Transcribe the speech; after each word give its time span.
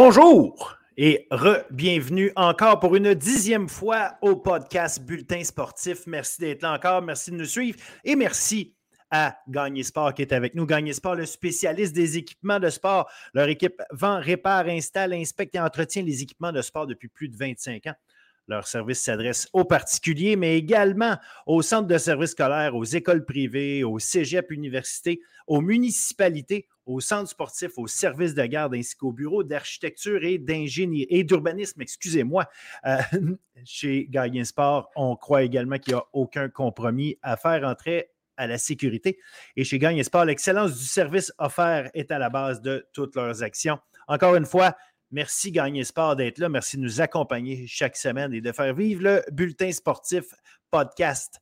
Bonjour 0.00 0.78
et 0.96 1.26
re-bienvenue 1.32 2.30
encore 2.36 2.78
pour 2.78 2.94
une 2.94 3.14
dixième 3.14 3.68
fois 3.68 4.12
au 4.22 4.36
podcast 4.36 5.02
Bulletin 5.02 5.42
Sportif. 5.42 6.06
Merci 6.06 6.40
d'être 6.40 6.62
là 6.62 6.74
encore, 6.74 7.02
merci 7.02 7.32
de 7.32 7.36
nous 7.36 7.44
suivre 7.44 7.76
et 8.04 8.14
merci 8.14 8.76
à 9.10 9.36
Gagner 9.48 9.82
Sport 9.82 10.14
qui 10.14 10.22
est 10.22 10.32
avec 10.32 10.54
nous. 10.54 10.66
Gagner 10.66 10.92
Sport, 10.92 11.16
le 11.16 11.26
spécialiste 11.26 11.96
des 11.96 12.16
équipements 12.16 12.60
de 12.60 12.70
sport. 12.70 13.10
Leur 13.34 13.48
équipe 13.48 13.82
vend, 13.90 14.20
répare, 14.20 14.68
installe, 14.68 15.14
inspecte 15.14 15.56
et 15.56 15.60
entretient 15.60 16.04
les 16.04 16.22
équipements 16.22 16.52
de 16.52 16.62
sport 16.62 16.86
depuis 16.86 17.08
plus 17.08 17.28
de 17.28 17.36
25 17.36 17.88
ans. 17.88 17.96
Leur 18.48 18.66
service 18.66 19.00
s'adresse 19.00 19.48
aux 19.52 19.64
particuliers, 19.64 20.36
mais 20.36 20.56
également 20.56 21.18
aux 21.46 21.60
centres 21.60 21.86
de 21.86 21.98
services 21.98 22.30
scolaires, 22.30 22.74
aux 22.74 22.84
écoles 22.84 23.24
privées, 23.24 23.84
aux 23.84 23.98
cégeps 23.98 24.50
universités, 24.50 25.20
aux 25.46 25.60
municipalités, 25.60 26.66
aux 26.86 27.00
centres 27.00 27.28
sportifs, 27.28 27.76
aux 27.76 27.86
services 27.86 28.34
de 28.34 28.44
garde 28.46 28.74
ainsi 28.74 28.96
qu'aux 28.96 29.12
bureaux 29.12 29.44
d'architecture 29.44 30.24
et 30.24 30.38
d'ingénierie 30.38 31.06
et 31.10 31.24
d'urbanisme, 31.24 31.82
excusez-moi. 31.82 32.46
Euh, 32.86 32.98
chez 33.64 34.06
Gaïen 34.08 34.44
Sport, 34.44 34.90
on 34.96 35.14
croit 35.14 35.42
également 35.42 35.78
qu'il 35.78 35.92
n'y 35.92 36.00
a 36.00 36.04
aucun 36.14 36.48
compromis 36.48 37.18
à 37.22 37.36
faire 37.36 37.64
entrer 37.64 38.08
à 38.38 38.46
la 38.46 38.56
sécurité. 38.56 39.18
Et 39.56 39.64
chez 39.64 39.78
Gagne 39.78 40.02
Sport, 40.02 40.24
l'excellence 40.24 40.78
du 40.78 40.84
service 40.84 41.32
offert 41.38 41.90
est 41.92 42.10
à 42.10 42.18
la 42.18 42.30
base 42.30 42.62
de 42.62 42.86
toutes 42.94 43.16
leurs 43.16 43.42
actions. 43.42 43.78
Encore 44.06 44.36
une 44.36 44.46
fois, 44.46 44.74
merci 45.10 45.52
Gagné 45.52 45.84
Sport 45.84 46.16
d'être 46.16 46.38
là. 46.38 46.48
Merci 46.48 46.76
de 46.76 46.82
nous 46.82 47.00
accompagner 47.00 47.66
chaque 47.66 47.96
semaine 47.96 48.32
et 48.32 48.40
de 48.40 48.52
faire 48.52 48.74
vivre 48.74 49.02
le 49.02 49.22
bulletin 49.30 49.72
sportif 49.72 50.34
podcast. 50.70 51.40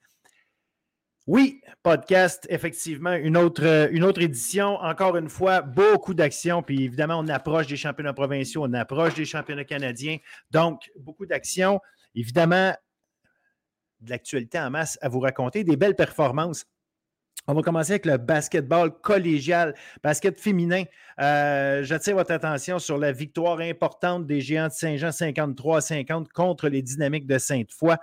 Oui, 1.27 1.61
podcast, 1.83 2.47
effectivement, 2.51 3.15
une 3.15 3.37
autre, 3.37 3.89
une 3.91 4.05
autre 4.05 4.23
édition. 4.23 4.77
Encore 4.77 5.17
une 5.17 5.29
fois, 5.29 5.61
beaucoup 5.61 6.15
d'actions. 6.15 6.63
Puis 6.63 6.85
évidemment, 6.85 7.19
on 7.19 7.27
approche 7.27 7.67
des 7.67 7.77
championnats 7.77 8.13
provinciaux, 8.13 8.65
on 8.65 8.73
approche 8.75 9.15
des 9.15 9.25
championnats 9.25 9.65
canadiens. 9.65 10.19
Donc, 10.53 10.89
beaucoup 10.97 11.27
d'actions. 11.27 11.81
Évidemment, 12.15 12.75
de 14.01 14.11
l'actualité 14.11 14.59
en 14.61 14.71
masse 14.71 14.99
à 15.03 15.09
vous 15.09 15.19
raconter, 15.19 15.65
des 15.65 15.77
belles 15.77 15.97
performances 15.97 16.65
on 17.49 17.55
va 17.55 17.63
commencer 17.63 17.93
avec 17.93 18.07
le 18.07 18.17
basketball 18.17 18.91
collégial, 19.01 19.75
basket 20.03 20.39
féminin. 20.41 20.85
Euh, 21.21 21.85
j'attire 21.85 22.17
votre 22.17 22.33
attention 22.33 22.79
sur 22.79 22.99
la 22.99 23.13
victoire 23.13 23.61
importante 23.61 24.27
des 24.27 24.41
Géants 24.41 24.67
de 24.67 24.73
Saint-Jean 24.73 25.13
53 25.13 25.81
50 25.81 26.33
contre 26.33 26.69
les 26.69 26.83
Dynamiques 26.83 27.27
de 27.27 27.39
Sainte-Foy. 27.39 27.97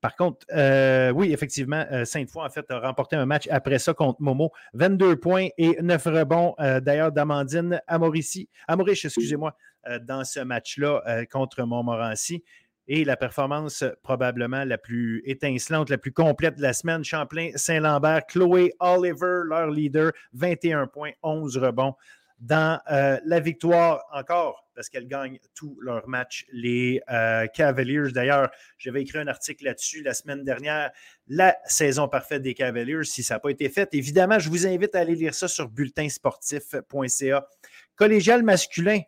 Par 0.00 0.14
contre, 0.16 0.46
euh, 0.52 1.10
oui, 1.10 1.32
effectivement, 1.32 1.84
euh, 1.90 2.04
Sainte-Foy, 2.04 2.44
en 2.44 2.50
fait, 2.50 2.70
a 2.70 2.80
remporté 2.80 3.16
un 3.16 3.26
match 3.26 3.48
après 3.50 3.78
ça 3.78 3.92
contre 3.92 4.20
Momo. 4.22 4.50
22 4.74 5.16
points 5.16 5.48
et 5.58 5.76
9 5.82 6.04
rebonds, 6.06 6.54
d'ailleurs, 6.58 7.12
d'Amandine 7.12 7.80
Amorici, 7.86 8.48
Amoriche, 8.68 9.04
excusez-moi, 9.04 9.56
dans 10.02 10.24
ce 10.24 10.40
match-là 10.40 11.26
contre 11.30 11.62
Montmorency 11.64 12.42
et 12.88 13.04
la 13.04 13.16
performance 13.16 13.84
probablement 14.02 14.64
la 14.64 14.78
plus 14.78 15.22
étincelante, 15.26 15.90
la 15.90 15.98
plus 15.98 16.12
complète 16.12 16.56
de 16.56 16.62
la 16.62 16.72
semaine. 16.72 17.04
Champlain-Saint-Lambert, 17.04 18.26
Chloé 18.26 18.74
Oliver, 18.80 19.42
leur 19.48 19.70
leader, 19.70 20.12
21 20.34 20.86
points, 20.86 21.12
11 21.22 21.56
rebonds 21.58 21.94
dans 22.38 22.80
euh, 22.90 23.18
la 23.24 23.40
victoire 23.40 24.04
encore 24.12 24.66
parce 24.74 24.90
qu'elles 24.90 25.08
gagnent 25.08 25.38
tous 25.54 25.78
leurs 25.80 26.06
matchs. 26.06 26.44
Les 26.52 27.00
euh, 27.10 27.46
Cavaliers, 27.46 28.12
d'ailleurs, 28.12 28.50
j'avais 28.76 29.02
écrit 29.02 29.18
un 29.18 29.26
article 29.26 29.64
là-dessus 29.64 30.02
la 30.02 30.12
semaine 30.12 30.44
dernière, 30.44 30.90
la 31.28 31.56
saison 31.64 32.08
parfaite 32.08 32.42
des 32.42 32.52
Cavaliers, 32.52 33.04
si 33.04 33.22
ça 33.22 33.34
n'a 33.34 33.40
pas 33.40 33.48
été 33.48 33.70
fait. 33.70 33.88
Évidemment, 33.94 34.38
je 34.38 34.50
vous 34.50 34.66
invite 34.66 34.94
à 34.94 35.00
aller 35.00 35.14
lire 35.14 35.34
ça 35.34 35.48
sur 35.48 35.68
bulletinsportif.ca. 35.70 37.48
Collégial 37.96 38.42
masculin, 38.42 39.00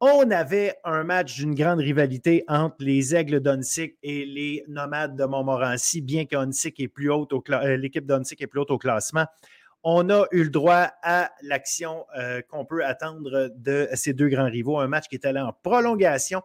on 0.00 0.30
avait 0.30 0.76
un 0.84 1.02
match 1.02 1.34
d'une 1.36 1.54
grande 1.54 1.80
rivalité 1.80 2.44
entre 2.46 2.76
les 2.80 3.16
Aigles 3.16 3.40
d'Onsic 3.40 3.96
et 4.02 4.24
les 4.24 4.64
Nomades 4.68 5.16
de 5.16 5.24
Montmorency, 5.24 6.00
bien 6.00 6.24
qu'Onsic 6.24 6.78
est 6.78 6.88
plus 6.88 7.10
haute 7.10 7.32
au 7.32 7.42
euh, 7.50 7.76
l'équipe 7.76 8.06
d'Onsic 8.06 8.40
est 8.40 8.46
plus 8.46 8.60
haute 8.60 8.70
au 8.70 8.78
classement. 8.78 9.26
On 9.82 10.08
a 10.10 10.26
eu 10.30 10.44
le 10.44 10.50
droit 10.50 10.90
à 11.02 11.30
l'action 11.42 12.04
euh, 12.16 12.42
qu'on 12.48 12.64
peut 12.64 12.84
attendre 12.84 13.50
de 13.56 13.88
ces 13.94 14.12
deux 14.12 14.28
grands 14.28 14.50
rivaux. 14.50 14.78
Un 14.78 14.88
match 14.88 15.08
qui 15.08 15.16
est 15.16 15.26
allé 15.26 15.40
en 15.40 15.52
prolongation, 15.52 16.42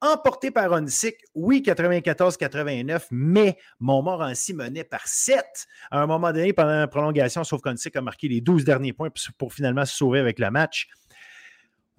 emporté 0.00 0.50
par 0.50 0.72
Onsic, 0.72 1.16
oui, 1.34 1.62
94-89, 1.64 3.06
mais 3.12 3.58
Montmorency 3.78 4.54
menait 4.54 4.84
par 4.84 5.06
7 5.06 5.44
à 5.92 6.00
un 6.00 6.06
moment 6.06 6.32
donné 6.32 6.52
pendant 6.52 6.78
la 6.78 6.88
prolongation, 6.88 7.44
sauf 7.44 7.60
qu'Onsic 7.60 7.94
a 7.94 8.00
marqué 8.00 8.26
les 8.26 8.40
12 8.40 8.64
derniers 8.64 8.92
points 8.92 9.10
pour 9.38 9.52
finalement 9.52 9.84
se 9.84 9.96
sauver 9.96 10.18
avec 10.18 10.40
le 10.40 10.50
match. 10.50 10.88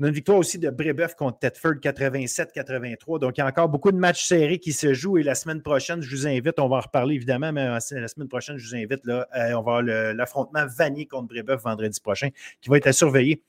Une 0.02 0.12
victoire 0.12 0.38
aussi 0.38 0.58
de 0.58 0.70
Brébeuf 0.70 1.14
contre 1.14 1.40
Tedford 1.40 1.74
87-83. 1.74 3.20
Donc, 3.20 3.38
il 3.38 3.42
y 3.42 3.44
a 3.44 3.48
encore 3.48 3.68
beaucoup 3.68 3.92
de 3.92 3.98
matchs 3.98 4.28
serrés 4.28 4.58
qui 4.58 4.72
se 4.72 4.94
jouent. 4.94 5.18
Et 5.18 5.24
la 5.24 5.36
semaine 5.36 5.62
prochaine, 5.62 6.02
je 6.02 6.16
vous 6.16 6.26
invite, 6.26 6.58
on 6.58 6.70
va 6.70 6.78
en 6.78 6.80
reparler 6.80 7.16
évidemment, 7.16 7.52
mais 7.52 7.64
euh, 7.64 7.80
la 7.92 8.08
semaine 8.08 8.30
prochaine, 8.30 8.58
je 8.58 8.66
vous 8.66 8.76
invite, 8.76 9.06
là, 9.06 9.28
euh, 9.36 9.52
on 9.56 9.62
va 9.62 9.78
avoir 9.78 9.84
l'affrontement 9.84 10.66
Vanier 10.68 11.06
contre 11.06 11.28
Brébeuf 11.28 11.64
vendredi 11.64 12.00
prochain 12.00 12.30
qui 12.62 12.70
va 12.70 12.78
être 12.78 12.88
à 12.88 12.94
surveiller. 12.94 13.44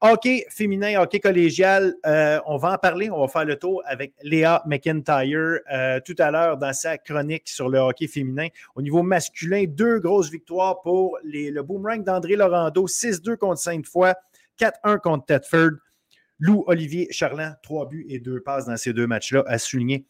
Hockey 0.00 0.44
féminin, 0.50 1.00
hockey 1.00 1.20
collégial, 1.20 1.94
euh, 2.04 2.40
on 2.46 2.56
va 2.56 2.72
en 2.72 2.78
parler. 2.78 3.08
On 3.08 3.20
va 3.20 3.28
faire 3.28 3.44
le 3.44 3.54
tour 3.54 3.80
avec 3.86 4.12
Léa 4.24 4.60
McIntyre 4.66 5.60
tout 6.04 6.16
à 6.18 6.32
l'heure 6.32 6.56
dans 6.56 6.72
sa 6.72 6.98
chronique 6.98 7.48
sur 7.48 7.68
le 7.68 7.78
hockey 7.78 8.08
féminin. 8.08 8.48
Au 8.74 8.82
niveau 8.82 9.04
masculin, 9.04 9.66
deux 9.68 10.00
grosses 10.00 10.32
victoires 10.32 10.82
pour 10.82 11.16
les, 11.22 11.52
le 11.52 11.62
boomerang 11.62 12.02
d'André 12.02 12.34
Laurando, 12.34 12.88
6-2 12.88 13.36
contre 13.36 13.60
Sainte-Foy, 13.60 14.12
4-1 14.58 14.98
contre 14.98 15.26
Tedford. 15.26 15.78
Lou 16.42 16.64
Olivier 16.66 17.06
Charland, 17.12 17.54
trois 17.62 17.86
buts 17.86 18.04
et 18.08 18.18
deux 18.18 18.40
passes 18.40 18.66
dans 18.66 18.76
ces 18.76 18.92
deux 18.92 19.06
matchs-là 19.06 19.44
à 19.46 19.58
souligner. 19.58 20.06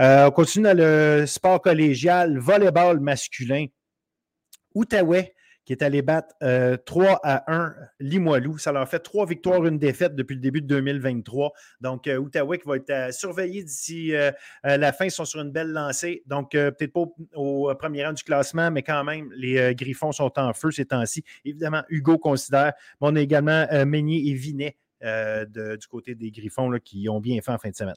Euh, 0.00 0.28
on 0.28 0.30
continue 0.30 0.62
dans 0.62 0.76
le 0.78 1.24
sport 1.26 1.60
collégial, 1.60 2.38
volleyball 2.38 3.00
masculin. 3.00 3.66
Outaouais 4.76 5.34
qui 5.64 5.72
est 5.72 5.82
allé 5.82 6.02
battre 6.02 6.34
3 6.40 7.04
euh, 7.04 7.16
à 7.22 7.52
1 7.52 7.74
Limoilou. 8.00 8.58
Ça 8.58 8.72
leur 8.72 8.88
fait 8.88 8.98
trois 8.98 9.26
victoires, 9.26 9.64
une 9.64 9.78
défaite 9.78 10.16
depuis 10.16 10.34
le 10.34 10.40
début 10.40 10.60
de 10.60 10.66
2023. 10.66 11.52
Donc, 11.80 12.08
euh, 12.08 12.16
Outaouais 12.16 12.58
qui 12.58 12.66
va 12.66 12.76
être 12.76 13.14
surveillé 13.14 13.62
d'ici 13.64 14.12
la 14.64 14.92
fin. 14.92 15.04
Ils 15.04 15.10
sont 15.12 15.24
sur 15.24 15.40
une 15.40 15.50
belle 15.50 15.70
lancée. 15.70 16.22
Donc, 16.26 16.52
peut-être 16.52 16.92
pas 16.92 17.06
au, 17.34 17.74
premier 17.76 18.06
rang 18.06 18.12
du 18.12 18.22
classement, 18.22 18.70
mais 18.70 18.82
quand 18.82 19.02
même, 19.02 19.30
les 19.36 19.74
Griffons 19.76 20.12
sont 20.12 20.32
en 20.36 20.52
feu 20.52 20.70
ces 20.70 20.86
temps-ci. 20.86 21.24
Évidemment, 21.44 21.82
Hugo 21.88 22.18
considère, 22.18 22.72
mais 23.00 23.08
on 23.08 23.16
a 23.16 23.20
également 23.20 23.66
Meignier 23.84 24.30
et 24.30 24.34
Vinet 24.34 24.76
euh, 25.04 25.44
du 25.76 25.86
côté 25.88 26.14
des 26.14 26.30
Griffons 26.30 26.70
qui 26.84 27.08
ont 27.08 27.20
bien 27.20 27.40
fait 27.40 27.52
en 27.52 27.58
fin 27.58 27.70
de 27.70 27.74
semaine. 27.74 27.96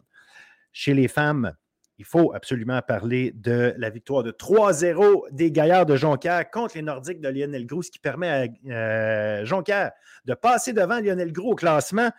Chez 0.74 0.94
les 0.94 1.08
femmes, 1.08 1.54
il 1.98 2.06
faut 2.06 2.34
absolument 2.34 2.82
parler 2.82 3.32
de 3.36 3.74
la 3.78 3.90
victoire 3.90 4.24
de 4.24 4.32
3-0 4.32 5.32
des 5.32 5.52
Gaillards 5.52 5.86
de 5.86 5.96
Jonquière 5.96 6.50
contre 6.50 6.76
les 6.76 6.82
Nordiques 6.82 7.22
de 7.22 7.30
Lionel 7.30 7.66
Groux, 7.66 7.84
ce 7.84 7.92
qui 7.92 8.00
permet 8.00 8.28
à 8.28 8.48
euh, 8.72 9.46
Jonquière 9.46 9.92
de 10.26 10.34
passer 10.34 10.74
devant 10.74 11.00
Lionel 11.00 11.32
Groux 11.32 11.52
au 11.52 11.56
classement. 11.56 12.10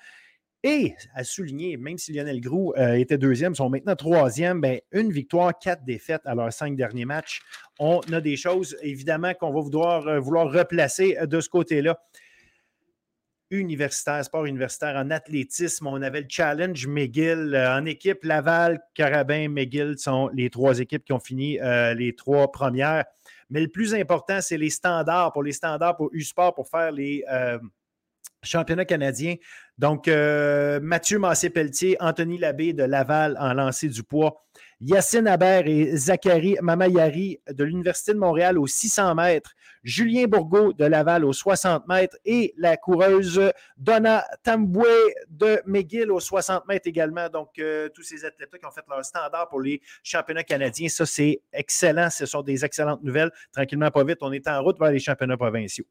Et 0.62 0.94
à 1.14 1.22
souligner, 1.22 1.76
même 1.76 1.98
si 1.98 2.12
Lionel 2.12 2.40
Groux 2.40 2.72
euh, 2.76 2.94
était 2.94 3.18
deuxième, 3.18 3.54
sont 3.54 3.68
maintenant 3.68 3.94
troisième, 3.94 4.60
ben, 4.60 4.80
une 4.90 5.12
victoire, 5.12 5.56
quatre 5.58 5.84
défaites 5.84 6.22
à 6.24 6.34
leurs 6.34 6.52
cinq 6.52 6.74
derniers 6.74 7.04
matchs. 7.04 7.42
On 7.78 8.00
a 8.12 8.20
des 8.20 8.36
choses, 8.36 8.76
évidemment, 8.82 9.34
qu'on 9.34 9.52
va 9.52 9.60
vouloir, 9.60 10.20
vouloir 10.20 10.50
replacer 10.50 11.18
de 11.26 11.40
ce 11.40 11.48
côté-là 11.48 11.98
universitaire, 13.50 14.24
sport 14.24 14.46
universitaire 14.46 14.96
en 14.96 15.10
athlétisme. 15.10 15.86
On 15.86 16.02
avait 16.02 16.22
le 16.22 16.26
Challenge 16.28 16.86
McGill 16.86 17.54
euh, 17.54 17.76
en 17.76 17.84
équipe. 17.86 18.24
Laval, 18.24 18.80
Carabin, 18.94 19.48
McGill 19.48 19.98
sont 19.98 20.28
les 20.34 20.50
trois 20.50 20.80
équipes 20.80 21.04
qui 21.04 21.12
ont 21.12 21.20
fini 21.20 21.60
euh, 21.60 21.94
les 21.94 22.14
trois 22.14 22.50
premières. 22.50 23.04
Mais 23.50 23.60
le 23.60 23.68
plus 23.68 23.94
important, 23.94 24.40
c'est 24.40 24.58
les 24.58 24.70
standards. 24.70 25.32
Pour 25.32 25.42
les 25.42 25.52
standards, 25.52 25.96
pour 25.96 26.10
U-Sport, 26.12 26.54
pour 26.54 26.68
faire 26.68 26.90
les 26.90 27.24
euh, 27.30 27.58
championnats 28.42 28.84
canadiens. 28.84 29.36
Donc, 29.78 30.08
Mathieu 30.08 31.18
Massé-Pelletier, 31.18 31.96
Anthony 32.00 32.38
Labbé 32.38 32.72
de 32.72 32.82
Laval 32.82 33.36
en 33.38 33.52
lancer 33.52 33.88
du 33.88 34.02
poids. 34.02 34.46
Yacine 34.80 35.26
Habert 35.26 35.66
et 35.66 35.96
Zachary 35.96 36.56
Mamayari 36.60 37.40
de 37.48 37.64
l'Université 37.64 38.12
de 38.12 38.18
Montréal 38.18 38.58
aux 38.58 38.66
600 38.66 39.14
mètres, 39.14 39.54
Julien 39.86 40.24
Bourgault 40.26 40.72
de 40.72 40.84
Laval 40.84 41.24
aux 41.24 41.32
60 41.32 41.86
mètres 41.86 42.16
et 42.24 42.52
la 42.58 42.76
coureuse 42.76 43.40
Donna 43.76 44.26
Tamboué 44.42 45.14
de 45.28 45.62
McGill 45.64 46.10
aux 46.10 46.18
60 46.18 46.66
mètres 46.66 46.88
également. 46.88 47.28
Donc, 47.28 47.50
euh, 47.60 47.88
tous 47.90 48.02
ces 48.02 48.24
athlètes 48.24 48.50
qui 48.58 48.66
ont 48.66 48.72
fait 48.72 48.84
leur 48.88 49.04
standard 49.04 49.48
pour 49.48 49.60
les 49.60 49.80
championnats 50.02 50.42
canadiens, 50.42 50.88
ça, 50.88 51.06
c'est 51.06 51.40
excellent. 51.52 52.10
Ce 52.10 52.26
sont 52.26 52.42
des 52.42 52.64
excellentes 52.64 53.04
nouvelles. 53.04 53.30
Tranquillement, 53.52 53.92
pas 53.92 54.02
vite, 54.02 54.18
on 54.22 54.32
est 54.32 54.48
en 54.48 54.60
route 54.60 54.76
vers 54.76 54.90
les 54.90 54.98
championnats 54.98 55.36
provinciaux. 55.36 55.84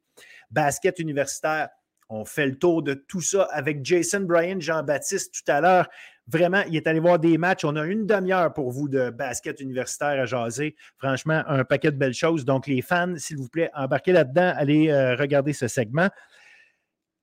Basket 0.51 1.00
universitaire, 1.00 1.69
on 2.09 2.25
fait 2.25 2.48
le 2.48 2.59
tour 2.59 2.83
de 2.83 2.95
tout 2.95 3.21
ça 3.21 3.44
avec 3.51 3.83
Jason 3.83 4.21
Bryan, 4.21 4.62
Jean-Baptiste 4.62 5.33
tout 5.33 5.51
à 5.51 5.62
l'heure. 5.62 5.88
Vraiment, 6.27 6.63
il 6.68 6.75
est 6.75 6.88
allé 6.88 7.00
voir 7.00 7.19
des 7.19 7.38
matchs. 7.38 7.66
On 7.66 7.75
a 7.75 7.86
une 7.86 8.07
demi-heure 8.07 8.54
pour 8.54 8.72
vous 8.72 8.89
de 8.89 9.12
basket 9.12 9.60
universitaire 9.60 10.19
à 10.19 10.25
jaser. 10.25 10.75
Franchement, 10.98 11.44
un 11.48 11.63
paquet 11.63 11.92
de 11.92 11.98
belles 11.98 12.13
choses. 12.13 12.45
Donc, 12.45 12.66
les 12.66 12.81
fans, 12.81 13.13
s'il 13.18 13.38
vous 13.38 13.50
plaît, 13.50 13.69
embarquez 13.75 14.12
là-dedans. 14.12 14.54
Allez 14.56 14.89
euh, 14.89 15.16
regarder 15.16 15.54
ce 15.54 15.68
segment. 15.68 16.10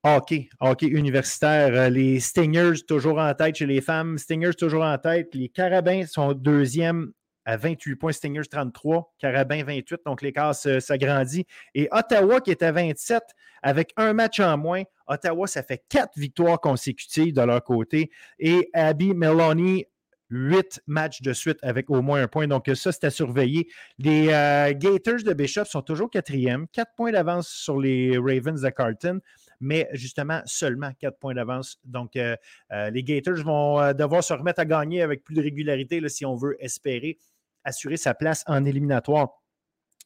Hockey, 0.05 0.49
hockey 0.61 0.87
universitaire. 0.87 1.75
Euh, 1.75 1.89
les 1.89 2.21
Stingers 2.21 2.85
toujours 2.87 3.19
en 3.19 3.35
tête 3.35 3.57
chez 3.57 3.67
les 3.67 3.81
femmes. 3.81 4.19
Stingers 4.19 4.55
toujours 4.55 4.83
en 4.83 4.99
tête. 4.99 5.35
Les 5.35 5.49
Carabins 5.49 6.07
sont 6.07 6.33
deuxième 6.33 7.13
à 7.45 7.57
28 7.57 7.97
points. 7.97 8.13
Stingers 8.13 8.49
33. 8.51 9.15
Carabins 9.19 9.65
28. 9.65 10.01
Donc 10.07 10.23
l'écart 10.23 10.55
s'agrandit. 10.55 11.47
Et 11.75 11.89
Ottawa 11.91 12.41
qui 12.41 12.51
est 12.51 12.63
à 12.63 12.73
27 12.73 13.23
avec 13.63 13.93
un 13.97 14.13
match 14.13 14.41
en 14.41 14.57
moins. 14.59 14.83
Ottawa, 15.07 15.47
ça 15.47 15.63
fait 15.63 15.83
quatre 15.89 16.19
victoires 16.19 16.61
consécutives 16.61 17.35
de 17.35 17.43
leur 17.43 17.63
côté. 17.63 18.11
Et 18.39 18.69
Abby 18.73 19.15
Meloni 19.15 19.87
huit 20.33 20.81
matchs 20.87 21.21
de 21.21 21.33
suite 21.33 21.59
avec 21.63 21.91
au 21.91 22.01
moins 22.01 22.23
un 22.23 22.29
point. 22.29 22.49
Donc, 22.49 22.69
ça, 22.75 22.91
c'est 22.91 23.05
à 23.05 23.11
surveiller. 23.11 23.69
Les 23.99 24.29
euh, 24.31 24.73
Gators 24.73 25.23
de 25.25 25.33
Bishop 25.35 25.67
sont 25.67 25.83
toujours 25.83 26.11
quatrième, 26.11 26.67
quatre 26.69 26.93
points 26.97 27.13
d'avance 27.13 27.49
sur 27.49 27.79
les 27.79 28.17
Ravens 28.17 28.61
de 28.61 28.71
Carton, 28.71 29.21
mais 29.61 29.89
justement 29.93 30.41
seulement 30.47 30.91
quatre 30.99 31.19
points 31.19 31.35
d'avance. 31.35 31.79
Donc, 31.85 32.17
euh, 32.17 32.35
euh, 32.73 32.91
les 32.91 33.05
Gators 33.05 33.45
vont 33.45 33.93
devoir 33.93 34.25
se 34.25 34.33
remettre 34.33 34.61
à 34.61 34.65
gagner 34.65 35.03
avec 35.03 35.23
plus 35.23 35.35
de 35.35 35.43
régularité 35.43 36.01
si 36.09 36.25
on 36.25 36.35
veut 36.35 36.57
espérer 36.61 37.19
assurer 37.65 37.97
sa 37.97 38.15
place 38.15 38.45
en 38.47 38.65
éliminatoire. 38.65 39.43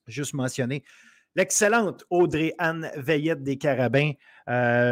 Juste 0.06 0.34
mentionné. 0.34 0.84
L'excellente 1.34 2.04
Audrey-Anne 2.10 2.90
Veillette 2.96 3.42
des 3.42 3.58
Carabins, 3.58 4.12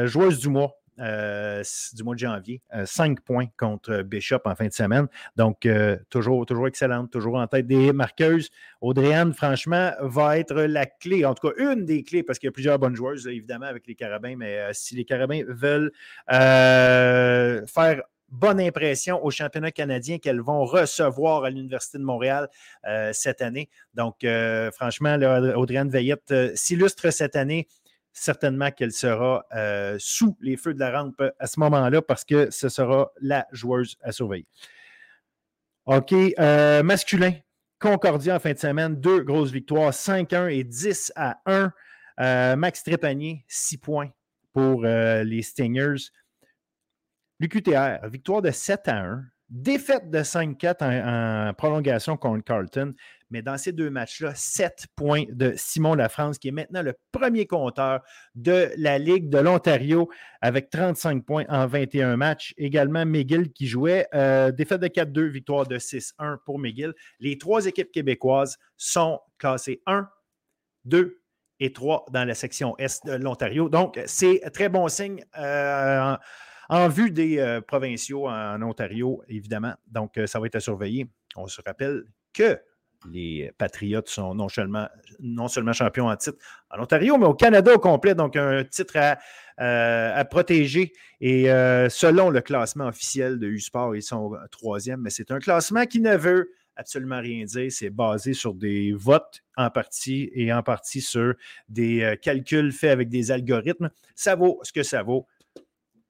joueuse 0.07 0.41
du 0.41 0.49
mois, 0.49 0.77
euh, 1.01 1.65
du 1.93 2.05
mois 2.05 2.15
de 2.15 2.21
janvier. 2.21 2.63
5 2.85 3.19
euh, 3.19 3.23
points 3.25 3.47
contre 3.57 4.03
Bishop 4.03 4.39
en 4.45 4.55
fin 4.55 4.69
de 4.69 4.73
semaine. 4.73 5.09
Donc, 5.35 5.67
euh, 5.67 5.97
toujours, 6.09 6.47
toujours 6.47 6.69
excellente, 6.69 7.11
toujours 7.11 7.35
en 7.35 7.49
tête 7.49 7.67
des 7.67 7.93
marqueuses. 7.93 8.51
Audrey-Anne, 8.81 9.35
franchement, 9.35 9.91
va 10.01 10.39
être 10.39 10.55
la 10.55 10.87
clé, 10.87 11.25
en 11.25 11.35
tout 11.35 11.49
cas 11.49 11.55
une 11.59 11.85
des 11.85 12.05
clés, 12.05 12.23
parce 12.23 12.39
qu'il 12.39 12.47
y 12.47 12.49
a 12.49 12.53
plusieurs 12.53 12.79
bonnes 12.79 12.95
joueuses, 12.95 13.27
évidemment, 13.27 13.67
avec 13.67 13.89
les 13.89 13.97
Carabins, 13.97 14.37
mais 14.37 14.69
si 14.73 14.95
les 14.95 15.05
Carabins 15.05 15.43
veulent 15.49 15.91
faire 16.29 18.03
bonne 18.35 18.61
impression 18.61 19.25
au 19.25 19.31
championnat 19.31 19.71
canadien 19.71 20.19
qu'elles 20.19 20.41
vont 20.41 20.65
recevoir 20.65 21.45
à 21.45 21.51
l'Université 21.51 21.99
de 21.99 22.05
Montréal 22.05 22.49
cette 23.13 23.43
année. 23.43 23.69
Donc, 23.95 24.27
franchement, 24.73 25.15
Audrey-Anne 25.15 25.91
Veillette 25.91 26.57
s'illustre 26.57 27.11
cette 27.11 27.37
année 27.37 27.67
certainement 28.15 28.71
qu'elle 28.71 28.93
sera 28.93 29.45
euh, 29.55 29.97
sous 29.99 30.37
les 30.41 30.57
feux 30.57 30.73
de 30.73 30.81
la 30.81 30.99
rampe 30.99 31.23
à 31.39 31.47
ce 31.47 31.61
moment-là 31.61 32.01
parce 32.01 32.25
que 32.25 32.51
ce 32.51 32.69
sera 32.69 33.11
la 33.21 33.47
joueuse 33.53 33.97
à 34.03 34.13
surveiller. 34.13 34.47
OK, 35.87 36.13
euh, 36.13 36.83
masculin, 36.83 37.33
Concordia 37.79 38.37
en 38.37 38.39
fin 38.39 38.53
de 38.53 38.59
semaine, 38.59 38.95
deux 38.95 39.21
grosses 39.21 39.51
victoires, 39.51 39.93
5-1 39.93 40.49
et 40.49 40.65
10 40.65 41.13
à 41.17 41.41
1. 41.45 41.73
Euh, 42.21 42.57
Max 42.57 42.85
Trépanier, 42.85 43.45
6 43.49 43.79
points 43.79 44.11
pour 44.53 44.85
les 44.85 45.43
Stingers. 45.43 46.11
L'UQTR, 47.41 48.07
victoire 48.09 48.43
de 48.43 48.51
7 48.51 48.89
à 48.89 48.97
1. 48.97 49.25
Défaite 49.51 50.11
de 50.11 50.21
5-4 50.21 51.51
en, 51.51 51.55
prolongation 51.55 52.17
contre 52.17 52.43
Carlton, 52.43 52.95
mais 53.31 53.43
dans 53.43 53.59
ces 53.59 53.73
deux 53.73 53.91
matchs-là, 53.91 54.33
7 54.35 54.87
points 54.97 55.25
de 55.29 55.53
Simon 55.55 55.95
Lafrance, 55.95 56.39
qui 56.39 56.49
est 56.49 56.51
maintenant 56.51 56.83
le 56.83 56.95
premier 57.13 57.47
compteur 57.47 58.01
de 58.35 58.73
la 58.79 58.99
Ligue 58.99 59.29
de 59.29 59.39
l'Ontario 59.39 60.09
avec 60.41 60.71
35 60.71 61.25
points 61.27 61.45
en 61.51 61.67
21 61.67 62.17
matchs. 62.17 62.55
Également, 62.57 63.05
McGill 63.05 63.53
qui 63.53 63.67
jouait, 63.67 64.09
euh, 64.15 64.51
défaite 64.51 64.81
de 64.81 64.89
4-2, 64.89 65.27
victoire 65.29 65.67
de 65.67 65.79
6-1 65.79 66.39
pour 66.47 66.59
McGill. 66.59 66.95
Les 67.21 67.37
trois 67.37 67.67
équipes 67.67 67.93
québécoises 67.93 68.57
sont 68.79 69.21
classées 69.39 69.83
1, 69.87 70.09
2 70.87 71.21
et 71.61 71.73
3 71.73 72.07
dans 72.13 72.25
la 72.25 72.35
section 72.35 72.77
Est 72.79 73.07
de 73.07 73.13
l'Ontario. 73.13 73.69
Donc, 73.69 74.01
c'est 74.07 74.41
très 74.53 74.71
bon 74.71 74.89
signe. 74.89 75.23
Euh, 75.39 76.17
en 76.69 76.89
vue 76.89 77.11
des 77.11 77.39
euh, 77.39 77.61
provinciaux 77.61 78.29
en 78.29 78.61
Ontario, 78.63 79.23
évidemment. 79.29 79.75
Donc, 79.87 80.17
euh, 80.19 80.27
ça 80.27 80.41
va 80.41 80.47
être 80.47 80.57
à 80.57 80.61
surveiller. 80.61 81.07
On 81.37 81.47
se 81.47 81.61
rappelle 81.65 82.05
que 82.33 82.59
les 83.11 83.53
Patriotes 83.59 84.09
sont 84.09 84.35
non 84.35 84.49
seulement, 84.49 84.89
non 85.21 85.49
seulement 85.49 85.75
champions 85.75 86.09
en 86.09 86.17
titre 86.17 86.39
en 86.71 86.83
Ontario, 86.83 87.19
mais 87.19 87.27
au 87.27 87.35
Canada 87.35 87.75
au 87.75 87.79
complet. 87.79 88.15
Donc, 88.15 88.35
un 88.37 88.65
titre 88.65 88.97
à, 88.97 89.19
euh, 89.61 90.25
protéger. 90.25 90.93
Et 91.21 91.45
selon 91.91 92.31
le 92.31 92.41
classement 92.41 92.87
officiel 92.87 93.39
de 93.39 93.47
U-Sport, 93.47 93.95
ils 93.95 94.03
sont 94.03 94.33
troisième, 94.51 95.01
mais 95.03 95.11
c'est 95.11 95.31
un 95.31 95.39
classement 95.39 95.85
qui 95.85 96.01
ne 96.01 96.17
veut 96.17 96.51
absolument 96.77 97.21
rien 97.21 97.45
dire. 97.45 97.71
C'est 97.71 97.91
basé 97.91 98.33
sur 98.33 98.55
des 98.55 98.93
votes 98.93 99.43
en 99.57 99.69
partie 99.69 100.31
et 100.35 100.51
en 100.53 100.63
partie 100.63 101.03
sur 101.03 101.35
des 101.69 102.19
calculs 102.23 102.73
faits 102.73 102.91
avec 102.91 103.11
des 103.11 103.31
algorithmes. 103.31 103.91
Ça 104.15 104.35
vaut 104.35 104.61
ce 104.63 104.73
que 104.73 104.83
ça 104.83 105.03
vaut 105.03 105.27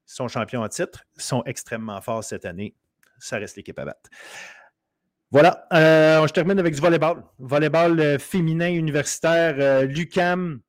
sont 0.06 0.28
champions 0.28 0.62
en 0.62 0.68
titre, 0.68 1.04
sont 1.16 1.42
extrêmement 1.44 2.00
forts 2.00 2.24
cette 2.24 2.44
année. 2.44 2.74
Ça 3.18 3.38
reste 3.38 3.56
l'équipe 3.56 3.78
à 3.78 3.84
battre. 3.84 4.10
Voilà, 5.30 5.66
euh, 5.72 6.26
je 6.26 6.32
termine 6.32 6.58
avec 6.58 6.74
du 6.74 6.80
volleyball. 6.80 7.24
Volleyball 7.38 7.98
euh, 7.98 8.18
féminin 8.18 8.68
universitaire, 8.68 9.56
euh, 9.58 9.82
Lucam, 9.84 10.60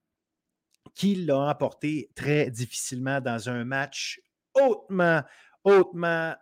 qui 0.96 1.16
l'a 1.16 1.38
emporté 1.38 2.10
très 2.16 2.50
difficilement 2.50 3.22
dans 3.22 3.50
un 3.50 3.64
match 3.64 4.20
hautement, 4.56 5.22
hautement, 5.64 6.34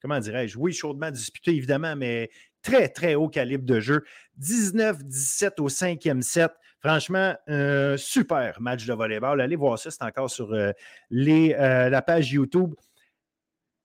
comment 0.00 0.18
dirais-je, 0.18 0.58
oui, 0.58 0.72
chaudement 0.72 1.10
disputé 1.10 1.54
évidemment, 1.54 1.94
mais 1.94 2.30
très, 2.62 2.88
très 2.88 3.14
haut 3.14 3.28
calibre 3.28 3.64
de 3.64 3.78
jeu. 3.78 4.04
19-17 4.40 5.60
au 5.60 5.68
cinquième 5.68 6.22
set. 6.22 6.50
Franchement, 6.86 7.34
un 7.48 7.96
super 7.96 8.60
match 8.60 8.86
de 8.86 8.94
volleyball. 8.94 9.40
Allez 9.40 9.56
voir 9.56 9.76
ça, 9.76 9.90
c'est 9.90 10.04
encore 10.04 10.30
sur 10.30 10.52
euh, 10.52 10.70
euh, 11.10 11.88
la 11.88 12.00
page 12.00 12.30
YouTube. 12.30 12.74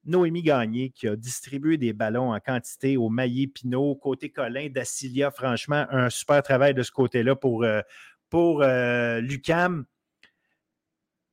Noémie 0.06 0.44
Gagné 0.44 0.92
qui 0.92 1.07
a 1.07 1.15
distribué 1.15 1.80
des 1.80 1.94
ballons 1.94 2.31
en 2.31 2.39
quantité 2.39 2.98
au 2.98 3.09
Maillé 3.09 3.48
Pinot, 3.48 3.95
côté 3.95 4.30
Colin, 4.30 4.69
Dacilia. 4.69 5.31
Franchement, 5.31 5.88
un 5.89 6.12
super 6.12 6.44
travail 6.44 6.75
de 6.75 6.83
ce 6.83 6.92
côté-là 6.92 7.36
pour, 7.36 7.63
euh, 7.63 9.19
Lucam. 9.21 9.86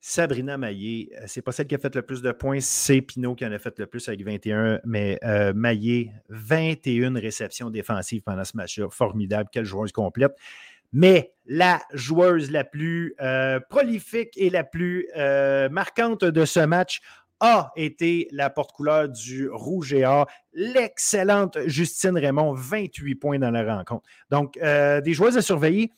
Sabrina 0.00 0.56
Maillé, 0.56 1.10
c'est 1.26 1.42
pas 1.42 1.52
celle 1.52 1.66
qui 1.66 1.74
a 1.74 1.78
fait 1.78 1.94
le 1.94 2.00
plus 2.00 2.22
de 2.22 2.32
points, 2.32 2.60
c'est 2.60 3.02
Pinot 3.02 3.34
qui 3.34 3.44
en 3.44 3.52
a 3.52 3.58
fait 3.58 3.78
le 3.78 3.84
plus 3.84 4.08
avec 4.08 4.24
21, 4.24 4.80
mais 4.86 5.18
Maillé, 5.54 6.12
21 6.30 7.14
réceptions 7.20 7.68
défensives 7.68 8.22
pendant 8.22 8.44
ce 8.44 8.56
match-là. 8.56 8.88
Formidable, 8.88 9.50
quelle 9.52 9.66
joueuse 9.66 9.92
complète 9.92 10.32
mais 10.92 11.32
la 11.46 11.80
joueuse 11.92 12.50
la 12.50 12.64
plus 12.64 13.14
euh, 13.20 13.58
prolifique 13.70 14.34
et 14.36 14.50
la 14.50 14.64
plus 14.64 15.08
euh, 15.16 15.68
marquante 15.68 16.24
de 16.24 16.44
ce 16.44 16.60
match 16.60 17.00
a 17.40 17.70
été 17.76 18.28
la 18.32 18.50
porte-couleur 18.50 19.08
du 19.08 19.48
Rouge 19.48 19.92
et 19.92 20.04
Or, 20.04 20.26
l'excellente 20.52 21.56
Justine 21.66 22.18
Raymond, 22.18 22.52
28 22.52 23.14
points 23.14 23.38
dans 23.38 23.50
la 23.50 23.76
rencontre. 23.76 24.08
Donc, 24.30 24.56
euh, 24.56 25.00
des 25.00 25.14
joueuses 25.14 25.36
à 25.36 25.42
surveiller. 25.42 25.92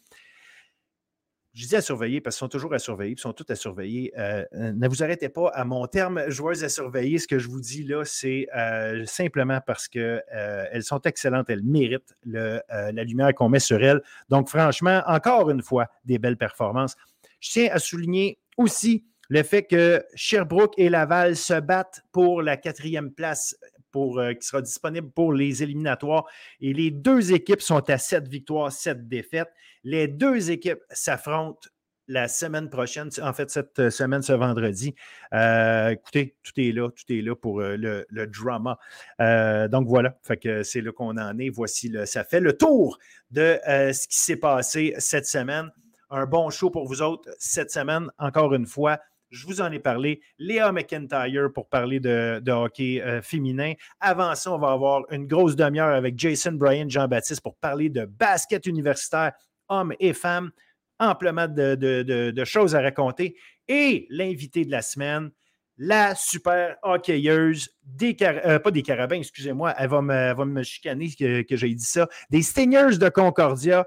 Je 1.52 1.66
dis 1.66 1.74
à 1.74 1.80
surveiller 1.80 2.20
parce 2.20 2.36
qu'ils 2.36 2.40
sont 2.40 2.48
toujours 2.48 2.74
à 2.74 2.78
surveiller, 2.78 3.12
ils 3.12 3.18
sont 3.18 3.32
toutes 3.32 3.50
à 3.50 3.56
surveiller. 3.56 4.12
Euh, 4.16 4.44
euh, 4.54 4.72
ne 4.72 4.88
vous 4.88 5.02
arrêtez 5.02 5.28
pas 5.28 5.48
à 5.48 5.64
mon 5.64 5.86
terme 5.86 6.22
joueuses 6.28 6.62
à 6.62 6.68
surveiller. 6.68 7.18
Ce 7.18 7.26
que 7.26 7.40
je 7.40 7.48
vous 7.48 7.60
dis 7.60 7.82
là, 7.82 8.04
c'est 8.04 8.46
euh, 8.56 9.04
simplement 9.04 9.60
parce 9.66 9.88
qu'elles 9.88 10.82
sont 10.82 11.00
excellentes, 11.00 11.50
elles 11.50 11.64
méritent 11.64 12.14
la 12.24 13.04
lumière 13.04 13.34
qu'on 13.34 13.48
met 13.48 13.58
sur 13.58 13.82
elles. 13.82 14.00
Donc, 14.28 14.48
franchement, 14.48 15.02
encore 15.06 15.50
une 15.50 15.62
fois, 15.62 15.88
des 16.04 16.18
belles 16.18 16.36
performances. 16.36 16.94
Je 17.40 17.50
tiens 17.50 17.68
à 17.72 17.80
souligner 17.80 18.38
aussi 18.56 19.04
le 19.28 19.42
fait 19.42 19.62
que 19.62 20.04
Sherbrooke 20.14 20.74
et 20.76 20.88
Laval 20.88 21.36
se 21.36 21.58
battent 21.58 22.02
pour 22.12 22.42
la 22.42 22.56
quatrième 22.56 23.12
place 23.12 23.56
pour, 23.90 24.20
qui 24.40 24.46
sera 24.46 24.62
disponible 24.62 25.10
pour 25.10 25.32
les 25.32 25.62
éliminatoires. 25.62 26.26
Et 26.60 26.72
les 26.72 26.90
deux 26.90 27.32
équipes 27.32 27.62
sont 27.62 27.88
à 27.90 27.98
sept 27.98 28.28
victoires, 28.28 28.72
sept 28.72 29.08
défaites. 29.08 29.50
Les 29.84 30.08
deux 30.08 30.50
équipes 30.50 30.82
s'affrontent 30.90 31.68
la 32.10 32.26
semaine 32.26 32.68
prochaine, 32.68 33.08
en 33.22 33.32
fait, 33.32 33.50
cette 33.50 33.78
euh, 33.78 33.90
semaine, 33.90 34.20
ce 34.20 34.32
vendredi. 34.32 34.96
Euh, 35.32 35.90
écoutez, 35.90 36.34
tout 36.42 36.52
est 36.56 36.72
là, 36.72 36.90
tout 36.90 37.12
est 37.12 37.22
là 37.22 37.36
pour 37.36 37.60
euh, 37.60 37.76
le, 37.76 38.26
drama. 38.26 38.78
donc 39.68 39.86
voilà, 39.86 40.18
c'est 40.64 40.80
là 40.80 40.92
qu'on 40.92 41.16
en 41.16 41.38
est. 41.38 41.50
Voici, 41.50 41.88
le, 41.88 42.06
ça 42.06 42.24
fait 42.24 42.40
le 42.40 42.56
tour 42.56 42.98
de 43.30 43.58
ce 43.64 44.08
qui 44.08 44.18
s'est 44.18 44.36
passé 44.36 44.94
cette 44.98 45.26
semaine. 45.26 45.70
Un 46.10 46.26
bon 46.26 46.50
show 46.50 46.70
pour 46.70 46.88
vous 46.88 47.00
autres 47.00 47.30
cette 47.38 47.70
semaine, 47.70 48.10
encore 48.18 48.54
une 48.54 48.66
fois. 48.66 48.98
Je 49.30 49.46
vous 49.46 49.60
en 49.60 49.70
ai 49.70 49.78
parlé. 49.78 50.20
Léa 50.38 50.72
McIntyre 50.72 51.52
pour 51.54 51.68
parler 51.68 52.00
de, 52.00 52.50
hockey 52.50 53.02
féminin. 53.22 53.74
Avant 54.00 54.34
ça, 54.34 54.52
on 54.52 54.58
va 54.58 54.72
avoir 54.72 55.02
une 55.10 55.26
grosse 55.26 55.56
demi-heure 55.56 55.94
avec 55.94 56.18
Jason 56.18 56.52
Bryan, 56.52 56.90
Jean-Baptiste 56.90 57.40
pour 57.40 57.56
parler 57.56 57.88
de 57.88 58.04
basket 58.04 58.66
universitaire 58.66 59.32
hommes 59.70 59.94
et 60.00 60.12
femmes, 60.12 60.50
amplement 60.98 61.48
de, 61.48 62.44
choses 62.44 62.74
à 62.74 62.82
raconter. 62.82 63.36
Et 63.68 64.06
l'invité 64.10 64.64
de 64.64 64.70
la 64.70 64.82
semaine, 64.82 65.30
la 65.78 66.14
super 66.14 66.76
hockeyeuse, 66.82 67.70
des 67.84 68.14
euh, 68.20 68.58
pas 68.58 68.70
des 68.70 68.82
carabins, 68.82 69.16
excusez-moi, 69.16 69.74
elle 69.78 69.88
va 69.88 70.02
me, 70.02 70.34
va 70.34 70.44
me 70.44 70.62
chicaner 70.62 71.08
que, 71.18 71.42
que 71.42 71.56
j'ai 71.56 71.72
dit 71.72 71.84
ça, 71.84 72.06
des 72.28 72.42
Stingers 72.42 72.98
de 72.98 73.08
Concordia. 73.08 73.86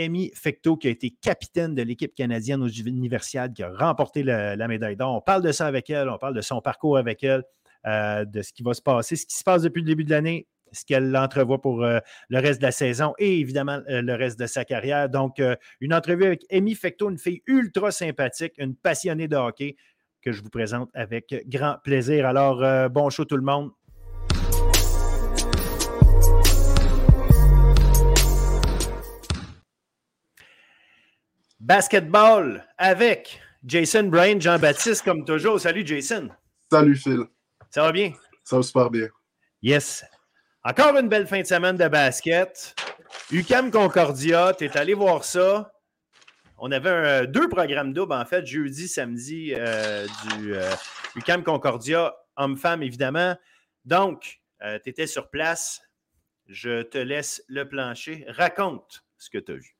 Amy 0.00 0.32
Fecto, 0.34 0.76
qui 0.76 0.88
a 0.88 0.90
été 0.90 1.10
capitaine 1.10 1.74
de 1.74 1.82
l'équipe 1.82 2.14
canadienne 2.14 2.62
aux 2.62 2.68
Universiades, 2.68 3.52
qui 3.52 3.62
a 3.62 3.70
remporté 3.70 4.22
la 4.22 4.68
médaille 4.68 4.96
d'or. 4.96 5.14
On 5.14 5.20
parle 5.20 5.42
de 5.42 5.52
ça 5.52 5.66
avec 5.66 5.90
elle, 5.90 6.08
on 6.08 6.18
parle 6.18 6.34
de 6.34 6.40
son 6.40 6.60
parcours 6.60 6.96
avec 6.96 7.22
elle, 7.22 7.44
euh, 7.86 8.26
de 8.26 8.42
ce 8.42 8.52
qui 8.52 8.62
va 8.62 8.74
se 8.74 8.82
passer, 8.82 9.16
ce 9.16 9.24
qui 9.24 9.36
se 9.36 9.42
passe 9.42 9.62
depuis 9.62 9.80
le 9.80 9.86
début 9.86 10.04
de 10.04 10.10
l'année, 10.10 10.46
ce 10.70 10.84
qu'elle 10.84 11.16
entrevoit 11.16 11.62
pour 11.62 11.82
euh, 11.82 11.98
le 12.28 12.38
reste 12.38 12.60
de 12.60 12.66
la 12.66 12.72
saison 12.72 13.14
et 13.18 13.40
évidemment 13.40 13.80
euh, 13.88 14.02
le 14.02 14.14
reste 14.14 14.38
de 14.38 14.46
sa 14.46 14.66
carrière. 14.66 15.08
Donc, 15.08 15.40
une 15.80 15.94
entrevue 15.94 16.24
avec 16.24 16.44
Amy 16.52 16.74
Fecto, 16.74 17.08
une 17.08 17.18
fille 17.18 17.42
ultra 17.46 17.90
sympathique, 17.90 18.52
une 18.58 18.76
passionnée 18.76 19.28
de 19.28 19.36
hockey 19.36 19.76
que 20.20 20.32
je 20.32 20.42
vous 20.42 20.50
présente 20.50 20.90
avec 20.92 21.34
grand 21.48 21.76
plaisir. 21.82 22.26
Alors, 22.26 22.90
bon 22.90 23.08
show 23.08 23.24
tout 23.24 23.38
le 23.38 23.42
monde. 23.42 23.70
Basketball 31.60 32.66
avec 32.78 33.38
Jason 33.64 34.04
Bryan, 34.04 34.40
Jean-Baptiste, 34.40 35.04
comme 35.04 35.26
toujours. 35.26 35.60
Salut, 35.60 35.86
Jason. 35.86 36.30
Salut, 36.72 36.96
Phil. 36.96 37.24
Ça 37.70 37.82
va 37.82 37.92
bien? 37.92 38.12
Ça 38.42 38.56
va 38.56 38.62
super 38.62 38.90
bien. 38.90 39.08
Yes. 39.60 40.04
Encore 40.64 40.96
une 40.96 41.08
belle 41.08 41.26
fin 41.26 41.40
de 41.40 41.46
semaine 41.46 41.76
de 41.76 41.86
basket. 41.86 42.74
UCAM 43.30 43.70
Concordia, 43.70 44.54
tu 44.56 44.64
es 44.64 44.76
allé 44.76 44.94
voir 44.94 45.22
ça. 45.24 45.70
On 46.56 46.72
avait 46.72 47.26
deux 47.26 47.48
programmes 47.48 47.92
doubles, 47.92 48.14
en 48.14 48.24
fait, 48.24 48.46
jeudi, 48.46 48.88
samedi, 48.88 49.52
euh, 49.54 50.06
du 50.36 50.54
UCAM 51.16 51.40
euh, 51.40 51.44
Concordia, 51.44 52.14
homme-femme, 52.36 52.82
évidemment. 52.82 53.36
Donc, 53.84 54.40
euh, 54.62 54.78
tu 54.82 54.90
étais 54.90 55.06
sur 55.06 55.28
place. 55.28 55.82
Je 56.46 56.82
te 56.82 56.98
laisse 56.98 57.42
le 57.48 57.68
plancher. 57.68 58.24
Raconte 58.28 59.04
ce 59.18 59.28
que 59.28 59.38
tu 59.38 59.52
as 59.52 59.56
vu. 59.56 59.79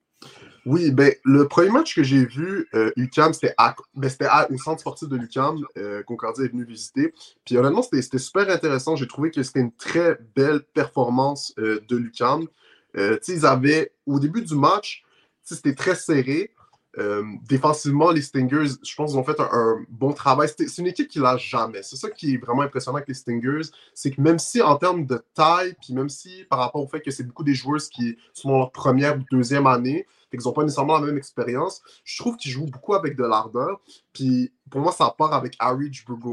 Oui, 0.66 0.90
ben, 0.90 1.14
le 1.24 1.48
premier 1.48 1.70
match 1.70 1.94
que 1.94 2.02
j'ai 2.02 2.26
vu, 2.26 2.68
euh, 2.74 2.92
UCAM, 2.96 3.32
c'était 3.32 3.54
ben, 3.94 4.46
au 4.50 4.58
centre 4.58 4.80
sportif 4.80 5.08
de 5.08 5.16
l'UCAM, 5.16 5.64
euh, 5.78 6.02
Concordia 6.02 6.44
est 6.44 6.48
venu 6.48 6.64
visiter. 6.64 7.14
Puis 7.44 7.56
honnêtement, 7.56 7.82
c'était 7.82 8.18
super 8.18 8.48
intéressant. 8.50 8.94
J'ai 8.94 9.06
trouvé 9.06 9.30
que 9.30 9.42
c'était 9.42 9.60
une 9.60 9.72
très 9.72 10.18
belle 10.36 10.60
performance 10.74 11.54
euh, 11.58 11.80
de 11.88 11.96
l'UCAM. 11.96 12.46
ils 12.94 13.46
avaient, 13.46 13.92
au 14.06 14.20
début 14.20 14.42
du 14.42 14.54
match, 14.54 15.04
c'était 15.42 15.74
très 15.74 15.94
serré. 15.94 16.52
Euh, 16.99 17.23
défensivement, 17.49 18.11
les 18.11 18.23
Stingers, 18.23 18.75
je 18.82 18.94
pense 18.97 19.11
qu'ils 19.11 19.20
ont 19.20 19.25
fait 19.25 19.38
un, 19.38 19.85
bon 19.88 20.12
travail. 20.12 20.49
C'est 20.49 20.78
une 20.78 20.88
équipe 20.88 21.09
qui 21.09 21.20
lâche 21.20 21.49
jamais. 21.49 21.82
C'est 21.82 21.97
ça 21.97 22.11
qui 22.11 22.35
est 22.35 22.38
vraiment 22.38 22.62
impressionnant 22.62 22.97
avec 22.97 23.09
les 23.09 23.14
Stingers. 23.14 23.68
C'est 23.94 24.11
que 24.11 24.20
même 24.20 24.38
si 24.38 24.61
en 24.61 24.76
termes 24.76 25.06
de 25.06 25.23
taille, 25.35 25.75
puis 25.80 25.94
même 25.94 26.09
si 26.09 26.44
par 26.50 26.59
rapport 26.59 26.82
au 26.82 26.88
fait 26.88 27.00
que 27.00 27.11
c'est 27.11 27.25
beaucoup 27.25 27.44
des 27.44 27.54
joueurs 27.54 27.80
qui 27.80 28.16
sont 28.32 28.49
dans 28.49 28.59
leur 28.59 28.73
première 28.73 29.16
ou 29.16 29.23
deuxième 29.30 29.66
année, 29.66 30.06
et 30.32 30.37
qu'ils 30.37 30.47
n'ont 30.47 30.52
pas 30.52 30.62
nécessairement 30.62 30.99
la 30.99 31.06
même 31.06 31.18
expérience, 31.18 31.82
je 32.04 32.20
trouve 32.20 32.37
qu'ils 32.37 32.52
jouent 32.52 32.66
beaucoup 32.66 32.94
avec 32.94 33.16
de 33.16 33.25
l'ardeur. 33.25 33.80
Puis 34.12 34.52
pour 34.70 34.80
moi, 34.80 34.92
ça 34.92 35.14
part 35.16 35.32
avec 35.32 35.56
Harry 35.59 35.90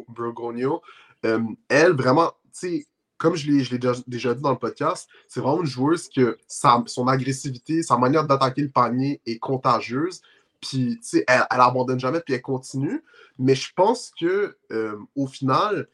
Burgonio. 0.10 0.82
Euh, 1.26 1.42
elle, 1.68 1.94
vraiment, 1.94 2.32
tu 2.46 2.50
sais, 2.54 2.88
comme 3.18 3.36
je 3.36 3.50
l'ai 3.50 3.78
déjà, 3.78 3.94
déjà, 4.06 4.34
dit 4.36 4.42
dans 4.42 4.52
le 4.52 4.58
podcast, 4.58 5.10
c'est 5.28 5.40
vraiment 5.40 5.62
une 5.62 5.68
joueuse 5.68 6.08
que 6.10 6.38
son 6.48 7.08
agressivité, 7.08 7.82
sa 7.82 7.98
manière 7.98 8.26
d'attaquer 8.28 8.62
le 8.62 8.70
panier 8.70 9.22
est 9.26 9.40
contagieuse. 9.40 10.22
Puis, 10.62 10.98
tu 11.02 11.08
sais, 11.08 11.26
elle, 11.28 11.46
abandonne 11.50 12.00
jamais, 12.00 12.20
puis 12.22 12.34
elle 12.34 12.42
continue. 12.42 13.04
Mais 13.38 13.56
je 13.56 13.72
pense 13.76 14.12
que 14.20 14.58
euh, 14.72 14.98
au 15.16 15.28
final, 15.28 15.88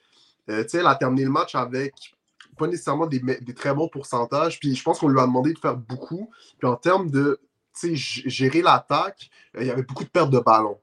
euh, 0.50 0.64
tu 0.64 0.70
sais, 0.70 0.78
elle 0.80 0.88
a 0.88 0.96
terminé 0.96 1.24
le 1.24 1.32
match 1.32 1.56
avec 1.56 1.94
pas 2.58 2.68
nécessairement 2.68 3.08
des, 3.08 3.20
des 3.20 3.54
très 3.54 3.74
bons 3.74 3.90
pourcentages. 3.90 4.60
Puis 4.60 4.76
je 4.76 4.84
pense 4.84 5.00
qu'on 5.00 5.08
lui 5.08 5.20
a 5.20 5.26
demandé 5.26 5.54
de 5.54 5.60
faire 5.60 5.76
beaucoup. 5.76 6.30
Puis 6.60 6.68
en 6.68 6.76
termes 6.76 7.10
de 7.10 7.40
gérer 7.82 8.62
l'attaque, 8.62 9.30
euh, 9.58 9.62
il 9.62 9.68
y 9.68 9.72
avait 9.72 9.84
beaucoup 9.84 10.04
de 10.04 10.10
pertes 10.10 10.30
de 10.30 10.40
ballon. 10.40 10.80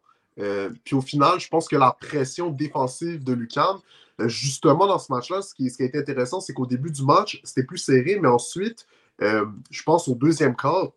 puis 0.84 0.94
au 0.94 1.00
final, 1.00 1.38
je 1.38 1.48
pense 1.48 1.68
que 1.68 1.76
la 1.76 1.92
pression 1.92 2.50
défensive 2.50 3.22
de 3.22 3.32
Lucam, 3.32 3.78
justement 4.26 4.86
dans 4.86 4.98
ce 4.98 5.12
match-là, 5.12 5.42
ce 5.42 5.54
qui, 5.54 5.70
ce 5.70 5.76
qui 5.76 5.82
a 5.84 5.86
été 5.86 5.98
intéressant, 5.98 6.40
c'est 6.40 6.52
qu'au 6.52 6.66
début 6.66 6.90
du 6.90 7.04
match, 7.04 7.40
c'était 7.44 7.64
plus 7.64 7.78
serré, 7.78 8.18
mais 8.20 8.28
ensuite, 8.28 8.86
je 9.20 9.82
pense 9.84 10.08
au 10.08 10.14
deuxième 10.14 10.56
quart, 10.56 10.92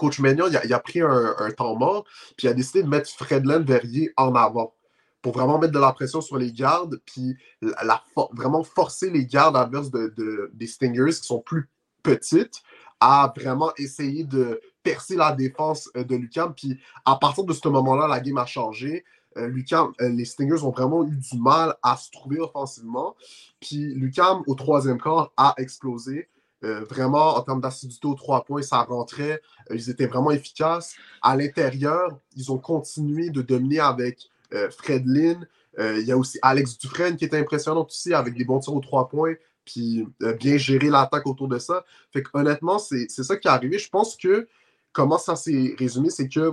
coach 0.00 0.18
Magnon, 0.18 0.46
il 0.64 0.72
a, 0.72 0.78
pris 0.78 1.02
un, 1.02 1.50
temps 1.56 1.76
mort, 1.76 2.04
puis 2.36 2.46
il 2.46 2.48
a 2.50 2.54
décidé 2.54 2.82
de 2.82 2.88
mettre 2.88 3.10
Fredland 3.10 3.64
Verrier 3.64 4.12
en 4.16 4.34
avant 4.34 4.74
pour 5.20 5.34
vraiment 5.34 5.58
mettre 5.58 5.74
de 5.74 5.78
la 5.78 5.92
pression 5.92 6.22
sur 6.22 6.38
les 6.38 6.50
gardes, 6.50 6.98
puis 7.04 7.36
la, 7.60 8.02
vraiment 8.32 8.64
forcer 8.64 9.10
les 9.10 9.26
gardes 9.26 9.56
adverses 9.56 9.90
de, 9.90 10.50
des 10.54 10.66
Stingers 10.66 11.12
qui 11.12 11.26
sont 11.26 11.40
plus 11.40 11.68
petites 12.02 12.62
à 13.00 13.32
vraiment 13.36 13.72
essayer 13.76 14.24
de 14.24 14.60
percer 14.82 15.16
la 15.16 15.32
défense 15.32 15.90
euh, 15.96 16.04
de 16.04 16.16
Lucam. 16.16 16.54
Puis 16.54 16.78
à 17.04 17.16
partir 17.16 17.44
de 17.44 17.52
ce 17.52 17.68
moment-là, 17.68 18.06
la 18.06 18.20
game 18.20 18.38
a 18.38 18.46
changé. 18.46 19.04
Euh, 19.36 19.50
euh, 19.72 20.08
les 20.08 20.24
Stingers 20.24 20.64
ont 20.64 20.70
vraiment 20.70 21.04
eu 21.04 21.16
du 21.16 21.38
mal 21.38 21.74
à 21.82 21.96
se 21.96 22.10
trouver 22.10 22.40
offensivement. 22.40 23.14
Puis 23.60 23.94
Lucam, 23.94 24.42
au 24.46 24.54
troisième 24.54 25.00
quart, 25.00 25.32
a 25.36 25.54
explosé. 25.56 26.28
Euh, 26.62 26.84
vraiment, 26.84 27.36
en 27.36 27.42
termes 27.42 27.60
d'acidité 27.60 28.06
aux 28.06 28.14
trois 28.14 28.44
points, 28.44 28.62
ça 28.62 28.82
rentrait. 28.82 29.40
Euh, 29.70 29.76
ils 29.76 29.88
étaient 29.88 30.06
vraiment 30.06 30.30
efficaces. 30.30 30.94
À 31.22 31.36
l'intérieur, 31.36 32.18
ils 32.36 32.52
ont 32.52 32.58
continué 32.58 33.30
de 33.30 33.40
dominer 33.40 33.80
avec 33.80 34.30
euh, 34.52 34.70
Fred 34.70 35.06
Lynn. 35.06 35.46
il 35.78 36.04
y 36.04 36.12
a 36.12 36.16
aussi 36.16 36.38
Alex 36.42 36.78
Dufresne 36.78 37.16
qui 37.16 37.24
était 37.24 37.38
impressionnant 37.38 37.86
aussi 37.86 38.12
avec 38.12 38.34
des 38.36 38.44
bons 38.44 38.58
tirs 38.58 38.74
aux 38.74 38.80
trois 38.80 39.08
points. 39.08 39.34
Puis 39.64 40.06
bien 40.40 40.56
gérer 40.56 40.90
l'attaque 40.90 41.26
autour 41.26 41.46
de 41.46 41.58
ça. 41.58 41.84
Fait 42.12 42.24
honnêtement, 42.34 42.78
c'est 42.78 43.08
ça 43.08 43.36
qui 43.36 43.46
est 43.46 43.50
arrivé. 43.50 43.78
Je 43.78 43.88
pense 43.88 44.16
que 44.16 44.48
comment 44.92 45.18
ça 45.18 45.36
s'est 45.36 45.76
résumé, 45.78 46.10
c'est 46.10 46.28
que 46.28 46.52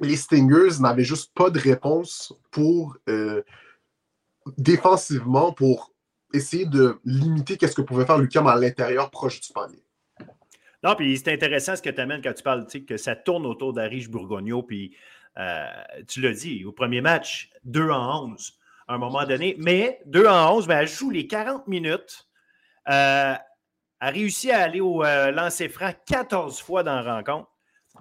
les 0.00 0.16
Stingers 0.16 0.78
n'avaient 0.80 1.04
juste 1.04 1.32
pas 1.34 1.48
de 1.48 1.58
réponse 1.58 2.34
pour 2.50 2.98
défensivement 4.58 5.52
pour 5.52 5.93
essayer 6.34 6.66
de 6.66 6.98
limiter 7.04 7.56
qu'est-ce 7.56 7.74
que 7.74 7.82
pouvait 7.82 8.04
faire 8.04 8.18
Lucam 8.18 8.46
à 8.46 8.56
l'intérieur 8.56 9.10
proche 9.10 9.40
du 9.40 9.52
panier. 9.52 9.82
Non, 10.82 10.94
puis 10.94 11.16
c'est 11.16 11.32
intéressant 11.32 11.76
ce 11.76 11.82
que 11.82 11.88
tu 11.88 12.00
amènes 12.00 12.20
quand 12.20 12.34
tu 12.34 12.42
parles, 12.42 12.66
tu 12.66 12.78
sais, 12.78 12.84
que 12.84 12.98
ça 12.98 13.16
tourne 13.16 13.46
autour 13.46 13.72
d'Arish 13.72 14.10
Bourgogno, 14.10 14.62
puis 14.62 14.94
euh, 15.38 15.66
tu 16.06 16.20
l'as 16.20 16.32
dit, 16.32 16.64
au 16.64 16.72
premier 16.72 17.00
match, 17.00 17.50
2 17.64 17.88
en 17.90 18.24
11 18.26 18.58
à 18.86 18.94
un 18.94 18.98
moment 18.98 19.24
donné, 19.24 19.56
mais 19.58 20.02
2 20.06 20.26
en 20.26 20.56
11, 20.56 20.66
ben, 20.66 20.80
elle 20.80 20.88
joue 20.88 21.08
les 21.08 21.26
40 21.26 21.66
minutes, 21.68 22.28
euh, 22.88 23.34
a 24.00 24.10
réussi 24.10 24.50
à 24.50 24.60
aller 24.60 24.80
au 24.80 25.02
euh, 25.02 25.30
lancer 25.30 25.70
franc 25.70 25.92
14 26.06 26.60
fois 26.60 26.82
dans 26.82 27.00
la 27.00 27.16
rencontre. 27.16 27.48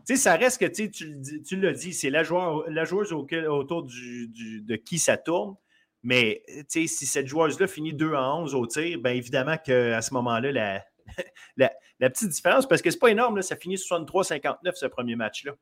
Tu 0.05 0.15
sais, 0.15 0.23
ça 0.23 0.35
reste 0.35 0.59
que 0.59 0.65
tu, 0.65 0.91
tu 0.91 1.55
l'as 1.55 1.71
dit, 1.71 1.93
c'est 1.93 2.09
la, 2.09 2.23
la, 2.67 2.83
joueuse 2.83 3.13
autour 3.13 3.83
de 3.83 4.75
qui 4.75 4.99
ça 4.99 5.15
tourne. 5.15 5.55
Mais 6.03 6.43
si 6.67 6.87
cette 6.87 7.27
joueuse-là 7.27 7.67
finit 7.67 7.93
2 7.93 8.13
en 8.13 8.43
11 8.43 8.55
au 8.55 8.67
tir, 8.67 8.99
bien 8.99 9.13
évidemment 9.13 9.57
qu'à 9.57 10.01
ce 10.01 10.13
moment-là, 10.13 10.51
la, 11.57 11.71
la, 11.99 12.09
petite 12.09 12.29
différence, 12.29 12.67
parce 12.67 12.81
que 12.81 12.91
c'est 12.91 12.99
pas 12.99 13.09
énorme, 13.09 13.37
là, 13.37 13.41
ça 13.41 13.55
finit 13.55 13.75
63-59 13.75 14.73
ce 14.75 14.85
premier 14.85 15.15
match-là. 15.15 15.53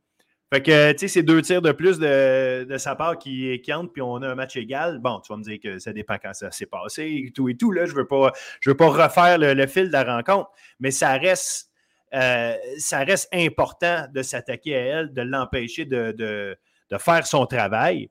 Fait 0.53 0.61
que, 0.61 1.07
c'est 1.07 1.23
deux 1.23 1.41
tirs 1.41 1.61
de 1.61 1.71
plus 1.71 1.97
de, 1.97 2.65
de 2.65 2.77
sa 2.77 2.93
part 2.93 3.17
qui, 3.17 3.61
qui 3.61 3.71
entrent, 3.71 3.93
puis 3.93 4.01
on 4.01 4.17
a 4.17 4.27
un 4.27 4.35
match 4.35 4.57
égal. 4.57 4.99
Bon, 4.99 5.21
tu 5.21 5.31
vas 5.31 5.37
me 5.37 5.43
dire 5.43 5.59
que 5.63 5.79
ça 5.79 5.93
dépend 5.93 6.17
quand 6.21 6.33
ça 6.33 6.51
s'est 6.51 6.65
passé 6.65 7.23
et 7.27 7.31
tout 7.31 7.47
et 7.47 7.55
tout. 7.55 7.71
Là, 7.71 7.85
je 7.85 7.93
ne 7.93 7.97
veux, 7.97 8.07
pas, 8.07 8.33
veux 8.65 8.75
pas 8.75 8.89
refaire 8.89 9.37
le, 9.37 9.67
fil 9.67 9.87
de 9.87 9.93
la 9.93 10.03
rencontre, 10.03 10.49
mais 10.81 10.91
ça 10.91 11.13
reste, 11.13 11.71
euh, 12.13 12.53
ça 12.77 12.99
reste 12.99 13.29
important 13.33 14.07
de 14.13 14.21
s'attaquer 14.21 14.75
à 14.75 14.79
elle, 14.79 15.13
de 15.13 15.21
l'empêcher 15.21 15.85
de, 15.85 16.11
de, 16.11 16.57
de, 16.89 16.97
faire 16.97 17.25
son 17.25 17.45
travail. 17.45 18.09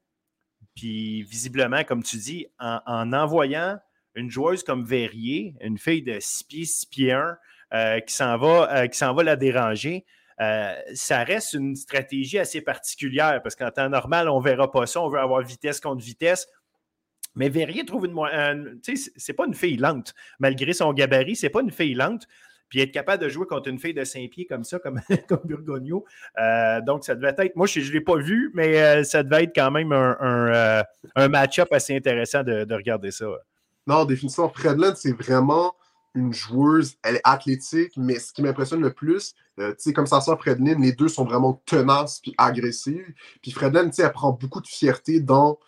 Puis 0.80 1.24
visiblement, 1.24 1.84
comme 1.84 2.02
tu 2.02 2.16
dis, 2.16 2.46
en, 2.58 3.12
envoyant 3.12 3.78
une 4.14 4.30
joueuse 4.30 4.62
comme 4.62 4.82
Verrier, 4.82 5.54
une 5.60 5.76
fille 5.76 6.00
de 6.00 6.16
6 6.18 6.44
pieds, 6.44 6.64
6 6.64 6.86
pieds 6.86 7.12
1, 7.12 7.36
euh, 7.74 8.00
qui 8.00 8.14
s'en 8.14 8.38
va, 8.38 8.86
euh, 8.86 9.12
va 9.12 9.22
la 9.22 9.36
déranger, 9.36 10.06
euh, 10.40 10.74
ça 10.94 11.22
reste 11.22 11.52
une 11.52 11.76
stratégie 11.76 12.38
assez 12.38 12.62
particulière 12.62 13.42
parce 13.42 13.56
qu'en 13.56 13.70
temps 13.70 13.90
normal, 13.90 14.30
on 14.30 14.40
ne 14.40 14.44
verra 14.44 14.70
pas 14.70 14.86
ça. 14.86 15.02
On 15.02 15.10
veut 15.10 15.18
avoir 15.18 15.42
vitesse 15.42 15.80
contre 15.80 16.02
vitesse. 16.02 16.48
Mais 17.34 17.50
Verrier 17.50 17.84
trouve 17.84 18.06
une. 18.06 18.80
tu 18.82 18.96
sais, 18.96 19.12
c'est 19.16 19.34
pas 19.34 19.44
une 19.44 19.54
fille 19.54 19.76
lente. 19.76 20.14
Malgré 20.38 20.72
son 20.72 20.94
gabarit, 20.94 21.36
c'est 21.36 21.50
pas 21.50 21.60
une 21.60 21.70
fille 21.70 21.92
lente. 21.92 22.26
Puis 22.70 22.80
être 22.80 22.92
capable 22.92 23.22
de 23.22 23.28
jouer 23.28 23.46
contre 23.46 23.68
une 23.68 23.80
fille 23.80 23.92
de 23.92 24.04
5 24.04 24.30
pieds 24.30 24.46
comme 24.46 24.62
ça, 24.62 24.78
comme, 24.78 25.00
comme. 25.28 25.40
Euh, 26.38 26.80
donc, 26.80 27.04
ça 27.04 27.14
devait 27.16 27.34
être. 27.36 27.56
Moi, 27.56 27.66
je 27.66 27.80
ne 27.80 27.92
l'ai 27.92 28.00
pas 28.00 28.16
vu, 28.16 28.50
mais 28.54 28.80
euh, 28.80 29.04
ça 29.04 29.22
devait 29.24 29.44
être 29.44 29.54
quand 29.54 29.72
même 29.72 29.92
un, 29.92 30.84
euh, 31.18 31.28
match-up 31.28 31.68
assez 31.72 31.94
intéressant 31.94 32.44
de, 32.44 32.72
regarder 32.72 33.10
ça. 33.10 33.26
Non, 33.86 34.04
définitivement, 34.04 34.48
Fredland, 34.48 34.94
c'est 34.94 35.12
vraiment 35.12 35.74
une 36.14 36.32
joueuse. 36.32 36.94
Elle 37.02 37.16
est 37.16 37.20
athlétique, 37.24 37.92
mais 37.96 38.20
ce 38.20 38.32
qui 38.32 38.42
m'impressionne 38.42 38.80
le 38.80 38.92
plus, 38.92 39.34
sais, 39.76 39.92
comme 39.92 40.06
ça 40.06 40.20
sort 40.20 40.40
Fredland, 40.40 40.78
les 40.80 40.92
deux 40.92 41.08
sont 41.08 41.24
vraiment 41.24 41.60
tenaces 41.66 42.20
puis 42.20 42.34
agressives. 42.38 43.12
Puis 43.42 43.50
sais, 43.50 44.02
elle 44.02 44.12
prend 44.12 44.32
beaucoup 44.32 44.60
de 44.60 44.68
fierté 44.68 45.20
dans 45.20 45.58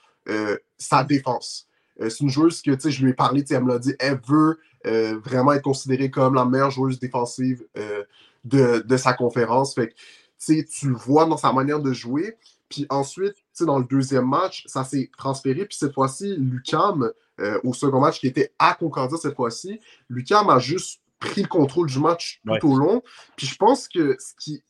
sa 0.79 1.03
défense. 1.03 1.69
C'est 2.01 2.21
une 2.21 2.31
joueuse 2.31 2.63
que, 2.63 2.77
je 2.79 3.05
lui 3.05 3.11
ai 3.11 3.15
parlé, 3.15 3.45
elle 3.51 3.65
me 3.65 3.69
l'a 3.69 3.79
dit, 3.79 3.95
elle 3.99 4.21
veut 4.27 4.59
euh, 4.87 5.19
vraiment 5.25 5.53
être 5.53 5.63
considérée 5.63 6.11
comme 6.11 6.35
la 6.35 6.45
meilleure 6.45 6.71
joueuse 6.71 6.99
défensive 6.99 7.65
euh, 7.77 8.03
de, 8.45 8.97
sa 8.97 9.13
conférence. 9.13 9.75
Fait 9.75 9.95
tu 10.45 10.89
le 10.89 10.97
vois 10.97 11.25
dans 11.27 11.37
sa 11.37 11.53
manière 11.53 11.81
de 11.81 11.93
jouer. 11.93 12.37
Puis 12.69 12.87
ensuite, 12.89 13.37
dans 13.61 13.79
le 13.79 13.85
deuxième 13.85 14.27
match, 14.27 14.65
ça 14.67 14.83
s'est 14.83 15.11
transféré. 15.17 15.67
Puis 15.67 15.77
cette 15.77 15.95
fois-ci, 15.95 16.35
Lucam, 16.37 17.13
euh, 17.39 17.61
au 17.63 17.75
second 17.75 18.01
match 18.01 18.19
qui 18.19 18.27
était 18.27 18.53
à 18.59 18.75
Concordia 18.75 19.19
cette 19.19 19.37
fois-ci, 19.37 19.79
Lucam 20.09 20.49
a 20.51 20.59
juste 20.59 21.01
pris 21.21 21.43
le 21.43 21.49
contrôle 21.49 21.89
du 21.89 22.01
match 22.01 22.41
tout 22.61 22.73
au 22.73 22.77
long. 22.77 23.03
Puis 23.37 23.47
je 23.47 23.57
pense 23.57 23.87
que 23.87 24.17
ce 24.19 24.33
qui, 24.37 24.65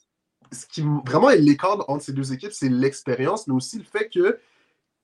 ce 0.51 0.67
qui 0.67 0.85
vraiment 1.07 1.31
est 1.31 1.39
l'écart 1.39 1.89
entre 1.89 2.05
ces 2.05 2.13
deux 2.13 2.35
équipes, 2.35 2.53
c'est 2.53 2.69
l'expérience, 2.69 3.47
mais 3.47 3.55
aussi 3.55 3.79
le 3.79 3.85
fait 3.85 4.11
que, 4.11 4.39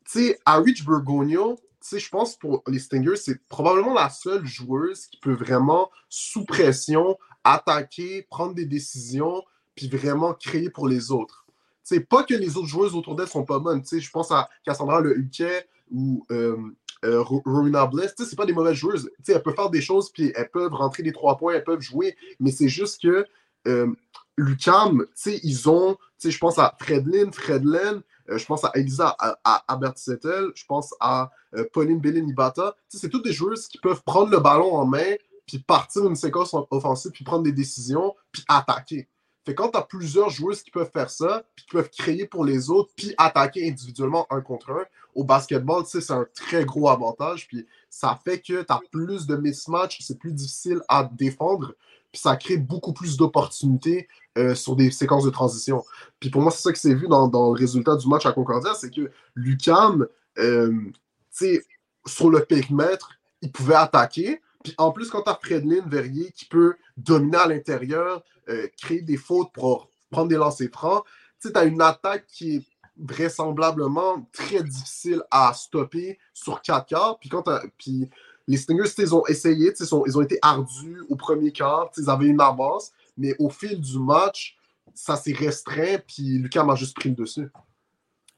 tu 0.05 0.27
sais, 0.27 0.39
à 0.45 0.59
Rich 0.59 0.85
Burgonio, 0.85 1.57
je 1.97 2.09
pense 2.09 2.37
pour 2.37 2.63
les 2.67 2.79
Stingers, 2.79 3.17
c'est 3.17 3.41
probablement 3.49 3.95
la 3.95 4.11
seule 4.11 4.45
joueuse 4.45 5.07
qui 5.07 5.19
peut 5.19 5.33
vraiment, 5.33 5.91
sous 6.09 6.45
pression, 6.45 7.17
attaquer, 7.45 8.27
prendre 8.29 8.55
des 8.55 8.67
décisions, 8.67 9.43
puis 9.75 9.89
vraiment 9.89 10.35
créer 10.35 10.71
pour 10.71 10.89
les 10.89 11.11
autres. 11.11 11.47
C'est 11.83 12.01
pas 12.01 12.23
que 12.23 12.35
les 12.35 12.57
autres 12.57 12.67
joueuses 12.67 12.95
autour 12.95 13.17
d'elle 13.17 13.29
sont 13.29 13.45
pas 13.45 13.59
bonnes. 13.59 13.83
Je 13.91 14.11
pense 14.11 14.31
à 14.31 14.49
Cassandra 14.65 15.01
Le 15.01 15.17
Huquet 15.17 15.67
ou 15.91 16.27
euh, 16.31 16.57
euh, 17.05 17.23
Rowena 17.23 17.87
Bliss. 17.87 18.15
C'est 18.19 18.37
pas 18.37 18.45
des 18.45 18.53
mauvaises 18.53 18.75
joueuses. 18.77 19.11
elles 19.27 19.43
peuvent 19.43 19.55
faire 19.55 19.71
des 19.71 19.81
choses, 19.81 20.11
puis 20.11 20.33
elles 20.35 20.51
peuvent 20.51 20.75
rentrer 20.75 21.03
des 21.03 21.13
trois 21.13 21.39
points, 21.39 21.55
elles 21.55 21.65
peuvent 21.65 21.81
jouer. 21.81 22.17
Mais 22.41 22.51
c'est 22.51 22.69
juste 22.69 23.01
que 23.01 23.25
euh, 23.67 23.91
Lucam, 24.37 25.07
ils 25.27 25.69
ont, 25.69 25.97
je 26.23 26.39
pense 26.39 26.59
à 26.59 26.77
Fredlin, 26.79 27.33
Fredlin, 27.33 28.03
je 28.29 28.45
pense 28.45 28.65
à 28.65 28.71
Elisa 28.75 29.17
à, 29.19 29.39
à, 29.45 29.81
je 29.95 30.65
pense 30.67 30.95
à 31.01 31.31
Pauline 31.73 32.01
Bellin-Ibata. 32.01 32.77
C'est 32.89 33.09
toutes 33.09 33.25
des 33.25 33.33
joueuses 33.33 33.69
qui 33.69 33.79
peuvent 33.79 34.03
prendre 34.03 34.31
le 34.31 34.39
ballon 34.39 34.75
en 34.75 34.85
main, 34.85 35.15
puis 35.47 35.59
partir 35.59 36.03
d'une 36.03 36.17
séquence 36.17 36.55
offensive, 36.71 37.11
puis 37.11 37.25
prendre 37.25 37.43
des 37.43 37.53
décisions, 37.53 38.15
puis 38.31 38.45
attaquer. 38.49 39.09
Fait 39.49 39.55
quand 39.55 39.71
tu 39.71 39.79
as 39.79 39.83
plusieurs 39.83 40.29
joueuses 40.29 40.63
qui 40.63 40.71
peuvent 40.71 40.91
faire 40.93 41.09
ça, 41.09 41.43
puis 41.57 41.65
qui 41.65 41.71
peuvent 41.71 41.89
créer 41.89 42.27
pour 42.27 42.45
les 42.45 42.69
autres, 42.69 42.91
puis 42.95 43.15
attaquer 43.17 43.67
individuellement 43.67 44.27
un 44.29 44.43
contre 44.43 44.71
un, 44.73 44.85
au 45.15 45.25
basketball, 45.25 45.85
c'est 45.87 46.11
un 46.11 46.27
très 46.35 46.67
gros 46.67 46.91
avantage. 46.91 47.49
Puis 47.49 47.67
ça 47.89 48.21
fait 48.23 48.41
que 48.41 48.61
tu 48.61 48.67
as 48.69 48.81
plus 48.93 49.27
de 49.27 49.37
mismatch, 49.37 50.03
c'est 50.03 50.19
plus 50.19 50.33
difficile 50.33 50.83
à 50.87 51.03
défendre, 51.03 51.73
puis 52.13 52.21
ça 52.21 52.37
crée 52.37 52.57
beaucoup 52.57 52.93
plus 52.93 53.17
d'opportunités 53.17 54.09
euh, 54.37 54.55
sur 54.55 54.77
des 54.77 54.91
séquences 54.91 55.25
de 55.25 55.31
transition. 55.31 55.85
Puis 56.21 56.31
pour 56.31 56.43
moi, 56.43 56.51
c'est 56.51 56.63
ça 56.63 56.73
que 56.73 56.79
c'est 56.79 56.95
vu 56.95 57.09
dans, 57.09 57.29
le 57.29 57.59
résultat 57.59 57.97
du 57.97 58.09
match 58.09 58.27
à 58.27 58.33
Concordia, 58.33 58.75
c'est 58.75 58.91
que 58.91 59.11
Lucam, 59.35 60.07
euh, 60.39 60.73
sur 62.07 62.31
le 62.31 62.45
périmètre, 62.45 63.11
il 63.43 63.53
pouvait 63.53 63.75
attaquer, 63.75 64.41
puis 64.65 64.75
en 64.79 64.91
plus, 64.91 65.09
quand 65.09 65.23
tu 65.23 65.31
as 65.31 65.39
Fredlin 65.43 65.87
Verrier 65.87 66.33
qui 66.33 66.45
peut 66.45 66.77
dominer 66.97 67.39
à 67.39 67.47
l'intérieur, 67.47 68.25
euh, 68.49 68.67
créer 68.81 69.03
des 69.03 69.17
fautes 69.17 69.53
pour 69.53 69.89
prendre 70.11 70.29
des 70.29 70.37
lancers 70.37 70.71
francs, 70.73 71.05
tu 71.41 71.49
as 71.55 71.65
une 71.65 71.81
attaque 71.81 72.27
qui 72.27 72.57
est 72.57 72.67
vraisemblablement 72.97 74.29
très 74.33 74.63
difficile 74.63 75.23
à 75.31 75.53
stopper 75.55 76.19
sur 76.35 76.61
4 76.61 76.87
quarts. 76.87 77.19
Puis, 77.19 77.29
quand 77.29 77.45
puis 77.77 78.11
les 78.49 78.57
Stingers, 78.57 78.91
ils 78.97 79.15
ont 79.15 79.25
essayé, 79.27 79.73
ils, 79.79 80.19
ont 80.19 80.23
été 80.23 80.39
ardus 80.41 81.03
au 81.09 81.17
premier 81.17 81.53
quart, 81.53 81.91
ils 81.99 82.09
avaient 82.09 82.27
une 82.27 82.41
avance, 82.41 82.93
mais 83.17 83.37
au 83.39 83.51
fil 83.51 83.79
du 83.79 83.99
match, 83.99 84.57
ça 84.95 85.17
s'est 85.17 85.35
restreint, 85.35 85.99
puis 86.07 86.39
Lucas 86.39 86.65
m'a 86.65 86.75
juste 86.75 86.97
pris 86.97 87.11
le 87.11 87.15
dessus. 87.15 87.49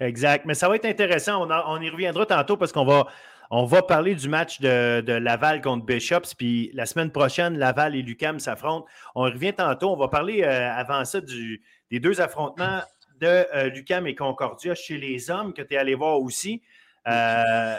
Exact. 0.01 0.47
Mais 0.47 0.55
ça 0.55 0.69
va 0.69 0.77
être 0.77 0.87
intéressant. 0.87 1.47
On, 1.47 1.81
y 1.81 1.89
reviendra 1.89 2.27
tantôt 2.27 2.57
parce 2.57 2.73
qu'on 2.73 2.85
va, 2.85 3.07
on 3.51 3.65
va 3.67 3.83
parler 3.83 4.15
du 4.15 4.29
match 4.29 4.61
de, 4.61 5.13
Laval 5.13 5.63
contre 5.63 5.87
Bishops, 5.87 6.35
puis 6.37 6.71
la 6.75 6.87
semaine 6.87 7.13
prochaine, 7.13 7.57
Laval 7.57 7.95
et 7.95 8.03
Lucam 8.03 8.41
s'affrontent. 8.41 8.87
On 9.15 9.23
revient 9.23 9.55
tantôt. 9.55 9.91
On 9.91 9.97
va 9.97 10.09
parler 10.09 10.43
euh, 10.43 10.73
avant 10.73 11.05
ça 11.05 11.21
des 11.21 12.01
deux 12.01 12.21
affrontements 12.21 12.81
de 13.21 13.27
euh, 13.27 13.69
Lucam 13.69 14.07
et 14.07 14.15
Concordia 14.15 14.75
chez 14.75 14.97
les 14.97 15.31
hommes 15.31 15.53
que 15.53 15.63
tu 15.63 15.75
es 15.75 15.77
allé 15.77 15.95
voir 15.95 16.19
aussi. 16.21 16.63
Euh, 17.07 17.77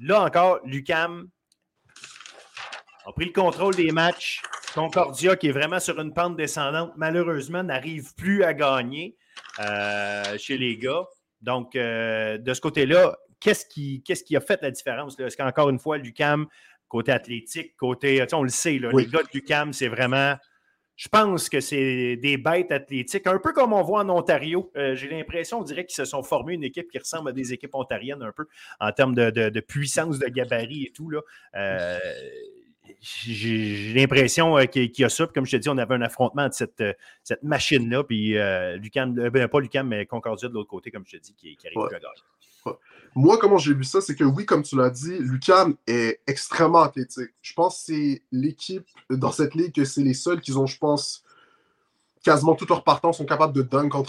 là 0.00 0.22
encore, 0.22 0.60
Lucam 0.64 1.28
a 3.06 3.12
pris 3.12 3.26
le 3.26 3.32
contrôle 3.32 3.74
des 3.74 3.90
matchs. 3.92 4.40
Concordia, 4.74 5.36
qui 5.36 5.48
est 5.48 5.52
vraiment 5.52 5.80
sur 5.80 6.00
une 6.00 6.14
pente 6.14 6.36
descendante, 6.36 6.92
malheureusement, 6.96 7.62
n'arrive 7.62 8.14
plus 8.14 8.42
à 8.44 8.54
gagner 8.54 9.16
chez 10.38 10.56
les 10.56 10.76
gars. 10.78 11.04
Donc, 11.42 11.74
de 11.74 12.54
ce 12.54 12.60
côté-là, 12.60 13.16
qu'est-ce 13.38 13.66
qui, 13.66 14.02
qu'est-ce 14.02 14.24
qui 14.24 14.36
a 14.36 14.40
fait 14.40 14.62
la 14.62 14.70
différence? 14.70 15.18
Est-ce 15.18 15.36
qu'encore 15.36 15.68
une 15.68 15.78
fois, 15.78 15.98
Lucam, 15.98 16.46
côté 16.92 17.10
athlétique, 17.10 17.74
côté. 17.76 18.24
On 18.32 18.42
le 18.42 18.50
sait, 18.50 18.78
les 18.78 19.06
gars 19.06 19.22
de 19.22 19.28
Lucam, 19.32 19.72
c'est 19.72 19.88
vraiment. 19.88 20.36
Je 20.94 21.08
pense 21.08 21.48
que 21.48 21.60
c'est 21.60 22.16
des 22.16 22.36
bêtes 22.36 22.70
athlétiques, 22.70 23.26
un 23.26 23.38
peu 23.38 23.52
comme 23.52 23.72
on 23.72 23.82
voit 23.82 24.00
en 24.00 24.10
Ontario. 24.10 24.70
Euh, 24.76 24.94
j'ai 24.94 25.08
l'impression, 25.08 25.60
on 25.60 25.62
dirait 25.62 25.86
qu'ils 25.86 25.96
se 25.96 26.04
sont 26.04 26.22
formés 26.22 26.52
une 26.52 26.64
équipe 26.64 26.90
qui 26.90 26.98
ressemble 26.98 27.30
à 27.30 27.32
des 27.32 27.54
équipes 27.54 27.74
ontariennes 27.74 28.22
un 28.22 28.30
peu 28.30 28.46
en 28.78 28.92
termes 28.92 29.14
de, 29.14 29.60
puissance, 29.60 30.18
de 30.18 30.26
gabarit 30.26 30.84
et 30.84 30.92
tout. 30.92 31.08
Là. 31.08 31.20
Euh, 31.56 31.98
j'ai 33.00 33.92
l'impression 33.94 34.58
euh, 34.58 34.64
qu'il 34.64 34.90
y 34.96 35.04
a 35.04 35.08
ça. 35.08 35.26
comme 35.26 35.46
je 35.46 35.52
te 35.52 35.56
dis, 35.56 35.68
on 35.68 35.78
avait 35.78 35.94
un 35.94 36.02
affrontement 36.02 36.48
de 36.48 36.52
cette, 36.52 36.82
cette 37.22 37.42
machine-là. 37.42 38.04
Puis 38.04 38.34
Lucam, 38.78 39.14
ben, 39.14 39.48
pas 39.48 39.60
Lucam, 39.60 39.88
mais 39.88 40.06
Concordia 40.06 40.48
de 40.48 40.54
l'autre 40.54 40.70
côté, 40.70 40.90
comme 40.90 41.04
je 41.06 41.16
te 41.16 41.22
dis, 41.22 41.34
qui, 41.34 41.58
arrive 41.66 41.86
à 41.86 41.98
gagner. 41.98 42.78
Moi, 43.14 43.36
comment 43.38 43.58
j'ai 43.58 43.74
vu 43.74 43.84
ça, 43.84 44.00
c'est 44.00 44.14
que 44.14 44.24
oui, 44.24 44.46
comme 44.46 44.62
tu 44.62 44.76
l'as 44.76 44.88
dit, 44.88 45.18
Lucam 45.18 45.74
est 45.86 46.20
extrêmement 46.26 46.80
athlétique. 46.82 47.30
Je 47.42 47.52
pense 47.52 47.76
que 47.76 47.92
c'est 47.92 48.22
l'équipe 48.32 48.86
dans 49.10 49.32
cette 49.32 49.54
ligue 49.54 49.74
que 49.74 49.84
c'est 49.84 50.02
les 50.02 50.14
seuls 50.14 50.40
qui 50.40 50.52
ont, 50.52 50.66
je 50.66 50.78
pense, 50.78 51.22
quasiment 52.22 52.54
tous 52.54 52.66
leurs 52.66 52.84
partants 52.84 53.12
sont 53.12 53.24
capables 53.24 53.52
de 53.52 53.62
dunk 53.62 53.94
en, 53.94 54.02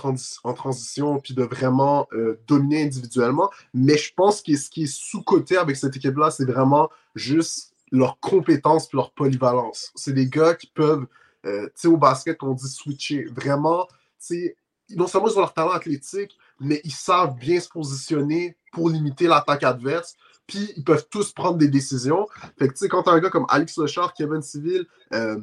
transition 0.53 1.19
puis 1.19 1.33
de 1.33 1.43
vraiment 1.43 2.07
euh, 2.13 2.39
dominer 2.47 2.83
individuellement. 2.83 3.49
Mais 3.73 3.97
je 3.97 4.13
pense 4.13 4.41
que 4.41 4.55
ce 4.55 4.69
qui 4.69 4.83
est 4.83 4.93
sous-côté 4.93 5.57
avec 5.57 5.75
cette 5.75 5.95
équipe-là, 5.95 6.31
c'est 6.31 6.45
vraiment 6.45 6.89
juste 7.15 7.72
leur 7.93 8.19
compétence 8.19 8.85
et 8.85 8.97
leur 8.97 9.11
polyvalence. 9.11 9.91
C'est 9.95 10.13
des 10.13 10.27
gars 10.27 10.55
qui 10.55 10.67
peuvent, 10.67 11.05
euh, 11.45 11.67
tu 11.67 11.71
sais, 11.75 11.87
au 11.87 11.95
basket, 11.95 12.41
on 12.41 12.53
dit 12.53 12.67
switcher. 12.67 13.25
Vraiment, 13.25 13.85
tu 13.85 13.95
sais, 14.17 14.55
non 14.89 15.07
seulement 15.07 15.27
ils 15.27 15.37
ont 15.37 15.41
leur 15.41 15.53
talent 15.53 15.71
athlétique, 15.71 16.37
mais 16.59 16.81
ils 16.83 16.91
savent 16.91 17.35
bien 17.37 17.59
se 17.59 17.69
positionner 17.69 18.57
pour 18.71 18.89
limiter 18.89 19.27
l'attaque 19.27 19.63
adverse. 19.63 20.15
Puis 20.47 20.73
ils 20.75 20.83
peuvent 20.83 21.07
tous 21.09 21.31
prendre 21.31 21.57
des 21.57 21.67
décisions. 21.67 22.27
Fait 22.57 22.67
que 22.67 22.73
tu 22.73 22.79
sais, 22.79 22.89
quand 22.89 23.03
tu 23.03 23.09
as 23.09 23.13
un 23.13 23.19
gars 23.19 23.29
comme 23.29 23.45
Alex 23.47 23.77
Lechard, 23.77 24.13
Kevin 24.13 24.41
Civil, 24.41 24.85
euh, 25.13 25.39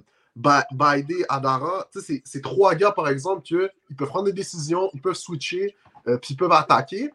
Adara, 1.28 1.88
c'est 1.94 2.42
trois 2.42 2.74
gars 2.74 2.92
par 2.92 3.08
exemple 3.08 3.42
qui 3.42 3.54
ils 3.88 3.96
peuvent 3.96 4.08
prendre 4.08 4.26
des 4.26 4.32
décisions, 4.32 4.90
ils 4.92 5.00
peuvent 5.00 5.14
switcher, 5.14 5.76
euh, 6.08 6.18
puis 6.18 6.34
ils 6.34 6.36
peuvent 6.36 6.52
attaquer. 6.52 7.10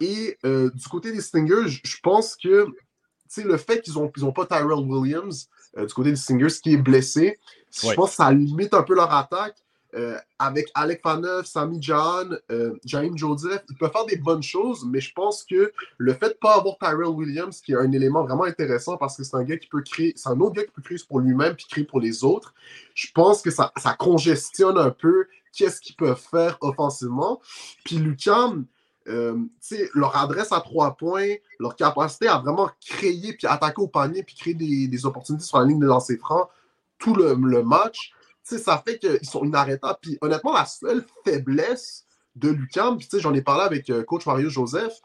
Et 0.00 0.36
euh, 0.44 0.70
du 0.74 0.86
côté 0.88 1.12
des 1.12 1.20
Stingers, 1.20 1.68
je 1.68 1.96
pense 2.02 2.36
que 2.36 2.66
le 3.42 3.56
fait 3.56 3.80
qu'ils 3.80 3.94
n'ont 3.94 4.10
ils 4.16 4.24
ont 4.24 4.32
pas 4.32 4.46
Tyrell 4.46 4.84
Williams 4.86 5.48
du 5.76 5.92
côté 5.92 6.10
des 6.10 6.16
Stingers 6.16 6.54
qui 6.62 6.74
est 6.74 6.76
blessé, 6.76 7.38
je 7.72 7.92
pense 7.94 8.10
que 8.10 8.16
ça 8.16 8.30
limite 8.30 8.74
un 8.74 8.82
peu 8.82 8.94
leur 8.94 9.12
attaque. 9.12 9.56
Euh, 9.96 10.18
avec 10.40 10.72
Alec 10.74 11.00
Faneuf, 11.02 11.46
Sami 11.46 11.78
John, 11.80 12.36
euh, 12.50 12.74
Jaime 12.84 13.16
Joseph, 13.16 13.62
ils 13.70 13.76
peuvent 13.76 13.92
faire 13.92 14.06
des 14.06 14.16
bonnes 14.16 14.42
choses, 14.42 14.84
mais 14.84 15.00
je 15.00 15.12
pense 15.12 15.44
que 15.44 15.72
le 15.98 16.14
fait 16.14 16.30
de 16.30 16.32
ne 16.32 16.38
pas 16.38 16.56
avoir 16.56 16.76
Tyrell 16.78 17.14
Williams, 17.14 17.60
qui 17.60 17.72
est 17.72 17.76
un 17.76 17.92
élément 17.92 18.24
vraiment 18.24 18.42
intéressant 18.42 18.96
parce 18.96 19.16
que 19.16 19.22
c'est 19.22 19.36
un 19.36 19.44
gars 19.44 19.56
qui 19.56 19.68
peut 19.68 19.82
créer, 19.82 20.12
c'est 20.16 20.30
un 20.30 20.40
autre 20.40 20.54
gars 20.54 20.64
qui 20.64 20.72
peut 20.72 20.82
créer 20.82 20.98
pour 21.08 21.20
lui-même 21.20 21.54
puis 21.54 21.66
créer 21.70 21.84
pour 21.84 22.00
les 22.00 22.24
autres, 22.24 22.54
je 22.94 23.06
pense 23.14 23.40
que 23.40 23.52
ça, 23.52 23.72
ça 23.76 23.94
congestionne 23.94 24.78
un 24.78 24.90
peu 24.90 25.26
qu'est-ce 25.52 25.80
qu'ils 25.80 25.94
peuvent 25.94 26.20
faire 26.20 26.58
offensivement. 26.60 27.40
Puis 27.84 27.96
Lucam, 27.96 28.64
euh, 29.08 29.36
leur 29.94 30.16
adresse 30.16 30.52
à 30.52 30.60
trois 30.60 30.96
points, 30.96 31.34
leur 31.58 31.76
capacité 31.76 32.28
à 32.28 32.38
vraiment 32.38 32.70
créer 32.84 33.34
puis 33.34 33.46
attaquer 33.46 33.82
au 33.82 33.88
panier 33.88 34.22
puis 34.22 34.34
créer 34.34 34.54
des, 34.54 35.06
opportunités 35.06 35.44
sur 35.44 35.58
la 35.58 35.66
ligne 35.66 35.78
de 35.78 35.86
lancer 35.86 36.16
franc 36.16 36.48
tout 36.98 37.14
le, 37.14 37.34
match 37.62 38.12
ça 38.44 38.82
fait 38.84 38.98
qu'ils 38.98 39.26
sont 39.26 39.44
inarrêtables. 39.44 39.98
Puis 40.00 40.18
honnêtement, 40.20 40.52
la 40.52 40.66
seule 40.66 41.04
faiblesse 41.24 42.04
de 42.36 42.50
Lucam, 42.50 42.98
puis 42.98 43.08
j'en 43.14 43.32
ai 43.32 43.42
parlé 43.42 43.64
avec 43.64 43.90
euh, 43.90 44.02
coach 44.04 44.26
Mario 44.26 44.50
Joseph, 44.50 45.00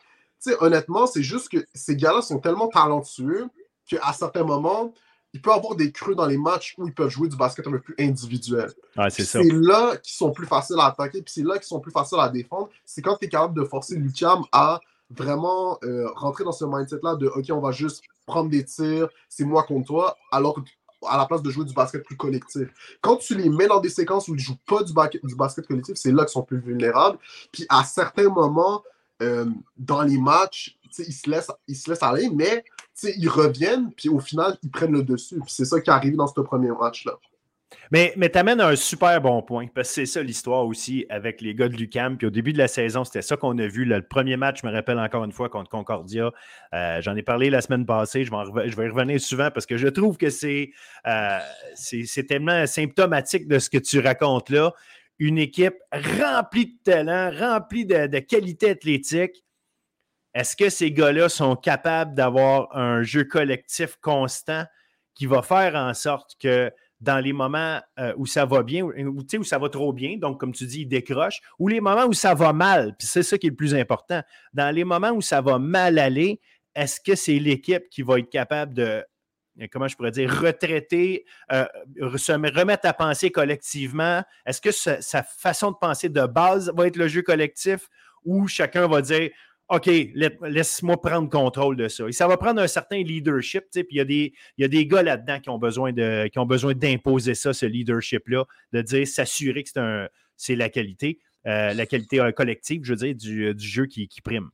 honnêtement, 0.60 1.06
c'est 1.06 1.24
juste 1.24 1.50
que 1.50 1.66
ces 1.74 1.96
gars-là 1.96 2.22
sont 2.22 2.40
tellement 2.40 2.68
talentueux 2.68 3.48
qu'à 3.86 4.14
certains 4.14 4.44
moments, 4.44 4.94
il 5.34 5.42
peut 5.42 5.52
y 5.52 5.54
avoir 5.54 5.76
des 5.76 5.92
creux 5.92 6.16
dans 6.16 6.26
les 6.26 6.38
matchs 6.38 6.76
où 6.78 6.88
ils 6.88 6.94
peuvent 6.94 7.10
jouer 7.10 7.30
du 7.30 7.36
basket 7.36 7.68
un 7.68 7.72
peu 7.72 7.80
plus 7.80 7.96
individuel. 8.00 8.72
c'est 9.10 9.44
là 9.44 9.96
qu'ils 9.98 10.16
sont 10.16 10.32
plus 10.32 10.48
faciles 10.48 10.80
à 10.80 10.88
attaquer, 10.88 11.22
puis 11.22 11.34
c'est 11.34 11.44
là 11.44 11.56
qu'ils 11.56 11.68
sont 11.68 11.80
plus 11.80 11.92
faciles 11.92 12.20
à 12.20 12.30
défendre. 12.30 12.70
C'est 12.86 13.02
quand 13.02 13.16
tu 13.18 13.26
es 13.26 13.30
capable 13.30 13.60
de 13.60 13.66
forcer 13.66 13.96
Lucam 13.96 14.44
à 14.52 14.80
vraiment 15.12 15.80
euh, 15.84 16.10
rentrer 16.16 16.44
dans 16.44 16.52
ce 16.52 16.66
mindset-là 16.66 17.16
de 17.16 17.28
OK, 17.28 17.46
on 17.52 17.60
va 17.60 17.72
juste 17.72 18.04
prendre 18.26 18.50
des 18.50 18.64
tirs, 18.64 19.10
c'est 19.28 19.46
moi 19.46 19.64
contre 19.64 19.88
toi, 19.88 20.18
alors 20.32 20.56
que 20.56 20.62
à 21.08 21.18
la 21.18 21.26
place 21.26 21.42
de 21.42 21.50
jouer 21.50 21.66
du 21.66 21.74
basket 21.74 22.04
plus 22.04 22.18
collectif. 22.18 22.68
Quand 23.02 23.18
tu 23.18 23.36
les 23.36 23.50
mets 23.50 23.68
dans 23.68 23.80
des 23.80 23.90
séquences 23.90 24.28
où 24.28 24.32
ils 24.32 24.40
ne 24.40 24.42
jouent 24.42 24.60
pas 24.68 24.84
du, 24.84 24.94
du 25.24 25.36
basket 25.36 25.66
collectif, 25.66 25.96
c'est 25.96 26.12
là 26.12 26.24
qu'ils 26.24 26.34
sont 26.34 26.44
plus 26.44 26.60
vulnérables. 26.60 27.18
Puis 27.52 27.66
à 27.70 27.84
certains 27.84 28.30
moments, 28.30 28.84
euh, 29.22 29.46
dans 29.78 30.02
les 30.02 30.18
matchs, 30.18 30.78
ils 30.98 31.14
se, 31.14 31.30
laissent, 31.30 31.52
ils 31.68 31.76
se 31.76 31.90
laissent 31.90 32.04
aller, 32.04 32.30
mais 32.34 32.64
ils 33.04 33.30
reviennent, 33.30 33.92
puis 33.94 34.10
au 34.10 34.20
final, 34.20 34.58
ils 34.64 34.72
prennent 34.72 34.94
le 34.94 35.04
dessus. 35.04 35.42
C'est 35.48 35.66
ça 35.66 35.80
qui 35.80 35.90
est 35.90 35.94
arrivé 35.94 36.16
dans 36.16 36.28
ce 36.28 36.40
premier 36.42 36.72
match-là. 36.72 37.14
Mais, 37.92 38.14
mais 38.18 38.30
tu 38.30 38.38
amènes 38.38 38.62
un 38.62 38.76
super 38.76 39.20
bon 39.22 39.42
point, 39.42 39.68
parce 39.74 39.90
que 39.90 39.94
c'est 39.96 40.06
ça 40.06 40.22
l'histoire 40.22 40.66
aussi 40.66 41.06
avec 41.10 41.42
les 41.42 41.56
gars 41.56 41.68
de 41.68 41.76
Lucam. 41.76 42.18
Puis 42.18 42.28
au 42.28 42.30
début 42.30 42.54
de 42.54 42.58
la 42.58 42.68
saison, 42.68 43.04
c'était 43.04 43.22
ça 43.22 43.38
qu'on 43.38 43.58
a 43.58 43.68
vu. 43.68 43.86
le 43.86 44.02
premier 44.02 44.38
match, 44.38 44.62
je 44.62 44.68
me 44.68 44.72
rappelle 44.72 45.00
encore 45.00 45.24
une 45.24 45.32
fois, 45.32 45.50
contre 45.50 45.70
Concordia. 45.70 46.32
Euh, 46.74 47.02
j'en 47.02 47.16
ai 47.16 47.24
parlé 47.24 47.50
la 47.50 47.62
semaine 47.62 47.86
passée. 47.86 48.26
Je, 48.26 48.32
vais 48.32 48.86
y 48.86 48.90
revenir 48.90 49.20
souvent 49.20 49.50
parce 49.52 49.66
que 49.66 49.78
je 49.78 49.88
trouve 49.88 50.18
que 50.18 50.28
euh, 50.28 51.40
c'est 51.76 52.04
c'est 52.06 52.24
tellement 52.24 52.66
symptomatique 52.68 53.48
de 53.48 53.60
ce 53.60 53.70
que 53.70 53.78
tu 53.78 54.00
racontes 54.00 54.50
là. 54.50 54.74
Une 55.20 55.38
équipe 55.38 55.76
remplie 55.92 56.68
de 56.68 56.92
talent, 56.92 57.32
remplie 57.38 57.86
de, 57.86 58.20
qualité 58.20 58.72
athlétique. 58.72 59.44
Est-ce 60.34 60.56
que 60.56 60.70
ces 60.70 60.92
gars-là 60.92 61.28
sont 61.28 61.56
capables 61.56 62.14
d'avoir 62.14 62.76
un 62.76 63.04
jeu 63.04 63.24
collectif 63.26 63.98
constant 64.02 64.64
qui 65.16 65.26
va 65.26 65.42
faire 65.42 65.76
en 65.76 65.94
sorte 65.94 66.38
que 66.40 66.72
dans 67.02 67.20
les 67.20 67.34
moments 67.34 67.80
euh, 68.00 68.14
où 68.18 68.26
ça 68.26 68.46
va 68.46 68.64
bien, 68.64 68.84
ou 68.84 68.94
où 68.94 69.44
ça 69.44 69.58
va 69.58 69.70
trop 69.70 69.94
bien, 69.94 70.18
donc 70.18 70.40
comme 70.40 70.54
tu 70.54 70.66
dis, 70.66 70.82
il 70.82 70.88
décroche, 70.88 71.40
ou 71.58 71.68
les 71.68 71.82
moments 71.82 72.06
où 72.06 72.14
ça 72.14 72.34
va 72.34 72.54
mal, 72.54 72.96
puis 72.98 73.08
c'est 73.08 73.24
ça 73.24 73.38
qui 73.38 73.48
est 73.48 73.52
le 73.52 73.56
plus 73.56 73.74
important. 73.74 74.22
Dans 74.54 74.74
les 74.74 74.84
moments 74.84 75.12
où 75.12 75.22
ça 75.22 75.42
va 75.42 75.60
mal 75.60 75.98
aller, 75.98 76.42
est-ce 76.76 77.00
que 77.00 77.16
c'est 77.16 77.40
l'équipe 77.40 77.90
qui 77.90 78.02
va 78.02 78.20
être 78.20 78.30
capable 78.30 78.74
de, 78.74 79.04
comment 79.68 79.88
je 79.88 79.96
pourrais 79.96 80.12
dire, 80.12 80.30
retraiter, 80.30 81.26
euh, 81.52 81.66
se 82.18 82.32
remettre 82.32 82.88
à 82.88 82.94
penser 82.94 83.32
collectivement? 83.32 84.24
Est-ce 84.46 84.62
que 84.62 84.72
sa 84.72 85.24
façon 85.24 85.72
de 85.72 85.78
penser 85.80 86.10
de 86.10 86.26
base 86.26 86.72
va 86.76 86.88
être 86.88 86.98
le 86.98 87.08
jeu 87.08 87.22
collectif 87.22 87.90
ou 88.24 88.48
chacun 88.48 88.88
va 88.88 89.02
dire 89.02 89.30
OK, 89.70 89.86
laisse-moi 89.86 91.00
prendre 91.00 91.30
contrôle 91.30 91.76
de 91.76 91.88
ça? 91.88 92.08
Et 92.08 92.12
ça 92.12 92.28
va 92.28 92.38
prendre 92.38 92.60
un 92.60 92.68
certain 92.68 93.04
leadership, 93.04 93.66
puis 93.72 93.86
il 93.92 93.98
y, 93.98 94.00
a 94.00 94.06
des, 94.06 94.34
y 94.58 94.64
a 94.64 94.68
des 94.68 94.88
gars 94.88 95.04
là-dedans 95.04 95.40
qui 95.40 95.50
ont 95.50 95.60
besoin 95.60 95.94
de, 95.94 96.28
qui 96.28 96.40
ont 96.40 96.48
besoin 96.48 96.74
d'imposer 96.74 97.36
ça, 97.36 97.54
ce 97.54 97.68
leadership-là, 97.68 98.46
de 98.74 98.82
dire, 98.82 99.08
s'assurer 99.08 99.64
que 99.64 99.70
c'est 100.36 100.56
la 100.56 100.70
qualité, 100.70 101.20
euh, 101.46 101.74
la 101.74 101.86
qualité 101.86 102.20
euh, 102.20 102.32
collective, 102.32 102.82
je 102.84 102.94
veux 102.94 102.98
dire, 102.98 103.16
du, 103.16 103.46
euh, 103.46 103.54
jeu 103.58 103.86
qui, 103.86 104.10
prime. 104.24 104.50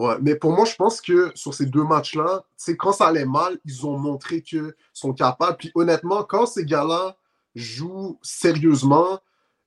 Ouais, 0.00 0.14
mais 0.22 0.34
pour 0.34 0.52
moi, 0.52 0.64
je 0.64 0.74
pense 0.76 1.02
que 1.02 1.30
sur 1.34 1.52
ces 1.52 1.66
deux 1.66 1.84
matchs-là, 1.84 2.46
c'est 2.56 2.74
quand 2.74 2.90
ça 2.90 3.08
allait 3.08 3.26
mal, 3.26 3.58
ils 3.66 3.86
ont 3.86 3.98
montré 3.98 4.40
qu'ils 4.40 4.72
sont 4.94 5.12
capables. 5.12 5.58
Puis 5.58 5.72
honnêtement, 5.74 6.24
quand 6.24 6.46
ces 6.46 6.64
gars-là 6.64 7.18
jouent 7.54 8.18
sérieusement, 8.22 9.20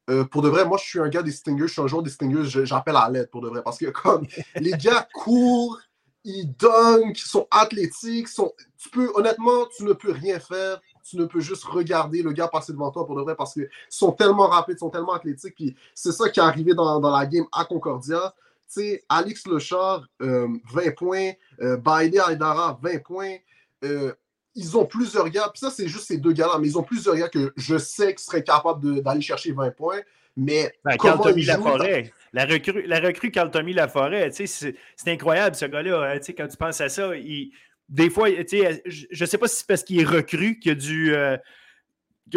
euh, 0.10 0.24
pour 0.24 0.41
de 0.41 0.50
vrai, 0.50 0.65
moi, 0.65 0.80
je 0.82 0.86
suis 0.86 1.00
un 1.00 1.08
gars 1.08 1.22
des 1.22 1.32
Stingers, 1.32 1.67
je 1.67 1.74
suis 1.74 1.82
un 1.84 1.86
joueur 1.86 2.02
des 2.02 2.10
Stingers, 2.10 2.65
j'appelle 2.65 2.96
à 2.96 3.12
l'aide 3.12 3.30
pour 3.30 3.41
de 3.41 3.48
vrai. 3.48 3.62
Parce 3.62 3.78
que 3.78 3.86
comme 3.91 4.26
les 4.56 4.72
gars 4.72 5.08
courent, 5.13 5.80
ils 6.24 6.52
dunkent, 6.58 7.17
sont 7.17 7.46
athlétiques, 7.52 8.28
sont... 8.28 8.54
Tu 8.80 8.89
peux, 8.89 9.12
honnêtement, 9.13 9.67
tu 9.78 9.84
ne 9.84 9.93
peux 9.93 10.13
rien 10.13 10.39
faire. 10.39 10.82
Tu 11.08 11.15
ne 11.15 11.26
peux 11.26 11.41
juste 11.41 11.65
regarder 11.65 12.24
le 12.24 12.32
gars 12.32 12.48
passer 12.48 12.74
devant 12.74 12.89
toi 12.89 13.06
pour 13.06 13.15
de 13.17 13.22
vrai 13.22 13.36
parce 13.36 13.54
qu'ils 13.54 13.69
sont 13.88 14.12
tellement 14.12 14.48
rapides, 14.48 14.80
sont 14.80 14.89
tellement 14.89 15.13
athlétiques. 15.13 15.54
Puis 15.54 15.76
c'est 15.93 16.12
ça 16.12 16.28
qui 16.30 16.39
est 16.39 16.43
arrivé 16.43 16.74
dans, 16.74 17.00
dans 17.00 17.15
la 17.15 17.28
game 17.28 17.46
à 17.52 17.65
Concordia. 17.65 18.34
Sais, 18.67 19.04
Alex 19.10 19.45
Lechard, 19.47 20.08
20 20.19 20.28
euh, 20.28 20.91
points. 20.95 21.32
Euh, 21.62 21.78
Bailey 21.78 22.19
Aydara, 22.30 22.80
20 22.82 23.04
points. 23.04 23.36
Euh, 23.84 24.13
ils 24.56 24.78
ont 24.78 24.86
plusieurs 24.86 25.30
gars, 25.30 25.49
puis 25.52 25.60
ça, 25.60 25.71
c'est 25.71 25.88
juste 25.88 26.06
ces 26.06 26.17
deux 26.17 26.32
gars-là, 26.32 26.60
mais 26.60 26.67
ils 26.67 26.78
ont 26.78 26.84
plusieurs 26.84 27.15
gars 27.15 27.30
que 27.30 27.54
je 27.58 27.78
sais 27.78 28.13
qu'ils 28.13 28.23
seraient 28.23 28.43
capables 28.43 29.02
d'aller 29.02 29.21
chercher 29.21 29.52
20 29.52 29.71
points. 29.71 30.02
Mais 30.36 30.71
ben, 30.84 30.97
Carl 30.97 31.19
Tommy 31.21 31.43
Laforêt, 31.43 32.12
la 32.34 32.45
recrue, 32.45 32.84
la 32.88 32.99
recrue 32.99 33.30
Carl 33.30 33.52
Tommy 33.52 33.73
Laforêt, 33.73 34.32
c'est 34.32 34.76
incroyable 35.08 35.56
ce 35.56 35.65
gars-là. 35.65 36.13
Hein, 36.13 36.19
quand 36.36 36.47
tu 36.47 36.58
penses 36.58 36.82
à 36.82 36.89
ça, 36.89 37.15
il, 37.15 37.52
des 37.89 38.10
fois, 38.10 38.30
je 38.30 39.19
ne 39.19 39.26
sais 39.26 39.38
pas 39.38 39.47
si 39.47 39.58
c'est 39.58 39.67
parce 39.67 39.84
qu'il 39.84 39.99
est 39.99 40.06
recru 40.06 40.60
qu'il 40.60 40.71
a 40.71 40.76
dû, 40.76 41.15
euh, 41.15 41.38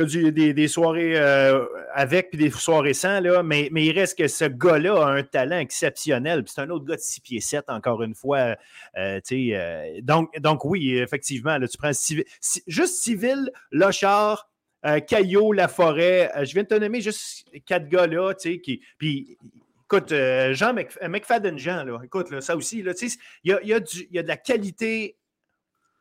qui 0.04 0.26
a 0.26 0.30
des, 0.30 0.68
soirées 0.68 1.16
euh, 1.16 1.64
avec 1.94 2.30
puis 2.30 2.38
des 2.38 2.50
soirées 2.50 2.94
sans, 2.94 3.20
là, 3.20 3.42
mais, 3.42 3.68
mais 3.72 3.86
il 3.86 3.92
reste 3.92 4.18
que 4.18 4.28
ce 4.28 4.44
gars-là 4.44 5.06
a 5.06 5.10
un 5.10 5.22
talent 5.22 5.58
exceptionnel. 5.58 6.44
C'est 6.46 6.60
un 6.60 6.70
autre 6.70 6.84
gars 6.84 6.96
de 6.96 7.00
6 7.00 7.20
pieds 7.20 7.40
7, 7.40 7.64
encore 7.68 8.02
une 8.02 8.14
fois. 8.14 8.56
Euh, 8.98 9.20
euh, 9.32 10.00
donc, 10.02 10.38
donc, 10.40 10.64
oui, 10.64 10.98
effectivement, 10.98 11.58
tu 11.60 11.78
prends 11.78 11.92
juste 12.66 12.94
Civil, 13.02 13.50
Lochard, 13.70 14.50
Caillot, 15.08 15.52
La 15.52 15.68
Forêt. 15.68 16.30
je 16.44 16.52
viens 16.52 16.62
de 16.62 16.68
te 16.68 16.74
nommer 16.74 17.00
juste 17.00 17.46
quatre 17.64 17.88
gars-là, 17.88 18.34
qui. 18.34 18.82
Puis, 18.98 19.38
écoute, 19.84 20.10
Jean 20.52 20.74
McFadden 20.74 21.58
Jean, 21.58 21.84
là, 21.84 21.98
écoute, 22.04 22.30
là, 22.30 22.40
ça 22.40 22.54
aussi, 22.56 22.78
il 22.78 22.86
y 23.44 23.50
y, 23.50 23.52
a 23.52 23.60
y 24.10 24.18
a 24.18 24.22
de 24.22 24.28
la 24.28 24.36
qualité 24.36 25.16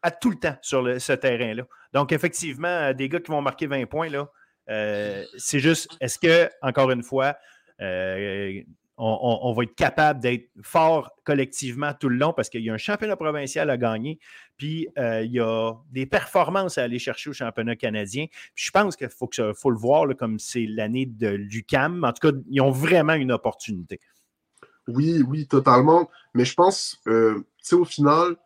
à 0.06 0.12
tout 0.12 0.30
le 0.30 0.36
temps 0.36 0.56
sur 0.62 1.02
ce 1.02 1.14
terrain-là. 1.14 1.64
Donc, 1.92 2.12
effectivement, 2.12 2.68
euh, 2.68 2.94
des 2.94 3.10
gars 3.10 3.20
qui 3.20 3.32
vont 3.32 3.42
marquer 3.42 3.66
20 3.66 3.88
points, 3.88 4.08
là, 4.08 4.30
euh, 4.70 5.26
c'est 5.36 5.60
juste, 5.60 5.90
est-ce 6.00 6.20
que, 6.20 6.48
encore 6.62 6.92
une 6.92 7.02
fois, 7.02 7.36
euh, 7.82 8.62
on, 8.98 9.52
va 9.54 9.64
être 9.64 9.74
capable 9.76 10.22
d'être 10.22 10.48
fort 10.62 11.10
collectivement 11.24 11.92
tout 12.00 12.08
le 12.08 12.18
long 12.18 12.34
parce 12.34 12.50
qu'il 12.50 12.62
y 12.62 12.70
a 12.70 12.74
un 12.74 12.78
championnat 12.78 13.16
provincial 13.16 13.70
à 13.70 13.78
gagner, 13.78 14.20
puis 14.58 14.88
il 14.96 15.32
y 15.32 15.40
a 15.42 15.74
des 15.92 16.06
performances 16.06 16.78
à 16.78 16.84
aller 16.84 16.98
chercher 16.98 17.32
au 17.32 17.34
championnat 17.34 17.76
canadien. 17.76 18.28
je 18.54 18.72
pense 18.72 18.96
qu'il 18.96 19.10
faut, 19.10 19.28
que, 19.28 19.52
faut 19.52 19.70
le 19.70 19.78
voir 19.78 20.06
comme 20.18 20.40
c'est 20.40 20.66
l'année 20.66 21.06
de 21.06 21.28
l'UCAM. 21.28 22.06
En 22.06 22.14
tout 22.14 22.32
cas, 22.32 22.38
ils 22.50 22.62
ont 22.62 22.72
vraiment 22.72 23.16
une 23.16 23.34
opportunité. 23.34 24.00
Oui, 24.88 25.22
oui, 25.28 25.46
totalement. 25.46 26.10
Mais 26.34 26.46
je 26.46 26.54
pense, 26.54 27.02
tu 27.06 27.44
sais, 27.62 27.76
au 27.76 27.84
final, 27.84 28.38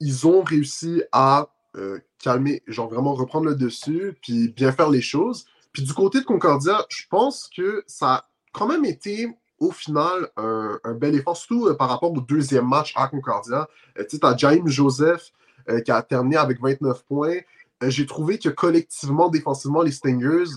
ils 0.00 0.26
ont 0.26 0.42
réussi 0.42 1.02
à 1.12 1.48
euh, 1.76 1.98
calmer, 2.18 2.62
genre 2.66 2.88
vraiment 2.88 3.14
reprendre 3.14 3.46
le 3.46 3.54
dessus, 3.54 4.16
puis 4.22 4.48
bien 4.48 4.72
faire 4.72 4.90
les 4.90 5.02
choses. 5.02 5.44
Puis 5.72 5.82
du 5.82 5.92
côté 5.92 6.20
de 6.20 6.24
Concordia, 6.24 6.84
je 6.88 7.04
pense 7.08 7.48
que 7.54 7.84
ça 7.86 8.14
a 8.14 8.28
quand 8.52 8.66
même 8.66 8.84
été 8.84 9.28
au 9.60 9.70
final 9.70 10.30
un, 10.36 10.94
bel 10.94 11.14
effort, 11.14 11.36
surtout 11.36 11.66
euh, 11.66 11.74
par 11.74 11.88
rapport 11.88 12.12
au 12.12 12.20
deuxième 12.20 12.66
match 12.66 12.92
à 12.96 13.06
Concordia. 13.08 13.68
Euh, 13.98 14.04
tu 14.08 14.16
sais, 14.16 14.24
as 14.24 14.36
Jaime 14.36 14.68
Joseph 14.68 15.32
qui 15.84 15.90
a 15.90 16.00
terminé 16.00 16.38
avec 16.38 16.62
29 16.62 17.04
points. 17.04 17.40
J'ai 17.82 18.06
trouvé 18.06 18.38
que 18.38 18.48
collectivement, 18.48 19.28
défensivement, 19.28 19.82
les 19.82 19.92
Stingers, 19.92 20.52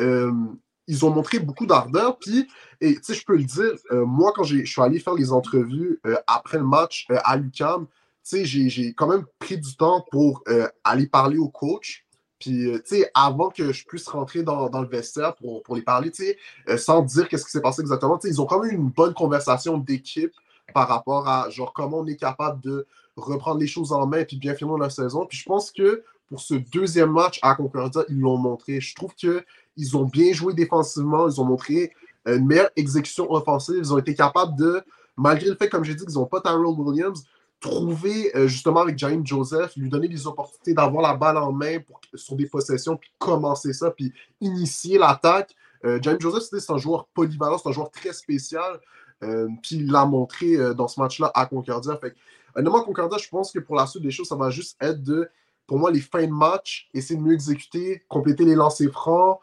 ils 0.00 1.04
ont 1.04 1.10
montré 1.10 1.38
beaucoup 1.38 1.66
d'ardeur. 1.66 2.18
Puis, 2.18 2.48
et 2.80 2.96
tu 2.96 3.00
sais, 3.04 3.14
je 3.14 3.24
peux 3.24 3.36
le 3.36 3.44
dire, 3.44 3.70
moi, 3.92 4.32
quand 4.34 4.42
je 4.42 4.64
suis 4.64 4.82
allé 4.82 4.98
faire 4.98 5.14
les 5.14 5.30
entrevues 5.30 6.00
après 6.26 6.58
le 6.58 6.64
match 6.64 7.06
à 7.22 7.36
l'UCAM, 7.36 7.86
j'ai 8.32 8.94
quand 8.94 9.06
même 9.06 9.24
pris 9.38 9.58
du 9.58 9.76
temps 9.76 10.04
pour 10.10 10.42
euh, 10.48 10.68
aller 10.84 11.06
parler 11.06 11.38
au 11.38 11.48
coach. 11.48 12.04
Puis, 12.38 12.66
euh, 12.66 12.78
tu 12.78 12.96
sais, 12.96 13.10
avant 13.14 13.48
que 13.48 13.72
je 13.72 13.86
puisse 13.86 14.06
rentrer 14.08 14.42
dans, 14.42 14.68
le 14.68 14.88
vestiaire 14.88 15.34
pour, 15.36 15.62
pour 15.62 15.74
les 15.74 15.82
parler, 15.82 16.10
tu 16.10 16.24
sais, 16.24 16.38
euh, 16.68 16.76
sans 16.76 17.02
dire 17.02 17.28
qu'est-ce 17.28 17.44
qui 17.44 17.50
s'est 17.50 17.62
passé 17.62 17.80
exactement, 17.80 18.18
ils 18.24 18.40
ont 18.42 18.46
quand 18.46 18.60
même 18.60 18.72
eu 18.72 18.74
une 18.74 18.90
bonne 18.90 19.14
conversation 19.14 19.78
d'équipe 19.78 20.32
par 20.74 20.88
rapport 20.88 21.28
à, 21.28 21.48
genre, 21.48 21.72
comment 21.72 22.00
on 22.00 22.06
est 22.06 22.16
capable 22.16 22.60
de 22.60 22.86
reprendre 23.16 23.60
les 23.60 23.66
choses 23.66 23.92
en 23.92 24.06
main 24.06 24.18
et 24.18 24.24
puis 24.26 24.36
bien 24.36 24.54
finir 24.54 24.76
la 24.76 24.90
saison. 24.90 25.24
Puis, 25.24 25.38
je 25.38 25.44
pense 25.44 25.70
que 25.70 26.02
pour 26.28 26.40
ce 26.40 26.54
deuxième 26.54 27.12
match 27.12 27.38
à 27.40 27.54
Concordia, 27.54 28.02
ils 28.08 28.20
l'ont 28.20 28.36
montré. 28.36 28.80
Je 28.80 28.94
trouve 28.94 29.14
qu'ils 29.14 29.96
ont 29.96 30.04
bien 30.04 30.32
joué 30.32 30.52
défensivement, 30.52 31.28
ils 31.28 31.40
ont 31.40 31.44
montré 31.44 31.92
une 32.26 32.44
meilleure 32.44 32.70
exécution 32.74 33.30
offensive, 33.32 33.76
ils 33.78 33.94
ont 33.94 33.98
été 33.98 34.14
capables 34.14 34.56
de, 34.56 34.82
malgré 35.16 35.48
le 35.48 35.54
fait, 35.54 35.68
comme 35.68 35.84
j'ai 35.84 35.94
dit, 35.94 36.04
qu'ils 36.04 36.16
n'ont 36.16 36.26
pas 36.26 36.40
Tyrell 36.40 36.66
Williams, 36.66 37.24
trouver 37.60 38.36
euh, 38.36 38.48
justement 38.48 38.80
avec 38.80 38.98
James 38.98 39.26
Joseph, 39.26 39.76
lui 39.76 39.88
donner 39.88 40.08
des 40.08 40.26
opportunités 40.26 40.74
d'avoir 40.74 41.02
la 41.02 41.14
balle 41.14 41.36
en 41.36 41.52
main 41.52 41.78
pour, 41.80 42.00
sur 42.14 42.36
des 42.36 42.46
possessions, 42.46 42.96
puis 42.96 43.10
commencer 43.18 43.72
ça, 43.72 43.90
puis 43.90 44.12
initier 44.40 44.98
l'attaque. 44.98 45.54
Euh, 45.84 45.98
James 46.02 46.20
Joseph, 46.20 46.42
c'est 46.50 46.72
un 46.72 46.78
joueur 46.78 47.06
polyvalent, 47.08 47.58
c'est 47.58 47.68
un 47.68 47.72
joueur 47.72 47.90
très 47.90 48.12
spécial. 48.12 48.80
Euh, 49.22 49.48
puis 49.62 49.76
il 49.76 49.90
l'a 49.90 50.04
montré 50.04 50.74
dans 50.74 50.88
ce 50.88 51.00
match-là 51.00 51.30
à 51.34 51.46
Concordia. 51.46 51.96
Fait 51.96 52.14
honnêtement, 52.54 52.82
Concordia, 52.82 53.18
je 53.18 53.28
pense 53.28 53.50
que 53.50 53.58
pour 53.58 53.76
la 53.76 53.86
suite 53.86 54.02
des 54.02 54.10
choses, 54.10 54.28
ça 54.28 54.36
va 54.36 54.50
juste 54.50 54.76
être 54.80 55.02
de, 55.02 55.28
pour 55.66 55.78
moi, 55.78 55.90
les 55.90 56.00
fins 56.00 56.26
de 56.26 56.32
match, 56.32 56.88
essayer 56.92 57.18
de 57.18 57.24
mieux 57.24 57.32
exécuter, 57.32 58.04
compléter 58.08 58.44
les 58.44 58.54
lancers 58.54 58.92
francs, 58.92 59.40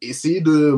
essayer 0.00 0.40
de, 0.40 0.76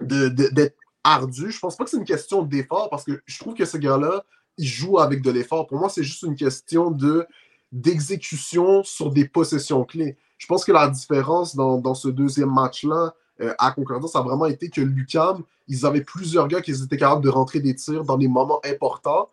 d'être 0.00 0.76
ardu. 1.04 1.52
Je 1.52 1.58
pense 1.60 1.76
pas 1.76 1.84
que 1.84 1.90
c'est 1.90 1.98
une 1.98 2.04
question 2.04 2.42
d'effort 2.42 2.90
parce 2.90 3.04
que 3.04 3.22
je 3.26 3.38
trouve 3.38 3.54
que 3.54 3.64
ce 3.64 3.76
gars-là, 3.76 4.24
il 4.58 4.66
joue 4.66 4.98
avec 4.98 5.22
de 5.22 5.30
l'effort. 5.30 5.66
Pour 5.66 5.78
moi, 5.78 5.88
c'est 5.88 6.02
juste 6.02 6.22
une 6.22 6.36
question 6.36 6.90
de 6.90 7.26
d'exécution 7.72 8.84
sur 8.84 9.10
des 9.10 9.26
possessions 9.26 9.84
clés. 9.84 10.16
Je 10.38 10.46
pense 10.46 10.64
que 10.64 10.70
la 10.70 10.88
différence 10.88 11.56
dans, 11.56 11.94
ce 11.94 12.06
deuxième 12.06 12.52
match-là 12.52 13.14
euh, 13.40 13.52
à 13.58 13.72
Concordia, 13.72 14.08
ça 14.08 14.20
a 14.20 14.22
vraiment 14.22 14.46
été 14.46 14.70
que 14.70 14.80
Lucam, 14.80 15.42
ils 15.66 15.84
avaient 15.84 16.02
plusieurs 16.02 16.46
gars 16.46 16.60
qui 16.60 16.70
étaient 16.70 16.96
capables 16.96 17.24
de 17.24 17.30
rentrer 17.30 17.58
des 17.58 17.74
tirs 17.74 18.04
dans 18.04 18.16
des 18.16 18.28
moments 18.28 18.60
importants. 18.64 19.28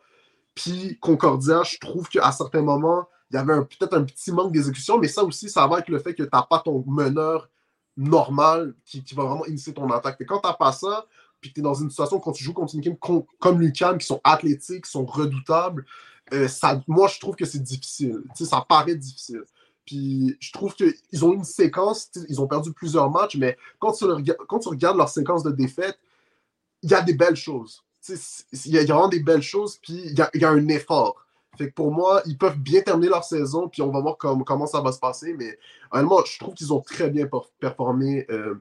Puis 0.55 0.97
Concordia, 0.99 1.62
je 1.63 1.77
trouve 1.77 2.10
qu'à 2.10 2.31
certains 2.31 2.63
moments, 2.63 3.07
il 3.29 3.36
y 3.36 3.38
avait 3.38 3.53
peut-être 3.62 3.93
un 3.93 4.03
petit 4.03 4.31
manque 4.31 4.51
d'exécution, 4.51 4.97
mais 4.97 5.07
ça 5.07 5.23
aussi, 5.23 5.49
ça 5.49 5.67
va 5.67 5.75
avec 5.75 5.89
le 5.89 5.99
fait 5.99 6.13
que 6.13 6.23
tu 6.23 6.29
n'as 6.34 6.43
pas 6.43 6.60
ton 6.60 6.84
meneur 6.88 7.47
normal 7.95 8.73
qui, 8.86 9.03
va 9.15 9.23
vraiment 9.23 9.45
initier 9.45 9.73
ton 9.73 9.89
attaque. 9.91 10.19
Et 10.19 10.25
quand 10.25 10.39
tu 10.39 10.47
n'as 10.47 10.53
pas 10.53 10.71
ça, 10.71 11.05
puis 11.41 11.51
tu 11.51 11.60
es 11.60 11.63
dans 11.63 11.73
une 11.73 11.89
situation 11.89 12.19
quand 12.19 12.32
tu 12.32 12.43
joues 12.43 12.54
contre 12.54 12.75
une 12.75 12.82
équipe 12.82 12.99
comme 13.39 13.60
l'UCAM, 13.60 13.97
qui 13.97 14.06
sont 14.06 14.21
athlétiques, 14.23 14.86
qui 14.86 14.91
sont 14.91 15.06
redoutables, 15.06 15.86
euh, 16.34 16.47
moi, 16.88 17.08
je 17.08 17.19
trouve 17.19 17.36
que 17.36 17.45
c'est 17.45 17.62
difficile. 17.62 18.23
ça 18.36 18.65
paraît 18.67 18.95
difficile. 18.95 19.43
Puis 19.86 20.38
je 20.39 20.51
trouve 20.51 20.75
qu'ils 20.75 21.25
ont 21.25 21.34
une 21.34 21.43
séquence, 21.43 22.10
ils 22.30 22.39
ont 22.39 22.47
perdu 22.47 22.71
plusieurs 22.71 23.10
matchs, 23.10 23.36
mais 23.36 23.58
quand 23.80 23.91
tu, 23.91 24.06
regardes 24.06 24.97
leur 24.97 25.10
séquence 25.10 25.43
de 25.43 25.51
défaites, 25.51 25.97
il 26.84 26.91
y 26.91 26.93
a 26.93 27.01
des 27.01 27.13
belles 27.13 27.36
choses. 27.36 27.84
Il 28.08 28.71
y, 28.71 28.77
a 28.77 28.84
vraiment 28.84 29.10
des 29.10 29.19
belles 29.19 29.41
choses, 29.41 29.77
puis 29.77 29.93
il 29.93 30.17
y, 30.17 30.45
a, 30.45 30.49
un 30.49 30.67
effort. 30.69 31.23
Fait 31.58 31.69
que 31.69 31.73
pour 31.73 31.91
moi, 31.91 32.21
ils 32.25 32.38
peuvent 32.38 32.58
bien 32.58 32.82
terminer 32.82 33.10
leur 33.10 33.23
saison, 33.23 33.67
puis 33.67 33.82
on 33.82 33.91
va 33.91 33.99
voir 33.99 34.17
comment 34.17 34.65
ça 34.65 34.82
va 34.82 34.91
se 34.91 34.99
passer. 34.99 35.34
Mais 35.34 35.60
honnêtement, 35.91 36.23
je 36.25 36.39
trouve 36.39 36.54
qu'ils 36.56 36.73
ont 36.73 36.82
très 36.82 37.10
bien 37.10 37.27
performé 37.60 38.25
euh, 38.32 38.56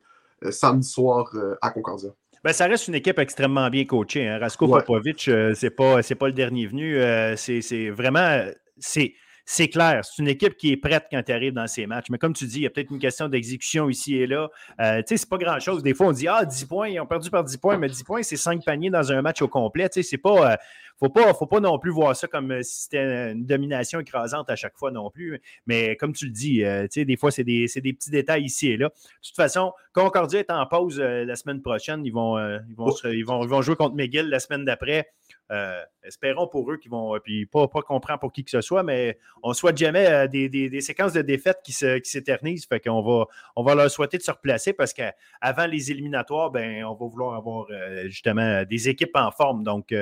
euh, 0.45 0.51
samedi 0.51 0.88
soir 0.88 1.33
à 1.62 1.71
Concordia. 1.71 2.11
Ben, 2.42 2.53
ça 2.53 2.66
reste 2.66 2.88
une 2.88 2.94
équipe 2.94 3.18
extrêmement 3.18 3.68
bien 3.68 3.85
coachée. 3.85 4.26
Hein. 4.26 4.38
Rasko 4.38 4.66
Popovic, 4.66 5.31
c'est 5.55 5.70
pas, 5.70 6.00
pas 6.03 6.26
le 6.26 6.33
dernier 6.33 6.66
venu. 6.66 6.98
c'est 7.37 7.90
vraiment. 7.90 8.44
c'est 8.79 9.14
c'est 9.53 9.67
clair, 9.67 10.05
c'est 10.05 10.23
une 10.23 10.29
équipe 10.29 10.57
qui 10.57 10.71
est 10.71 10.77
prête 10.77 11.07
quand 11.11 11.21
tu 11.25 11.33
arrives 11.33 11.53
dans 11.53 11.67
ces 11.67 11.85
matchs. 11.85 12.07
Mais 12.09 12.19
comme 12.19 12.35
tu 12.35 12.47
dis, 12.47 12.59
il 12.59 12.63
y 12.63 12.67
a 12.67 12.71
peut-être 12.71 12.93
une 12.93 13.01
question 13.01 13.29
d'exécution 13.29 13.89
ici 13.89 14.15
et 14.15 14.29
là. 14.29 14.49
Euh, 14.81 14.99
tu 14.99 15.09
sais, 15.09 15.17
c'est 15.17 15.29
pas 15.29 15.39
grand-chose. 15.39 15.83
Des 15.83 15.93
fois, 15.93 16.07
on 16.07 16.13
dit 16.13 16.29
Ah, 16.29 16.45
10 16.45 16.67
points, 16.67 16.89
ils 16.89 17.01
ont 17.01 17.07
perdu 17.07 17.31
par 17.31 17.43
10 17.43 17.57
points, 17.57 17.77
mais 17.77 17.89
10 17.89 18.05
points, 18.05 18.23
c'est 18.23 18.37
5 18.37 18.65
paniers 18.65 18.91
dans 18.91 19.11
un 19.11 19.21
match 19.23 19.43
au 19.43 19.49
complet. 19.49 19.89
Tu 19.89 20.05
sais, 20.05 20.09
c'est 20.09 20.19
pas. 20.19 20.53
Euh, 20.53 20.57
faut 21.01 21.09
pas, 21.09 21.35
faut 21.35 21.47
pas 21.47 21.59
non 21.59 21.81
plus 21.81 21.91
voir 21.91 22.15
ça 22.15 22.29
comme 22.29 22.53
euh, 22.53 22.63
si 22.63 22.83
c'était 22.83 23.33
une 23.33 23.45
domination 23.45 23.99
écrasante 23.99 24.49
à 24.51 24.55
chaque 24.55 24.77
fois 24.77 24.93
non 24.93 25.11
plus. 25.11 25.41
Mais 25.67 25.97
comme 25.97 26.13
tu 26.13 26.27
le 26.27 26.31
dis, 26.31 26.59
tu 26.59 26.89
sais, 26.91 27.05
des 27.05 27.17
fois, 27.17 27.33
c'est 27.33 27.43
des, 27.43 27.67
des, 27.75 27.93
petits 27.93 28.11
détails 28.11 28.45
ici 28.45 28.69
et 28.69 28.77
là. 28.77 28.87
De 28.87 29.27
toute 29.27 29.35
façon, 29.35 29.73
Concordia 29.93 30.39
est 30.39 30.51
en 30.53 30.65
pause 30.67 31.01
la 31.01 31.35
semaine 31.35 31.61
prochaine. 31.61 32.07
Ils 32.07 32.13
vont, 32.13 32.39
ils, 32.39 32.77
vont, 32.77 32.95
ils, 33.03 33.25
vont, 33.25 33.43
ils 33.43 33.49
vont 33.49 33.63
jouer 33.63 33.75
contre 33.75 33.97
McGill 33.97 34.29
la 34.29 34.39
semaine 34.39 34.65
d'après. 34.65 35.09
Euh, 35.51 35.83
espérons 36.03 36.47
pour 36.47 36.71
eux 36.71 36.77
qu'ils 36.77 36.90
vont, 36.90 37.16
euh, 37.16 37.19
puis 37.19 37.47
pas, 37.47 37.69
pas 37.69 37.83
qu'on 37.83 38.01
pour 38.01 38.33
qui 38.33 38.45
que 38.45 38.51
ce 38.51 38.61
soit, 38.61 38.83
mais 38.83 39.19
on 39.43 39.53
souhaite 39.53 39.77
jamais 39.77 40.07
euh, 40.07 40.27
des, 40.27 40.81
séquences 40.81 41.12
de 41.12 41.23
défaites 41.23 41.61
qui, 41.64 41.73
s'éternisent. 41.73 42.66
Fait 42.66 42.81
qu'on 42.81 43.03
va, 43.03 43.27
on 43.57 43.62
va 43.62 43.75
leur 43.75 43.90
souhaiter 43.90 44.19
de 44.19 44.23
se 44.23 44.31
replacer 44.31 44.73
parce 44.73 44.93
qu'avant 44.93 45.66
les 45.66 45.90
éliminatoires, 45.90 46.51
ben, 46.51 46.85
on 46.85 46.95
va 46.95 47.07
vouloir 47.07 47.35
avoir 47.35 47.66
justement 48.07 48.64
des 48.64 48.88
équipes 48.88 49.14
en 49.14 49.31
forme. 49.31 49.64
Donc, 49.64 49.95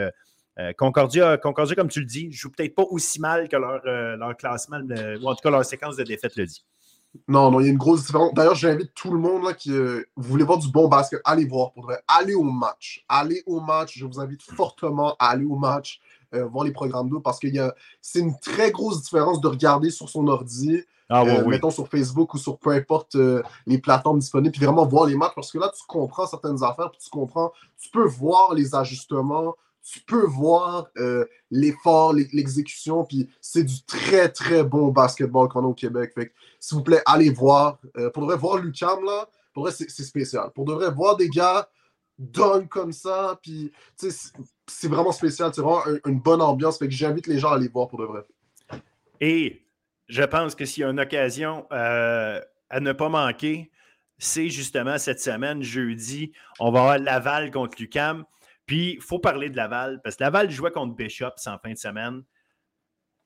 Concordia, 0.77 1.37
Concordia, 1.39 1.75
comme 1.75 1.89
tu 1.89 2.01
le 2.01 2.07
dis, 2.07 2.33
joue 2.33 2.51
peut-être 2.51 2.75
pas 2.75 2.85
aussi 2.85 3.21
mal 3.21 3.49
que 3.49 3.57
leur, 3.57 3.85
leur 3.85 4.37
classement, 4.37 4.79
ou 4.79 5.29
en 5.29 5.35
tout 5.35 5.43
cas 5.43 5.51
leur 5.51 5.65
séquence 5.65 5.97
de 5.97 6.05
défaites 6.05 6.37
le 6.37 6.47
dit. 6.47 6.65
Non, 7.27 7.51
non, 7.51 7.61
il 7.61 7.65
y 7.65 7.69
a 7.69 7.73
une 7.73 7.79
grosse 7.79 8.07
différence. 8.07 8.33
D'ailleurs, 8.35 8.55
j'invite 8.55 8.93
tout 8.95 9.11
le 9.11 9.19
monde 9.19 9.45
là, 9.45 9.55
qui 9.55 9.73
euh, 9.73 10.03
vous 10.17 10.29
voulez 10.29 10.45
voir 10.45 10.59
du 10.59 10.69
bon 10.69 10.89
basket, 10.89 11.21
allez 11.25 11.47
voir 11.47 11.73
pour 11.73 11.85
vrai. 11.85 12.01
Allez 12.07 12.35
au 12.35 12.43
match. 12.43 13.05
Allez 13.09 13.43
au 13.47 13.61
match. 13.61 13.99
Je 13.99 14.07
vous 14.07 14.21
invite 14.21 14.43
fortement 14.43 15.17
à 15.19 15.31
aller 15.31 15.45
au 15.45 15.57
match, 15.57 16.01
euh, 16.35 16.47
voir 16.47 16.65
les 16.65 16.73
programmes 16.73 17.09
d'eau 17.09 17.21
parce 17.21 17.39
que 17.39 17.49
c'est 18.01 18.21
une 18.21 18.39
très 18.39 18.71
grosse 18.71 19.03
différence 19.03 19.41
de 19.41 19.49
regarder 19.49 19.91
sur 19.91 20.09
son 20.09 20.27
ordi. 20.29 20.83
Ah, 21.11 21.23
euh, 21.23 21.47
mettons 21.47 21.71
sur 21.71 21.89
Facebook 21.89 22.35
ou 22.35 22.39
sur 22.39 22.59
peu 22.59 22.71
importe 22.71 23.17
les 23.67 23.79
plateformes 23.79 24.19
disponibles, 24.19 24.53
puis 24.53 24.63
vraiment 24.63 24.85
voir 24.85 25.07
les 25.07 25.17
matchs 25.17 25.33
parce 25.35 25.51
que 25.51 25.59
là, 25.59 25.73
tu 25.75 25.83
comprends 25.87 26.27
certaines 26.27 26.63
affaires, 26.63 26.91
puis 26.91 27.01
tu 27.03 27.09
comprends, 27.09 27.51
tu 27.81 27.89
peux 27.91 28.07
voir 28.07 28.53
les 28.53 28.75
ajustements, 28.75 29.55
tu 29.83 30.01
peux 30.01 30.27
voir 30.27 30.89
euh, 30.99 31.25
l'effort, 31.51 32.13
l'exécution, 32.13 33.05
puis 33.05 33.29
c'est 33.41 33.65
du 33.65 33.83
très, 33.85 34.29
très 34.29 34.63
bon 34.63 34.89
basketball 34.89 35.49
qu'on 35.49 35.65
a 35.65 35.69
au 35.69 35.75
Québec. 35.75 36.13
Fait 36.15 36.33
s'il 36.61 36.77
vous 36.77 36.85
plaît, 36.85 37.03
allez 37.07 37.31
voir. 37.31 37.79
Euh, 37.97 38.11
pour 38.11 38.23
de 38.23 38.29
vrai, 38.29 38.37
voir 38.37 38.59
Lucam, 38.59 39.05
là, 39.05 39.29
pour 39.53 39.65
vrai, 39.65 39.73
c'est 39.73 39.89
spécial. 39.89 40.51
Pour 40.55 40.65
de 40.65 40.73
vrai, 40.73 40.91
voir 40.91 41.17
des 41.17 41.29
gars 41.29 41.69
dunk 42.19 42.69
comme 42.69 42.93
ça, 42.93 43.39
puis 43.43 43.73
c'est 43.97 44.89
vraiment 44.89 45.13
spécial. 45.13 45.53
C'est 45.55 45.63
vraiment 45.63 45.83
une 46.05 46.21
bonne 46.21 46.43
ambiance. 46.43 46.79
Fait 46.79 46.89
que 46.89 46.95
j'invite 46.95 47.27
les 47.27 47.39
gens 47.39 47.53
à 47.53 47.55
aller 47.57 47.69
voir 47.69 47.89
pour 47.89 48.01
de 48.01 48.05
vrai. 48.05 48.25
Et 49.21 49.63
je 50.09 50.23
pense 50.23 50.55
que 50.55 50.65
s'il 50.65 50.83
y 50.83 50.85
a 50.85 50.91
une 50.91 51.01
occasion 51.01 51.67
euh, 51.73 52.41
à 52.71 52.81
ne 52.81 52.93
pas 52.93 53.09
manquer, 53.09 53.71
c'est 54.19 54.49
justement 54.49 54.99
cette 54.99 55.21
semaine, 55.21 55.63
jeudi, 55.63 56.33
on 56.59 56.71
va 56.73 56.81
avoir 56.81 56.99
Laval 56.99 57.51
contre 57.51 57.81
Lucam. 57.81 58.25
Puis, 58.69 58.97
il 58.97 59.01
faut 59.01 59.19
parler 59.19 59.49
de 59.49 59.57
Laval, 59.57 59.99
parce 60.05 60.17
que 60.17 60.23
Laval 60.23 60.51
jouait 60.51 60.71
contre 60.71 60.95
Bishop 60.95 61.33
en 61.47 61.59
fin 61.59 61.73
de 61.73 61.79
semaine. 61.79 62.23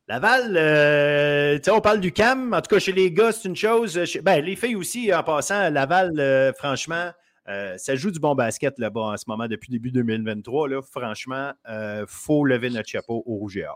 Laval, 0.06 0.56
euh, 0.56 1.58
on 1.68 1.80
parle 1.80 1.98
du 1.98 2.12
CAM. 2.12 2.54
En 2.54 2.60
tout 2.60 2.68
cas, 2.68 2.78
chez 2.78 2.92
les 2.92 3.10
gars, 3.10 3.32
c'est 3.32 3.48
une 3.48 3.56
chose. 3.56 3.98
ben, 4.22 4.44
les 4.44 4.54
filles 4.54 4.76
aussi, 4.76 5.12
en 5.12 5.24
passant, 5.24 5.68
Laval, 5.68 6.12
euh, 6.20 6.52
franchement, 6.52 7.10
euh, 7.48 7.76
ça 7.76 7.96
joue 7.96 8.12
du 8.12 8.20
bon 8.20 8.36
basket 8.36 8.78
là-bas 8.78 9.00
en 9.00 9.16
ce 9.16 9.24
moment 9.26 9.48
depuis 9.48 9.68
début 9.68 9.90
2023. 9.90 10.68
Là. 10.68 10.80
Franchement, 10.80 11.52
il 11.68 12.04
faut 12.06 12.44
lever 12.44 12.70
notre 12.70 12.88
chapeau 12.88 13.24
au 13.26 13.34
Rouge 13.34 13.56
et. 13.56 13.66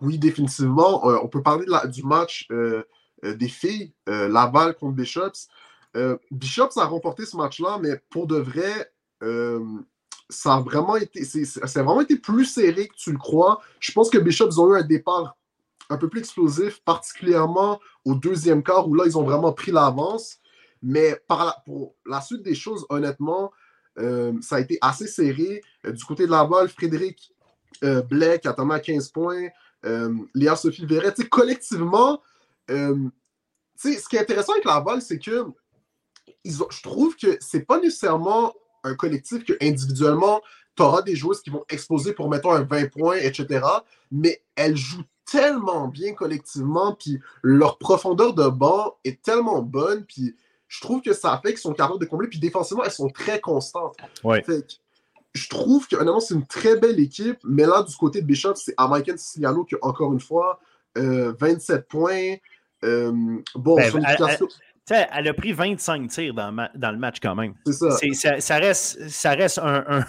Oui, 0.00 0.16
définitivement. 0.16 1.04
on 1.04 1.28
peut 1.28 1.42
parler 1.42 1.66
du 1.86 2.04
match 2.04 2.46
des 3.22 3.48
filles, 3.48 3.92
Laval 4.06 4.74
contre 4.74 4.94
Bishops. 4.94 5.48
Bishops 6.30 6.76
a 6.76 6.84
remporté 6.84 7.26
ce 7.26 7.36
match-là, 7.36 7.78
mais 7.80 8.00
pour 8.10 8.28
de 8.28 8.36
vrai, 8.36 8.92
ça 10.28 10.54
a 10.54 10.60
vraiment 10.60 10.96
été, 10.96 11.24
c'est, 11.24 11.60
vraiment 11.76 12.00
été 12.00 12.16
plus 12.16 12.46
serré 12.46 12.88
que 12.88 12.94
tu 12.96 13.12
le 13.12 13.18
crois. 13.18 13.60
Je 13.80 13.92
pense 13.92 14.10
que 14.10 14.18
Bishops 14.18 14.58
ont 14.58 14.74
eu 14.74 14.78
un 14.78 14.82
départ 14.82 15.36
un 15.90 15.98
peu 15.98 16.08
plus 16.08 16.20
explosif, 16.20 16.80
particulièrement 16.84 17.80
au 18.04 18.14
deuxième 18.14 18.62
quart 18.62 18.88
où 18.88 18.94
là, 18.94 19.04
ils 19.06 19.18
ont 19.18 19.24
vraiment 19.24 19.52
pris 19.52 19.70
l'avance. 19.70 20.38
Mais 20.82 21.18
par 21.28 21.62
pour 21.64 21.94
la 22.06 22.20
suite 22.20 22.42
des 22.42 22.54
choses, 22.54 22.86
honnêtement, 22.88 23.52
euh, 23.98 24.32
ça 24.40 24.56
a 24.56 24.60
été 24.60 24.78
assez 24.80 25.06
serré. 25.06 25.62
Euh, 25.86 25.92
du 25.92 26.04
côté 26.04 26.26
de 26.26 26.30
Laval, 26.30 26.68
Frédéric 26.68 27.32
euh, 27.82 28.02
Blake 28.02 28.46
a 28.46 28.50
à 28.50 28.80
15 28.80 29.08
points. 29.08 29.48
Léa 30.34 30.56
Sophie 30.56 30.86
Verret, 30.86 31.12
collectivement, 31.30 32.22
ce 32.66 34.08
qui 34.08 34.16
est 34.16 34.20
intéressant 34.20 34.52
avec 34.52 34.64
Laval, 34.64 35.02
c'est 35.02 35.18
que 35.18 35.44
je 36.46 36.82
trouve 36.82 37.14
que 37.16 37.36
c'est 37.40 37.66
pas 37.66 37.78
nécessairement 37.78 38.54
un 38.84 38.94
collectif 38.94 39.44
que 39.44 39.54
individuellement, 39.60 40.40
tu 40.76 40.82
auras 40.82 41.02
des 41.02 41.16
joueuses 41.16 41.40
qui 41.40 41.50
vont 41.50 41.64
exploser 41.68 42.12
pour, 42.12 42.28
mettons, 42.28 42.52
un 42.52 42.62
20 42.62 42.90
points, 42.90 43.16
etc. 43.16 43.64
Mais 44.10 44.42
elles 44.56 44.76
jouent 44.76 45.04
tellement 45.30 45.88
bien 45.88 46.12
collectivement, 46.14 46.94
puis 46.94 47.18
leur 47.42 47.78
profondeur 47.78 48.34
de 48.34 48.46
banc 48.48 48.96
est 49.04 49.22
tellement 49.22 49.62
bonne, 49.62 50.04
puis 50.04 50.36
je 50.68 50.80
trouve 50.80 51.00
que 51.00 51.12
ça 51.12 51.40
fait 51.42 51.50
qu'ils 51.50 51.60
sont 51.60 51.72
capables 51.72 52.00
de 52.00 52.04
combler, 52.04 52.28
puis 52.28 52.38
défensivement, 52.38 52.84
elles 52.84 52.90
sont 52.90 53.08
très 53.08 53.40
constantes. 53.40 53.96
Ouais. 54.22 54.44
je 55.32 55.48
trouve 55.48 55.86
que 55.88 55.96
honnêtement, 55.96 56.20
c'est 56.20 56.34
une 56.34 56.46
très 56.46 56.76
belle 56.76 57.00
équipe, 57.00 57.38
mais 57.44 57.64
là, 57.64 57.82
du 57.82 57.94
côté 57.96 58.20
de 58.20 58.26
Bishop, 58.26 58.54
c'est 58.56 58.74
American 58.76 59.16
Siciliano 59.16 59.64
qui, 59.64 59.76
encore 59.82 60.12
une 60.12 60.20
fois, 60.20 60.60
27 60.96 61.76
euh, 61.76 61.82
points. 61.88 62.34
Euh, 62.84 63.12
bon, 63.54 63.76
ben, 63.76 63.90
elle 64.90 65.28
a 65.28 65.34
pris 65.34 65.52
25 65.52 66.08
tirs 66.08 66.34
dans, 66.34 66.50
le 66.50 66.98
match 66.98 67.16
quand 67.22 67.34
même. 67.34 67.54
C'est 67.66 68.12
ça. 68.12 68.40
ça. 68.40 68.56
reste, 68.56 69.08
ça 69.08 69.30
reste 69.30 69.58
un, 69.58 70.04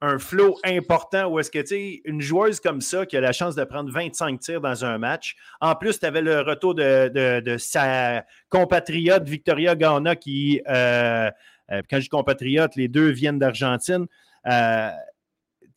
un, 0.00 0.18
flow 0.18 0.56
important 0.64 1.26
où 1.28 1.40
est-ce 1.40 1.50
que, 1.50 1.58
tu 1.58 1.66
sais, 1.66 2.00
une 2.04 2.20
joueuse 2.20 2.60
comme 2.60 2.80
ça 2.80 3.06
qui 3.06 3.16
a 3.16 3.20
la 3.20 3.32
chance 3.32 3.56
de 3.56 3.64
prendre 3.64 3.90
25 3.90 4.38
tirs 4.38 4.60
dans 4.60 4.84
un 4.84 4.98
match, 4.98 5.36
en 5.60 5.74
plus, 5.74 5.98
tu 5.98 6.06
avais 6.06 6.22
le 6.22 6.40
retour 6.40 6.74
de, 6.74 7.56
sa 7.58 8.24
compatriote 8.48 9.28
Victoria 9.28 9.74
Ghana 9.74 10.14
qui, 10.16 10.60
euh, 10.68 11.30
euh, 11.72 11.82
quand 11.90 11.96
je 11.96 12.02
dis 12.02 12.08
compatriote, 12.08 12.76
les 12.76 12.88
deux 12.88 13.08
viennent 13.08 13.38
d'Argentine. 13.38 14.06
Euh, 14.46 14.90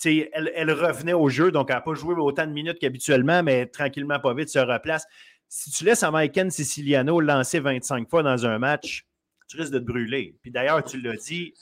elle, 0.05 0.51
elle, 0.55 0.71
revenait 0.71 1.13
au 1.13 1.27
jeu, 1.27 1.51
donc 1.51 1.69
elle 1.69 1.75
n'a 1.75 1.81
pas 1.81 1.93
joué 1.93 2.15
autant 2.15 2.45
de 2.45 2.53
minutes 2.53 2.79
qu'habituellement, 2.79 3.43
mais 3.43 3.65
tranquillement, 3.65 4.19
pas 4.19 4.33
vite, 4.33 4.47
se 4.47 4.59
replace 4.59 5.05
si 5.49 5.71
tu 5.71 5.83
laisses 5.83 6.03
American 6.03 6.49
Siciliano 6.51 7.19
lancer 7.19 7.59
25 7.59 8.07
fois 8.07 8.21
dans 8.21 8.45
un 8.45 8.59
match, 8.59 9.07
tu 9.47 9.57
risques 9.57 9.73
de 9.73 9.79
te 9.79 9.83
brûler. 9.83 10.35
Puis 10.43 10.51
d'ailleurs, 10.51 10.83
tu 10.83 11.01
l'as 11.01 11.17
dit, 11.17 11.53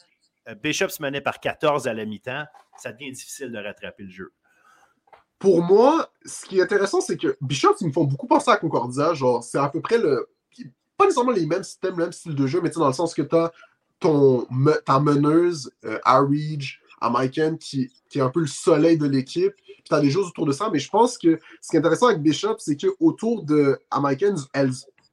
euh, 0.50 0.56
Bishop 0.56 0.90
se 0.90 1.02
menait 1.02 1.22
par 1.22 1.40
14 1.40 1.88
à 1.88 1.94
la 1.94 2.06
mi-temps. 2.06 2.44
Ça 2.78 2.92
devient 2.92 3.12
difficile 3.12 3.50
de 3.50 3.58
rattraper 3.58 4.04
le 4.04 4.10
jeu. 4.10 4.34
Pour 5.40 5.64
moi, 5.64 6.12
ce 6.26 6.46
qui 6.46 6.60
est 6.60 6.62
intéressant, 6.62 7.00
c'est 7.00 7.16
que 7.16 7.38
Bishop, 7.40 7.76
ils 7.80 7.88
me 7.88 7.94
font 7.94 8.04
beaucoup 8.04 8.28
penser 8.28 8.52
à 8.52 8.58
Concordia. 8.58 9.14
Genre, 9.14 9.42
c'est 9.42 9.58
à 9.58 9.70
peu 9.70 9.82
près 9.82 9.98
le. 9.98 10.28
Pas 10.98 11.06
nécessairement 11.06 11.32
les 11.32 11.46
mêmes 11.46 11.64
systèmes, 11.64 11.92
le 11.92 12.06
même 12.06 12.12
style 12.12 12.36
de 12.36 12.48
jeu, 12.48 12.60
mais 12.60 12.70
dans 12.72 12.88
le 12.88 12.94
sens 12.94 13.14
que 13.14 13.22
tu 13.22 13.36
as 13.36 13.52
ton, 14.00 14.48
ta 14.86 15.00
meneuse, 15.00 15.72
euh, 15.86 16.00
American, 17.02 17.58
qui, 17.58 17.92
qui 18.10 18.20
est 18.20 18.22
un 18.22 18.30
peu 18.30 18.42
le 18.42 18.48
soleil 18.48 18.98
de 18.98 19.08
l'équipe 19.08 19.54
tu 19.88 19.96
as 19.96 20.00
des 20.00 20.12
choses 20.12 20.28
autour 20.28 20.46
de 20.46 20.52
ça. 20.52 20.70
Mais 20.72 20.80
je 20.80 20.90
pense 20.90 21.18
que 21.18 21.40
ce 21.62 21.70
qui 21.70 21.76
est 21.76 21.80
intéressant 21.80 22.08
avec 22.08 22.22
Bishop, 22.22 22.56
c'est 22.60 22.78
qu'autour 22.78 23.44
de 23.44 23.80
Americans, 23.92 24.36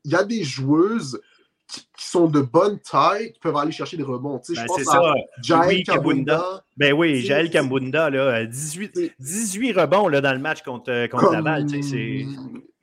il 0.04 0.10
y 0.10 0.14
a 0.14 0.24
des 0.24 0.42
joueuses 0.42 1.20
qui, 1.66 1.86
sont 1.96 2.28
de 2.28 2.40
bonne 2.40 2.78
taille, 2.78 3.32
qui 3.32 3.40
peuvent 3.40 3.56
aller 3.56 3.72
chercher 3.72 3.96
des 3.96 4.02
rebonds. 4.02 4.38
Tu 4.38 4.54
sais, 4.54 4.60
je 4.60 4.66
ben, 4.66 4.84
pense 4.84 4.94
à 4.94 5.14
Jael 5.42 5.82
Kambunda. 5.84 6.64
Ben 6.76 6.92
oui, 6.92 7.22
Jael 7.22 7.50
Kambunda, 7.50 8.10
là, 8.10 8.44
18, 8.44 9.14
18 9.18 9.72
rebonds 9.72 10.08
là, 10.08 10.20
dans 10.20 10.32
le 10.32 10.38
match 10.38 10.62
contre, 10.62 11.08
contre 11.08 11.32
Laval. 11.32 11.66
Tu 11.66 11.82
sais, 11.82 12.26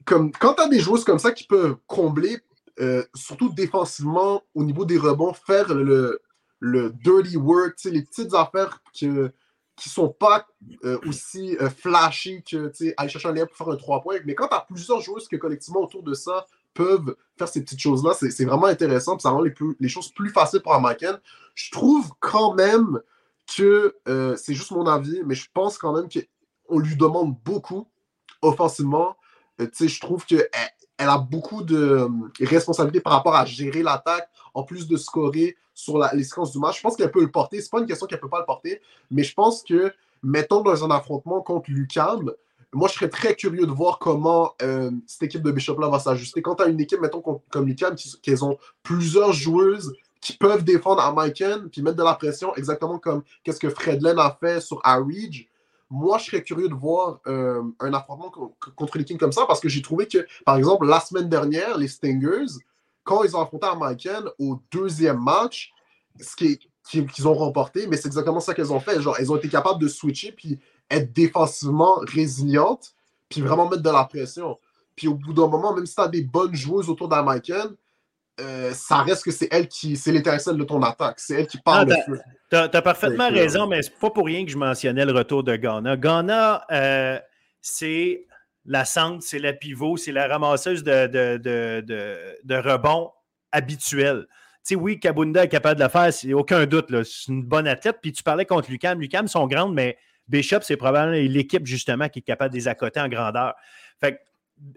comme, 0.04 0.32
quand 0.32 0.56
tu 0.56 0.64
as 0.64 0.68
des 0.68 0.80
joueuses 0.80 1.04
comme 1.04 1.20
ça 1.20 1.32
qui 1.32 1.46
peuvent 1.46 1.76
combler, 1.88 2.40
euh, 2.80 3.04
surtout 3.14 3.54
défensivement, 3.54 4.42
au 4.56 4.64
niveau 4.64 4.84
des 4.84 4.98
rebonds, 4.98 5.34
faire 5.34 5.74
le, 5.74 6.20
le 6.62 6.92
dirty 6.92 7.36
work, 7.36 7.84
les 7.84 8.04
petites 8.04 8.34
affaires 8.34 8.82
que 8.98 9.34
qui 9.82 9.90
sont 9.90 10.10
pas 10.10 10.46
euh, 10.84 11.00
aussi 11.08 11.58
euh, 11.60 11.70
flashy 11.70 12.44
que 12.44 12.72
aller 12.98 13.10
chercher 13.10 13.30
un 13.30 13.34
lien 13.34 13.48
pour 13.48 13.58
faire 13.58 13.70
un 13.70 13.76
3 13.76 14.02
points. 14.02 14.18
Mais 14.26 14.36
quand 14.36 14.48
tu 14.48 14.54
as 14.54 14.62
plusieurs 14.62 15.02
joueurs 15.02 15.22
que 15.30 15.36
collectivement 15.38 15.82
autour 15.82 16.04
de 16.04 16.14
ça 16.14 16.46
peuvent 16.76 17.16
faire 17.38 17.48
ces 17.48 17.62
petites 17.64 17.80
choses-là, 17.80 18.14
c'est 18.14 18.46
vraiment 18.46 18.68
intéressant. 18.68 19.18
Ça 19.18 19.32
rend 19.32 19.42
les, 19.42 19.90
choses 19.90 20.12
plus 20.12 20.30
faciles 20.30 20.62
pour 20.62 20.74
Amaken. 20.76 21.20
Je 21.56 21.72
trouve 21.72 22.12
quand 22.20 22.54
même 22.54 23.02
que 23.58 23.98
euh, 24.08 24.36
c'est 24.36 24.54
juste 24.54 24.72
mon 24.72 24.86
avis, 24.86 25.22
mais 25.26 25.34
je 25.36 25.48
pense 25.52 25.80
quand 25.80 25.94
même 25.94 26.08
qu'on 26.08 26.80
lui 26.80 26.96
demande 26.96 27.36
beaucoup 27.44 27.88
offensivement. 28.44 29.18
Je 29.58 30.00
trouve 30.00 30.26
qu'elle 30.26 30.48
elle 30.98 31.10
a 31.10 31.18
beaucoup 31.18 31.64
de 31.64 32.08
responsabilités 32.40 33.02
par 33.02 33.14
rapport 33.14 33.36
à 33.36 33.46
gérer 33.46 33.82
l'attaque, 33.82 34.30
en 34.54 34.64
plus 34.64 34.88
de 34.88 34.96
scorer 34.96 35.58
sur 35.82 35.98
la, 35.98 36.14
les 36.14 36.24
séquences 36.24 36.52
du 36.52 36.60
match. 36.60 36.78
Je 36.78 36.82
pense 36.82 36.96
qu'elle 36.96 37.12
peut 37.12 37.22
le 37.22 37.32
porter. 37.32 37.62
C'est 37.62 37.72
pas 37.72 37.80
une 37.80 37.88
question 37.88 38.08
qu'elle 38.08 38.20
peut 38.20 38.30
pas 38.30 38.40
le 38.40 38.46
porter, 38.46 38.82
mais 39.10 39.24
je 39.24 39.34
pense 39.34 39.64
que, 39.64 39.92
mettons 40.24 40.62
dans 40.62 40.84
un 40.86 40.92
affrontement 40.92 41.42
contre 41.42 41.70
Lucam, 41.72 42.32
moi, 42.74 42.88
je 42.88 42.94
serais 42.94 43.10
très 43.10 43.36
curieux 43.36 43.66
de 43.66 43.72
voir 43.72 44.00
comment 44.00 44.54
cette 45.06 45.24
équipe 45.24 45.42
de 45.42 45.52
Bishop-là 45.52 45.90
va 45.90 46.00
s'ajuster. 46.00 46.42
Quand 46.42 46.56
tu 46.56 46.64
as 46.64 46.68
une 46.68 46.80
équipe, 46.80 47.02
mettons, 47.02 47.22
comme 47.22 47.66
Lucam, 47.66 47.96
qui 47.96 48.34
ont 48.42 48.58
plusieurs 48.82 49.34
joueuses 49.34 49.94
qui 50.22 50.34
peuvent 50.34 50.64
défendre 50.64 51.02
à 51.02 51.12
Maiken 51.12 51.68
puis 51.70 51.82
mettre 51.82 51.98
de 51.98 52.04
la 52.04 52.14
pression, 52.14 52.56
exactement 52.56 53.00
comme 53.00 53.24
qu'est-ce 53.44 53.60
que 53.60 53.70
Fredlen 53.70 54.20
a 54.20 54.38
fait 54.40 54.62
sur 54.62 54.80
Arridge. 54.84 55.48
Moi, 55.90 56.20
je 56.20 56.26
serais 56.26 56.44
curieux 56.44 56.70
de 56.70 56.74
voir 56.74 57.20
euh, 57.28 57.62
un 57.82 57.94
affrontement 57.94 58.32
contre 58.78 58.98
les 58.98 59.04
Kings 59.04 59.18
comme 59.18 59.34
ça 59.34 59.46
parce 59.46 59.60
que 59.60 59.68
j'ai 59.68 59.82
trouvé 59.82 60.08
que, 60.08 60.26
par 60.46 60.56
exemple, 60.56 60.86
la 60.86 61.02
semaine 61.02 61.28
dernière, 61.28 61.78
les 61.78 61.90
Stingers, 61.90 62.54
quand 63.04 63.24
ils 63.24 63.36
ont 63.36 63.42
affronté 63.42 63.68
Maiken 63.80 64.26
au 64.40 64.60
deuxième 64.72 65.20
match, 65.20 65.74
ce 66.20 66.36
qu'ils 66.36 67.28
ont 67.28 67.34
remporté, 67.34 67.88
mais 67.88 67.98
c'est 67.98 68.08
exactement 68.08 68.40
ça 68.40 68.54
qu'elles 68.54 68.72
ont 68.72 68.80
fait. 68.80 69.02
Genre, 69.02 69.16
elles 69.20 69.32
ont 69.32 69.38
été 69.38 69.50
capables 69.50 69.82
de 69.82 69.88
switcher 69.88 70.32
puis 70.32 70.60
être 70.90 71.14
défensivement 71.14 72.00
résilientes 72.00 72.94
puis 73.30 73.42
vraiment 73.42 73.70
mettre 73.70 73.84
de 73.84 73.90
la 73.90 74.04
pression. 74.06 74.60
Puis 74.96 75.08
au 75.08 75.16
bout 75.16 75.34
d'un 75.34 75.48
moment, 75.48 75.74
même 75.74 75.86
si 75.86 75.96
tu 75.96 76.02
as 76.02 76.08
des 76.08 76.22
bonnes 76.22 76.54
joueuses 76.54 76.90
autour 76.90 77.08
d'Amaiken, 77.08 77.76
euh, 78.40 78.72
ça 78.74 78.98
reste 78.98 79.24
que 79.24 79.32
c'est 79.32 79.48
elle 79.52 79.68
qui, 79.68 79.96
c'est 79.96 80.12
l'étincelle 80.12 80.58
de 80.58 80.64
ton 80.64 80.82
attaque. 80.82 81.20
C'est 81.20 81.42
elle 81.42 81.48
qui 81.48 81.58
parle 81.60 81.90
le 81.90 81.96
feu. 82.06 82.20
Tu 82.50 82.58
as, 82.58 82.82
parfaitement 82.82 83.30
raison, 83.30 83.68
mais 83.68 83.82
c'est 83.82 83.98
pas 83.98 84.10
pour 84.10 84.26
rien 84.26 84.44
que 84.46 84.52
je 84.52 84.58
mentionnais 84.58 85.06
le 85.06 85.14
retour 85.14 85.44
de 85.44 85.56
Ghana. 85.56 85.96
Ghana, 85.96 86.66
euh, 86.72 87.20
c'est 87.62 88.26
la 88.66 88.86
centre, 88.86 89.24
c'est 89.24 89.40
la 89.40 89.54
pivot, 89.54 89.98
c'est 89.98 90.12
la 90.12 90.28
ramasseuse 90.28 90.84
de, 90.84 91.08
de, 91.08 92.56
rebonds 92.56 93.12
habituels. 93.52 94.28
Tu 94.64 94.76
sais, 94.76 94.76
oui, 94.76 95.00
Kabunda 95.00 95.46
est 95.46 95.50
capable 95.50 95.80
de 95.80 95.84
le 95.84 95.90
faire, 95.90 96.14
c'est 96.14 96.34
aucun 96.34 96.66
doute. 96.68 96.88
C'est 97.04 97.32
une 97.32 97.44
bonne 97.44 97.68
athlète. 97.68 97.98
Puis 98.02 98.12
tu 98.12 98.22
parlais 98.22 98.46
contre 98.46 98.70
Lucam. 98.70 99.00
Lucam 99.02 99.28
sont 99.28 99.48
grandes, 99.48 99.74
mais 99.74 99.98
Bishop, 100.28 100.62
c'est 100.62 100.78
probablement 100.78 101.18
l'équipe 101.18 101.66
justement 101.66 102.10
qui 102.10 102.20
est 102.20 102.24
capable 102.24 102.52
de 102.52 102.60
les 102.60 102.68
accoter 102.68 103.00
en 103.00 103.08
grandeur. 103.08 103.56
Fait 104.00 104.20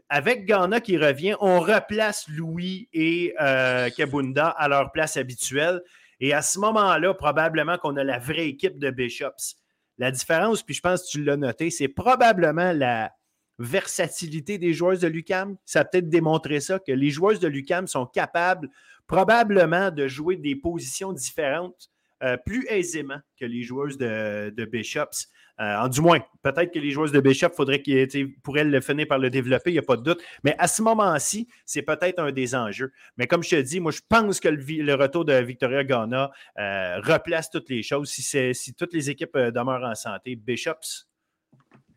avec 0.09 0.47
Ghana 0.47 0.81
qui 0.81 0.97
revient, 0.97 1.35
on 1.41 1.61
replace 1.61 2.27
Louis 2.29 2.89
et 2.95 3.35
euh, 3.41 3.91
Kabunda 3.91 4.49
à 4.49 4.69
leur 4.69 4.93
place 4.93 5.19
habituelle. 5.19 5.83
Et 6.21 6.33
à 6.33 6.41
ce 6.41 6.59
moment-là, 6.59 7.13
probablement 7.13 7.77
qu'on 7.77 7.97
a 7.97 8.05
la 8.05 8.19
vraie 8.19 8.47
équipe 8.47 8.79
de 8.79 8.91
Bishops. 8.91 9.57
La 9.99 10.11
différence, 10.11 10.63
puis 10.63 10.75
je 10.75 10.81
pense 10.81 11.03
que 11.03 11.09
tu 11.09 11.25
l'as 11.25 11.37
noté, 11.37 11.71
c'est 11.71 11.89
probablement 11.89 12.73
la 12.73 13.13
versatilité 13.59 14.59
des 14.59 14.73
joueurs 14.73 14.99
de 14.99 15.07
l'UCAM. 15.07 15.57
Ça 15.65 15.81
a 15.81 15.85
peut-être 15.85 16.09
démontré 16.09 16.61
ça, 16.61 16.79
que 16.79 16.93
les 16.93 17.11
joueurs 17.11 17.39
de 17.39 17.49
l'UCAM 17.49 17.87
sont 17.87 18.07
capables 18.07 18.69
probablement 19.07 19.91
de 19.91 20.09
jouer 20.09 20.37
des 20.37 20.57
positions 20.57 21.13
différentes 21.13 21.91
euh, 22.23 22.39
plus 22.39 22.65
aisément 22.71 23.19
que 23.39 23.45
les 23.45 23.63
joueuses 23.63 23.99
de, 23.99 24.65
Bishops. 24.65 25.29
Euh, 25.61 25.89
du 25.89 26.01
moins, 26.01 26.21
peut-être 26.43 26.73
que 26.73 26.79
les 26.79 26.91
joueurs 26.91 27.11
de 27.11 27.21
Bishop 27.21 27.51
faudrait 27.55 27.83
qu'ils 27.83 28.35
pourraient 28.41 28.65
le 28.65 28.81
finir 28.81 29.07
par 29.07 29.19
le 29.19 29.31
développer, 29.31 29.71
il 29.71 29.75
n'y 29.75 29.79
a 29.79 29.83
pas 29.83 29.97
de 29.97 30.03
doute. 30.03 30.23
Mais 30.43 30.55
à 30.59 30.67
ce 30.67 30.81
moment-ci, 30.81 31.49
c'est 31.67 31.83
peut-être 31.83 32.21
un 32.21 32.33
des 32.33 32.55
enjeux. 32.55 32.93
Mais 33.19 33.27
comme 33.27 33.43
je 33.43 33.51
te 33.51 33.61
dis, 33.61 33.79
moi, 33.79 33.93
je 33.93 34.01
pense 34.09 34.41
que 34.41 34.49
le, 34.49 34.95
retour 34.95 35.25
de 35.25 35.35
Victoria 35.35 35.85
Ghana 35.85 36.31
euh, 36.59 37.01
replace 37.01 37.51
toutes 37.51 37.69
les 37.69 37.83
choses. 37.83 38.09
Si, 38.11 38.75
toutes 38.75 38.95
les 38.95 39.11
équipes 39.11 39.37
demeurent 39.37 39.85
en 39.85 39.95
santé, 39.95 40.35
Bishops 40.35 41.07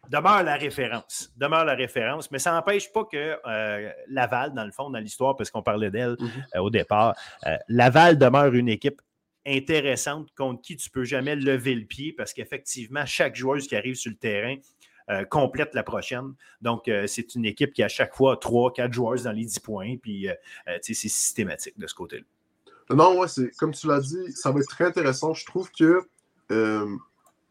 demeure 0.09 0.43
la 0.43 0.55
référence. 0.55 1.31
Demeure 1.37 1.65
la 1.65 1.75
référence, 1.75 2.31
mais 2.31 2.39
ça 2.39 2.51
n'empêche 2.51 2.91
pas 2.91 3.05
que 3.05 3.37
Laval, 4.07 4.53
dans 4.53 4.65
le 4.65 4.71
fond, 4.71 4.89
dans 4.89 4.99
l'histoire, 4.99 5.35
parce 5.35 5.51
qu'on 5.51 5.63
parlait 5.63 5.91
d'elle 5.91 6.13
mm-hmm. 6.13 6.59
au 6.59 6.69
départ, 6.69 7.15
Laval 7.67 8.17
demeure 8.17 8.53
une 8.53 8.69
équipe 8.69 9.01
intéressante 9.47 10.29
contre 10.35 10.61
qui 10.61 10.75
tu 10.75 10.89
ne 10.89 10.91
peux 10.91 11.05
jamais 11.05 11.35
lever 11.35 11.73
le 11.73 11.85
pied 11.85 12.13
parce 12.13 12.33
qu'effectivement, 12.33 13.05
chaque 13.05 13.35
joueuse 13.35 13.67
qui 13.67 13.75
arrive 13.75 13.95
sur 13.95 14.11
le 14.11 14.17
terrain 14.17 14.55
euh, 15.09 15.23
complète 15.23 15.73
la 15.73 15.83
prochaine. 15.83 16.33
Donc, 16.61 16.89
euh, 16.89 17.07
c'est 17.07 17.33
une 17.35 17.45
équipe 17.45 17.73
qui 17.73 17.81
a 17.81 17.85
à 17.85 17.89
chaque 17.89 18.13
fois 18.13 18.35
3, 18.35 18.73
4 18.73 18.91
joueuses 18.91 19.23
dans 19.23 19.31
les 19.31 19.45
10 19.45 19.59
points. 19.59 19.95
Puis, 20.01 20.27
euh, 20.27 20.33
c'est 20.81 20.93
systématique 20.93 21.79
de 21.79 21.87
ce 21.87 21.95
côté-là. 21.95 22.25
Non, 22.89 23.19
ouais, 23.19 23.27
c'est 23.29 23.49
comme 23.57 23.73
tu 23.73 23.87
l'as 23.87 24.01
dit, 24.01 24.31
ça 24.33 24.51
va 24.51 24.59
être 24.59 24.67
très 24.67 24.85
intéressant. 24.85 25.33
Je 25.33 25.45
trouve 25.45 25.71
que 25.71 26.01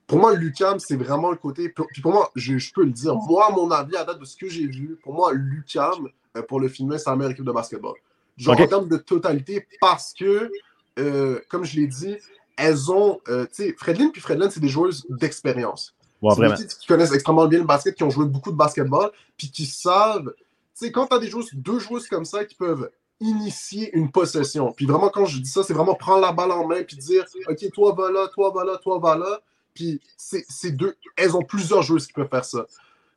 pour 0.06 0.18
moi, 0.18 0.34
Lucam, 0.34 0.78
c'est 0.78 0.96
vraiment 0.96 1.30
le 1.30 1.36
côté. 1.36 1.68
Puis 1.68 2.00
pour 2.00 2.12
moi, 2.12 2.30
je, 2.36 2.72
peux 2.72 2.84
le 2.84 2.92
dire. 2.92 3.14
Moi, 3.16 3.46
à 3.48 3.50
mon 3.50 3.70
avis, 3.70 3.96
à 3.96 4.04
date 4.04 4.20
de 4.20 4.24
ce 4.24 4.36
que 4.36 4.48
j'ai 4.48 4.66
vu, 4.66 4.98
pour 5.02 5.14
moi, 5.14 5.32
Lucam, 5.32 6.08
pour 6.48 6.60
le 6.60 6.68
film, 6.68 6.96
c'est 6.96 7.10
la 7.10 7.16
meilleure 7.16 7.32
équipe 7.32 7.44
de 7.44 7.52
basketball. 7.52 7.94
Genre 8.36 8.60
en 8.60 8.66
termes 8.66 8.88
de 8.88 8.98
totalité, 8.98 9.66
parce 9.80 10.12
que 10.12 10.50
euh, 10.98 11.40
comme 11.48 11.64
je 11.64 11.76
l'ai 11.76 11.86
dit, 11.86 12.16
elles 12.56 12.90
ont. 12.90 13.20
Euh, 13.28 13.44
tu 13.46 13.64
sais, 13.64 13.74
Fredlin 13.78 14.10
puis 14.10 14.20
Fredlin, 14.20 14.50
c'est 14.50 14.60
des 14.60 14.68
joueuses 14.68 15.06
d'expérience. 15.08 15.94
c'est 16.34 16.56
des 16.56 16.66
qui 16.66 16.86
connaissent 16.86 17.12
extrêmement 17.12 17.46
bien 17.46 17.60
le 17.60 17.66
basket, 17.66 17.94
qui 17.94 18.02
ont 18.02 18.10
joué 18.10 18.26
beaucoup 18.26 18.50
de 18.50 18.56
basketball, 18.56 19.10
puis 19.36 19.50
qui 19.50 19.66
savent. 19.66 20.32
Tu 20.78 20.86
sais, 20.86 20.92
quand 20.92 21.06
tu 21.06 21.14
as 21.14 21.18
des 21.18 21.28
joueuses, 21.28 21.50
deux 21.54 21.78
joueuses 21.78 22.08
comme 22.08 22.24
ça 22.24 22.44
qui 22.44 22.54
peuvent 22.54 22.90
initier 23.20 23.94
une 23.96 24.10
possession, 24.10 24.72
puis 24.72 24.84
vraiment, 24.84 25.08
quand 25.08 25.24
je 25.24 25.38
dis 25.38 25.48
ça, 25.48 25.62
c'est 25.62 25.72
vraiment 25.72 25.94
prendre 25.94 26.20
la 26.20 26.32
balle 26.32 26.52
en 26.52 26.66
main, 26.66 26.82
puis 26.82 26.96
dire 26.96 27.24
OK, 27.48 27.70
toi 27.72 27.94
va 27.94 28.10
là, 28.10 28.28
toi 28.34 28.52
va 28.54 28.64
là, 28.64 28.76
toi 28.76 28.98
va 28.98 29.16
là. 29.16 29.40
Puis 29.76 30.00
c'est 30.16 30.72
deux. 30.72 30.96
Elles 31.16 31.36
ont 31.36 31.42
plusieurs 31.42 31.82
joueuses 31.82 32.06
qui 32.06 32.14
peuvent 32.14 32.28
faire 32.28 32.44
ça. 32.44 32.66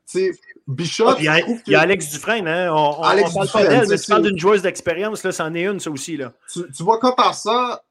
sais, 0.06 0.32
Bishop. 0.68 1.08
Ah, 1.08 1.16
il, 1.18 1.62
y 1.68 1.76
a, 1.76 1.80
Alex 1.80 2.12
Dufresne, 2.12 2.48
hein? 2.48 2.72
On, 2.72 3.02
Alex 3.02 3.34
parle 3.34 3.50
pas 3.50 3.66
d'elle, 3.66 3.88
mais 3.88 3.98
tu 3.98 4.08
parles 4.08 4.24
d'une 4.24 4.38
joueuse 4.38 4.62
d'expérience, 4.62 5.24
là, 5.24 5.32
c'en 5.32 5.56
est 5.56 5.64
une, 5.64 5.80
ça 5.80 5.90
aussi. 5.90 6.18
Là. 6.18 6.34
Tu, 6.54 6.84
vois, 6.84 7.00
quand 7.00 7.14
tu 7.14 7.24
as 7.24 7.34
ça, 7.34 7.84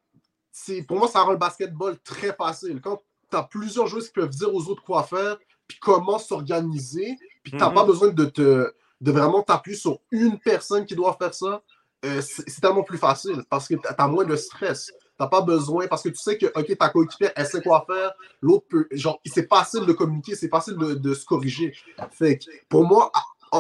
pour 0.87 0.99
moi, 0.99 1.09
ça 1.09 1.23
rend 1.23 1.33
le 1.33 1.39
basketball 1.39 1.99
très 2.05 2.33
facile. 2.35 2.81
Quand 2.81 3.03
tu 3.31 3.37
as 3.37 3.43
plusieurs 3.43 3.87
joueurs 3.89 4.05
qui 4.05 4.11
peuvent 4.11 4.29
dire 4.29 4.55
aux 4.55 4.69
autres 4.69 4.83
quoi 4.83 5.03
faire, 5.03 5.39
puis 5.67 5.79
comment 5.81 6.19
s'organiser, 6.19 7.17
puis 7.43 7.53
tu 7.53 7.59
n'as 7.59 7.71
pas 7.71 7.83
mhm. 7.83 7.89
besoin 7.89 8.09
de, 8.09 8.25
te, 8.27 8.73
de 9.01 9.13
vraiment 9.13 9.43
t'appuyer 9.43 9.77
sur 9.77 9.99
une 10.11 10.39
personne 10.39 10.87
qui 10.87 10.95
doit 10.95 11.17
faire 11.19 11.35
ça, 11.35 11.63
euh, 12.05 12.21
c'est 12.23 12.61
tellement 12.61 12.85
plus 12.85 12.99
facile 12.99 13.43
parce 13.51 13.67
que 13.67 13.75
tu 13.75 13.81
as 13.97 14.07
moins 14.07 14.25
de 14.25 14.37
stress 14.37 14.93
n'as 15.21 15.29
pas 15.29 15.41
besoin, 15.41 15.87
parce 15.87 16.03
que 16.03 16.09
tu 16.09 16.17
sais 16.17 16.39
que, 16.39 16.47
OK, 16.47 16.79
ta 16.79 16.89
coéquipière, 16.89 17.33
elle 17.37 17.47
sait 17.47 17.63
quoi 17.63 17.85
faire, 17.87 18.13
l'autre 18.41 18.67
peut, 18.69 18.87
genre, 18.93 19.21
c'est 19.27 19.49
facile 19.49 19.87
de 19.87 19.93
communiquer, 19.93 20.35
c'est 20.35 20.49
facile 20.49 20.77
de, 20.77 21.15
se 21.15 21.25
corriger. 21.25 21.75
Fait 22.13 22.39
pour 22.69 22.85
moi, 22.85 23.11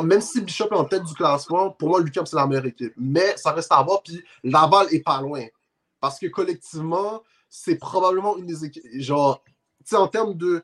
même 0.04 0.20
si 0.20 0.40
Bishop 0.40 0.66
est 0.66 0.74
en 0.74 0.84
tête 0.84 1.04
du 1.04 1.14
classement, 1.14 1.70
pour 1.70 1.88
moi, 1.88 2.00
Lucam, 2.00 2.26
c'est 2.26 2.36
la 2.36 2.46
meilleure 2.46 2.66
équipe. 2.66 2.92
Mais 2.96 3.36
ça 3.36 3.52
reste 3.52 3.72
à 3.72 3.82
voir, 3.82 4.02
puis 4.02 4.22
Laval 4.44 4.86
est 4.92 5.00
pas 5.00 5.20
loin. 5.20 5.44
Parce 6.00 6.18
que 6.18 6.26
collectivement, 6.26 7.22
c'est 7.48 7.76
probablement 7.76 8.36
une 8.36 8.46
des 8.46 8.64
équipes, 8.64 8.84
genre, 8.94 9.42
tu 9.44 9.86
sais, 9.86 9.96
en 9.96 10.08
termes 10.08 10.34
de 10.34 10.62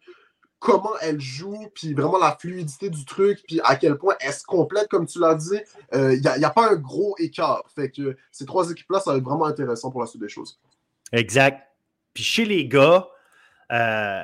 comment 0.64 0.92
elle 1.02 1.20
joue, 1.20 1.68
puis 1.74 1.92
vraiment 1.92 2.18
la 2.18 2.36
fluidité 2.36 2.88
du 2.88 3.04
truc, 3.04 3.42
puis 3.46 3.60
à 3.64 3.76
quel 3.76 3.98
point 3.98 4.14
elle 4.20 4.32
se 4.32 4.44
complète, 4.44 4.88
comme 4.88 5.06
tu 5.06 5.18
l'as 5.18 5.34
dit, 5.34 5.58
il 5.92 5.98
euh, 5.98 6.16
n'y 6.16 6.44
a, 6.44 6.50
pas 6.50 6.70
un 6.70 6.76
gros 6.76 7.14
écart. 7.18 7.62
Fait 7.74 7.90
que 7.90 8.16
ces 8.32 8.46
trois 8.46 8.70
équipes-là, 8.70 9.00
ça 9.00 9.12
va 9.12 9.18
être 9.18 9.24
vraiment 9.24 9.44
intéressant 9.44 9.90
pour 9.90 10.00
la 10.00 10.06
suite 10.06 10.22
des 10.22 10.28
choses. 10.28 10.58
Exact. 11.14 11.62
Puis 12.12 12.24
chez 12.24 12.44
les 12.44 12.66
gars, 12.66 13.08
euh, 13.72 14.22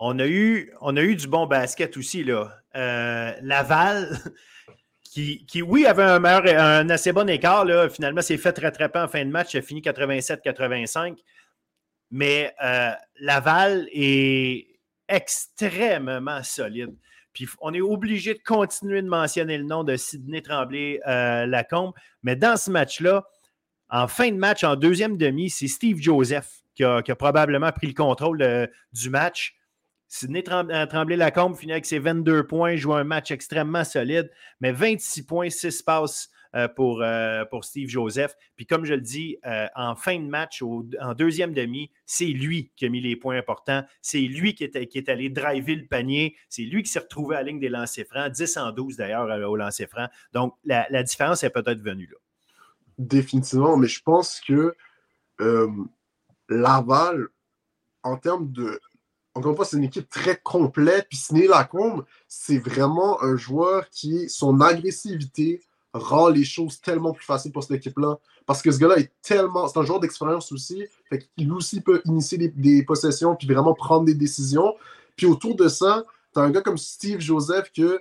on, 0.00 0.18
a 0.18 0.26
eu, 0.26 0.72
du 1.16 1.28
bon 1.28 1.46
basket 1.46 1.96
aussi. 1.96 2.24
Là. 2.24 2.52
Euh, 2.74 3.32
Laval, 3.42 4.18
qui, 5.04 5.46
qui, 5.46 5.62
oui, 5.62 5.86
avait 5.86 6.02
un, 6.02 6.18
meilleur, 6.18 6.90
assez 6.90 7.12
bon 7.12 7.28
écart, 7.28 7.66
finalement, 7.92 8.22
s'est 8.22 8.36
fait 8.36 8.58
rattraper 8.58 8.98
en 8.98 9.08
fin 9.08 9.24
de 9.24 9.30
match. 9.30 9.54
Il 9.54 9.58
a 9.58 9.62
fini 9.62 9.80
87-85. 9.80 11.16
Mais 12.10 12.54
euh, 12.62 12.90
Laval 13.20 13.88
est 13.92 14.66
extrêmement 15.08 16.42
solide. 16.42 16.96
Puis 17.32 17.48
on 17.60 17.72
est 17.72 17.80
obligé 17.80 18.34
de 18.34 18.42
continuer 18.44 19.02
de 19.02 19.08
mentionner 19.08 19.58
le 19.58 19.64
nom 19.64 19.84
de 19.84 19.96
Sidney 19.96 20.40
Tremblay-Lacombe. 20.40 21.92
Mais 22.22 22.36
dans 22.36 22.56
ce 22.56 22.70
match-là, 22.70 23.24
en 23.94 24.08
fin 24.08 24.32
de 24.32 24.36
match, 24.36 24.64
en 24.64 24.74
deuxième 24.74 25.16
demi, 25.16 25.48
c'est 25.50 25.68
Steve 25.68 25.98
Joseph 26.00 26.64
qui 26.74 26.82
a, 26.82 27.00
probablement 27.16 27.70
pris 27.70 27.86
le 27.86 27.92
contrôle 27.92 28.42
euh, 28.42 28.66
du 28.92 29.08
match. 29.08 29.54
Sidney 30.08 30.42
euh, 30.50 30.86
Tremblay-Lacombe 30.86 31.54
finit 31.56 31.70
avec 31.70 31.86
ses 31.86 32.00
22 32.00 32.44
points, 32.44 32.74
joue 32.74 32.94
un 32.94 33.04
match 33.04 33.30
extrêmement 33.30 33.84
solide, 33.84 34.32
mais 34.60 34.72
26 34.72 35.22
points, 35.26 35.48
6 35.48 35.82
passes 35.82 36.28
pour, 36.76 37.02
pour 37.50 37.64
Steve 37.64 37.88
Joseph. 37.88 38.36
Puis 38.54 38.64
comme 38.64 38.84
je 38.84 38.94
le 38.94 39.00
dis, 39.00 39.38
en 39.74 39.96
fin 39.96 40.20
de 40.20 40.26
match, 40.26 40.62
en 40.62 41.14
deuxième 41.14 41.52
demi, 41.52 41.90
c'est 42.06 42.26
lui 42.26 42.70
qui 42.76 42.86
a 42.86 42.88
mis 42.88 43.00
les 43.00 43.16
points 43.16 43.36
importants. 43.36 43.82
C'est 44.02 44.20
lui 44.20 44.54
qui 44.54 44.62
est, 44.62 45.08
allé 45.08 45.30
driver 45.30 45.74
le 45.74 45.86
panier. 45.86 46.36
C'est 46.48 46.62
lui 46.62 46.84
qui 46.84 46.90
s'est 46.92 47.00
retrouvé 47.00 47.34
à 47.34 47.40
la 47.40 47.50
ligne 47.50 47.58
des 47.58 47.68
lancers 47.68 48.06
francs, 48.06 48.30
10 48.30 48.56
en 48.56 48.70
12 48.70 48.96
d'ailleurs 48.96 49.50
au 49.50 49.56
lancer 49.56 49.88
franc. 49.88 50.06
Donc 50.32 50.54
la 50.64 51.02
différence 51.02 51.42
est 51.42 51.50
peut-être 51.50 51.80
venue 51.80 52.06
là. 52.06 52.18
Définitivement, 52.98 53.76
mais 53.76 53.88
je 53.88 54.02
pense 54.02 54.40
que 54.40 54.74
Laval, 56.48 57.28
en 58.02 58.16
termes 58.16 58.50
de. 58.52 58.80
Encore 59.34 59.50
une 59.50 59.56
fois, 59.56 59.64
c'est 59.64 59.78
une 59.78 59.84
équipe 59.84 60.08
très 60.08 60.36
complète. 60.36 61.06
Puis 61.08 61.18
Sidney 61.18 61.48
Lacombe, 61.48 62.04
c'est 62.28 62.58
vraiment 62.58 63.20
un 63.22 63.36
joueur 63.36 63.90
qui, 63.90 64.28
son 64.28 64.60
agressivité 64.60 65.60
rend 65.92 66.28
les 66.28 66.44
choses 66.44 66.80
tellement 66.80 67.12
plus 67.12 67.24
faciles 67.24 67.50
pour 67.50 67.62
cette 67.62 67.78
équipe-là. 67.78 68.18
Parce 68.46 68.62
que 68.62 68.70
ce 68.70 68.78
gars-là 68.78 68.98
est 68.98 69.12
tellement. 69.22 69.66
C'est 69.66 69.78
un 69.78 69.84
joueur 69.84 70.00
d'expérience 70.00 70.52
aussi. 70.52 70.84
Fait 71.08 71.26
aussi 71.50 71.80
peut 71.80 72.00
initier 72.04 72.38
des, 72.38 72.84
possessions 72.84 73.34
puis 73.34 73.48
vraiment 73.48 73.74
prendre 73.74 74.04
des 74.04 74.14
décisions. 74.14 74.74
Puis 75.16 75.26
autour 75.26 75.56
de 75.56 75.68
ça, 75.68 76.04
tu 76.32 76.40
as 76.40 76.42
un 76.42 76.50
gars 76.50 76.60
comme 76.60 76.78
Steve 76.78 77.20
Joseph 77.20 77.72
que, 77.72 78.00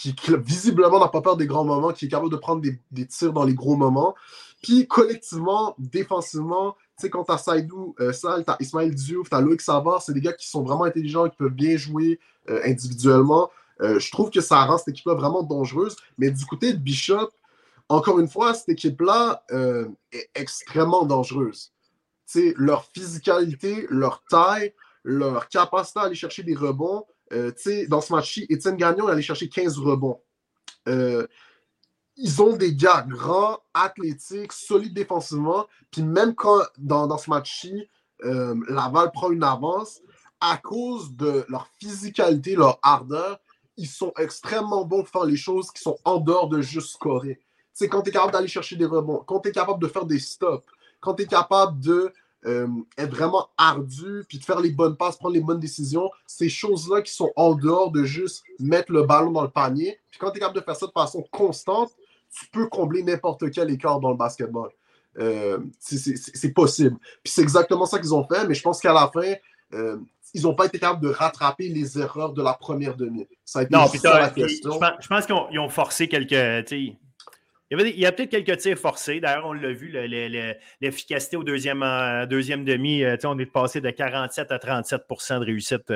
qui, 0.00 0.14
visiblement 0.38 0.98
n'a 0.98 1.08
pas 1.08 1.20
peur 1.20 1.36
des 1.36 1.46
grands 1.46 1.64
moments, 1.64 1.92
qui 1.92 2.06
est 2.06 2.08
capable 2.08 2.30
de 2.30 2.36
prendre 2.36 2.62
des, 2.62 3.06
tirs 3.06 3.32
dans 3.32 3.44
les 3.44 3.54
gros 3.54 3.76
moments. 3.76 4.14
Puis 4.62 4.86
collectivement, 4.86 5.74
défensivement, 5.78 6.76
tu 6.98 7.02
sais, 7.02 7.10
quand 7.10 7.24
t'as 7.24 7.38
Saïdou 7.38 7.94
euh, 8.00 8.12
Sal, 8.12 8.44
t'as 8.44 8.56
Ismaël 8.60 8.94
Diouf, 8.94 9.28
t'as 9.28 9.40
Loïc 9.40 9.60
Savard, 9.60 10.02
c'est 10.02 10.12
des 10.12 10.20
gars 10.20 10.32
qui 10.32 10.48
sont 10.48 10.62
vraiment 10.62 10.84
intelligents, 10.84 11.28
qui 11.28 11.36
peuvent 11.36 11.52
bien 11.52 11.76
jouer 11.76 12.18
euh, 12.48 12.60
individuellement. 12.64 13.50
Euh, 13.80 13.98
je 13.98 14.10
trouve 14.10 14.30
que 14.30 14.40
ça 14.40 14.64
rend 14.64 14.78
cette 14.78 14.88
équipe-là 14.88 15.14
vraiment 15.14 15.42
dangereuse. 15.42 15.96
Mais 16.18 16.30
du 16.30 16.44
côté 16.46 16.72
de 16.72 16.78
Bishop, 16.78 17.30
encore 17.88 18.20
une 18.20 18.28
fois, 18.28 18.54
cette 18.54 18.68
équipe-là 18.68 19.42
est 20.12 20.30
extrêmement 20.34 21.04
dangereuse. 21.04 21.72
Tu 22.26 22.40
sais, 22.40 22.54
leur 22.56 22.84
physicalité, 22.84 23.86
leur 23.90 24.22
taille, 24.30 24.72
leur 25.02 25.48
capacité 25.48 25.98
à 25.98 26.04
aller 26.04 26.14
chercher 26.14 26.42
des 26.42 26.54
rebonds. 26.54 27.04
Sais, 27.56 27.86
dans 27.86 28.00
ce 28.00 28.12
match-ci, 28.12 28.46
Étienne 28.48 28.76
Gagnon 28.76 29.08
est 29.08 29.12
allé 29.12 29.22
chercher 29.22 29.48
15 29.48 29.78
rebonds 29.78 30.20
ils 32.22 32.42
ont 32.42 32.54
des 32.54 32.74
gars 32.74 33.04
grands, 33.08 33.58
athlétiques, 33.72 34.52
solides 34.52 34.94
défensivement. 34.94 35.66
Puis 35.90 36.02
même 36.02 36.34
quand 36.34 36.60
dans, 36.76 37.16
ce 37.16 37.30
match-ci, 37.30 37.88
euh, 38.24 38.54
Laval 38.68 39.10
prend 39.12 39.30
une 39.30 39.42
avance, 39.42 40.00
à 40.40 40.58
cause 40.58 41.14
de 41.16 41.44
leur 41.48 41.66
physicalité, 41.78 42.54
leur 42.54 42.78
ardeur, 42.82 43.40
ils 43.76 43.88
sont 43.88 44.12
extrêmement 44.18 44.84
bons 44.84 45.02
pour 45.02 45.08
faire 45.08 45.24
les 45.24 45.36
choses 45.36 45.70
qui 45.70 45.82
sont 45.82 45.98
en 46.04 46.18
dehors 46.18 46.48
de 46.48 46.60
juste 46.60 46.90
scorer. 46.90 47.40
Quand 47.90 48.02
tu 48.02 48.10
es 48.10 48.12
capable 48.12 48.32
d'aller 48.32 48.48
chercher 48.48 48.76
des 48.76 48.84
rebonds, 48.84 49.24
quand 49.26 49.40
tu 49.40 49.48
es 49.48 49.52
capable 49.52 49.80
de 49.80 49.88
faire 49.88 50.04
des 50.04 50.18
stops, 50.18 50.66
quand 51.00 51.14
tu 51.14 51.22
es 51.22 51.26
capable 51.26 51.80
de 51.80 52.12
euh, 52.46 52.66
être 52.96 53.10
vraiment 53.10 53.48
ardu, 53.58 54.24
puis 54.28 54.38
de 54.38 54.44
faire 54.44 54.60
les 54.60 54.70
bonnes 54.70 54.96
passes, 54.96 55.16
prendre 55.16 55.34
les 55.34 55.42
bonnes 55.42 55.60
décisions, 55.60 56.10
ces 56.26 56.48
choses-là 56.48 57.02
qui 57.02 57.12
sont 57.12 57.30
en 57.36 57.54
dehors 57.54 57.90
de 57.90 58.04
juste 58.04 58.42
mettre 58.58 58.92
le 58.92 59.02
ballon 59.02 59.30
dans 59.30 59.42
le 59.42 59.50
panier. 59.50 59.98
Puis 60.10 60.18
quand 60.18 60.30
tu 60.30 60.38
es 60.38 60.40
capable 60.40 60.58
de 60.58 60.64
faire 60.64 60.76
ça 60.76 60.86
de 60.86 60.92
façon 60.92 61.22
constante, 61.30 61.90
tu 62.30 62.46
peux 62.50 62.68
combler 62.68 63.02
n'importe 63.02 63.50
quel 63.50 63.70
écart 63.70 64.00
dans 64.00 64.10
le 64.10 64.16
basketball. 64.16 64.70
Euh, 65.18 65.58
c'est 65.80 66.54
possible. 66.54 66.96
Puis 67.22 67.32
c'est 67.32 67.42
exactement 67.42 67.84
ça 67.84 67.98
qu'ils 67.98 68.14
ont 68.14 68.26
fait, 68.26 68.46
mais 68.46 68.54
je 68.54 68.62
pense 68.62 68.80
qu'à 68.80 68.92
la 68.92 69.10
fin, 69.12 69.34
euh, 69.74 69.98
ils 70.32 70.42
n'ont 70.42 70.54
pas 70.54 70.66
été 70.66 70.78
capables 70.78 71.02
de 71.02 71.10
rattraper 71.10 71.68
les 71.68 71.98
erreurs 71.98 72.32
de 72.32 72.42
la 72.42 72.54
première 72.54 72.96
demi. 72.96 73.26
Ça 73.44 73.60
a 73.60 73.62
été 73.62 73.74
non, 73.74 73.86
ça 73.86 74.20
la 74.20 74.30
question. 74.30 74.78
Je 75.00 75.08
pense, 75.08 75.26
qu'ils 75.26 75.58
ont, 75.58 75.68
forcé 75.68 76.08
quelques. 76.08 76.66
Il 77.70 78.00
y, 78.00 78.06
a 78.06 78.10
peut-être 78.10 78.30
quelques 78.30 78.58
tirs 78.58 78.78
forcés. 78.78 79.20
D'ailleurs, 79.20 79.46
on 79.46 79.52
l'a 79.52 79.72
vu, 79.72 79.92
l'efficacité 80.80 81.36
au 81.36 81.44
deuxième, 81.44 81.84
euh, 81.84 82.26
deuxième 82.26 82.64
demi. 82.64 83.04
on 83.24 83.38
est 83.38 83.46
passé 83.46 83.80
de 83.80 83.90
47 83.90 84.50
à 84.50 84.58
37% 84.58 85.38
de 85.40 85.44
réussite 85.44 85.92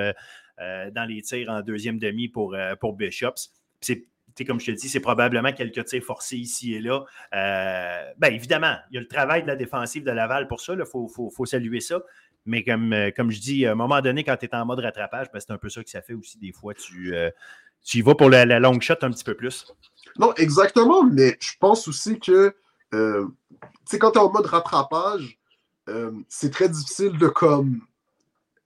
dans 0.57 1.05
les 1.09 1.21
tirs 1.23 1.51
en 1.51 1.63
deuxième 1.63 1.99
demi 1.99 2.29
pour, 2.29 2.57
pour 2.79 2.93
Bishops. 2.93 3.51
C'est 3.81 4.07
comme 4.43 4.59
je 4.59 4.67
te 4.67 4.71
dis, 4.73 4.89
c'est 4.89 4.99
probablement 4.99 5.53
quelques 5.53 5.85
tirs 5.85 6.03
forcés 6.03 6.37
ici 6.37 6.75
et 6.75 6.81
là. 6.81 7.05
Euh, 7.35 8.13
bien, 8.19 8.31
évidemment, 8.31 8.75
il 8.91 8.95
y 8.95 8.99
a 8.99 9.01
le 9.01 9.07
travail 9.07 9.43
de 9.43 9.47
la 9.47 9.55
défensive 9.55 10.03
de 10.03 10.11
Laval 10.11 10.49
pour 10.49 10.61
ça. 10.61 10.75
Il 10.75 10.85
faut, 10.85 11.47
saluer 11.47 11.79
ça. 11.79 12.03
Mais 12.47 12.65
comme, 12.65 12.93
euh, 12.93 13.11
comme 13.15 13.31
je 13.31 13.41
dis, 13.41 13.65
à 13.65 13.73
un 13.73 13.75
moment 13.77 14.01
donné, 14.01 14.25
quand 14.25 14.37
tu 14.37 14.47
es 14.47 14.55
en 14.55 14.67
mode 14.67 14.81
rattrapage, 14.81 15.29
ben, 15.33 15.39
c'est 15.39 15.53
un 15.53 15.59
peu 15.59 15.69
ça 15.69 15.85
que 15.85 15.89
ça 15.89 16.03
fait 16.03 16.15
aussi 16.15 16.39
des 16.39 16.53
fois. 16.53 16.75
Tu, 16.75 17.15
euh, 17.15 17.31
tu 17.85 17.99
y 17.99 18.03
vas 18.03 18.15
pour 18.15 18.31
la, 18.31 18.45
long 18.59 18.81
shot 18.81 18.95
un 19.03 19.11
petit 19.11 19.25
peu 19.25 19.35
plus. 19.35 19.67
Non, 20.19 20.33
exactement. 20.35 21.05
Mais 21.05 21.37
je 21.41 21.53
pense 21.61 21.87
aussi 21.87 22.19
que 22.19 22.55
euh, 22.95 23.27
quand 23.93 24.11
tu 24.13 24.19
es 24.19 24.23
en 24.23 24.33
mode 24.33 24.47
rattrapage, 24.47 25.39
c'est 26.29 26.51
très 26.51 26.69
difficile 26.69 27.19
de 27.19 27.29
comme 27.29 27.81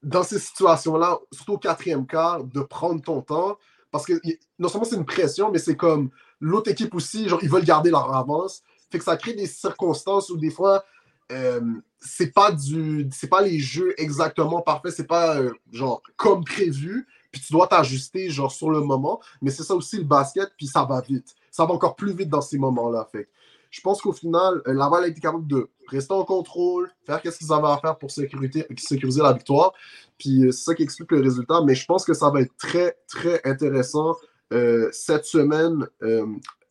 dans 0.01 0.23
ces 0.23 0.39
situations-là, 0.39 1.19
surtout 1.33 1.53
au 1.53 1.57
quatrième 1.57 2.07
quart, 2.07 2.45
de 2.45 2.61
prendre 2.61 3.01
ton 3.01 3.21
temps 3.21 3.57
parce 3.91 4.05
que 4.05 4.13
non 4.59 4.69
seulement 4.69 4.85
c'est 4.85 4.95
une 4.95 5.05
pression, 5.05 5.51
mais 5.51 5.59
c'est 5.59 5.75
comme 5.75 6.09
l'autre 6.39 6.71
équipe 6.71 6.93
aussi, 6.93 7.27
genre, 7.27 7.39
ils 7.41 7.49
veulent 7.49 7.65
garder 7.65 7.89
leur 7.89 8.13
avance. 8.13 8.61
Fait 8.91 8.97
que 8.99 9.03
ça 9.03 9.17
crée 9.17 9.33
des 9.33 9.47
circonstances 9.47 10.29
où 10.29 10.37
des 10.37 10.51
fois, 10.51 10.83
euh, 11.31 11.61
c'est 11.99 12.33
pas 12.33 12.51
du 12.51 13.07
c'est 13.11 13.27
pas 13.27 13.41
les 13.41 13.59
jeux 13.59 13.93
exactement 13.97 14.61
parfaits, 14.61 14.93
c'est 14.93 15.07
pas 15.07 15.39
euh, 15.39 15.53
genre 15.71 16.01
comme 16.15 16.43
prévu, 16.43 17.07
puis 17.31 17.41
tu 17.41 17.53
dois 17.53 17.67
t'ajuster 17.67 18.29
genre 18.29 18.51
sur 18.51 18.69
le 18.69 18.81
moment, 18.81 19.19
mais 19.41 19.51
c'est 19.51 19.63
ça 19.63 19.75
aussi 19.75 19.97
le 19.97 20.03
basket, 20.03 20.51
puis 20.57 20.67
ça 20.67 20.83
va 20.83 21.01
vite. 21.01 21.35
Ça 21.51 21.65
va 21.65 21.73
encore 21.73 21.95
plus 21.95 22.13
vite 22.13 22.29
dans 22.29 22.41
ces 22.41 22.57
moments-là. 22.57 23.07
Fait 23.11 23.29
je 23.71 23.81
pense 23.81 24.01
qu'au 24.01 24.13
final, 24.13 24.61
euh, 24.67 24.73
Laval 24.73 25.03
a 25.03 25.07
été 25.07 25.21
capable 25.21 25.47
de 25.47 25.69
rester 25.87 26.13
en 26.13 26.25
contrôle, 26.25 26.89
faire 27.05 27.21
ce 27.23 27.37
qu'ils 27.37 27.53
avaient 27.53 27.67
à 27.67 27.77
faire 27.77 27.97
pour 27.97 28.09
sécuriser, 28.09 28.65
sécuriser 28.77 29.21
la 29.21 29.33
victoire. 29.33 29.73
Puis 30.17 30.45
euh, 30.45 30.51
c'est 30.51 30.63
ça 30.63 30.75
qui 30.75 30.83
explique 30.83 31.11
le 31.11 31.21
résultat. 31.21 31.61
Mais 31.63 31.75
je 31.75 31.85
pense 31.85 32.03
que 32.03 32.13
ça 32.13 32.29
va 32.29 32.41
être 32.41 32.55
très, 32.57 32.97
très 33.07 33.41
intéressant. 33.45 34.15
Euh, 34.51 34.89
cette 34.91 35.25
semaine, 35.25 35.87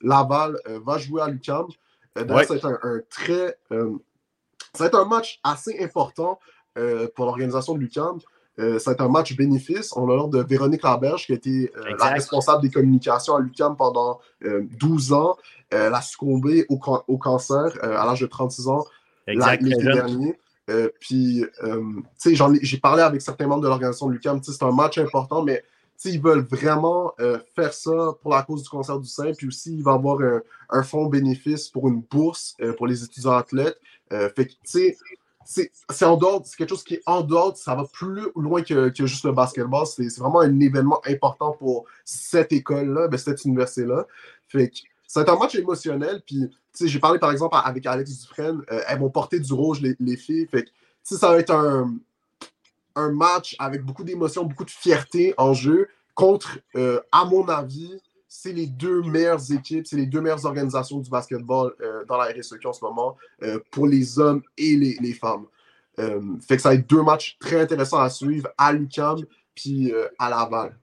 Laval 0.01 0.59
va 0.85 0.99
jouer 0.99 1.23
à 1.23 1.29
l'UQAM. 1.29 1.67
D'ailleurs, 2.17 2.45
ça 2.45 2.55
va 2.55 2.57
être 2.57 2.81
un, 2.83 3.01
très. 3.09 3.59
ça 3.71 4.79
va 4.79 4.87
être 4.87 4.99
un 4.99 5.05
match 5.05 5.41
assez 5.45 5.79
important 5.81 6.41
pour 7.15 7.27
l'organisation 7.27 7.75
de 7.75 7.79
l'UQAM. 7.79 8.19
Ça 8.59 8.91
va 8.91 8.93
être 8.93 9.01
un 9.03 9.09
match 9.09 9.37
bénéfice. 9.37 9.93
On 9.97 10.11
a 10.11 10.17
l'ordre 10.17 10.37
de 10.37 10.43
Véronique 10.43 10.83
Laberge, 10.83 11.27
qui 11.27 11.33
a 11.33 11.37
été 11.37 11.73
la 11.99 12.07
responsable 12.07 12.63
des 12.63 12.71
communications 12.71 13.37
à 13.37 13.41
l'UQAM 13.41 13.77
pendant 13.77 14.19
12 14.43 15.13
ans. 15.13 15.37
elle 15.71 15.95
a 15.95 16.03
succombé 16.03 16.67
au, 16.69 16.81
au 17.07 17.19
cancer 17.19 17.73
à 17.83 18.05
l'âge 18.05 18.21
de 18.21 18.27
36 18.27 18.69
ans 18.69 18.85
l'été 19.27 19.83
dernier. 19.83 20.39
Euh, 20.71 20.89
puis, 21.01 21.45
euh, 21.63 21.83
tu 22.23 22.37
sais, 22.37 22.59
j'ai 22.63 22.79
parlé 22.79 23.03
avec 23.03 23.23
certains 23.23 23.47
membres 23.47 23.63
de 23.63 23.69
l'organisation 23.69 24.07
de 24.09 24.13
l'UQAM. 24.13 24.41
C'est 24.43 24.63
un 24.63 24.73
match 24.73 24.99
important, 24.99 25.43
mais 25.43 25.65
ils 26.05 26.21
veulent 26.21 26.45
vraiment 26.45 27.13
euh, 27.21 27.39
faire 27.57 27.73
ça 27.73 28.15
pour 28.23 28.33
la 28.33 28.43
cause 28.43 28.63
du 28.63 28.69
concert 28.69 28.99
du 28.99 29.09
sein. 29.09 29.33
Puis 29.33 29.49
aussi, 29.49 29.75
il 29.75 29.83
va 29.83 29.93
y 29.93 29.95
avoir 29.95 30.19
un, 30.71 30.83
fonds 30.83 31.07
bénéfice 31.07 31.69
pour 31.69 31.89
une 31.89 32.03
bourse 32.03 32.57
pour 32.77 32.87
les 32.87 33.03
étudiants 33.03 33.33
athlètes. 33.33 33.79
fait 34.11 34.47
que, 34.47 34.51
tu 34.51 34.59
sais, 34.65 34.97
c'est 35.49 36.05
en 36.05 36.17
dehors, 36.19 36.43
c'est 36.45 36.57
quelque 36.57 36.69
chose 36.69 36.85
qui 36.85 36.95
est 36.95 37.03
en 37.07 37.23
dehors, 37.23 37.57
ça 37.57 37.75
va 37.75 37.85
plus 37.91 38.21
loin 38.37 38.63
que, 38.63 38.91
que 38.91 39.07
juste 39.07 39.25
le 39.25 39.33
basketball. 39.33 39.87
C'est 39.87 40.15
vraiment 40.19 40.41
un 40.41 40.61
événement 40.61 41.01
important 41.07 41.53
pour 41.53 41.87
cette 42.05 42.53
école-là, 42.53 43.09
ben, 43.09 43.17
cette 43.17 43.43
université-là. 43.47 44.07
Fait 44.47 44.69
que 44.69 44.77
c'est 45.07 45.27
un 45.27 45.39
match 45.39 45.55
émotionnel. 45.55 46.23
Puis 46.27 46.51
j'ai 46.79 46.99
parlé 46.99 47.19
par 47.19 47.33
exemple 47.33 47.57
avec 47.65 47.87
Alex 47.87 48.21
Dufresne, 48.21 48.63
euh, 48.71 48.83
elles 48.87 48.99
vont 48.99 49.09
porter 49.09 49.41
du 49.41 49.53
rouge, 49.55 49.81
les, 49.81 50.17
filles. 50.17 50.47
Fait 50.49 50.67
ça 51.03 51.31
va 51.31 51.39
être 51.39 51.51
un, 51.51 51.95
un 52.95 53.11
match 53.11 53.57
avec 53.59 53.83
beaucoup 53.83 54.05
d'émotions, 54.05 54.45
beaucoup 54.45 54.67
de 54.67 54.71
fierté 54.71 55.33
en 55.39 55.55
jeu 55.55 55.89
contre, 56.15 56.59
euh, 56.77 57.01
à 57.11 57.25
mon 57.25 57.49
avis, 57.49 57.99
c'est 58.41 58.53
les 58.53 58.67
deux 58.67 59.03
meilleures 59.03 59.53
équipes, 59.53 59.87
c'est 59.87 59.97
les 59.97 60.07
deux 60.07 60.21
meilleures 60.21 60.45
organisations 60.45 60.99
du 60.99 61.11
basketball 61.11 61.73
euh, 61.81 62.05
dans 62.05 62.17
la 62.17 62.27
RSEQ 62.27 62.67
en 62.67 62.73
ce 62.73 62.85
moment, 62.85 63.17
pour 63.71 63.87
les 63.87 64.19
hommes 64.19 64.43
et 64.57 64.77
les, 64.77 65.13
femmes. 65.13 65.47
fait 65.97 66.57
que 66.57 66.63
ça 66.63 66.69
va 66.71 66.75
être 66.77 66.89
deux 66.89 67.03
matchs 67.03 67.37
très 67.41 67.61
intéressants 67.61 68.01
à 68.01 68.11
suivre 68.11 68.49
à 68.57 68.73
l'UQAM 68.73 69.25
puis 69.55 69.93
à 70.19 70.31
Laval. 70.31 70.77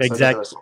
exact. 0.00 0.54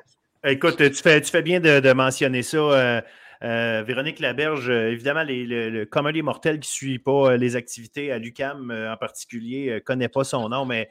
Écoute, 0.44 0.76
tu 0.76 1.02
fais, 1.02 1.20
tu 1.20 1.30
fais 1.30 1.42
bien 1.42 1.60
de, 1.60 1.92
mentionner 1.92 2.42
ça. 2.42 2.58
Euh, 2.58 3.00
euh, 3.42 3.82
Véronique 3.86 4.20
Laberge, 4.20 4.68
euh, 4.68 4.90
évidemment, 4.90 5.22
les, 5.22 5.44
le, 5.46 5.84
commun 5.84 6.12
des 6.12 6.22
mortels 6.22 6.60
qui 6.60 6.68
ne 6.70 6.72
suit 6.72 6.98
pas 6.98 7.36
les 7.36 7.56
activités 7.56 8.12
à 8.12 8.18
l'UCAM 8.18 8.70
en 8.70 8.96
particulier 8.96 9.74
ne 9.74 9.78
connaît 9.80 10.08
pas 10.08 10.24
son 10.24 10.48
nom, 10.48 10.64
mais 10.64 10.90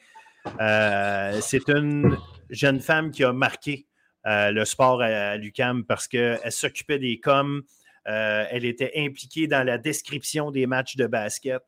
c'est 1.41 1.70
une 1.70 2.18
jeune 2.50 2.80
femme 2.80 3.12
qui 3.12 3.24
a 3.24 3.32
marqué 3.32 3.86
le 4.28 4.65
sport 4.65 5.01
à, 5.01 5.38
l'UCAM 5.38 5.86
parce 5.86 6.07
qu'elle 6.07 6.51
s'occupait 6.51 6.99
des 6.99 7.19
coms, 7.19 7.63
elle 8.05 8.65
était 8.65 8.91
impliquée 8.97 9.47
dans 9.47 9.65
la 9.65 9.78
description 9.78 10.51
des 10.51 10.67
matchs 10.67 10.95
de 10.95 11.07
basket. 11.07 11.63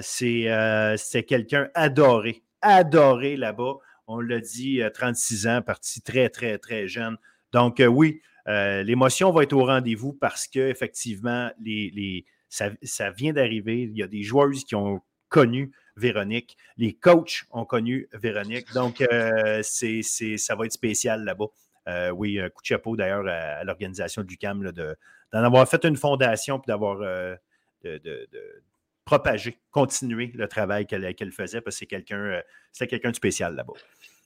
c'est 0.00 1.24
quelqu'un 1.26 1.68
adoré, 1.74 2.42
adoré 2.62 3.36
là-bas 3.36 3.76
on 4.12 4.20
l'a 4.20 4.40
dit, 4.40 4.82
36 4.92 5.46
ans, 5.46 5.62
parti 5.62 6.02
très, 6.02 6.28
très, 6.30 6.58
très 6.58 6.88
jeune. 6.88 7.16
Donc, 7.52 7.78
euh, 7.78 7.86
oui, 7.86 8.20
l'émotion 8.46 9.30
va 9.30 9.44
être 9.44 9.52
au 9.52 9.64
rendez-vous 9.64 10.12
parce 10.12 10.48
qu'effectivement, 10.48 11.50
les, 11.60 12.24
ça 12.48 13.10
vient 13.12 13.32
d'arriver. 13.32 13.82
Il 13.82 13.96
y 13.96 14.02
a 14.02 14.08
des 14.08 14.24
joueuses 14.24 14.64
qui 14.64 14.74
ont 14.74 15.00
connu 15.28 15.70
Véronique. 15.96 16.56
Les 16.76 16.92
coachs 16.92 17.44
ont 17.52 17.64
connu 17.64 18.08
Véronique. 18.12 18.72
Donc, 18.74 19.04
c'est, 19.62 20.02
ça 20.02 20.56
va 20.56 20.66
être 20.66 20.72
spécial 20.72 21.22
là-bas. 21.22 21.46
Oui, 22.14 22.40
un 22.40 22.48
coup 22.48 22.62
de 22.62 22.66
chapeau 22.66 22.96
d'ailleurs 22.96 23.26
à, 23.26 23.64
l'organisation 23.64 24.22
du 24.22 24.36
CAM 24.36 24.72
de, 24.72 24.96
d'en 25.32 25.44
avoir 25.44 25.68
fait 25.68 25.84
une 25.84 25.96
fondation 25.96 26.58
puis 26.58 26.68
d'avoir 26.68 26.98
de, 27.84 27.98
propager, 29.10 29.58
continuer 29.72 30.30
le 30.34 30.46
travail 30.46 30.86
qu'elle 30.86 31.32
faisait 31.32 31.60
parce 31.60 31.76
que 31.76 31.80
c'est 31.80 31.86
quelqu'un 31.86 32.18
euh, 32.18 32.40
quelqu'un 32.78 33.10
de 33.10 33.16
spécial 33.16 33.56
là-bas. 33.56 33.72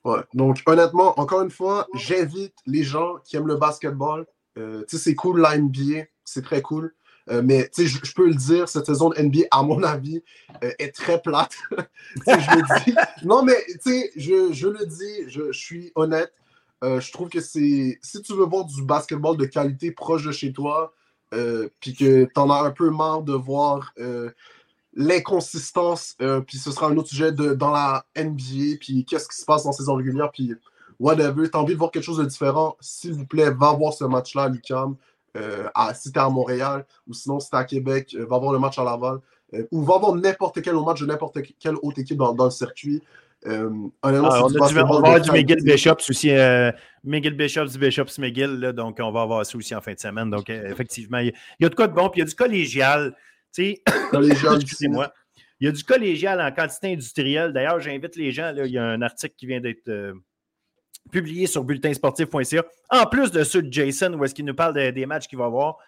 Ouais. 0.05 0.21
Donc, 0.35 0.63
honnêtement, 0.67 1.19
encore 1.19 1.41
une 1.41 1.51
fois, 1.51 1.87
j'invite 1.95 2.55
les 2.67 2.83
gens 2.83 3.17
qui 3.25 3.37
aiment 3.37 3.47
le 3.47 3.57
basketball. 3.57 4.27
Euh, 4.59 4.85
c'est 4.89 5.15
cool 5.15 5.41
la 5.41 5.57
NBA, 5.57 6.05
c'est 6.25 6.45
très 6.45 6.61
cool. 6.61 6.95
Euh, 7.31 7.41
mais 7.43 7.71
je, 7.75 8.15
peux 8.15 8.29
le 8.29 8.35
dire, 8.35 8.69
cette 8.69 8.85
saison 8.85 9.09
de 9.09 9.19
NBA, 9.19 9.47
à 9.51 9.63
mon 9.63 9.83
avis, 9.83 10.23
est 10.61 10.95
très 10.95 11.23
plate. 11.23 11.57
je 12.27 12.57
le 12.57 12.85
dis. 12.85 12.95
Non, 13.25 13.43
mais 13.43 13.57
je, 14.17 14.53
je 14.53 14.69
le 14.69 14.85
dis, 14.85 15.31
je 15.31 15.51
suis 15.53 15.91
honnête. 15.95 16.35
Je 17.01 17.13
trouve 17.13 17.29
que 17.29 17.41
c'est. 17.41 17.99
Si 18.03 18.23
tu 18.23 18.35
veux 18.35 18.45
voir 18.45 18.65
du 18.65 18.83
basketball 18.83 19.37
de 19.37 19.47
qualité 19.47 19.91
proche 19.91 20.25
de 20.25 20.33
chez 20.33 20.53
toi, 20.53 20.93
puis 21.81 21.95
que 21.95 22.25
tu 22.25 22.41
en 22.41 22.51
as 22.51 22.63
un 22.63 22.71
peu 22.71 22.91
marre 22.91 23.23
de 23.23 23.33
voir 23.33 23.93
l'inconsistance, 24.97 26.17
euh, 26.23 26.41
puis 26.41 26.59
ce 26.59 26.71
sera 26.71 26.89
un 26.89 26.97
autre 26.97 27.09
sujet 27.09 27.33
de, 27.33 27.55
dans 27.55 27.71
la 27.71 28.07
NBA, 28.17 28.77
puis 28.81 29.05
qu'est-ce 29.05 29.29
qui 29.29 29.37
se 29.37 29.45
passe 29.45 29.67
en 29.67 29.73
saison 29.73 29.95
régulière, 29.97 30.31
puis 30.33 30.55
whatever. 31.01 31.51
T'as 31.51 31.59
envie 31.59 31.75
de 31.75 31.79
voir 31.79 31.91
quelque 31.91 32.05
chose 32.05 32.19
de 32.19 32.25
différent, 32.25 32.77
s'il 32.81 33.13
vous 33.13 33.27
plaît, 33.27 33.51
va 33.51 33.73
voir 33.73 33.93
ce 33.93 34.05
match-là 34.05 34.45
à 34.45 34.49
l'UQAM. 34.49 34.97
Euh, 35.37 35.69
si 35.95 36.13
t'es 36.13 36.21
à 36.21 36.29
Montréal, 36.29 36.87
ou 37.09 37.13
sinon 37.13 37.41
si 37.41 37.51
t'es 37.51 37.57
à 37.57 37.65
Québec, 37.65 38.15
euh, 38.15 38.25
va 38.27 38.39
voir 38.39 38.53
le 38.53 38.61
match 38.61 38.79
à 38.79 38.85
Laval, 38.85 39.19
ou 39.71 39.83
va 39.83 39.99
voir 39.99 40.15
n'importe 40.15 40.63
quel 40.63 40.75
match 40.75 41.01
de 41.01 41.07
n'importe 41.07 41.39
quelle 41.61 41.77
autre 41.83 41.99
équipe 42.01 42.19
dans 42.19 42.45
le 42.45 42.51
circuit. 42.51 43.03
Honnêtement, 43.45 43.93
ah, 44.03 44.45
on, 44.45 44.49
du, 44.49 44.59
va 44.59 44.81
avoir 44.81 45.21
du 45.21 45.31
McGill 45.31 45.63
Bishops 45.63 46.09
aussi. 46.09 46.31
McGill 47.05 47.35
Bishops, 47.35 47.73
du 47.73 47.79
Bishops 47.79 48.19
McGill. 48.19 48.73
donc, 48.75 48.99
on 49.01 49.13
va 49.13 49.23
avoir 49.23 49.45
ça 49.45 49.57
aussi 49.59 49.75
en 49.75 49.81
fin 49.81 49.95
de 49.95 50.01
semaine. 50.01 50.31
Donc, 50.31 50.51
effectivement, 50.51 51.19
il 51.19 51.33
y, 51.61 51.65
a 51.65 51.69
de 51.69 51.75
quoi 51.75 51.89
de 51.89 51.95
bon. 51.95 52.09
Puis 52.09 52.21
il 52.21 52.25
y 52.25 52.27
a 52.27 52.29
du 52.29 52.35
collégial. 52.35 53.15
Excusez-moi. 53.57 55.13
Il 55.61 55.67
y 55.67 55.69
a 55.69 55.73
du 55.73 55.85
collégial 55.85 56.41
en 56.41 56.51
quantité 56.51 56.93
industrielle. 56.93 57.53
D'ailleurs, 57.53 57.81
j'invite 57.81 58.17
les 58.17 58.33
gens. 58.33 58.53
il 58.57 58.71
y 58.71 58.79
a 58.79 58.85
un 58.85 59.03
article 59.03 59.35
qui 59.37 59.47
vient 59.47 59.61
d'être 59.61 59.89
euh, 59.89 60.13
publié 61.13 61.47
sur 61.47 61.65
bulletinsportif.ca. 61.65 62.65
En 62.91 63.07
plus 63.07 63.31
de 63.31 63.45
ceux 63.45 63.63
de 63.63 63.73
Jason, 63.73 64.13
où 64.15 64.25
est-ce 64.25 64.35
qu'il 64.35 64.45
nous 64.45 64.55
parle 64.55 64.75
des 64.75 65.07
matchs 65.07 65.29
qu'il 65.29 65.39
va 65.39 65.47
avoir. 65.47 65.79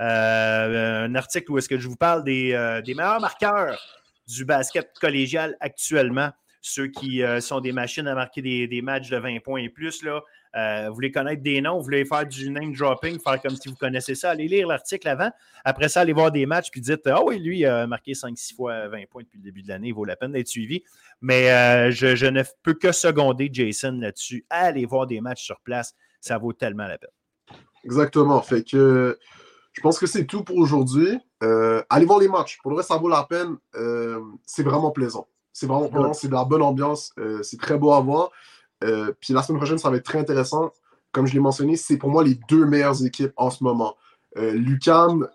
Euh, 0.00 1.04
un 1.04 1.14
article 1.14 1.52
où 1.52 1.58
est-ce 1.58 1.68
que 1.68 1.78
je 1.78 1.86
vous 1.86 1.96
parle 1.96 2.24
des, 2.24 2.52
euh, 2.52 2.82
meilleurs 2.86 3.20
marqueurs 3.20 3.80
du 4.26 4.44
basket 4.44 4.90
collégial 5.00 5.56
actuellement. 5.60 6.30
Ceux 6.66 6.86
qui 6.86 7.20
sont 7.40 7.60
des 7.60 7.72
machines 7.72 8.06
à 8.08 8.14
marquer 8.14 8.40
des, 8.40 8.80
matchs 8.80 9.10
de 9.10 9.18
20 9.18 9.40
points 9.40 9.60
et 9.60 9.68
plus. 9.68 10.02
Là. 10.02 10.22
Euh, 10.56 10.88
vous 10.88 10.94
voulez 10.94 11.10
connaître 11.10 11.42
des 11.42 11.60
noms, 11.60 11.78
vous 11.78 11.82
voulez 11.82 12.04
faire 12.04 12.26
du 12.26 12.48
name 12.48 12.72
dropping, 12.72 13.18
faire 13.18 13.42
comme 13.42 13.56
si 13.56 13.68
vous 13.68 13.74
connaissez 13.74 14.14
ça, 14.14 14.30
allez 14.30 14.46
lire 14.46 14.68
l'article 14.68 15.08
avant. 15.08 15.30
Après 15.64 15.88
ça, 15.88 16.02
allez 16.02 16.12
voir 16.12 16.30
des 16.30 16.46
matchs, 16.46 16.70
puis 16.70 16.80
dites 16.80 17.06
Ah 17.06 17.24
oui, 17.24 17.40
lui, 17.40 17.64
a 17.64 17.86
marqué 17.86 18.12
5-6 18.12 18.54
fois 18.54 18.86
20 18.88 19.06
points 19.10 19.22
depuis 19.22 19.38
le 19.38 19.42
début 19.42 19.62
de 19.62 19.68
l'année, 19.68 19.88
il 19.88 19.94
vaut 19.94 20.04
la 20.04 20.14
peine 20.14 20.32
d'être 20.32 20.46
suivi. 20.46 20.84
Mais 21.20 21.50
euh, 21.50 21.90
je, 21.90 22.26
ne 22.26 22.42
peux 22.62 22.74
que 22.74 22.92
seconder 22.92 23.50
Jason 23.52 23.98
là-dessus. 24.00 24.46
Allez 24.48 24.86
voir 24.86 25.06
des 25.06 25.20
matchs 25.20 25.44
sur 25.44 25.60
place, 25.60 25.94
ça 26.20 26.38
vaut 26.38 26.52
tellement 26.52 26.86
la 26.86 26.98
peine. 26.98 27.10
Exactement. 27.84 28.40
Fait 28.40 28.62
que 28.62 29.18
je 29.72 29.80
pense 29.80 29.98
que 29.98 30.06
c'est 30.06 30.24
tout 30.24 30.44
pour 30.44 30.56
aujourd'hui. 30.56 31.18
Euh, 31.42 31.82
allez 31.90 32.06
voir 32.06 32.20
les 32.20 32.28
matchs. 32.28 32.58
Pour 32.62 32.70
le 32.70 32.76
reste, 32.76 32.90
ça 32.90 32.96
vaut 32.96 33.08
la 33.08 33.24
peine. 33.24 33.56
c'est 34.46 34.62
vraiment 34.62 34.92
plaisant. 34.92 35.26
C'est 35.54 35.66
vraiment 35.66 36.12
c'est 36.12 36.28
de 36.28 36.34
la 36.34 36.44
bonne 36.44 36.62
ambiance. 36.62 37.14
c'est 37.42 37.58
très 37.58 37.78
beau 37.78 37.92
à 37.92 38.00
voir. 38.00 38.30
Euh, 38.84 39.12
puis 39.20 39.32
la 39.32 39.42
semaine 39.42 39.58
prochaine, 39.58 39.78
ça 39.78 39.90
va 39.90 39.96
être 39.96 40.04
très 40.04 40.18
intéressant. 40.18 40.72
Comme 41.12 41.26
je 41.26 41.34
l'ai 41.34 41.40
mentionné, 41.40 41.76
c'est 41.76 41.96
pour 41.96 42.10
moi 42.10 42.22
les 42.24 42.38
deux 42.48 42.66
meilleures 42.66 43.04
équipes 43.04 43.32
en 43.36 43.50
ce 43.50 43.62
moment. 43.62 43.96
Euh, 44.36 44.52
Lucam, 44.52 45.28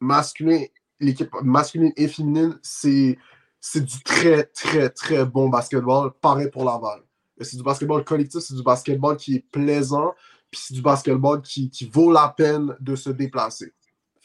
masculin, 0.00 0.64
l'équipe 0.98 1.30
masculine 1.42 1.92
et 1.96 2.08
féminine, 2.08 2.58
c'est, 2.62 3.18
c'est 3.60 3.84
du 3.84 4.02
très, 4.02 4.44
très, 4.44 4.88
très 4.90 5.24
bon 5.24 5.48
basketball. 5.48 6.12
Pareil 6.20 6.48
pour 6.50 6.64
Laval. 6.64 7.00
Euh, 7.40 7.44
c'est 7.44 7.56
du 7.56 7.62
basketball 7.62 8.04
collectif, 8.04 8.40
c'est 8.40 8.54
du 8.54 8.62
basketball 8.62 9.16
qui 9.16 9.36
est 9.36 9.46
plaisant, 9.50 10.14
puis 10.50 10.60
c'est 10.64 10.74
du 10.74 10.82
basketball 10.82 11.42
qui, 11.42 11.70
qui 11.70 11.88
vaut 11.88 12.12
la 12.12 12.28
peine 12.28 12.76
de 12.80 12.94
se 12.94 13.10
déplacer. 13.10 13.72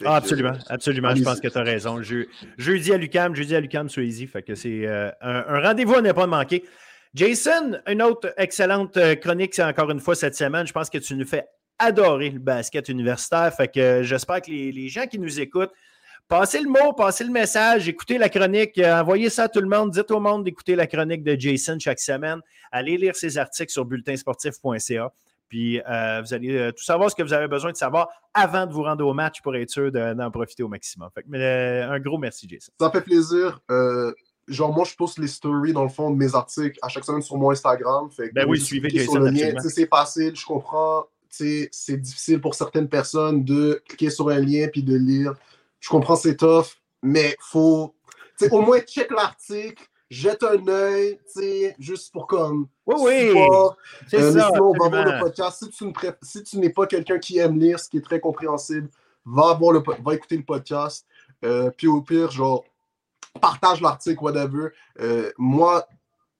Ah, 0.03 0.15
absolument, 0.17 0.57
absolument. 0.67 1.15
Je 1.15 1.23
pense 1.23 1.39
que 1.39 1.47
tu 1.47 1.57
as 1.57 1.63
raison. 1.63 2.01
Je, 2.01 2.25
jeudi 2.57 2.91
à 2.91 2.97
Lucam, 2.97 3.33
jeudi 3.35 3.55
à 3.55 3.61
Lucam, 3.61 3.87
soyez-y. 3.87 4.27
Fait 4.27 4.41
que 4.41 4.55
c'est 4.55 4.87
un, 4.87 5.13
un 5.21 5.61
rendez-vous 5.61 5.95
à 5.95 6.01
ne 6.01 6.11
pas 6.11 6.27
manquer. 6.27 6.63
Jason, 7.15 7.79
une 7.87 8.01
autre 8.01 8.33
excellente 8.35 8.97
euh, 8.97 9.15
chronique, 9.15 9.55
c'est 9.55 9.63
encore 9.63 9.89
une 9.89 10.01
fois 10.01 10.15
cette 10.15 10.35
semaine. 10.35 10.67
Je 10.67 10.73
pense 10.73 10.89
que 10.89 10.97
tu 10.97 11.15
nous 11.15 11.25
fais 11.25 11.45
adorer 11.79 12.29
le 12.29 12.39
basket 12.39 12.89
universitaire. 12.89 13.53
Fait 13.55 13.69
que 13.69 13.79
euh, 13.79 14.03
j'espère 14.03 14.41
que 14.41 14.51
les, 14.51 14.89
gens 14.89 15.07
qui 15.07 15.17
nous 15.17 15.39
écoutent, 15.39 15.71
passez 16.27 16.59
le 16.59 16.67
mot, 16.67 16.91
passez 16.91 17.23
le 17.23 17.31
message, 17.31 17.87
écoutez 17.87 18.17
la 18.17 18.27
chronique, 18.27 18.77
euh, 18.79 18.99
envoyez 18.99 19.29
ça 19.29 19.43
à 19.43 19.47
tout 19.47 19.61
le 19.61 19.69
monde. 19.69 19.91
Dites 19.91 20.11
au 20.11 20.19
monde 20.19 20.43
d'écouter 20.43 20.75
la 20.75 20.87
chronique 20.87 21.23
de 21.23 21.39
Jason 21.39 21.77
chaque 21.79 22.01
semaine. 22.01 22.41
Allez 22.69 22.97
lire 22.97 23.15
ses 23.15 23.37
articles 23.37 23.71
sur 23.71 23.85
bulletinsportif.ca. 23.85 25.13
Puis 25.49 25.79
vous 25.79 26.33
allez 26.33 26.71
tout 26.75 26.83
savoir 26.83 27.09
ce 27.11 27.15
que 27.15 27.23
vous 27.23 27.33
avez 27.33 27.47
besoin 27.47 27.71
de 27.71 27.77
savoir 27.77 28.09
avant 28.33 28.65
de 28.65 28.73
vous 28.73 28.83
rendre 28.83 29.05
au 29.05 29.13
match 29.13 29.41
pour 29.41 29.55
être 29.55 29.69
sûr 29.69 29.91
d'en 29.91 30.31
profiter 30.31 30.63
au 30.63 30.67
maximum. 30.67 31.09
Fait 31.13 31.23
mais, 31.27 31.81
un 31.81 31.99
gros 31.99 32.17
merci, 32.17 32.47
Jason. 32.49 32.71
Ça 32.79 32.89
fait 32.91 33.01
plaisir 33.01 33.59
genre, 34.47 34.71
moi, 34.71 34.85
je 34.85 34.95
poste 34.95 35.17
les 35.17 35.27
stories, 35.27 35.73
dans 35.73 35.83
le 35.83 35.89
fond, 35.89 36.11
de 36.11 36.15
mes 36.15 36.35
articles 36.35 36.77
à 36.81 36.87
chaque 36.87 37.03
semaine 37.03 37.23
sur 37.23 37.35
mon 37.37 37.49
Instagram. 37.49 38.09
Fait 38.11 38.31
ben 38.31 38.47
oui, 38.47 38.61
suivez 38.61 38.89
Jason, 38.89 39.33
C'est 39.59 39.89
facile, 39.89 40.35
je 40.35 40.45
comprends. 40.45 41.05
C'est 41.29 41.97
difficile 41.97 42.39
pour 42.39 42.55
certaines 42.55 42.87
personnes 42.87 43.43
de 43.43 43.81
cliquer 43.87 44.09
sur 44.09 44.29
un 44.29 44.39
lien 44.39 44.67
puis 44.71 44.83
de 44.83 44.95
lire. 44.95 45.33
Je 45.79 45.89
comprends, 45.89 46.15
c'est 46.15 46.37
tough, 46.37 46.67
mais 47.01 47.35
faut 47.39 47.95
au 48.51 48.61
moins 48.61 48.79
check 48.81 49.11
l'article, 49.11 49.83
jette 50.09 50.43
un 50.43 50.67
œil, 50.67 51.19
juste 51.79 52.11
pour 52.11 52.27
comme. 52.27 52.67
Oui, 52.85 52.95
oui. 52.99 53.39
C'est 54.07 54.21
euh, 54.21 54.31
ça. 54.31 54.49
Sinon, 54.53 54.73
va 54.73 54.89
voir 54.89 55.05
le 55.05 55.19
podcast. 55.19 55.65
Si 56.21 56.43
tu, 56.43 56.57
n'es 56.57 56.69
pas 56.69 56.85
quelqu'un 56.85 57.19
qui 57.19 57.37
aime 57.37 57.59
lire, 57.59 57.79
ce 57.79 57.89
qui 57.89 57.97
est 57.97 58.05
très 58.05 58.19
compréhensible, 58.19 58.89
va, 59.25 59.53
voir 59.53 59.73
le, 59.73 59.83
va 60.03 60.13
écouter 60.13 60.37
le 60.37 60.43
podcast. 60.43 61.05
Euh, 61.43 61.71
puis 61.75 61.87
au 61.87 62.01
pire, 62.01 62.31
genre, 62.31 62.63
partage 63.41 63.81
l'article, 63.81 64.23
whatever. 64.23 64.69
Euh, 64.99 65.31
moi, 65.37 65.85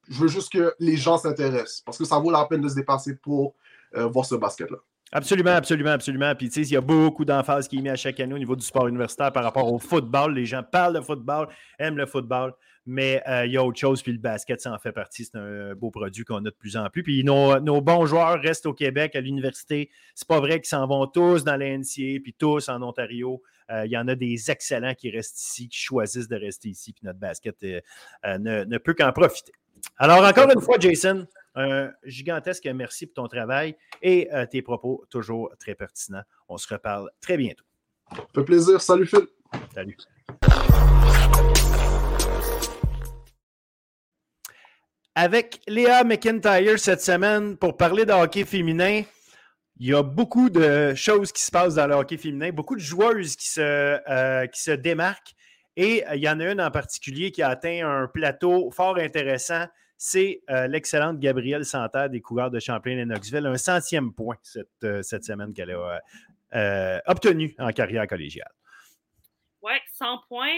je 0.08 0.22
veux 0.22 0.28
juste 0.28 0.52
que 0.52 0.74
les 0.80 0.98
gens 0.98 1.18
s'intéressent 1.18 1.82
parce 1.82 1.98
que 1.98 2.06
ça 2.06 2.20
vaut 2.20 2.32
la 2.32 2.46
peine 2.46 2.62
de 2.62 2.70
se 2.70 2.76
dépasser 2.76 3.16
pour 3.16 3.56
voir 3.94 4.26
ce 4.26 4.36
basket-là. 4.36 4.78
Absolument, 5.14 5.52
absolument, 5.52 5.92
absolument. 5.92 6.36
Puis, 6.36 6.50
tu 6.50 6.56
sais, 6.56 6.70
il 6.70 6.74
y 6.74 6.76
a 6.76 6.82
beaucoup 6.82 7.24
d'emphase 7.24 7.70
qui 7.70 7.78
est 7.78 7.82
mis 7.82 7.90
à 7.90 7.96
chaque 7.96 8.20
année 8.20 8.34
au 8.34 8.38
niveau 8.38 8.56
du 8.56 8.66
sport 8.66 8.88
universitaire 8.88 9.32
par 9.32 9.46
rapport 9.46 9.72
au 9.72 9.80
football. 9.80 10.34
Les 10.34 10.46
gens 10.46 10.62
parlent 10.62 10.96
de 10.96 11.00
football, 11.00 11.48
aiment 11.80 11.96
le 11.96 12.06
football, 12.06 12.54
mais 12.86 13.22
euh, 13.28 13.46
il 13.46 13.54
y 13.54 13.58
a 13.58 13.64
autre 13.64 13.80
chose. 13.80 14.02
Puis, 14.02 14.12
le 14.12 14.20
basket, 14.20 14.62
ça 14.62 14.74
en 14.74 14.80
fait 14.80 14.92
partie. 14.92 15.26
C'est 15.26 15.38
un 15.38 15.74
beau 15.74 15.92
produit 15.92 16.24
qu'on 16.24 16.38
a 16.38 16.42
de 16.42 16.50
plus 16.50 16.78
en 16.78 16.90
plus. 16.90 17.04
Puis, 17.04 17.24
nos, 17.24 17.60
nos 17.60 17.82
bons 17.82 18.06
joueurs 18.06 18.40
restent 18.42 18.66
au 18.66 18.74
Québec, 18.74 19.16
à 19.16 19.22
l'université. 19.22 19.90
C'est 20.14 20.28
pas 20.28 20.40
vrai 20.40 20.60
qu'ils 20.60 20.70
s'en 20.70 20.88
vont 20.88 21.08
tous 21.08 21.44
dans 21.44 21.58
la 21.58 21.66
puis 21.76 22.36
tous 22.38 22.70
en 22.70 22.82
Ontario. 22.82 23.42
Euh, 23.72 23.86
il 23.86 23.92
y 23.92 23.98
en 23.98 24.08
a 24.08 24.16
des 24.16 24.52
excellents 24.52 24.94
qui 24.94 25.10
restent 25.10 25.40
ici, 25.40 25.68
qui 25.70 25.80
choisissent 25.80 26.28
de 26.28 26.36
rester 26.36 26.70
ici, 26.70 26.94
puis 26.94 27.02
notre 27.04 27.20
basket 27.20 27.56
euh, 27.64 27.82
euh, 28.26 28.38
ne, 28.38 28.78
peut 28.78 28.94
qu'en 28.94 29.12
profiter. 29.12 29.52
Alors, 29.98 30.24
encore 30.24 30.50
une 30.52 30.62
fois, 30.62 30.78
Jason, 30.80 31.28
un 31.56 31.92
gigantesque 32.04 32.66
merci 32.68 33.08
pour 33.08 33.16
ton 33.16 33.28
travail 33.28 33.76
et 34.02 34.30
tes 34.50 34.62
propos 34.62 35.06
toujours 35.10 35.52
très 35.60 35.76
pertinents. 35.76 36.24
On 36.50 36.58
se 36.58 36.68
reparle 36.74 37.10
très 37.22 37.38
bientôt. 37.38 37.66
Ça 38.12 38.24
fait 38.34 38.44
plaisir. 38.44 38.82
Salut, 38.82 39.06
Phil. 39.06 39.28
Salut. 39.74 39.98
Avec 45.18 45.62
Léa 45.66 46.04
McIntyre 46.04 46.78
cette 46.78 47.00
semaine 47.00 47.56
pour 47.56 47.78
parler 47.78 48.04
de 48.04 48.12
hockey 48.12 48.44
féminin, 48.44 49.04
il 49.80 49.88
y 49.88 49.94
a 49.94 50.04
beaucoup 50.04 50.50
de 50.50 50.94
choses 50.94 51.32
qui 51.32 51.42
se 51.42 51.52
passent 51.52 51.76
dans 51.76 51.88
le 51.88 51.96
hockey 51.96 52.18
féminin, 52.18 52.52
beaucoup 52.52 52.76
de 52.76 52.82
joueuses 52.82 53.38
qui 53.38 53.48
se, 53.48 53.62
euh, 53.62 54.46
qui 54.48 54.62
se 54.62 54.72
démarquent. 54.72 55.34
Et 55.78 56.06
euh, 56.06 56.16
il 56.18 56.22
y 56.22 56.28
en 56.28 56.38
a 56.42 56.52
une 56.52 56.60
en 56.60 56.70
particulier 56.70 57.32
qui 57.32 57.42
a 57.42 57.48
atteint 57.48 57.88
un 57.88 58.08
plateau 58.08 58.70
fort 58.72 58.98
intéressant. 58.98 59.66
C'est 59.98 60.42
euh, 60.50 60.68
l'excellente 60.68 61.18
Gabrielle 61.18 61.64
Santerre 61.64 62.10
des 62.10 62.20
coureurs 62.20 62.52
de 62.52 62.60
Champlain 62.60 62.98
et 62.98 63.06
Knoxville. 63.06 63.46
Un 63.46 63.56
centième 63.56 64.12
point 64.12 64.36
cette, 64.44 65.02
cette 65.02 65.24
semaine 65.24 65.54
qu'elle 65.54 65.72
a 65.72 67.02
obtenu 67.06 67.56
en 67.58 67.72
carrière 67.72 68.06
collégiale. 68.06 68.52
Oui, 69.62 69.72
100 69.94 70.24
points. 70.28 70.50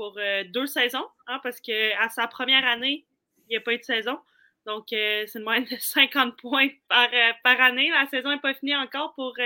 Pour 0.00 0.18
deux 0.46 0.66
saisons, 0.66 1.06
hein, 1.26 1.40
parce 1.42 1.60
qu'à 1.60 2.08
sa 2.08 2.26
première 2.26 2.66
année, 2.66 3.04
il 3.48 3.50
n'y 3.50 3.56
a 3.56 3.60
pas 3.60 3.74
eu 3.74 3.78
de 3.78 3.84
saison. 3.84 4.18
Donc, 4.64 4.86
c'est 4.88 5.34
une 5.34 5.42
moyenne 5.42 5.66
de 5.70 5.76
50 5.78 6.38
points 6.38 6.68
par, 6.88 7.08
par 7.44 7.60
année. 7.60 7.90
La 7.90 8.06
saison 8.06 8.30
n'est 8.30 8.40
pas 8.40 8.54
finie 8.54 8.74
encore 8.76 9.14
pour, 9.14 9.36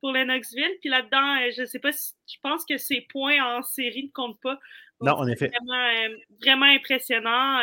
pour 0.00 0.12
Lennoxville. 0.12 0.78
Puis 0.80 0.88
là-dedans, 0.88 1.50
je 1.54 1.60
ne 1.60 1.66
sais 1.66 1.78
pas 1.78 1.92
si 1.92 2.14
je 2.26 2.36
pense 2.42 2.64
que 2.64 2.78
ses 2.78 3.02
points 3.02 3.58
en 3.58 3.62
série 3.62 4.04
ne 4.04 4.12
comptent 4.12 4.40
pas. 4.40 4.58
non, 5.02 5.12
en 5.12 5.26
effet. 5.26 5.50
Vraiment, 5.50 6.16
vraiment 6.40 6.66
impressionnant 6.66 7.60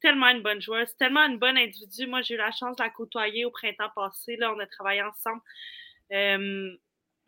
tellement 0.00 0.28
une 0.28 0.42
bonne 0.42 0.60
joueuse, 0.60 0.94
tellement 0.96 1.24
une 1.26 1.38
bonne 1.38 1.56
individu. 1.56 2.06
Moi, 2.06 2.22
j'ai 2.22 2.34
eu 2.34 2.38
la 2.38 2.52
chance 2.52 2.76
de 2.76 2.82
la 2.82 2.90
côtoyer 2.90 3.44
au 3.44 3.50
printemps 3.50 3.90
passé. 3.94 4.36
Là, 4.36 4.52
on 4.54 4.58
a 4.58 4.66
travaillé 4.66 5.02
ensemble. 5.02 5.40
Euh, 6.12 6.76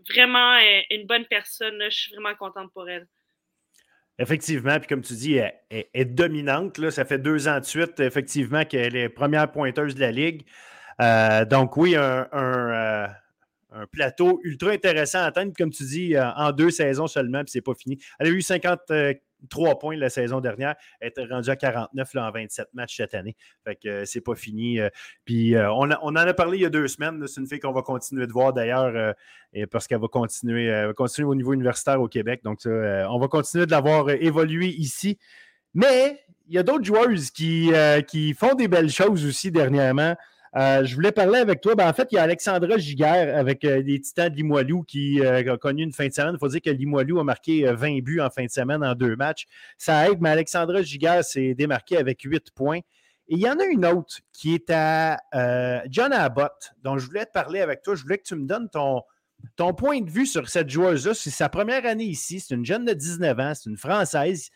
vraiment 0.08 0.54
euh, 0.54 0.80
une 0.90 1.06
bonne 1.06 1.26
personne. 1.26 1.82
Je 1.84 1.96
suis 1.96 2.12
vraiment 2.12 2.34
contente 2.34 2.72
pour 2.72 2.88
elle. 2.88 3.06
Effectivement, 4.20 4.78
puis 4.78 4.86
comme 4.86 5.00
tu 5.00 5.14
dis, 5.14 5.36
elle, 5.36 5.86
est 5.94 6.04
dominante. 6.04 6.76
Là. 6.76 6.90
Ça 6.90 7.06
fait 7.06 7.18
deux 7.18 7.48
ans 7.48 7.58
de 7.58 7.64
suite, 7.64 7.98
effectivement, 8.00 8.66
qu'elle 8.66 8.94
est 8.94 9.08
première 9.08 9.50
pointeuse 9.50 9.94
de 9.94 10.00
la 10.00 10.12
Ligue. 10.12 10.42
Euh, 11.00 11.46
donc 11.46 11.78
oui, 11.78 11.96
un, 11.96 12.28
un, 12.30 13.86
plateau 13.90 14.38
ultra 14.44 14.72
intéressant 14.72 15.20
à 15.20 15.24
atteindre, 15.24 15.52
comme 15.56 15.70
tu 15.70 15.84
dis, 15.84 16.14
en 16.18 16.52
deux 16.52 16.70
saisons 16.70 17.06
seulement, 17.06 17.42
puis 17.44 17.50
c'est 17.52 17.62
pas 17.62 17.72
fini. 17.74 17.98
Elle 18.18 18.26
a 18.26 18.30
eu 18.30 18.42
50 18.42 18.92
3 19.49 19.78
points 19.78 19.97
la 19.97 20.11
saison 20.11 20.41
dernière. 20.41 20.76
Était 21.01 21.24
rendue 21.24 21.51
à 21.51 21.57
49 21.57 22.14
là, 22.14 22.28
en 22.28 22.30
27 22.30 22.68
matchs 22.74 22.97
cette 22.97 23.14
année. 23.14 23.36
Fait 23.64 23.76
que 23.76 23.88
euh, 23.88 24.05
c'est 24.05 24.20
pas 24.20 24.34
fini. 24.34 24.80
Euh. 24.80 24.88
puis 25.24 25.55
euh, 25.55 25.70
on, 25.72 25.91
en 25.91 26.16
a 26.16 26.34
parlé 26.34 26.59
il 26.59 26.62
y 26.62 26.66
a 26.66 26.70
deux 26.70 26.88
semaines. 26.88 27.26
C'est 27.26 27.41
une 27.41 27.47
fille 27.47 27.61
qu'on 27.61 27.72
va 27.72 27.82
continuer 27.82 28.26
de 28.26 28.32
voir 28.32 28.53
d'ailleurs 28.53 29.14
parce 29.70 29.86
qu'elle 29.86 30.01
va 30.01 30.09
continuer, 30.09 30.91
continuer 30.97 31.28
au 31.28 31.34
niveau 31.34 31.53
universitaire 31.53 32.01
au 32.01 32.09
Québec. 32.09 32.41
Donc, 32.45 32.61
on 32.64 33.18
va 33.18 33.28
continuer 33.28 33.66
de 33.66 33.70
la 33.70 33.80
voir 33.80 34.11
évoluer 34.11 34.68
ici. 34.68 35.18
Mais 35.74 36.20
il 36.47 36.55
y 36.55 36.59
a 36.59 36.62
d'autres 36.62 36.84
joueuses 36.84 37.30
qui, 37.30 37.70
qui 38.09 38.34
font 38.34 38.55
des 38.55 38.68
belles 38.68 38.91
choses 38.91 39.24
aussi 39.26 39.51
dernièrement. 39.51 40.16
Euh, 40.57 40.84
je 40.84 40.94
voulais 40.94 41.12
parler 41.12 41.38
avec 41.38 41.61
toi. 41.61 41.74
Ben, 41.74 41.88
en 41.88 41.92
fait, 41.92 42.09
il 42.11 42.16
y 42.16 42.18
a 42.18 42.22
Alexandra 42.22 42.76
Giguère 42.76 43.36
avec 43.36 43.64
euh, 43.64 43.82
les 43.82 44.01
Titans 44.01 44.28
de 44.28 44.34
Limoilou 44.36 44.82
qui 44.82 45.20
euh, 45.20 45.53
a 45.53 45.57
connu 45.57 45.84
une 45.84 45.92
fin 45.92 46.09
de 46.09 46.12
semaine. 46.12 46.34
Il 46.34 46.38
faut 46.38 46.48
dire 46.48 46.61
que 46.61 46.70
Limoilou 46.70 47.20
a 47.20 47.24
marqué 47.24 47.70
20 47.72 48.01
buts 48.01 48.20
en 48.20 48.30
fin 48.30 48.44
de 48.44 48.51
semaine 48.51 48.84
en 48.84 48.94
deux 48.94 49.14
matchs. 49.14 49.46
Ça 49.78 50.11
aide, 50.11 50.18
mais 50.20 50.30
Alexandra 50.30 50.82
Giguère 50.82 51.24
s'est 51.24 51.55
démarquée 51.55 51.98
avec 51.98 52.22
8 52.22 52.51
points. 52.51 52.80
Et 53.28 53.34
il 53.34 53.38
y 53.38 53.48
en 53.48 53.61
a 53.61 53.64
une 53.64 53.86
autre 53.86 54.16
qui 54.32 54.55
est 54.55 54.70
à 54.70 55.18
John 55.88 56.12
Abbott, 56.12 56.72
dont 56.82 56.98
je 56.98 57.07
voulais 57.07 57.26
te 57.26 57.30
parler 57.30 57.61
avec 57.61 57.82
toi. 57.82 57.94
Je 57.94 58.03
voulais 58.03 58.18
que 58.18 58.24
tu 58.24 58.34
me 58.34 58.44
donnes 58.44 58.68
ton, 58.68 59.03
ton 59.55 59.72
point 59.72 60.01
de 60.01 60.11
vue 60.11 60.26
sur 60.26 60.48
cette 60.48 60.68
joueuse-là. 60.68 61.14
C'est 61.14 61.30
sa 61.30 61.48
première 61.48 61.86
année 61.86 62.05
ici. 62.05 62.40
C'est 62.40 62.57
une 62.57 62.64
jeune 62.64 62.84
de 62.84 62.92
19 62.92 63.38
ans. 63.38 63.53
C'est 63.55 63.70
une 63.70 63.76
Française. 63.76 64.51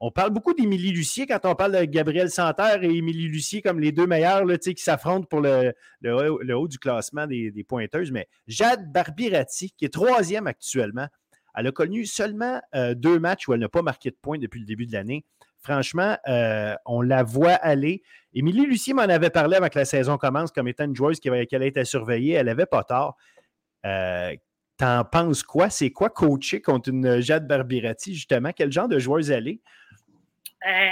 On 0.00 0.12
parle 0.12 0.30
beaucoup 0.30 0.54
d'Émilie 0.54 0.92
Lucier 0.92 1.26
quand 1.26 1.40
on 1.44 1.56
parle 1.56 1.76
de 1.76 1.84
Gabriel 1.84 2.30
Santerre 2.30 2.84
et 2.84 2.96
Émilie 2.96 3.26
Lucier 3.26 3.62
comme 3.62 3.80
les 3.80 3.90
deux 3.90 4.06
meilleurs 4.06 4.44
là, 4.44 4.56
qui 4.56 4.76
s'affrontent 4.76 5.26
pour 5.26 5.40
le, 5.40 5.74
haut 6.54 6.68
du 6.68 6.78
classement 6.78 7.26
des, 7.26 7.64
pointeuses. 7.66 8.12
Mais 8.12 8.28
Jade 8.46 8.92
Barbirati, 8.92 9.72
qui 9.76 9.84
est 9.84 9.92
troisième 9.92 10.46
actuellement, 10.46 11.08
elle 11.56 11.66
a 11.66 11.72
connu 11.72 12.06
seulement 12.06 12.60
euh, 12.76 12.94
deux 12.94 13.18
matchs 13.18 13.48
où 13.48 13.54
elle 13.54 13.60
n'a 13.60 13.68
pas 13.68 13.82
marqué 13.82 14.10
de 14.10 14.16
points 14.22 14.38
depuis 14.38 14.60
le 14.60 14.66
début 14.66 14.86
de 14.86 14.92
l'année. 14.92 15.24
Franchement, 15.60 16.16
euh, 16.28 16.76
on 16.86 17.02
la 17.02 17.24
voit 17.24 17.54
aller. 17.54 18.02
Émilie 18.32 18.66
Lucier 18.66 18.94
m'en 18.94 19.02
avait 19.02 19.30
parlé 19.30 19.56
avant 19.56 19.68
que 19.68 19.80
la 19.80 19.84
saison 19.84 20.16
commence 20.16 20.52
comme 20.52 20.68
étant 20.68 20.84
une 20.84 20.94
joueuse 20.94 21.18
qui, 21.18 21.28
qui 21.46 21.56
allait 21.56 21.72
être 21.74 21.84
surveillée. 21.84 22.34
Elle 22.34 22.46
n'avait 22.46 22.66
pas 22.66 22.84
tort. 22.84 23.16
Euh, 23.84 24.32
T'en 24.78 25.04
penses 25.04 25.42
quoi? 25.42 25.70
C'est 25.70 25.90
quoi 25.90 26.08
coacher 26.08 26.62
contre 26.62 26.90
une 26.90 27.18
Jade 27.18 27.48
Barbirati, 27.48 28.14
justement? 28.14 28.52
Quel 28.54 28.70
genre 28.70 28.86
de 28.86 29.00
joueuse 29.00 29.32
elle 29.32 29.48
est? 29.48 29.60
Euh, 30.66 30.90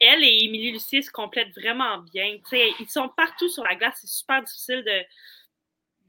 elle 0.00 0.24
et 0.24 0.44
Émilie 0.44 0.72
Lucier 0.72 1.02
se 1.02 1.10
complètent 1.10 1.54
vraiment 1.54 1.98
bien. 1.98 2.38
ils 2.52 2.88
sont 2.88 3.08
partout 3.08 3.48
sur 3.48 3.64
la 3.64 3.76
glace. 3.76 3.98
C'est 4.00 4.08
super 4.08 4.42
difficile 4.42 4.84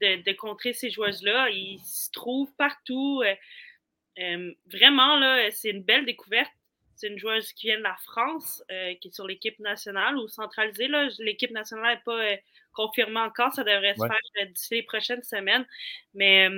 de, 0.00 0.22
de, 0.22 0.32
contrer 0.32 0.72
ces 0.72 0.90
joueuses-là. 0.90 1.50
Ils 1.50 1.78
se 1.80 2.10
trouvent 2.10 2.52
partout. 2.56 3.22
Euh, 3.24 3.34
euh, 4.18 4.52
vraiment, 4.72 5.16
là, 5.16 5.50
c'est 5.52 5.70
une 5.70 5.82
belle 5.82 6.06
découverte. 6.06 6.50
C'est 6.96 7.08
une 7.08 7.18
joueuse 7.18 7.52
qui 7.52 7.66
vient 7.66 7.78
de 7.78 7.82
la 7.82 7.96
France, 8.04 8.62
qui 8.68 9.08
est 9.08 9.14
sur 9.14 9.26
l'équipe 9.26 9.58
nationale 9.58 10.16
ou 10.16 10.28
centralisée. 10.28 10.88
L'équipe 11.18 11.50
nationale 11.50 11.96
n'est 11.96 12.02
pas 12.02 12.40
confirmée 12.72 13.20
encore. 13.20 13.52
Ça 13.52 13.64
devrait 13.64 13.94
se 13.94 14.06
faire 14.06 14.46
d'ici 14.46 14.74
les 14.74 14.82
prochaines 14.84 15.22
semaines. 15.24 15.66
Mais 16.14 16.48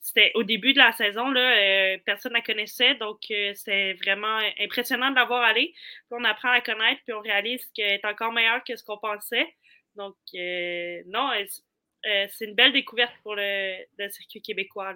c'était 0.00 0.32
au 0.34 0.42
début 0.42 0.72
de 0.72 0.78
la 0.78 0.92
saison, 0.92 1.30
là, 1.30 1.40
euh, 1.40 1.98
personne 2.04 2.32
ne 2.32 2.38
la 2.38 2.42
connaissait, 2.42 2.94
donc 2.94 3.18
euh, 3.30 3.52
c'est 3.54 3.92
vraiment 3.94 4.38
impressionnant 4.58 5.10
de 5.10 5.14
la 5.14 5.26
voir 5.26 5.42
aller. 5.42 5.74
Puis 5.74 6.18
on 6.18 6.24
apprend 6.24 6.48
à 6.48 6.54
la 6.54 6.60
connaître, 6.62 7.00
puis 7.04 7.12
on 7.12 7.20
réalise 7.20 7.64
qu'elle 7.74 7.92
est 7.92 8.04
encore 8.04 8.32
meilleure 8.32 8.64
que 8.64 8.76
ce 8.76 8.82
qu'on 8.82 8.98
pensait. 8.98 9.46
Donc, 9.96 10.16
euh, 10.34 11.02
non, 11.06 11.30
c'est 12.02 12.46
une 12.46 12.54
belle 12.54 12.72
découverte 12.72 13.12
pour 13.22 13.34
le, 13.36 13.76
circuit 14.08 14.40
québécois. 14.40 14.94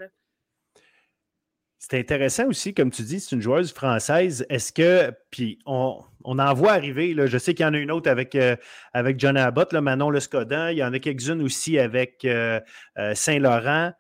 C'est 1.79 1.99
intéressant 1.99 2.47
aussi, 2.47 2.73
comme 2.73 2.91
tu 2.91 3.03
dis, 3.03 3.21
c'est 3.21 3.37
une 3.37 3.43
joueuse 3.43 3.75
française. 3.75 4.47
Est-ce 4.49 4.73
que, 4.73 5.13
puis 5.31 5.59
on, 5.67 6.03
en 6.25 6.55
voit 6.55 6.73
arriver, 6.73 7.13
là, 7.13 7.27
je 7.27 7.37
sais 7.37 7.53
qu'il 7.53 7.67
y 7.67 7.69
en 7.69 7.75
a 7.75 7.79
une 7.79 7.91
autre 7.91 8.09
avec, 8.09 8.39
avec 8.95 9.21
John 9.21 9.37
Abbott, 9.37 9.75
là, 9.75 9.83
Manon 9.83 10.09
Le 10.09 10.21
Scodin, 10.21 10.71
il 10.71 10.79
y 10.79 10.85
en 10.85 10.95
a 10.95 10.99
quelques-unes 10.99 11.43
aussi 11.43 11.79
avec 11.79 12.27
Saint-Laurent 13.15 13.93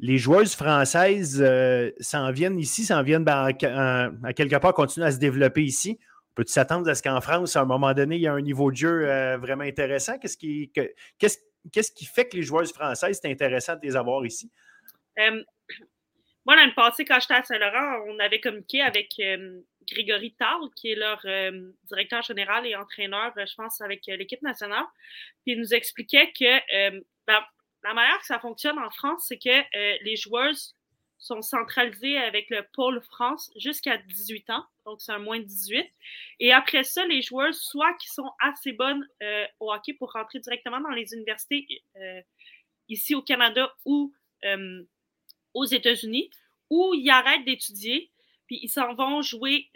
les 0.00 0.18
joueuses 0.18 0.54
françaises 0.54 1.42
euh, 1.42 1.90
s'en 1.98 2.30
viennent 2.30 2.58
ici, 2.58 2.84
s'en 2.84 3.02
viennent 3.02 3.24
ben, 3.24 3.48
à, 3.62 4.32
quelque 4.32 4.56
part 4.56 4.72
continuer 4.72 5.06
à 5.06 5.12
se 5.12 5.18
développer 5.18 5.64
ici. 5.64 5.98
Peut 6.34 6.44
s'attendre 6.46 6.88
à 6.88 6.94
ce 6.94 7.02
qu'en 7.02 7.20
France, 7.20 7.56
à 7.56 7.62
un 7.62 7.64
moment 7.64 7.92
donné, 7.94 8.14
il 8.16 8.22
y 8.22 8.28
a 8.28 8.32
un 8.32 8.40
niveau 8.40 8.70
de 8.70 8.76
jeu 8.76 9.08
euh, 9.08 9.36
vraiment 9.38 9.64
intéressant? 9.64 10.18
Qu'est-ce 10.18 10.36
qui, 10.36 10.70
fait 12.06 12.28
que 12.28 12.36
les 12.36 12.42
joueuses 12.44 12.72
françaises, 12.72 13.18
c'est 13.20 13.30
intéressant 13.30 13.74
de 13.74 13.80
les 13.82 13.96
avoir 13.96 14.24
ici? 14.24 14.52
Euh, 15.18 15.42
moi, 16.46 16.54
l'année 16.54 16.74
passée, 16.76 17.04
quand 17.04 17.18
j'étais 17.18 17.34
à 17.34 17.42
Saint-Laurent, 17.42 18.04
on 18.06 18.20
avait 18.20 18.40
communiqué 18.40 18.80
avec 18.80 19.20
Grégory 19.90 20.34
Tal, 20.38 20.56
qui 20.76 20.92
est 20.92 20.94
leur 20.94 21.20
directeur 21.88 22.22
général 22.22 22.66
et 22.66 22.76
entraîneur, 22.76 23.32
je 23.36 23.54
pense, 23.56 23.80
avec 23.80 24.06
l'équipe 24.06 24.40
nationale. 24.42 24.84
Puis 25.42 25.54
il 25.54 25.58
nous 25.58 25.74
expliquait 25.74 26.32
que 26.38 27.00
ben, 27.26 27.40
la 27.84 27.94
manière 27.94 28.18
que 28.18 28.26
ça 28.26 28.38
fonctionne 28.38 28.78
en 28.78 28.90
France, 28.90 29.24
c'est 29.28 29.38
que 29.38 29.48
euh, 29.48 29.98
les 30.02 30.16
joueuses 30.16 30.74
sont 31.18 31.42
centralisées 31.42 32.16
avec 32.16 32.48
le 32.50 32.64
pôle 32.72 33.02
France 33.02 33.50
jusqu'à 33.56 33.98
18 33.98 34.50
ans, 34.50 34.64
donc 34.84 35.00
c'est 35.00 35.12
un 35.12 35.18
moins 35.18 35.38
de 35.38 35.44
18. 35.44 35.84
Et 36.40 36.52
après 36.52 36.84
ça, 36.84 37.04
les 37.06 37.22
joueuses, 37.22 37.60
soit 37.60 37.92
qui 37.94 38.08
sont 38.08 38.30
assez 38.40 38.72
bonnes 38.72 39.06
euh, 39.22 39.44
au 39.58 39.72
hockey 39.72 39.94
pour 39.94 40.12
rentrer 40.12 40.38
directement 40.38 40.80
dans 40.80 40.90
les 40.90 41.12
universités 41.14 41.66
euh, 41.96 42.20
ici 42.88 43.14
au 43.14 43.22
Canada 43.22 43.74
ou 43.84 44.12
aux 45.54 45.64
États-Unis, 45.64 46.30
ou 46.70 46.94
ils 46.94 47.10
arrêtent 47.10 47.44
d'étudier, 47.44 48.12
puis 48.46 48.60
ils 48.62 48.68
s'en 48.68 48.94
vont 48.94 49.20
jouer 49.20 49.68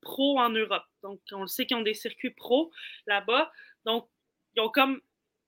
pro 0.00 0.40
en 0.40 0.48
Europe. 0.48 0.82
Donc, 1.04 1.20
on 1.30 1.42
le 1.42 1.46
sait 1.46 1.66
qu'ils 1.66 1.76
ont 1.76 1.82
des 1.82 1.94
circuits 1.94 2.30
pro 2.30 2.72
là-bas. 3.06 3.52
Donc, 3.84 4.08
ils 4.56 4.60
ont 4.60 4.70
comme 4.70 5.00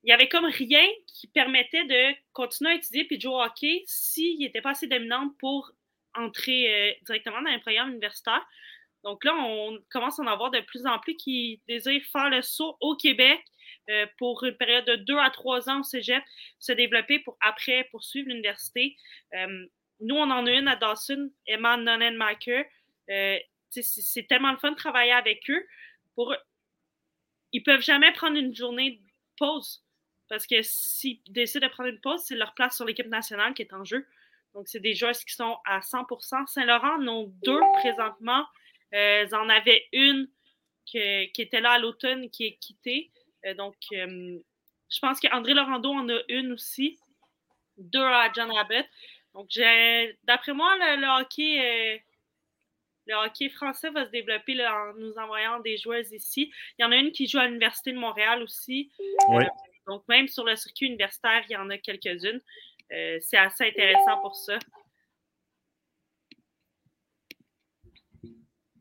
il 0.02 0.06
n'y 0.06 0.12
avait 0.12 0.28
comme 0.28 0.46
rien 0.46 0.86
qui 1.06 1.26
permettait 1.26 1.84
de 1.84 2.16
continuer 2.32 2.70
à 2.70 2.74
étudier 2.74 3.04
puis 3.04 3.16
de 3.16 3.22
jouer 3.22 3.34
au 3.34 3.42
hockey 3.42 3.82
s'il 3.86 4.38
n'était 4.38 4.62
pas 4.62 4.70
assez 4.70 4.86
dominant 4.86 5.30
pour 5.38 5.72
entrer 6.14 6.90
euh, 6.90 6.92
directement 7.04 7.42
dans 7.42 7.50
un 7.50 7.58
programme 7.58 7.90
universitaire. 7.90 8.44
Donc 9.04 9.24
là, 9.24 9.34
on 9.34 9.78
commence 9.90 10.18
à 10.18 10.22
en 10.22 10.26
avoir 10.26 10.50
de 10.50 10.60
plus 10.60 10.86
en 10.86 10.98
plus 10.98 11.16
qui 11.16 11.60
désirent 11.68 12.04
faire 12.12 12.30
le 12.30 12.42
saut 12.42 12.76
au 12.80 12.96
Québec 12.96 13.42
euh, 13.88 14.06
pour 14.18 14.42
une 14.44 14.56
période 14.56 14.86
de 14.86 14.96
deux 14.96 15.18
à 15.18 15.30
trois 15.30 15.68
ans 15.68 15.80
au 15.80 15.84
cégep, 15.84 16.22
se 16.58 16.72
développer 16.72 17.18
pour 17.20 17.36
après 17.40 17.84
poursuivre 17.90 18.28
l'université. 18.28 18.96
Euh, 19.34 19.66
nous, 20.00 20.16
on 20.16 20.30
en 20.30 20.46
a 20.46 20.50
une 20.50 20.68
à 20.68 20.76
Dawson, 20.76 21.30
Emma 21.46 21.76
Nonnenmaker. 21.76 22.64
c'est 23.70 24.26
tellement 24.28 24.52
le 24.52 24.58
fun 24.58 24.70
de 24.70 24.76
travailler 24.76 25.12
avec 25.12 25.48
eux. 25.50 25.66
Pour, 26.14 26.34
ils 27.52 27.62
peuvent 27.62 27.82
jamais 27.82 28.12
prendre 28.12 28.36
une 28.36 28.54
journée 28.54 28.92
de 28.92 29.00
pause. 29.36 29.82
Parce 30.30 30.46
que 30.46 30.62
s'ils 30.62 31.20
décident 31.28 31.66
de 31.66 31.72
prendre 31.72 31.90
une 31.90 32.00
pause, 32.00 32.22
c'est 32.24 32.36
leur 32.36 32.54
place 32.54 32.76
sur 32.76 32.84
l'équipe 32.84 33.08
nationale 33.08 33.52
qui 33.52 33.62
est 33.62 33.72
en 33.74 33.84
jeu. 33.84 34.06
Donc, 34.54 34.68
c'est 34.68 34.78
des 34.78 34.94
joueurs 34.94 35.12
qui 35.12 35.34
sont 35.34 35.58
à 35.66 35.80
100% 35.80 36.46
Saint-Laurent 36.46 37.02
en 37.02 37.08
ont 37.08 37.34
deux 37.42 37.60
présentement. 37.80 38.46
Euh, 38.94 39.26
ils 39.26 39.34
en 39.34 39.48
avaient 39.48 39.88
une 39.92 40.28
qui 40.86 40.98
était 41.36 41.60
là 41.60 41.72
à 41.72 41.78
l'automne 41.78 42.30
qui 42.30 42.46
est 42.46 42.56
quittée. 42.58 43.10
Euh, 43.44 43.54
donc, 43.54 43.74
euh, 43.92 44.38
je 44.88 44.98
pense 45.00 45.18
qu'André 45.18 45.52
Laurando 45.52 45.90
en 45.90 46.08
a 46.08 46.20
une 46.28 46.52
aussi. 46.52 46.96
Deux 47.76 48.00
à 48.00 48.30
John 48.32 48.50
Abbott. 48.56 48.86
Donc, 49.34 49.48
d'après 50.24 50.52
moi, 50.52 50.76
le, 50.76 51.20
hockey 51.20 52.02
le 53.06 53.14
hockey 53.14 53.48
français 53.48 53.90
va 53.90 54.06
se 54.06 54.10
développer 54.10 54.64
en 54.64 54.94
nous 54.94 55.14
envoyant 55.18 55.58
des 55.58 55.76
joueuses 55.76 56.12
ici. 56.12 56.52
Il 56.78 56.82
y 56.82 56.84
en 56.84 56.92
a 56.92 56.96
une 56.96 57.10
qui 57.10 57.26
joue 57.26 57.38
à 57.38 57.46
l'Université 57.46 57.92
de 57.92 57.98
Montréal 57.98 58.42
aussi. 58.42 58.92
Oui. 59.28 59.44
Donc, 59.86 60.02
même 60.08 60.28
sur 60.28 60.44
le 60.44 60.56
circuit 60.56 60.86
universitaire, 60.86 61.42
il 61.48 61.52
y 61.52 61.56
en 61.56 61.70
a 61.70 61.78
quelques-unes. 61.78 62.40
Euh, 62.92 63.18
c'est 63.20 63.36
assez 63.36 63.68
intéressant 63.68 64.18
pour 64.20 64.34
ça. 64.34 64.58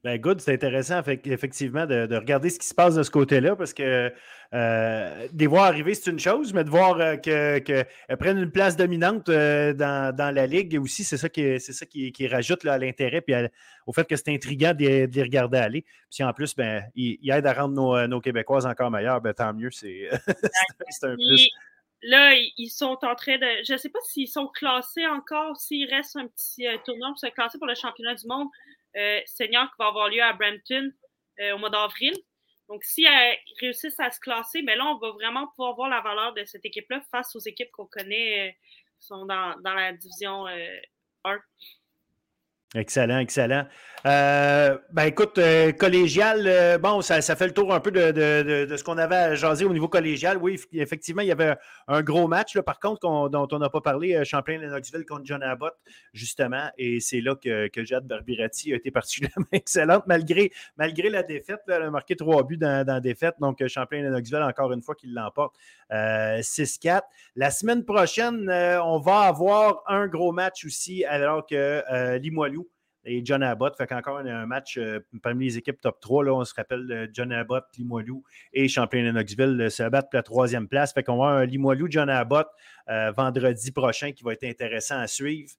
Ben, 0.03 0.17
good, 0.17 0.39
c'est 0.39 0.53
intéressant 0.53 1.01
effectivement 1.25 1.85
de, 1.85 2.15
regarder 2.15 2.49
ce 2.49 2.57
qui 2.57 2.67
se 2.67 2.73
passe 2.73 2.95
de 2.95 3.03
ce 3.03 3.11
côté-là 3.11 3.57
parce 3.57 3.73
que 3.73 4.13
euh, 4.53 5.27
les 5.37 5.47
voir 5.47 5.65
arriver, 5.65 5.93
c'est 5.93 6.09
une 6.09 6.19
chose, 6.19 6.53
mais 6.53 6.63
de 6.63 6.69
voir 6.69 6.97
euh, 6.99 7.17
qu'elles 7.17 7.85
prennent 8.17 8.37
une 8.37 8.51
place 8.51 8.77
dominante 8.77 9.27
euh, 9.27 9.73
dans, 9.73 10.33
la 10.33 10.47
ligue 10.47 10.79
aussi, 10.81 11.03
c'est 11.03 11.17
ça 11.17 11.27
qui, 11.27 11.59
c'est 11.59 11.73
ça 11.73 11.85
qui, 11.85 12.27
rajoute 12.27 12.65
à 12.65 12.77
l'intérêt 12.77 13.23
et 13.27 13.47
au 13.85 13.91
fait 13.91 14.07
que 14.07 14.15
c'est 14.15 14.33
intriguant 14.33 14.73
de, 14.73 15.09
les 15.13 15.23
regarder 15.23 15.57
aller. 15.57 15.85
Puis 16.09 16.23
en 16.23 16.31
plus, 16.31 16.55
ben, 16.55 16.83
ils, 16.95 17.29
aident 17.29 17.47
à 17.47 17.53
rendre 17.53 18.07
nos, 18.07 18.21
Québécoises 18.21 18.65
encore 18.65 18.91
meilleures, 18.91 19.19
ben, 19.19 19.33
tant 19.33 19.53
mieux, 19.53 19.71
c'est, 19.71 20.09
un 21.03 21.15
plus. 21.15 21.49
Là, 22.01 22.33
ils 22.57 22.69
sont 22.69 22.97
en 23.01 23.13
train 23.15 23.37
de. 23.37 23.45
Je 23.67 23.73
ne 23.73 23.77
sais 23.77 23.89
pas 23.89 23.99
s'ils 24.05 24.29
sont 24.29 24.47
classés 24.47 25.05
encore, 25.07 25.57
s'il 25.57 25.93
reste 25.93 26.15
un 26.15 26.27
petit 26.27 26.65
tournoi 26.85 27.09
pour 27.09 27.19
se 27.19 27.27
classer 27.27 27.57
pour 27.57 27.67
le 27.67 27.75
championnat 27.75 28.15
du 28.15 28.25
monde 28.25 28.47
euh, 28.47 28.78
senior 29.25 29.65
qui 29.67 29.75
va 29.79 29.87
avoir 29.87 30.09
lieu 30.09 30.21
à 30.21 30.33
Brampton 30.33 30.91
euh, 31.39 31.53
au 31.53 31.57
mois 31.57 31.69
d'avril. 31.69 32.13
Donc, 32.67 32.83
si 32.83 33.03
elles 33.03 33.37
réussissent 33.59 33.99
à 33.99 34.11
se 34.11 34.19
classer, 34.19 34.61
mais 34.61 34.73
ben 34.73 34.79
là, 34.79 34.85
on 34.85 34.97
va 34.99 35.11
vraiment 35.11 35.47
pouvoir 35.47 35.75
voir 35.75 35.89
la 35.89 36.01
valeur 36.01 36.33
de 36.33 36.45
cette 36.45 36.65
équipe-là 36.65 37.01
face 37.09 37.35
aux 37.35 37.39
équipes 37.39 37.71
qu'on 37.71 37.87
connaît, 37.87 38.49
euh, 38.49 38.51
qui 38.99 39.07
sont 39.07 39.25
dans, 39.25 39.59
dans 39.61 39.73
la 39.73 39.93
division 39.93 40.45
1. 40.45 41.39
Excellent, 42.75 43.17
excellent. 43.17 43.65
Euh, 44.05 44.77
ben 44.93 45.05
écoute, 45.05 45.39
euh, 45.39 45.71
collégial, 45.73 46.43
euh, 46.45 46.77
bon, 46.77 47.01
ça, 47.01 47.21
fait 47.21 47.47
le 47.47 47.53
tour 47.53 47.73
un 47.73 47.79
peu 47.79 47.91
de, 47.91 48.75
ce 48.77 48.83
qu'on 48.83 48.97
avait 48.97 49.15
à 49.15 49.35
jaser 49.35 49.65
au 49.65 49.73
niveau 49.73 49.87
collégial. 49.87 50.37
Oui, 50.37 50.59
effectivement, 50.73 51.23
il 51.23 51.27
y 51.27 51.31
avait 51.31 51.57
un 51.87 52.01
gros 52.03 52.27
match, 52.27 52.55
là, 52.55 52.61
par 52.61 52.79
contre, 52.79 53.29
dont 53.29 53.47
on 53.51 53.59
n'a 53.59 53.69
pas 53.69 53.81
parlé, 53.81 54.23
Champlain-Lennoxville 54.23 55.05
contre 55.05 55.23
John 55.25 55.41
Abbott, 55.41 55.73
justement, 56.13 56.69
et 56.77 56.99
c'est 56.99 57.21
là 57.21 57.35
que, 57.35 57.67
que 57.69 57.83
Jade 57.83 58.07
Barbirati 58.07 58.71
a 58.71 58.75
été 58.75 58.91
particulièrement 58.91 59.47
excellente, 59.51 60.03
malgré, 60.05 60.51
malgré 60.77 61.09
la 61.09 61.23
défaite. 61.23 61.61
elle 61.67 61.81
a 61.81 61.89
marqué 61.89 62.15
trois 62.15 62.43
buts 62.43 62.57
dans, 62.57 62.85
la 62.87 62.99
défaite, 63.01 63.35
donc 63.39 63.65
Champlain-Lennoxville, 63.65 64.43
encore 64.43 64.71
une 64.71 64.81
fois, 64.81 64.93
qui 64.95 65.07
l'emporte 65.07 65.55
6-4. 65.91 67.01
La 67.35 67.49
semaine 67.49 67.83
prochaine, 67.83 68.49
on 68.83 68.99
va 68.99 69.21
avoir 69.21 69.83
un 69.87 70.07
gros 70.07 70.31
match 70.31 70.65
aussi, 70.65 71.03
alors 71.03 71.45
que 71.45 72.17
Limoilou 72.17 72.58
et 73.09 73.21
John 73.25 73.41
Abbott. 73.43 73.75
Fait 73.75 73.87
qu'encore 73.87 74.19
un, 74.19 74.45
match 74.45 74.77
euh, 74.77 74.99
parmi 75.23 75.45
les 75.45 75.57
équipes 75.57 75.81
top 75.81 75.99
3. 75.99 76.25
Là, 76.25 76.33
on 76.33 76.45
se 76.45 76.53
rappelle 76.53 76.87
euh, 76.91 77.07
John 77.11 77.31
Abbott, 77.31 77.65
Limoilou 77.77 78.23
et 78.53 78.67
Champlain-Lennoxville 78.67 79.59
euh, 79.61 79.69
se 79.69 79.83
battent 79.89 80.09
pour 80.11 80.17
la 80.17 80.23
troisième 80.23 80.67
place. 80.67 80.93
Fait 80.93 81.03
qu'on 81.03 81.17
va 81.17 81.25
avoir 81.25 81.41
un 81.41 81.45
Limoilou, 81.45 81.87
John 81.89 82.09
Abbott 82.09 82.47
vendredi 83.15 83.71
prochain 83.71 84.13
qui 84.13 84.23
va 84.23 84.33
être 84.33 84.45
intéressant 84.45 84.97
à 84.97 85.05
suivre. 85.05 85.51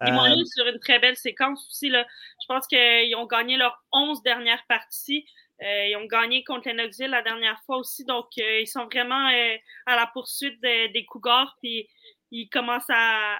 Limoilou 0.00 0.44
sur 0.44 0.66
une 0.66 0.80
très 0.80 0.98
belle 0.98 1.16
séquence 1.16 1.64
aussi. 1.68 1.90
Là. 1.90 2.04
Je 2.40 2.46
pense 2.48 2.66
qu'ils 2.66 3.14
ont 3.14 3.26
gagné 3.26 3.56
leurs 3.56 3.84
11 3.92 4.20
dernières 4.24 4.64
parties. 4.68 5.24
ils 5.60 5.96
ont 5.96 6.06
gagné 6.06 6.42
contre 6.42 6.68
Lennoxville 6.68 7.10
la 7.10 7.22
dernière 7.22 7.60
fois 7.66 7.76
aussi. 7.76 8.04
Donc, 8.04 8.26
ils 8.36 8.66
sont 8.66 8.86
vraiment 8.86 9.28
à 9.86 9.94
la 9.94 10.10
poursuite 10.12 10.60
des 10.60 11.04
Cougars. 11.06 11.56
Puis, 11.62 11.86
ils 12.32 12.48
commencent 12.48 12.90
à, 12.90 13.38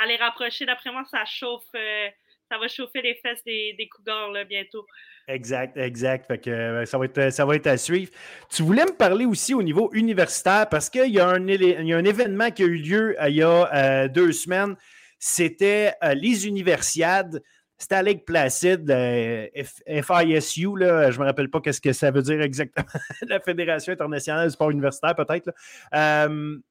à 0.00 0.06
les 0.06 0.16
rapprocher. 0.16 0.66
D'après 0.66 0.90
moi, 0.90 1.04
ça 1.10 1.24
chauffe, 1.24 1.64
euh, 1.74 2.08
ça 2.50 2.58
va 2.58 2.68
chauffer 2.68 3.02
les 3.02 3.14
fesses 3.14 3.42
des, 3.44 3.74
des 3.78 3.88
Cougars 3.88 4.30
là, 4.30 4.44
bientôt. 4.44 4.86
Exact, 5.28 5.76
exact. 5.76 6.26
Fait 6.26 6.38
que, 6.38 6.50
euh, 6.50 6.84
ça, 6.84 6.98
va 6.98 7.06
être, 7.06 7.30
ça 7.32 7.44
va 7.44 7.56
être 7.56 7.66
à 7.66 7.76
suivre. 7.76 8.10
Tu 8.50 8.62
voulais 8.62 8.84
me 8.84 8.96
parler 8.96 9.24
aussi 9.24 9.54
au 9.54 9.62
niveau 9.62 9.90
universitaire 9.92 10.68
parce 10.68 10.90
qu'il 10.90 11.10
y, 11.10 11.20
a 11.20 11.28
un, 11.28 11.48
il 11.48 11.86
y 11.86 11.92
a 11.92 11.96
un 11.96 12.04
événement 12.04 12.50
qui 12.50 12.62
a 12.62 12.66
eu 12.66 12.76
lieu 12.76 13.16
euh, 13.20 13.28
il 13.28 13.36
y 13.36 13.42
a 13.42 14.08
deux 14.08 14.32
semaines. 14.32 14.76
C'était 15.18 15.94
les 16.14 16.46
Universiades. 16.46 17.42
C'était 17.76 17.96
à 17.96 18.02
Lake 18.02 18.24
Placid, 18.24 18.86
FISU, 18.86 20.78
là, 20.78 21.10
je 21.10 21.18
ne 21.18 21.22
me 21.22 21.26
rappelle 21.26 21.50
pas 21.50 21.60
ce 21.72 21.80
que 21.80 21.92
ça 21.92 22.10
veut 22.12 22.22
dire 22.22 22.40
exactement, 22.40 22.86
la 23.28 23.40
Fédération 23.40 23.92
internationale 23.92 24.46
du 24.46 24.52
sport 24.52 24.70
universitaire 24.70 25.14
peut-être. 25.16 25.50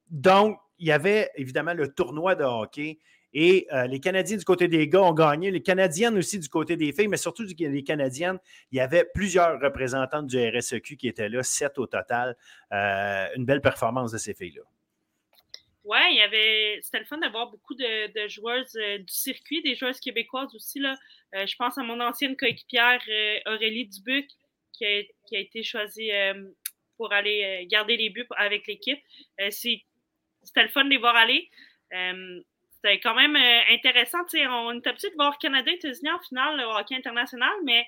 donc, 0.10 0.58
il 0.84 0.88
y 0.88 0.92
avait 0.92 1.32
évidemment 1.36 1.74
le 1.74 1.94
tournoi 1.94 2.36
de 2.36 2.44
hockey 2.44 3.00
et 3.34 3.68
euh, 3.72 3.88
les 3.88 4.02
Canadiens 4.02 4.36
du 4.36 4.44
côté 4.44 4.68
des 4.68 4.90
gars 4.90 5.02
ont 5.02 5.14
gagné, 5.14 5.50
les 5.50 5.64
Canadiennes 5.64 6.18
aussi 6.18 6.40
du 6.40 6.50
côté 6.50 6.76
des 6.76 6.92
filles, 6.92 7.08
mais 7.08 7.16
surtout 7.16 7.44
les 7.58 7.84
Canadiennes. 7.86 8.38
Il 8.74 8.78
y 8.78 8.82
avait 8.82 9.06
plusieurs 9.06 9.62
représentantes 9.62 10.28
du 10.28 10.38
RSEQ 10.38 10.98
qui 10.98 11.08
étaient 11.08 11.30
là, 11.30 11.42
sept 11.42 11.80
au 11.80 11.88
total. 11.88 12.36
Euh, 12.74 13.28
une 13.38 13.46
belle 13.46 13.62
performance 13.62 14.12
de 14.12 14.18
ces 14.18 14.34
filles-là. 14.34 14.64
Oui, 15.86 16.00
il 16.12 16.18
y 16.18 16.22
avait. 16.22 16.80
C'était 16.82 17.00
le 17.00 17.06
fun 17.06 17.18
d'avoir 17.18 17.50
beaucoup 17.50 17.76
de, 17.76 18.28
joueuses 18.28 18.76
euh, 18.76 18.98
du 18.98 19.14
circuit, 19.14 19.62
des 19.62 19.76
joueuses 19.76 20.02
québécoises 20.02 20.54
aussi. 20.54 20.80
Là. 20.80 20.96
je 21.32 21.56
pense 21.56 21.78
à 21.78 21.84
mon 21.84 22.02
ancienne 22.02 22.36
coéquipière 22.36 23.00
Aurélie 23.46 23.88
Dubuc, 23.88 24.28
qui 24.74 24.86
a, 24.86 25.04
qui 25.28 25.38
a 25.38 25.40
été 25.40 25.64
choisie 25.64 26.12
pour 26.98 27.14
aller 27.14 27.66
garder 27.70 27.96
les 27.96 28.10
buts 28.10 28.28
avec 28.36 28.68
l'équipe. 28.68 29.00
C'était 30.44 30.64
le 30.64 30.70
fun 30.70 30.86
de 30.86 30.90
les 30.90 30.98
voir 30.98 31.16
aller 31.16 31.50
c'était 32.84 33.00
quand 33.00 33.16
même 33.16 33.36
euh, 33.36 33.74
intéressant. 33.74 34.20
on 34.34 34.74
est 34.74 34.88
habitué 34.88 35.10
de 35.10 35.16
voir 35.16 35.38
Canada 35.38 35.72
et 35.72 35.76
États-Unis 35.76 36.12
en 36.12 36.20
finale 36.20 36.60
au 36.66 36.78
hockey 36.78 36.96
international, 36.96 37.54
mais 37.64 37.86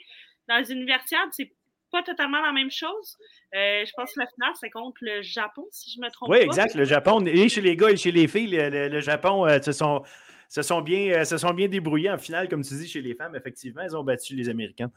dans 0.48 0.58
les 0.58 0.72
universiades, 0.72 1.30
c'est 1.32 1.52
pas 1.92 2.02
totalement 2.04 2.42
la 2.42 2.52
même 2.52 2.72
chose. 2.72 3.18
Euh, 3.54 3.84
je 3.86 3.92
pense 3.96 4.14
que 4.14 4.20
la 4.20 4.28
finale, 4.28 4.54
c'est 4.60 4.70
contre 4.70 4.98
le 5.02 5.22
Japon, 5.22 5.66
si 5.72 5.92
je 5.92 6.00
me 6.00 6.10
trompe 6.10 6.30
oui, 6.30 6.38
pas. 6.38 6.44
Oui, 6.44 6.48
exact. 6.48 6.76
Le 6.76 6.86
Japon, 6.86 7.26
et 7.26 7.50
chez 7.50 7.62
les 7.62 7.76
gars 7.76 7.90
et 7.90 7.98
chez 7.98 8.12
les 8.12 8.28
filles, 8.28 8.48
le, 8.52 9.00
Japon 9.02 9.46
euh, 9.46 9.62
se, 9.62 9.72
sont, 9.72 10.04
se, 10.48 10.62
sont 10.62 10.82
bien, 10.82 11.24
se 11.26 11.38
sont 11.38 11.54
bien 11.54 11.68
débrouillés 11.68 12.12
en 12.12 12.18
finale, 12.18 12.48
comme 12.48 12.64
tu 12.64 12.74
dis, 12.76 12.88
chez 12.88 13.02
les 13.02 13.16
femmes. 13.16 13.36
Effectivement, 13.36 13.82
ils 13.82 13.96
ont 13.96 14.04
battu 14.04 14.36
les 14.36 14.50
Américains. 14.50 14.92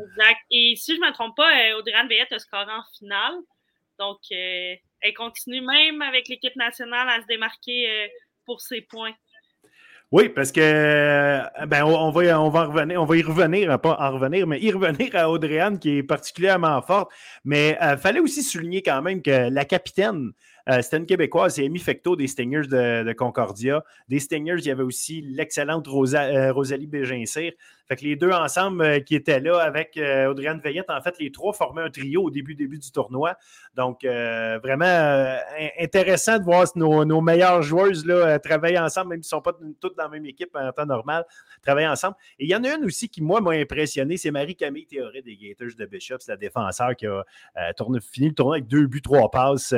Exact. 0.00 0.40
Et 0.50 0.74
si 0.76 0.94
je 0.94 1.00
ne 1.00 1.06
me 1.06 1.12
trompe 1.12 1.36
pas, 1.36 1.50
Audrey 1.76 2.06
Veillette 2.08 2.32
a 2.32 2.38
scoré 2.38 2.72
en 2.72 2.82
finale. 2.98 3.34
Donc, 3.98 4.18
elle 5.06 5.14
continue 5.14 5.60
même 5.60 6.02
avec 6.02 6.28
l'équipe 6.28 6.56
nationale 6.56 7.08
à 7.08 7.22
se 7.22 7.26
démarquer 7.26 8.10
pour 8.44 8.60
ses 8.60 8.80
points. 8.80 9.14
Oui, 10.12 10.28
parce 10.28 10.52
que 10.52 10.60
euh, 10.62 11.66
ben, 11.66 11.82
on, 11.84 12.10
va, 12.12 12.40
on 12.40 12.48
va 12.48 12.64
revenir, 12.66 13.02
on 13.02 13.04
va 13.04 13.16
y 13.16 13.22
revenir, 13.22 13.80
pas 13.80 13.96
en 13.98 14.12
revenir, 14.12 14.46
mais 14.46 14.60
y 14.60 14.70
revenir 14.70 15.16
à 15.16 15.28
Audrey 15.28 15.60
qui 15.80 15.98
est 15.98 16.02
particulièrement 16.04 16.80
forte. 16.80 17.10
Mais 17.44 17.76
il 17.80 17.84
euh, 17.84 17.96
fallait 17.96 18.20
aussi 18.20 18.44
souligner 18.44 18.82
quand 18.82 19.02
même 19.02 19.20
que 19.20 19.50
la 19.50 19.64
capitaine 19.64 20.32
euh, 20.68 20.82
c'était 20.82 20.96
une 20.96 21.06
Québécoise, 21.06 21.54
c'est 21.54 21.64
Amy 21.64 21.78
Fecto 21.78 22.16
des 22.16 22.26
Stingers 22.26 22.66
de, 22.68 23.12
Concordia. 23.12 23.84
Des 24.08 24.18
Stingers, 24.18 24.58
il 24.58 24.66
y 24.66 24.70
avait 24.70 24.82
aussi 24.82 25.22
l'excellente 25.22 25.86
euh, 25.88 26.52
Rosalie 26.52 26.86
Bégincir. 26.88 27.52
Fait 27.88 27.96
que 27.96 28.04
les 28.04 28.16
deux 28.16 28.30
ensemble 28.30 28.82
euh, 28.82 29.00
qui 29.00 29.14
étaient 29.14 29.40
là 29.40 29.58
avec 29.58 29.98
Audriane 30.28 30.60
Veillette, 30.60 30.90
en 30.90 31.00
fait, 31.00 31.18
les 31.18 31.30
trois 31.30 31.52
formaient 31.52 31.82
un 31.82 31.90
trio 31.90 32.22
au 32.24 32.30
début, 32.30 32.54
début 32.54 32.78
du 32.78 32.90
tournoi. 32.90 33.34
Donc, 33.74 34.04
vraiment 34.04 35.36
intéressant 35.80 36.38
de 36.38 36.44
voir 36.44 36.66
nos, 36.74 37.04
nos 37.04 37.20
meilleures 37.20 37.62
joueuses 37.62 38.06
là, 38.06 38.38
travailler 38.38 38.78
ensemble, 38.78 39.10
même 39.10 39.22
s'ils 39.22 39.36
ne 39.36 39.38
sont 39.38 39.42
pas 39.42 39.52
toutes 39.80 39.96
dans 39.96 40.04
la 40.04 40.08
même 40.08 40.26
équipe 40.26 40.50
en 40.54 40.72
temps 40.72 40.86
normal, 40.86 41.24
travailler 41.62 41.88
ensemble. 41.88 42.16
Et 42.38 42.44
il 42.44 42.50
y 42.50 42.56
en 42.56 42.64
a 42.64 42.74
une 42.74 42.84
aussi 42.84 43.08
qui, 43.08 43.22
moi, 43.22 43.40
m'a 43.40 43.52
impressionné, 43.52 44.16
c'est 44.16 44.30
Marie-Camille 44.30 44.86
Théoré 44.86 45.22
des 45.22 45.36
Gators 45.36 45.76
de 45.78 45.86
Bishop, 45.86 46.16
c'est 46.20 46.32
la 46.32 46.36
défenseur 46.36 46.96
qui 46.96 47.06
a 47.06 47.24
fini 48.12 48.28
le 48.28 48.34
tournoi 48.34 48.56
avec 48.56 48.66
deux 48.66 48.86
buts, 48.86 49.02
trois 49.02 49.30
passes 49.30 49.74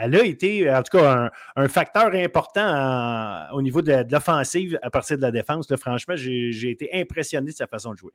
elle 0.00 0.14
a 0.16 0.24
été, 0.24 0.70
en 0.70 0.82
tout 0.82 0.98
cas, 0.98 1.30
un, 1.56 1.68
facteur 1.68 2.14
important 2.14 3.48
au 3.52 3.62
niveau 3.62 3.82
de, 3.82 4.04
l'offensive 4.10 4.78
à 4.82 4.90
partir 4.90 5.16
de 5.16 5.22
la 5.22 5.30
défense. 5.30 5.74
franchement, 5.76 6.14
j'ai 6.16 6.70
été 6.70 6.90
impressionné 6.92 7.50
de 7.50 7.56
sa 7.56 7.66
façon 7.66 7.92
de 7.92 7.98
jouer. 7.98 8.12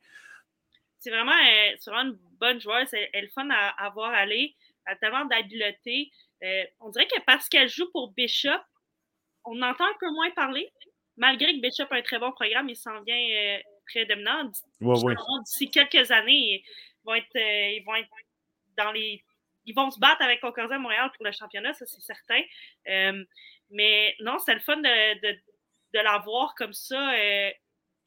C'est 0.98 1.10
vraiment, 1.10 1.32
euh, 1.32 1.76
vraiment, 1.86 2.10
une 2.12 2.18
bonne 2.40 2.60
joueuse. 2.60 2.88
Elle, 3.12 3.24
est 3.24 3.34
fun 3.34 3.48
à, 3.50 3.84
à, 3.84 3.90
voir 3.90 4.10
aller. 4.14 4.54
Elle 4.86 4.94
a 4.94 4.96
tellement 4.96 5.26
d'habileté. 5.26 6.10
Euh, 6.42 6.64
on 6.80 6.88
dirait 6.88 7.06
que 7.06 7.20
parce 7.26 7.46
qu'elle 7.50 7.68
joue 7.68 7.90
pour 7.92 8.12
Bishop, 8.14 8.48
on 9.44 9.60
entend 9.60 9.84
un 9.84 9.96
peu 10.00 10.10
moins 10.10 10.30
parler. 10.30 10.72
Malgré 11.18 11.54
que 11.54 11.60
Bishop 11.60 11.86
a 11.90 11.96
un 11.96 12.02
très 12.02 12.18
bon 12.18 12.32
programme, 12.32 12.70
il 12.70 12.76
s'en 12.76 13.02
vient 13.02 13.16
euh, 13.16 13.58
très 13.86 14.06
dominant. 14.06 14.50
D'ici 15.44 15.70
quelques 15.70 16.10
années, 16.10 16.64
ils 16.64 16.64
vont, 17.04 17.14
être, 17.14 17.36
ils 17.36 17.84
vont 17.84 17.96
être 17.96 18.08
dans 18.78 18.92
les 18.92 19.22
ils 19.66 19.74
vont 19.74 19.90
se 19.90 19.98
battre 19.98 20.22
avec 20.22 20.40
Concordia 20.40 20.78
Montréal 20.78 21.10
pour 21.16 21.24
le 21.24 21.32
championnat, 21.32 21.72
ça 21.74 21.86
c'est 21.86 22.00
certain. 22.00 22.40
Euh, 22.88 23.24
mais 23.70 24.14
non, 24.20 24.38
c'est 24.38 24.54
le 24.54 24.60
fun 24.60 24.76
de, 24.76 25.38
la 25.92 26.18
voir 26.18 26.54
comme 26.56 26.72
ça 26.72 27.14
euh, 27.14 27.50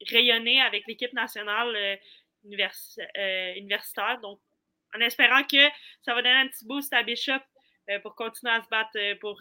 rayonner 0.08 0.60
avec 0.60 0.86
l'équipe 0.86 1.12
nationale 1.12 1.74
euh, 1.74 1.96
universitaire. 3.54 4.20
Donc, 4.20 4.40
en 4.94 5.00
espérant 5.00 5.42
que 5.44 5.68
ça 6.02 6.14
va 6.14 6.22
donner 6.22 6.36
un 6.36 6.48
petit 6.48 6.66
boost 6.66 6.92
à 6.92 7.02
Bishop 7.02 7.42
pour 8.02 8.14
continuer 8.14 8.52
à 8.52 8.62
se 8.62 8.68
battre 8.68 9.14
pour, 9.18 9.40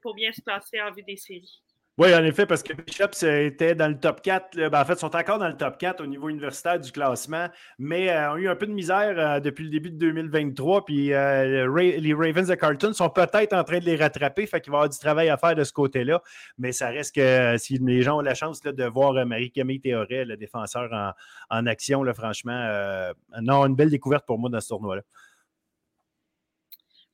pour 0.00 0.14
bien 0.14 0.32
se 0.32 0.40
classer 0.40 0.80
en 0.80 0.90
vue 0.92 1.02
des 1.02 1.18
séries. 1.18 1.62
Oui, 1.96 2.12
en 2.12 2.24
effet, 2.24 2.44
parce 2.44 2.64
que 2.64 2.72
Bishops 2.72 3.22
était 3.22 3.76
dans 3.76 3.86
le 3.86 3.96
top 3.96 4.20
4. 4.20 4.68
Ben, 4.68 4.80
en 4.80 4.84
fait, 4.84 4.94
ils 4.94 4.98
sont 4.98 5.14
encore 5.14 5.38
dans 5.38 5.46
le 5.46 5.56
top 5.56 5.78
4 5.78 6.02
au 6.02 6.06
niveau 6.06 6.28
universitaire 6.28 6.80
du 6.80 6.90
classement, 6.90 7.48
mais 7.78 8.10
euh, 8.10 8.32
ont 8.32 8.36
eu 8.36 8.48
un 8.48 8.56
peu 8.56 8.66
de 8.66 8.72
misère 8.72 9.16
euh, 9.16 9.38
depuis 9.38 9.62
le 9.62 9.70
début 9.70 9.92
de 9.92 9.98
2023. 9.98 10.86
Puis 10.86 11.12
euh, 11.12 11.68
les 11.72 12.12
Ravens 12.12 12.48
de 12.48 12.54
Carlton 12.56 12.92
sont 12.92 13.10
peut-être 13.10 13.52
en 13.52 13.62
train 13.62 13.78
de 13.78 13.84
les 13.84 13.94
rattraper. 13.94 14.44
Fait 14.48 14.60
qu'il 14.60 14.72
va 14.72 14.78
y 14.78 14.80
avoir 14.80 14.90
du 14.90 14.98
travail 14.98 15.28
à 15.28 15.36
faire 15.36 15.54
de 15.54 15.62
ce 15.62 15.72
côté-là. 15.72 16.20
Mais 16.58 16.72
ça 16.72 16.88
reste 16.88 17.14
que 17.14 17.56
si 17.58 17.78
les 17.78 18.02
gens 18.02 18.18
ont 18.18 18.22
la 18.22 18.34
chance 18.34 18.60
de 18.60 18.84
voir 18.86 19.24
Marie-Camille 19.24 19.80
Théoret, 19.80 20.24
le 20.24 20.36
défenseur 20.36 21.14
en, 21.50 21.66
action, 21.66 22.04
franchement, 22.12 23.12
non, 23.40 23.66
une 23.66 23.76
belle 23.76 23.90
découverte 23.90 24.26
pour 24.26 24.40
moi 24.40 24.50
dans 24.50 24.60
ce 24.60 24.68
tournoi-là. 24.68 25.02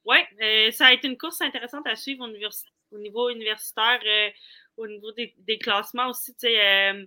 Oui, 0.06 0.16
ça 0.72 0.86
a 0.86 0.92
été 0.94 1.06
une 1.06 1.18
course 1.18 1.42
intéressante 1.42 1.86
à 1.86 1.96
suivre 1.96 2.26
au, 2.26 2.98
niveau 2.98 3.28
universitaire 3.28 4.00
au 4.76 4.86
niveau 4.86 5.12
des, 5.12 5.58
classements 5.58 6.08
aussi. 6.08 6.34
Euh, 6.44 7.04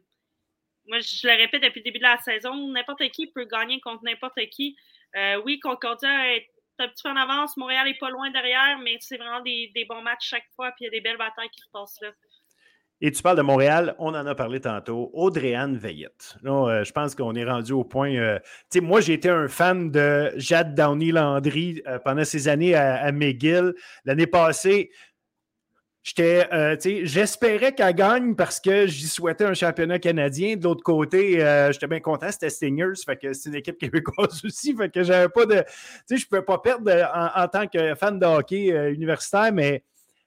moi, 0.88 1.00
je 1.00 1.28
le 1.28 1.38
répète 1.38 1.64
depuis 1.64 1.80
le 1.80 1.86
début 1.86 2.00
de 2.00 2.04
la 2.04 2.18
saison, 2.18 2.70
n'importe 2.70 3.08
qui 3.12 3.28
peut 3.28 3.46
gagner 3.46 3.80
contre 3.80 4.04
n'importe 4.04 4.40
qui. 4.52 4.76
Euh, 5.16 5.42
oui, 5.46 5.60
Concordia 5.60 6.36
est 6.36 6.48
un 6.80 6.88
petit 6.88 7.04
peu 7.04 7.10
en 7.10 7.16
avance, 7.16 7.56
Montréal 7.56 7.86
n'est 7.86 7.98
pas 7.98 8.10
loin 8.10 8.32
derrière, 8.32 8.80
mais 8.84 8.98
c'est 9.00 9.18
vraiment 9.18 9.42
des, 9.42 9.86
bons 9.88 10.02
matchs 10.02 10.30
chaque 10.30 10.48
fois, 10.56 10.72
puis 10.72 10.82
il 10.82 10.86
y 10.86 10.88
a 10.88 10.92
des 10.92 11.02
belles 11.02 11.18
batailles 11.18 11.50
qui 11.50 11.62
se 11.62 11.70
passent 11.72 12.00
là. 12.02 12.10
Et 13.02 13.12
tu 13.12 13.22
parles 13.22 13.38
de 13.38 13.42
Montréal, 13.42 13.96
on 14.00 14.16
en 14.16 14.26
a 14.26 14.34
parlé 14.34 14.62
tantôt. 14.62 15.10
Audrey-Anne 15.14 15.78
Veillette. 15.78 16.38
Euh, 16.46 16.84
je 16.86 16.92
pense 16.94 17.16
qu'on 17.16 17.36
est 17.36 17.44
rendu 17.44 17.74
au 17.74 17.84
point. 17.84 18.12
tu 18.12 18.42
sais, 18.70 18.80
moi, 18.80 19.02
j'ai 19.02 19.14
été 19.14 19.30
un 19.30 19.50
fan 19.50 19.92
de 19.92 20.32
Jade 20.38 20.74
Downey-Landry 20.74 21.84
pendant 22.06 22.24
ces 22.24 22.48
années 22.48 22.76
à 22.76 23.12
McGill. 23.12 23.74
L'année 24.06 24.28
passée, 24.28 24.90
J'étais, 26.04 26.46
euh, 26.52 26.76
j'espérais 27.06 27.74
qu'elle 27.74 27.96
gagne 27.96 28.36
parce 28.36 28.60
que 28.60 28.88
j'y 28.88 29.08
souhaitais 29.08 29.46
un 29.46 29.54
championnat 29.54 30.00
canadien. 30.00 30.58
De 30.58 30.66
l'autre 30.66 30.84
côté, 30.84 31.42
euh, 31.42 31.72
j'étais 31.72 31.88
bien 31.88 32.02
content, 32.02 32.30
c'était 32.30 32.50
Stingers, 32.50 33.02
fait 33.06 33.16
que 33.16 33.32
c'est 33.32 33.48
une 33.48 33.56
équipe 33.56 33.78
québécoise 33.80 34.44
aussi, 34.44 34.76
fait 34.76 34.90
que 34.90 35.02
j'avais 35.02 35.30
pas 35.30 35.46
de, 35.46 35.62
tu 35.62 35.64
sais, 36.06 36.18
je 36.18 36.28
pouvais 36.28 36.42
pas 36.42 36.58
perdre 36.58 36.92
en, 37.14 37.48
tant 37.48 37.68
que 37.68 37.96
fan 37.96 38.20
de 38.20 38.26
hockey 38.26 38.74
euh, 38.74 38.94
universitaire, 38.94 39.54
mais 39.54 39.82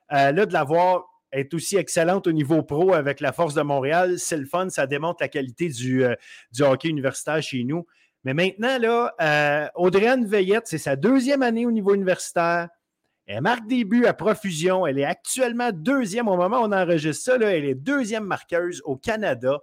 là 0.09 0.47
de 0.47 0.53
la 0.53 0.65
voir 0.65 1.05
être 1.31 1.53
aussi 1.53 1.77
excellente 1.77 2.27
au 2.27 2.33
niveau 2.33 2.63
pro 2.63 2.95
avec 2.95 3.21
la 3.21 3.33
force 3.33 3.53
de 3.53 3.61
Montréal, 3.61 4.19
c'est 4.19 4.39
le 4.39 4.47
fun, 4.47 4.71
ça 4.71 4.87
démontre 4.87 5.19
la 5.21 5.29
qualité 5.29 5.69
du, 5.69 6.05
du 6.53 6.63
hockey 6.63 6.89
universitaire 6.89 7.43
chez 7.43 7.65
nous. 7.65 7.87
Mais 8.25 8.33
maintenant 8.33 8.79
là, 8.79 9.73
Audrey 9.75 10.17
Veillette, 10.25 10.69
c'est 10.69 10.79
sa 10.79 10.97
deuxième 10.97 11.43
année 11.43 11.67
au 11.67 11.73
niveau 11.73 11.93
universitaire. 11.95 12.69
Elle 13.27 13.41
marque 13.41 13.67
des 13.67 13.85
buts 13.85 14.07
à 14.07 14.15
profusion. 14.15 14.87
Elle 14.87 14.99
est 14.99 15.05
actuellement 15.05 15.71
deuxième 15.73 16.29
au 16.29 16.37
moment 16.37 16.61
où 16.61 16.65
on 16.65 16.73
enregistre 16.73 17.25
ça. 17.25 17.37
elle 17.37 17.65
est 17.65 17.75
deuxième 17.75 18.25
marqueuse 18.25 18.81
au 18.85 18.97
Canada. 18.97 19.59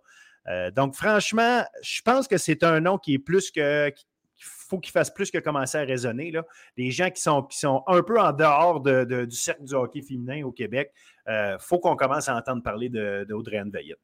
Euh, 0.47 0.71
donc, 0.71 0.95
franchement, 0.95 1.63
je 1.81 2.01
pense 2.01 2.27
que 2.27 2.37
c'est 2.37 2.63
un 2.63 2.81
nom 2.81 2.97
qui 2.97 3.15
est 3.15 3.19
plus 3.19 3.51
que. 3.51 3.89
Il 3.89 4.45
faut 4.45 4.79
qu'il 4.79 4.91
fasse 4.91 5.13
plus 5.13 5.31
que 5.31 5.37
commencer 5.37 5.77
à 5.77 5.85
raisonner. 5.85 6.31
Là. 6.31 6.43
Les 6.75 6.91
gens 6.91 7.09
qui 7.09 7.21
sont, 7.21 7.43
qui 7.43 7.57
sont 7.57 7.83
un 7.87 8.01
peu 8.01 8.19
en 8.19 8.33
dehors 8.33 8.81
du 8.81 9.31
cercle 9.31 9.63
du 9.63 9.73
hockey 9.73 10.01
féminin 10.01 10.43
au 10.43 10.51
Québec, 10.51 10.91
il 11.27 11.31
euh, 11.31 11.59
faut 11.59 11.79
qu'on 11.79 11.95
commence 11.95 12.27
à 12.27 12.35
entendre 12.35 12.61
parler 12.61 12.89
d'Audrey-Anne 12.89 13.69
Veillette. 13.71 13.99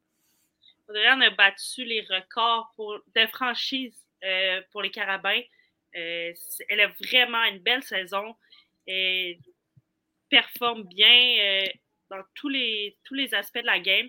Audrey-Anne 0.87 1.23
a 1.23 1.31
battu 1.31 1.83
les 1.83 2.01
records 2.01 2.71
pour, 2.77 2.99
de 3.13 3.27
franchise 3.27 3.97
euh, 4.23 4.61
pour 4.71 4.81
les 4.81 4.91
Carabins. 4.91 5.41
elle 5.91 6.35
a 6.79 6.87
vraiment 7.01 7.43
une 7.51 7.59
belle 7.59 7.83
saison 7.83 8.35
et 8.89 9.39
performe 10.29 10.83
bien 10.83 11.37
euh, 11.39 11.65
dans 12.09 12.23
tous 12.33 12.49
les, 12.49 12.97
tous 13.03 13.13
les 13.13 13.33
aspects 13.33 13.59
de 13.59 13.65
la 13.65 13.79
game. 13.79 14.07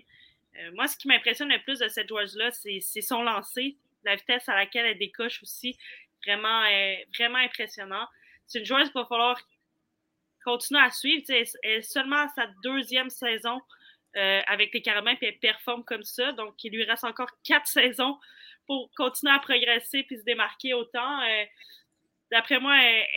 Euh, 0.57 0.71
moi, 0.73 0.87
ce 0.87 0.97
qui 0.97 1.07
m'impressionne 1.07 1.49
le 1.49 1.61
plus 1.61 1.79
de 1.79 1.87
cette 1.87 2.09
joueuse-là, 2.09 2.51
c'est 2.51 3.01
son 3.01 3.21
lancer, 3.21 3.77
la 4.03 4.15
vitesse 4.15 4.49
à 4.49 4.55
laquelle 4.55 4.87
elle 4.87 4.97
décoche 4.97 5.41
aussi. 5.43 5.77
Vraiment, 6.25 6.63
euh, 6.63 6.95
vraiment 7.17 7.37
impressionnant. 7.37 8.07
C'est 8.47 8.59
une 8.59 8.65
joueuse 8.65 8.85
qu'il 8.85 8.99
va 8.99 9.05
falloir 9.05 9.39
continuer 10.43 10.81
à 10.81 10.89
suivre. 10.89 11.23
elle 11.29 11.45
est 11.63 11.81
seulement 11.81 12.25
à 12.25 12.27
sa 12.29 12.47
deuxième 12.63 13.09
saison 13.09 13.61
avec 14.13 14.73
les 14.73 14.81
Carabins, 14.81 15.15
puis 15.15 15.27
elle 15.27 15.39
performe 15.39 15.85
comme 15.85 16.03
ça. 16.03 16.33
Donc, 16.33 16.61
il 16.65 16.73
lui 16.73 16.83
reste 16.83 17.05
encore 17.05 17.29
quatre 17.45 17.67
saisons 17.67 18.19
pour 18.67 18.91
continuer 18.95 19.33
à 19.33 19.39
progresser 19.39 20.03
puis 20.03 20.17
se 20.17 20.23
démarquer 20.23 20.73
autant. 20.73 21.21
D'après 22.29 22.59
moi, 22.59 22.77
elle, 22.83 23.07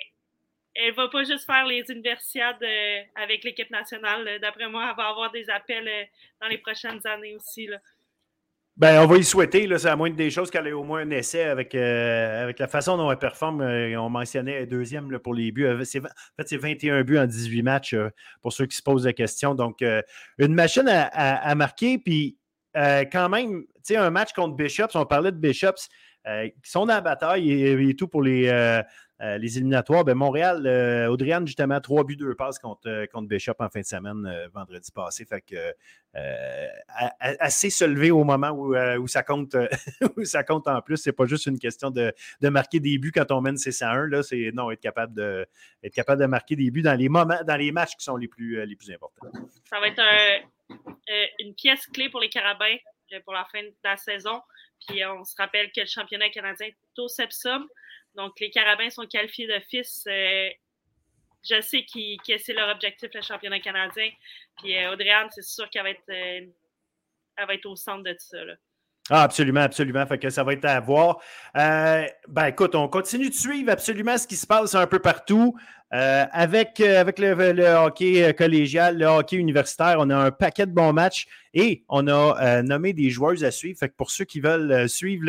elle 0.75 0.95
va 0.95 1.09
pas 1.09 1.25
juste 1.25 1.47
faire 1.47 1.66
les 1.66 1.85
universiades 1.89 2.62
euh, 2.62 3.01
avec 3.14 3.45
l'équipe 3.45 3.70
nationale. 3.70 4.39
D'après 4.41 4.68
moi, 4.68 4.89
elle 4.91 4.97
va 4.97 5.09
avoir 5.09 5.31
des 5.31 5.49
appels 5.49 5.87
euh, 5.87 6.05
dans 6.41 6.49
les 6.49 6.59
prochaines 6.59 7.01
années 7.07 7.37
aussi. 7.37 7.66
Là. 7.66 7.79
Ben, 8.77 9.01
on 9.03 9.07
va 9.07 9.18
y 9.18 9.25
souhaiter. 9.25 9.68
C'est 9.79 9.89
à 9.89 9.95
moins 9.95 10.11
des 10.11 10.31
choses 10.31 10.51
qu'elle 10.51 10.66
ait 10.66 10.72
au 10.72 10.83
moins 10.83 11.03
un 11.03 11.11
essai 11.11 11.45
avec, 11.45 11.77
euh, 11.77 12.43
avec 12.43 12.59
la 12.59 12.66
façon 12.66 12.97
dont 12.97 13.09
elle 13.09 13.18
performe. 13.18 13.62
on 13.62 14.11
mentionnait 14.11 14.66
deuxième 14.66 15.16
pour 15.20 15.33
les 15.33 15.53
buts. 15.53 15.68
en 15.68 15.79
fait, 15.79 16.03
c'est 16.45 16.57
21 16.57 17.05
buts 17.05 17.18
en 17.18 17.27
18 17.27 17.62
matchs 17.62 17.95
pour 18.43 18.53
ceux 18.53 18.66
qui 18.66 18.77
se 18.77 18.83
posent 18.83 19.07
la 19.07 19.12
question. 19.12 19.55
Donc, 19.55 19.85
une 20.39 20.55
machine 20.55 20.89
à, 20.89 21.55
marquer. 21.55 21.99
Puis, 21.99 22.37
quand 22.75 23.29
même, 23.29 23.62
tu 23.62 23.95
sais, 23.95 23.97
un 23.97 24.11
match 24.11 24.33
contre 24.33 24.57
Bishops, 24.57 24.97
on 24.97 25.07
parlait 25.07 25.31
de 25.31 25.37
Bishops, 25.37 25.89
qui 26.27 26.70
sont 26.70 26.87
dans 26.87 26.95
la 26.95 27.01
bataille 27.01 27.53
et 27.53 27.95
tout 27.95 28.09
pour 28.09 28.25
les 28.25 28.51
euh, 29.21 29.39
les 29.39 29.59
éliminatoires, 29.59 30.05
ben 30.05 30.15
Montréal, 30.15 30.67
euh, 30.67 31.07
Audriane, 31.07 31.47
justement, 31.47 31.81
trois 31.81 32.03
buts, 32.03 32.17
deux 32.17 32.35
passes 32.35 32.59
contre, 32.59 32.89
euh, 32.89 33.07
contre 33.07 33.29
Bishop 33.29 33.55
en 33.61 33.69
fin 33.69 33.81
de 33.81 33.87
semaine, 33.87 34.49
vendredi 34.53 34.91
passé. 34.91 35.25
Fait 35.25 35.41
que 35.41 35.73
assez 37.21 37.71
se 37.71 37.85
lever 37.85 38.11
au 38.11 38.25
moment 38.25 38.51
où, 38.51 38.77
où, 38.77 39.07
ça 39.07 39.23
compte, 39.23 39.57
où 40.17 40.25
ça 40.25 40.43
compte 40.43 40.67
en 40.67 40.81
plus. 40.81 40.97
C'est 40.97 41.12
pas 41.12 41.27
juste 41.27 41.47
une 41.47 41.59
question 41.59 41.91
de, 41.91 42.12
de, 42.41 42.49
marquer 42.49 42.81
des 42.81 42.99
buts 42.99 43.12
quand 43.12 43.31
on 43.31 43.41
mène 43.41 43.57
c 43.57 43.71
101. 43.71 44.07
Là, 44.09 44.23
c'est 44.23 44.51
non, 44.53 44.71
être 44.71 44.81
capable 44.81 45.15
de 45.15 45.47
être 45.83 45.95
capable 45.95 46.21
de 46.21 46.27
marquer 46.27 46.57
des 46.57 46.71
buts 46.71 46.83
dans 46.83 46.99
les 46.99 47.09
moments, 47.09 47.39
dans 47.47 47.57
les 47.57 47.73
matchs 47.73 47.97
qui 47.97 48.05
sont 48.05 48.17
les 48.17 48.29
plus, 48.29 48.65
les 48.67 48.77
plus 48.77 48.91
importants. 48.91 49.29
Ça 49.65 49.79
va 49.81 49.89
être 49.89 50.03
une 51.39 51.55
pièce 51.55 51.87
clé 51.87 52.09
pour 52.09 52.21
les 52.21 52.29
Carabins 52.29 52.77
pour 53.25 53.35
la 53.35 53.45
fin 53.45 53.62
de 53.62 53.73
la 53.85 53.97
saison. 53.97 54.41
Puis 54.87 55.05
on 55.05 55.25
se 55.25 55.35
rappelle 55.37 55.71
que 55.73 55.81
le 55.81 55.87
championnat 55.87 56.29
canadien 56.31 56.67
est 56.67 56.99
au. 56.99 57.09
Donc, 58.15 58.39
les 58.41 58.51
Carabins 58.51 58.91
sont 58.91 59.07
qualifiés 59.07 59.47
d'office. 59.47 60.05
Euh, 60.09 60.51
je 61.43 61.61
sais 61.61 61.85
que 61.85 62.39
c'est 62.39 62.53
leur 62.53 62.69
objectif, 62.71 63.11
le 63.12 63.21
championnat 63.21 63.61
canadien. 63.61 64.11
Puis 64.59 64.77
euh, 64.77 64.93
Audrey-Anne, 64.93 65.29
c'est 65.31 65.43
sûr 65.43 65.69
qu'elle 65.69 65.83
va, 65.83 65.91
être, 65.91 66.09
euh, 66.09 66.47
va 67.45 67.55
être 67.55 67.67
au 67.67 67.77
centre 67.77 68.03
de 68.03 68.12
tout 68.12 68.19
ça. 68.21 68.39
Ah, 69.11 69.22
absolument, 69.22 69.61
absolument. 69.61 70.07
Fait 70.07 70.18
que 70.18 70.30
ça 70.30 70.42
va 70.42 70.55
être 70.55 70.64
à 70.64 70.80
voir. 70.80 71.20
ben 71.55 72.46
écoute, 72.46 72.74
on 72.74 72.88
continue 72.88 73.28
de 73.28 73.34
suivre 73.34 73.70
absolument 73.70 74.16
ce 74.16 74.26
qui 74.26 74.36
se 74.36 74.46
passe 74.46 74.74
un 74.74 74.86
peu 74.86 74.98
partout. 74.98 75.57
Euh, 75.94 76.24
avec 76.32 76.80
euh, 76.80 77.00
avec 77.00 77.20
le, 77.20 77.84
hockey 77.86 78.24
euh, 78.24 78.32
collégial, 78.32 78.98
le 78.98 79.07
hockey 79.07 79.36
universitaire, 79.36 79.96
on 80.00 80.11
a 80.11 80.16
un 80.16 80.30
paquet 80.32 80.66
de 80.66 80.72
bons 80.72 80.92
matchs 80.92 81.28
et 81.52 81.84
on 81.88 82.09
a 82.09 82.62
nommé 82.62 82.92
des 82.92 83.11
joueuses 83.11 83.44
à 83.44 83.52
suivre. 83.52 83.78
Fait 83.78 83.88
que 83.88 83.94
pour 83.94 84.11
ceux 84.11 84.24
qui 84.24 84.40
veulent 84.40 84.88
suivre 84.88 85.24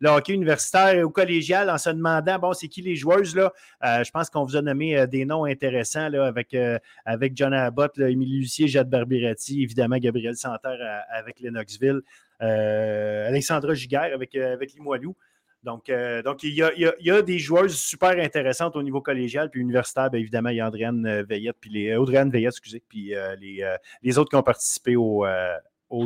le, 0.00 0.08
hockey 0.08 0.32
universitaire 0.32 1.06
ou 1.06 1.10
collégial 1.10 1.70
en 1.70 1.78
se 1.78 1.90
demandant, 1.90 2.40
bon, 2.40 2.52
c'est 2.54 2.66
qui 2.66 2.82
les 2.82 2.96
joueuses, 2.96 3.36
là, 3.36 3.52
je 3.80 4.10
pense 4.10 4.30
qu'on 4.30 4.44
vous 4.44 4.56
a 4.56 4.62
nommé 4.62 5.06
des 5.06 5.24
noms 5.24 5.44
intéressants 5.44 6.08
là, 6.08 6.26
avec, 6.26 6.56
avec 7.04 7.36
John 7.36 7.54
Abbott, 7.54 7.96
Émilie 8.00 8.40
Lucier, 8.40 8.66
Jade 8.66 8.90
Barberetti, 8.90 9.62
évidemment 9.62 9.98
Gabriel 9.98 10.34
Santerre 10.34 11.04
avec 11.12 11.38
Lennoxville, 11.38 12.00
Alexandra 12.40 13.74
Giguère 13.74 14.14
avec, 14.14 14.34
avec 14.34 14.72
Limoilou. 14.72 15.14
Donc, 15.62 15.90
euh, 15.90 16.22
donc 16.22 16.42
il, 16.42 16.54
y 16.54 17.10
a, 17.10 17.22
des 17.22 17.38
joueuses 17.38 17.76
super 17.78 18.18
intéressantes 18.18 18.76
au 18.76 18.82
niveau 18.82 19.02
collégial, 19.02 19.50
puis 19.50 19.60
universitaire, 19.60 20.10
bien 20.10 20.20
évidemment, 20.20 20.48
il 20.48 20.56
y 20.56 20.60
a 20.60 20.66
Andréane 20.66 21.04
euh, 21.06 21.22
Veillette, 21.22 21.56
puis 21.60 21.70
les 21.70 21.90
euh, 21.90 22.00
Audrey 22.00 22.24
Veillette, 22.24 22.52
excusez, 22.52 22.82
puis 22.88 23.12
les, 23.38 24.18
autres 24.18 24.30
qui 24.30 24.36
ont 24.36 24.42
participé 24.42 24.96
aux 24.96 25.26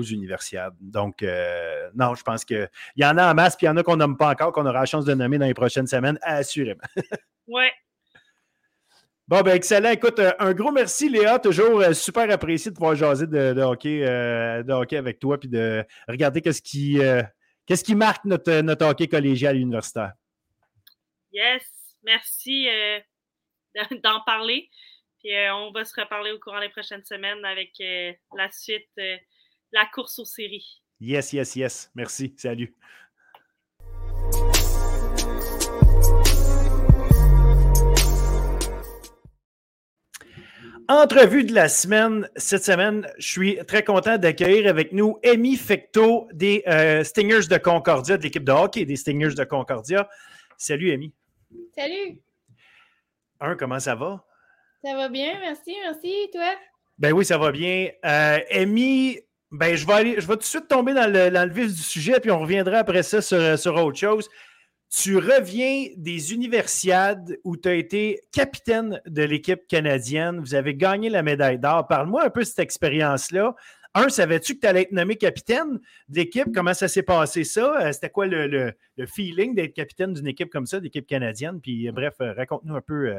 universiades. 0.02 0.74
Donc, 0.80 1.24
non, 1.94 2.14
je 2.14 2.22
pense 2.22 2.44
qu'il 2.44 2.68
y 2.96 3.04
en 3.04 3.16
a 3.16 3.30
en 3.30 3.34
masse, 3.34 3.56
puis 3.56 3.66
il 3.66 3.68
y 3.68 3.70
en 3.70 3.76
a 3.76 3.82
qu'on 3.82 3.96
nomme 3.96 4.16
pas 4.16 4.30
encore, 4.30 4.52
qu'on 4.52 4.66
aura 4.66 4.80
la 4.80 4.86
chance 4.86 5.04
de 5.04 5.14
nommer 5.14 5.38
dans 5.38 5.46
les 5.46 5.54
prochaines 5.54 5.86
semaines, 5.86 6.18
assurément. 6.22 6.82
ouais. 7.48 7.70
Bon, 9.26 9.40
ben 9.40 9.54
excellent. 9.54 9.90
Écoute, 9.90 10.20
un 10.38 10.52
gros 10.52 10.70
merci, 10.70 11.08
Léa. 11.08 11.38
Toujours 11.38 11.82
super 11.94 12.30
apprécié 12.30 12.70
de 12.70 12.76
pouvoir 12.76 12.94
jaser 12.94 13.26
de, 13.26 13.60
hockey, 13.62 14.00
de 14.00 14.72
hockey 14.72 14.96
avec 14.96 15.18
toi, 15.18 15.40
puis 15.40 15.48
de 15.48 15.84
regarder 16.06 16.42
qu'est-ce 16.42 16.60
qui 16.60 17.00
Qu'est-ce 17.66 17.84
qui 17.84 17.94
marque 17.94 18.24
notre, 18.26 18.60
notre 18.60 18.86
hockey 18.86 19.08
collégial 19.08 19.56
universitaire? 19.56 20.12
Yes, 21.32 21.62
merci 22.02 22.68
euh, 22.68 23.00
d'en 24.02 24.20
parler. 24.20 24.70
Puis 25.18 25.34
euh, 25.34 25.54
on 25.54 25.72
va 25.72 25.84
se 25.84 25.98
reparler 25.98 26.32
au 26.32 26.38
courant 26.38 26.60
des 26.60 26.68
prochaines 26.68 27.04
semaines 27.04 27.42
avec 27.44 27.72
euh, 27.80 28.12
la 28.36 28.50
suite, 28.50 28.90
la 29.72 29.86
course 29.86 30.18
aux 30.18 30.26
séries. 30.26 30.82
Yes, 31.00 31.32
yes, 31.32 31.56
yes. 31.56 31.90
Merci. 31.94 32.34
Salut. 32.36 32.74
Entrevue 40.88 41.44
de 41.44 41.54
la 41.54 41.70
semaine. 41.70 42.28
Cette 42.36 42.62
semaine, 42.62 43.08
je 43.16 43.26
suis 43.26 43.58
très 43.66 43.82
content 43.82 44.18
d'accueillir 44.18 44.68
avec 44.68 44.92
nous 44.92 45.18
Amy 45.24 45.56
Fecto 45.56 46.28
des 46.32 46.62
euh, 46.66 47.02
Stingers 47.02 47.48
de 47.48 47.56
Concordia, 47.56 48.18
de 48.18 48.22
l'équipe 48.22 48.44
de 48.44 48.52
hockey 48.52 48.84
des 48.84 48.96
Stingers 48.96 49.34
de 49.34 49.44
Concordia. 49.44 50.06
Salut, 50.58 50.92
Amy. 50.92 51.14
Salut. 51.74 52.20
Un, 53.40 53.56
comment 53.56 53.80
ça 53.80 53.94
va? 53.94 54.26
Ça 54.84 54.94
va 54.94 55.08
bien, 55.08 55.38
merci, 55.40 55.74
merci. 55.82 56.28
Toi? 56.30 56.54
Ben 56.98 57.12
oui, 57.12 57.24
ça 57.24 57.38
va 57.38 57.50
bien. 57.50 57.88
Euh, 58.04 58.40
Amy, 58.50 59.20
ben, 59.50 59.76
je 59.76 59.86
vais 59.86 59.92
aller, 59.94 60.14
je 60.20 60.26
vais 60.26 60.34
tout 60.34 60.40
de 60.40 60.44
suite 60.44 60.68
tomber 60.68 60.92
dans 60.92 61.10
le, 61.10 61.48
vif 61.50 61.74
du 61.74 61.82
sujet, 61.82 62.20
puis 62.20 62.30
on 62.30 62.40
reviendra 62.40 62.78
après 62.78 63.02
ça 63.02 63.22
sur, 63.22 63.58
sur 63.58 63.74
autre 63.76 63.98
chose. 63.98 64.28
Tu 64.90 65.16
reviens 65.16 65.88
des 65.96 66.32
universiades 66.32 67.38
où 67.42 67.56
tu 67.56 67.68
as 67.68 67.74
été 67.74 68.20
capitaine 68.32 69.00
de 69.06 69.22
l'équipe 69.22 69.66
canadienne. 69.66 70.38
Vous 70.38 70.54
avez 70.54 70.74
gagné 70.74 71.10
la 71.10 71.22
médaille 71.22 71.58
d'or. 71.58 71.88
Parle-moi 71.88 72.24
un 72.24 72.30
peu 72.30 72.40
de 72.40 72.46
cette 72.46 72.60
expérience-là. 72.60 73.54
Un, 73.96 74.08
savais-tu 74.08 74.56
que 74.56 74.60
tu 74.60 74.66
allais 74.66 74.82
être 74.82 74.92
nommé 74.92 75.14
capitaine 75.16 75.78
d'équipe? 76.08 76.48
Comment 76.52 76.74
ça 76.74 76.88
s'est 76.88 77.04
passé 77.04 77.44
ça? 77.44 77.80
Euh, 77.80 77.92
c'était 77.92 78.10
quoi 78.10 78.26
le, 78.26 78.74
feeling 79.06 79.54
d'être 79.54 79.72
capitaine 79.72 80.12
d'une 80.12 80.26
équipe 80.26 80.50
comme 80.50 80.66
ça, 80.66 80.80
d'équipe 80.80 81.06
canadienne? 81.06 81.60
Puis 81.60 81.88
euh, 81.88 81.92
bref, 81.92 82.14
euh, 82.20 82.32
raconte-nous 82.32 82.74
un 82.74 82.80
peu 82.80 83.14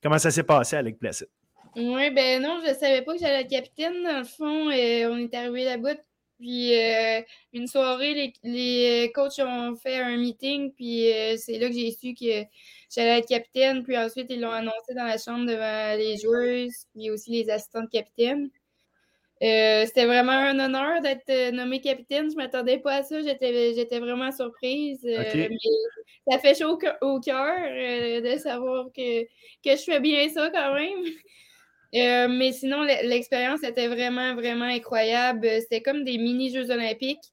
comment 0.00 0.18
ça 0.18 0.30
s'est 0.30 0.44
passé 0.44 0.76
avec 0.76 1.00
Placid. 1.00 1.26
Oui, 1.74 2.10
ben 2.10 2.40
non, 2.40 2.60
je 2.64 2.70
ne 2.70 2.74
savais 2.74 3.02
pas 3.02 3.14
que 3.14 3.20
j'allais 3.20 3.42
être 3.42 3.50
capitaine. 3.50 4.04
Dans 4.04 4.18
le 4.18 4.24
fond, 4.24 4.66
on 4.66 4.70
est 4.70 5.34
arrivé 5.34 5.64
là-bas 5.64 5.94
puis 6.38 6.74
euh, 6.74 7.20
une 7.52 7.66
soirée, 7.66 8.32
les, 8.44 9.10
coachs 9.14 9.40
ont 9.40 9.74
fait 9.76 9.96
un 9.96 10.16
meeting, 10.16 10.72
puis 10.72 11.12
euh, 11.12 11.36
c'est 11.36 11.58
là 11.58 11.68
que 11.68 11.74
j'ai 11.74 11.90
su 11.90 12.14
que 12.14 12.44
j'allais 12.94 13.18
être 13.18 13.28
capitaine. 13.28 13.82
Puis 13.82 13.96
ensuite, 13.98 14.26
ils 14.30 14.40
l'ont 14.40 14.50
annoncé 14.50 14.94
dans 14.94 15.04
la 15.04 15.18
chambre 15.18 15.46
devant 15.46 15.96
les 15.96 16.16
joueurs, 16.16 16.68
puis 16.94 17.10
aussi 17.10 17.30
les 17.30 17.50
assistants 17.50 17.82
de 17.82 17.88
capitaine. 17.88 18.50
Euh, 19.40 19.86
c'était 19.86 20.06
vraiment 20.06 20.32
un 20.32 20.58
honneur 20.58 21.00
d'être 21.00 21.52
nommé 21.52 21.80
capitaine. 21.80 22.28
Je 22.30 22.36
ne 22.36 22.42
m'attendais 22.42 22.78
pas 22.78 22.96
à 22.96 23.02
ça. 23.02 23.20
J'étais 23.20 24.00
vraiment 24.00 24.32
surprise. 24.32 25.00
ça 26.28 26.38
fait 26.38 26.58
chaud 26.58 26.78
au 27.02 27.20
cœur 27.20 27.58
de 28.22 28.38
savoir 28.38 28.86
que, 28.96 29.24
que 29.24 29.76
je 29.76 29.82
fais 29.82 30.00
bien 30.00 30.28
ça 30.28 30.50
quand 30.50 30.74
même. 30.74 31.04
Euh, 31.94 32.28
mais 32.28 32.52
sinon, 32.52 32.82
l'expérience 32.82 33.62
était 33.62 33.88
vraiment, 33.88 34.34
vraiment 34.34 34.66
incroyable. 34.66 35.48
C'était 35.60 35.80
comme 35.80 36.04
des 36.04 36.18
mini-Jeux 36.18 36.70
olympiques. 36.70 37.32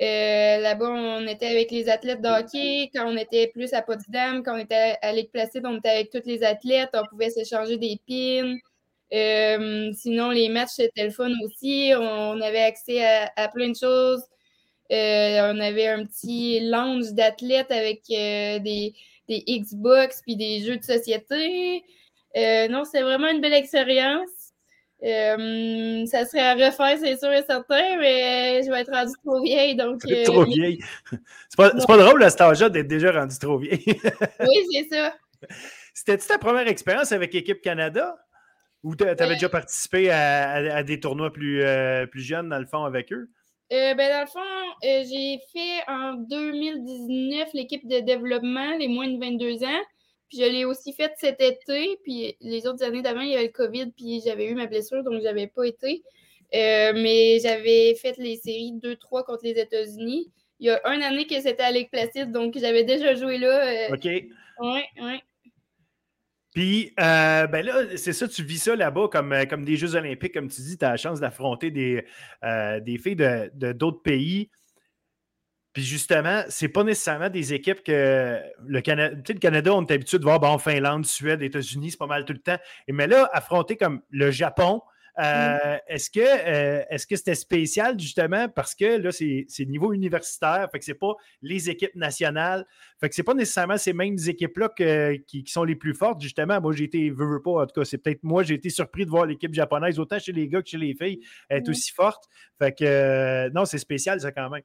Euh, 0.00 0.58
là-bas, 0.58 0.88
on 0.88 1.26
était 1.26 1.48
avec 1.48 1.70
les 1.70 1.90
athlètes 1.90 2.22
de 2.22 2.28
hockey. 2.28 2.90
Quand 2.94 3.06
on 3.12 3.16
était 3.18 3.48
plus 3.48 3.74
à 3.74 3.82
Potsdam, 3.82 4.42
quand 4.42 4.54
on 4.54 4.58
était 4.58 4.96
à 5.02 5.12
Ligue 5.12 5.30
Placide, 5.30 5.66
on 5.66 5.76
était 5.76 5.90
avec 5.90 6.10
tous 6.10 6.22
les 6.24 6.42
athlètes. 6.42 6.90
On 6.94 7.04
pouvait 7.10 7.28
s'échanger 7.30 7.76
des 7.76 8.00
pins. 8.08 8.56
Euh, 9.12 9.92
sinon, 9.92 10.30
les 10.30 10.48
matchs, 10.48 10.70
c'était 10.76 11.04
le 11.04 11.10
fun 11.10 11.30
aussi. 11.44 11.92
On, 11.94 12.40
avait 12.40 12.62
accès 12.62 13.04
à, 13.36 13.48
plein 13.48 13.68
de 13.68 13.76
choses. 13.76 14.22
on 14.90 15.60
avait 15.60 15.88
un 15.88 16.06
petit 16.06 16.60
lounge 16.60 17.12
d'athlètes 17.12 17.70
avec 17.70 18.02
des, 18.08 18.94
des 19.28 19.44
Xbox 19.46 20.22
puis 20.22 20.36
des 20.36 20.60
jeux 20.62 20.78
de 20.78 20.84
société. 20.84 21.84
Euh, 22.36 22.68
non, 22.68 22.84
c'est 22.84 23.02
vraiment 23.02 23.28
une 23.28 23.40
belle 23.40 23.54
expérience. 23.54 24.30
Euh, 25.02 26.04
ça 26.06 26.26
serait 26.26 26.40
à 26.40 26.54
refaire, 26.54 26.98
c'est 26.98 27.18
sûr 27.18 27.32
et 27.32 27.42
certain, 27.42 27.96
mais 27.98 28.62
je 28.62 28.70
vais 28.70 28.80
être 28.80 28.92
rendue 28.92 29.14
trop 29.24 29.42
vieille. 29.42 29.74
Donc, 29.74 30.02
euh, 30.06 30.24
trop 30.24 30.44
vieille. 30.44 30.80
C'est 31.48 31.56
pas, 31.56 31.70
pas, 31.70 31.96
drôle 31.96 32.22
à 32.22 32.30
cet 32.30 32.42
âge-là 32.42 32.68
d'être 32.68 32.86
déjà 32.86 33.10
rendue 33.12 33.38
trop 33.38 33.58
vieille. 33.58 33.82
oui, 34.40 34.66
c'est 34.72 34.94
ça. 34.94 35.14
C'était-tu 35.94 36.26
ta 36.26 36.38
première 36.38 36.68
expérience 36.68 37.12
avec 37.12 37.34
Équipe 37.34 37.62
Canada? 37.62 38.16
Ou 38.82 38.96
tu 38.96 39.04
avais 39.04 39.34
déjà 39.34 39.48
participé 39.48 40.10
à, 40.10 40.82
des 40.82 41.00
tournois 41.00 41.32
plus, 41.32 41.62
plus 42.10 42.22
jeunes, 42.22 42.48
dans 42.48 42.58
le 42.58 42.66
fond, 42.66 42.84
avec 42.84 43.12
eux? 43.12 43.28
ben, 43.70 43.96
dans 43.96 44.20
le 44.20 44.26
fond, 44.26 44.40
j'ai 44.82 45.38
fait 45.52 45.82
en 45.86 46.14
2019 46.14 47.50
l'équipe 47.52 47.86
de 47.86 48.00
développement, 48.00 48.76
les 48.78 48.88
moins 48.88 49.08
de 49.08 49.18
22 49.18 49.64
ans. 49.64 49.82
Puis 50.30 50.38
je 50.38 50.44
l'ai 50.44 50.64
aussi 50.64 50.92
faite 50.92 51.12
cet 51.18 51.40
été. 51.40 51.98
Puis 52.04 52.36
les 52.40 52.66
autres 52.66 52.84
années 52.84 53.02
d'avant, 53.02 53.20
il 53.20 53.30
y 53.30 53.34
avait 53.34 53.46
le 53.46 53.52
COVID, 53.52 53.90
puis 53.96 54.22
j'avais 54.24 54.46
eu 54.46 54.54
ma 54.54 54.66
blessure, 54.66 55.02
donc 55.02 55.14
je 55.14 55.24
n'avais 55.24 55.48
pas 55.48 55.64
été. 55.64 56.02
Euh, 56.54 56.92
mais 56.94 57.38
j'avais 57.40 57.94
fait 57.94 58.16
les 58.16 58.36
séries 58.36 58.74
2-3 58.82 59.24
contre 59.24 59.44
les 59.44 59.58
États-Unis. 59.58 60.32
Il 60.58 60.66
y 60.66 60.70
a 60.70 60.80
une 60.94 61.02
année 61.02 61.26
que 61.26 61.40
c'était 61.40 61.62
à 61.62 61.70
Lake 61.70 61.90
Placide, 61.90 62.32
donc 62.32 62.56
j'avais 62.58 62.84
déjà 62.84 63.14
joué 63.14 63.38
là. 63.38 63.88
Euh, 63.90 63.94
OK. 63.94 64.04
Oui, 64.04 64.80
oui. 65.00 65.20
Puis, 66.52 66.92
euh, 66.98 67.46
ben 67.46 67.64
là, 67.64 67.96
c'est 67.96 68.12
ça, 68.12 68.26
tu 68.26 68.42
vis 68.42 68.58
ça 68.58 68.74
là-bas 68.74 69.08
comme, 69.10 69.34
comme 69.48 69.64
des 69.64 69.76
Jeux 69.76 69.94
olympiques, 69.94 70.34
comme 70.34 70.48
tu 70.48 70.60
dis, 70.62 70.76
tu 70.76 70.84
as 70.84 70.90
la 70.90 70.96
chance 70.96 71.20
d'affronter 71.20 71.70
des, 71.70 72.04
des 72.82 72.98
filles 72.98 73.16
de, 73.16 73.72
d'autres 73.72 74.02
pays. 74.02 74.50
Puis 75.72 75.84
justement, 75.84 76.42
c'est 76.48 76.68
pas 76.68 76.82
nécessairement 76.82 77.30
des 77.30 77.54
équipes 77.54 77.82
que 77.82 78.40
le 78.66 78.80
Canada, 78.80 79.16
le 79.28 79.38
Canada, 79.38 79.74
on 79.74 79.84
est 79.86 79.92
habitué 79.92 80.18
de 80.18 80.24
voir 80.24 80.40
bon, 80.40 80.58
Finlande, 80.58 81.06
Suède, 81.06 81.42
États-Unis, 81.42 81.92
c'est 81.92 81.98
pas 81.98 82.06
mal 82.06 82.24
tout 82.24 82.32
le 82.32 82.40
temps. 82.40 82.58
Et, 82.88 82.92
mais 82.92 83.06
là, 83.06 83.28
affronter 83.32 83.76
comme 83.76 84.00
le 84.10 84.30
Japon, 84.32 84.82
euh, 85.18 85.22
mm. 85.22 85.78
est-ce 85.88 86.10
que 86.10 86.20
euh, 86.20 86.82
est-ce 86.88 87.06
que 87.06 87.16
c'était 87.16 87.34
spécial 87.34 87.98
justement 87.98 88.48
parce 88.48 88.74
que 88.74 88.96
là, 88.96 89.12
c'est 89.12 89.66
niveau 89.66 89.92
universitaire, 89.92 90.68
fait 90.72 90.78
que 90.78 90.84
c'est 90.84 90.94
pas 90.94 91.14
les 91.42 91.68
équipes 91.68 91.94
nationales, 91.94 92.66
fait 93.00 93.08
que 93.08 93.14
c'est 93.14 93.22
pas 93.22 93.34
nécessairement 93.34 93.76
ces 93.76 93.92
mêmes 93.92 94.16
équipes-là 94.18 94.70
qui, 95.26 95.44
sont 95.46 95.64
les 95.64 95.76
plus 95.76 95.94
fortes. 95.94 96.20
Justement, 96.20 96.60
moi 96.60 96.72
j'ai 96.72 96.84
été, 96.84 97.10
veux, 97.10 97.26
veux 97.26 97.42
pas, 97.42 97.62
en 97.62 97.66
tout 97.66 97.80
cas, 97.80 97.84
c'est 97.84 97.98
peut-être 97.98 98.22
moi, 98.22 98.42
j'ai 98.42 98.54
été 98.54 98.70
surpris 98.70 99.04
de 99.04 99.10
voir 99.10 99.26
l'équipe 99.26 99.52
japonaise, 99.52 99.98
autant 99.98 100.18
chez 100.18 100.32
les 100.32 100.48
gars 100.48 100.62
que 100.62 100.68
chez 100.68 100.78
les 100.78 100.94
filles, 100.94 101.20
être 101.48 101.68
mm. 101.68 101.70
aussi 101.70 101.92
forte. 101.92 102.24
Fait 102.58 102.72
que 102.72 102.84
euh, 102.84 103.50
non, 103.54 103.64
c'est 103.64 103.78
spécial 103.78 104.20
ça 104.20 104.32
quand 104.32 104.48
même. 104.50 104.62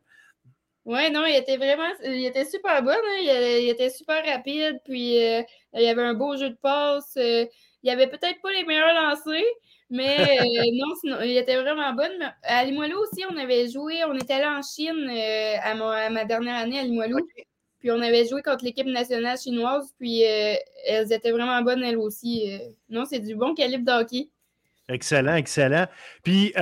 Oui, 0.85 1.09
non, 1.11 1.25
il 1.25 1.35
était 1.35 1.57
vraiment, 1.57 1.91
il 2.03 2.25
était 2.25 2.45
super 2.45 2.83
bon, 2.83 2.91
hein. 2.91 3.17
il, 3.19 3.69
était 3.69 3.89
super 3.89 4.23
rapide, 4.23 4.79
puis 4.85 5.17
euh, 5.17 5.41
il 5.73 5.81
y 5.81 5.87
avait 5.87 6.03
un 6.03 6.13
beau 6.13 6.37
jeu 6.37 6.51
de 6.51 6.57
passe. 6.61 7.17
Euh, 7.17 7.45
il 7.81 7.89
avait 7.89 8.05
peut-être 8.05 8.39
pas 8.43 8.51
les 8.51 8.63
meilleurs 8.65 8.93
lancers, 8.93 9.43
mais 9.89 10.15
euh, 10.41 10.71
non, 10.73 10.95
sinon, 11.01 11.21
il 11.23 11.37
était 11.37 11.59
vraiment 11.59 11.91
bon. 11.93 12.11
à 12.43 12.63
Limoilou 12.63 12.99
aussi, 12.99 13.23
on 13.27 13.35
avait 13.35 13.67
joué, 13.67 14.03
on 14.05 14.13
était 14.13 14.33
allé 14.33 14.45
en 14.45 14.61
Chine 14.61 15.09
à, 15.63 16.09
ma 16.11 16.25
dernière 16.25 16.57
année 16.57 16.77
à 16.77 16.83
Limoilou, 16.83 17.17
puis 17.79 17.89
on 17.89 17.99
avait 17.99 18.27
joué 18.27 18.43
contre 18.43 18.63
l'équipe 18.63 18.85
nationale 18.85 19.39
chinoise, 19.39 19.91
puis 19.97 20.21
elles 20.21 21.11
étaient 21.11 21.31
vraiment 21.31 21.63
bonnes 21.63 21.83
elles 21.83 21.97
aussi. 21.97 22.59
non, 22.89 23.05
c'est 23.05 23.19
du 23.19 23.33
bon 23.33 23.55
calibre 23.55 23.85
d'hockey. 23.85 24.29
Excellent, 24.87 25.35
excellent. 25.35 25.87
Puis, 26.23 26.53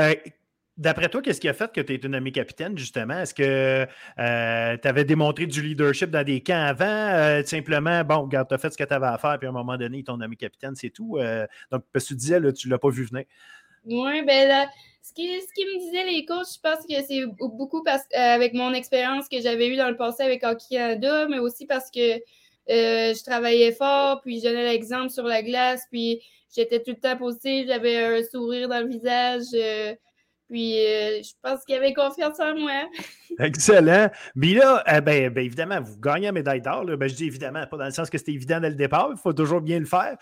D'après 0.76 1.08
toi, 1.08 1.22
qu'est-ce 1.22 1.40
qui 1.40 1.48
a 1.48 1.54
fait 1.54 1.72
que 1.72 1.82
tu 1.82 1.94
es 1.94 2.16
amie 2.16 2.32
capitaine, 2.32 2.76
justement? 2.76 3.20
Est-ce 3.20 3.36
que 3.36 3.86
euh, 4.18 4.78
tu 4.78 4.88
avais 4.88 5.06
démontré 5.06 5.46
du 5.46 5.62
leadership 5.62 6.10
dans 6.10 6.24
des 6.24 6.42
camps 6.42 6.66
avant? 6.66 6.86
Euh, 6.88 7.44
simplement, 7.44 8.04
bon, 8.04 8.24
regarde, 8.24 8.48
tu 8.48 8.56
as 8.56 8.58
fait 8.58 8.72
ce 8.72 8.78
que 8.78 8.84
tu 8.84 8.94
avais 8.94 9.06
à 9.06 9.20
faire, 9.20 9.38
puis 9.38 9.46
à 9.46 9.52
un 9.52 9.54
moment 9.54 9.78
donné, 9.78 10.04
ton 10.04 10.20
ami 10.20 10.36
capitaine, 10.36 10.74
c'est 10.76 10.90
tout. 10.90 11.18
Euh, 11.20 11.46
donc, 11.72 11.84
parce 11.94 12.06
que 12.06 12.10
tu 12.10 12.16
disais, 12.16 12.40
là, 12.40 12.52
tu 12.52 12.68
ne 12.68 12.74
l'as 12.74 12.80
pas 12.80 12.90
vu 12.90 13.04
venir. 13.04 13.26
Oui, 13.86 14.24
ben 14.26 14.48
là, 14.48 14.68
ce 15.04 15.14
qui, 15.14 15.40
ce 15.42 15.54
qui 15.54 15.64
me 15.64 15.80
disaient 15.80 16.06
les 16.06 16.26
coachs, 16.26 16.56
je 16.56 16.60
pense 16.60 16.84
que 16.88 17.06
c'est 17.08 17.24
beaucoup 17.40 17.84
parce, 17.84 18.04
avec 18.16 18.54
mon 18.54 18.74
expérience 18.74 19.30
que 19.30 19.42
j'avais 19.42 19.68
eue 19.68 19.76
dans 19.76 19.90
le 19.90 19.98
passé 19.98 20.24
avec 20.24 20.44
Hockey 20.44 20.66
Canada, 20.72 21.28
mais 21.30 21.38
aussi 21.38 21.68
parce 21.68 21.92
que 21.92 22.18
je 22.68 23.24
travaillais 23.24 23.74
fort, 23.74 24.22
puis 24.22 24.40
je 24.40 24.46
donnais 24.46 24.72
l'exemple 24.72 25.12
sur 25.12 25.26
la 25.26 25.44
glace, 25.44 25.84
puis 25.92 26.20
j'étais 26.56 26.82
tout 26.82 26.92
le 26.92 27.00
temps 27.00 27.18
positive, 27.18 27.68
j'avais 27.68 28.04
un 28.04 28.24
sourire 28.24 28.70
dans 28.70 28.80
le 28.80 28.88
visage. 28.88 29.54
Puis, 30.54 30.86
euh, 30.86 31.20
je 31.24 31.32
pense 31.42 31.66
qu'il 31.66 31.74
avait 31.74 31.96
confiance 31.96 32.40
en 32.40 32.56
moi. 32.56 32.88
Excellent. 33.40 34.12
Mais 34.36 34.54
là, 34.54 34.84
euh, 34.88 35.02
ben, 35.02 35.34
ben, 35.34 35.44
évidemment, 35.44 35.82
vous 35.82 36.00
gagnez 36.00 36.28
la 36.28 36.32
médaille 36.32 36.62
d'or. 36.62 36.86
Ben, 36.86 37.10
je 37.10 37.16
dis 37.16 37.26
évidemment, 37.26 37.66
pas 37.66 37.76
dans 37.76 37.86
le 37.86 37.92
sens 37.92 38.08
que 38.08 38.20
c'était 38.20 38.34
évident 38.34 38.60
dès 38.60 38.70
le 38.70 38.76
départ. 38.76 39.10
Il 39.10 39.18
faut 39.18 39.34
toujours 39.34 39.62
bien 39.62 39.80
le 39.80 39.88
faire. 39.88 40.16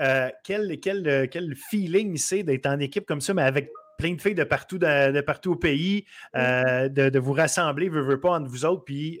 Euh, 0.00 0.30
quel, 0.44 0.78
quel, 0.78 1.28
quel, 1.28 1.56
feeling 1.56 2.16
c'est 2.18 2.44
d'être 2.44 2.66
en 2.66 2.78
équipe 2.78 3.04
comme 3.04 3.20
ça, 3.20 3.34
mais 3.34 3.42
avec 3.42 3.68
plein 3.98 4.14
de 4.14 4.22
filles 4.22 4.36
de 4.36 4.44
partout, 4.44 4.78
de, 4.78 5.20
partout 5.22 5.54
au 5.54 5.56
pays, 5.56 6.04
de, 6.32 7.18
vous 7.18 7.32
rassembler, 7.32 7.88
veux, 7.88 8.02
veux 8.02 8.20
pas, 8.20 8.30
entre 8.30 8.48
vous 8.48 8.64
autres, 8.64 8.84
puis 8.84 9.20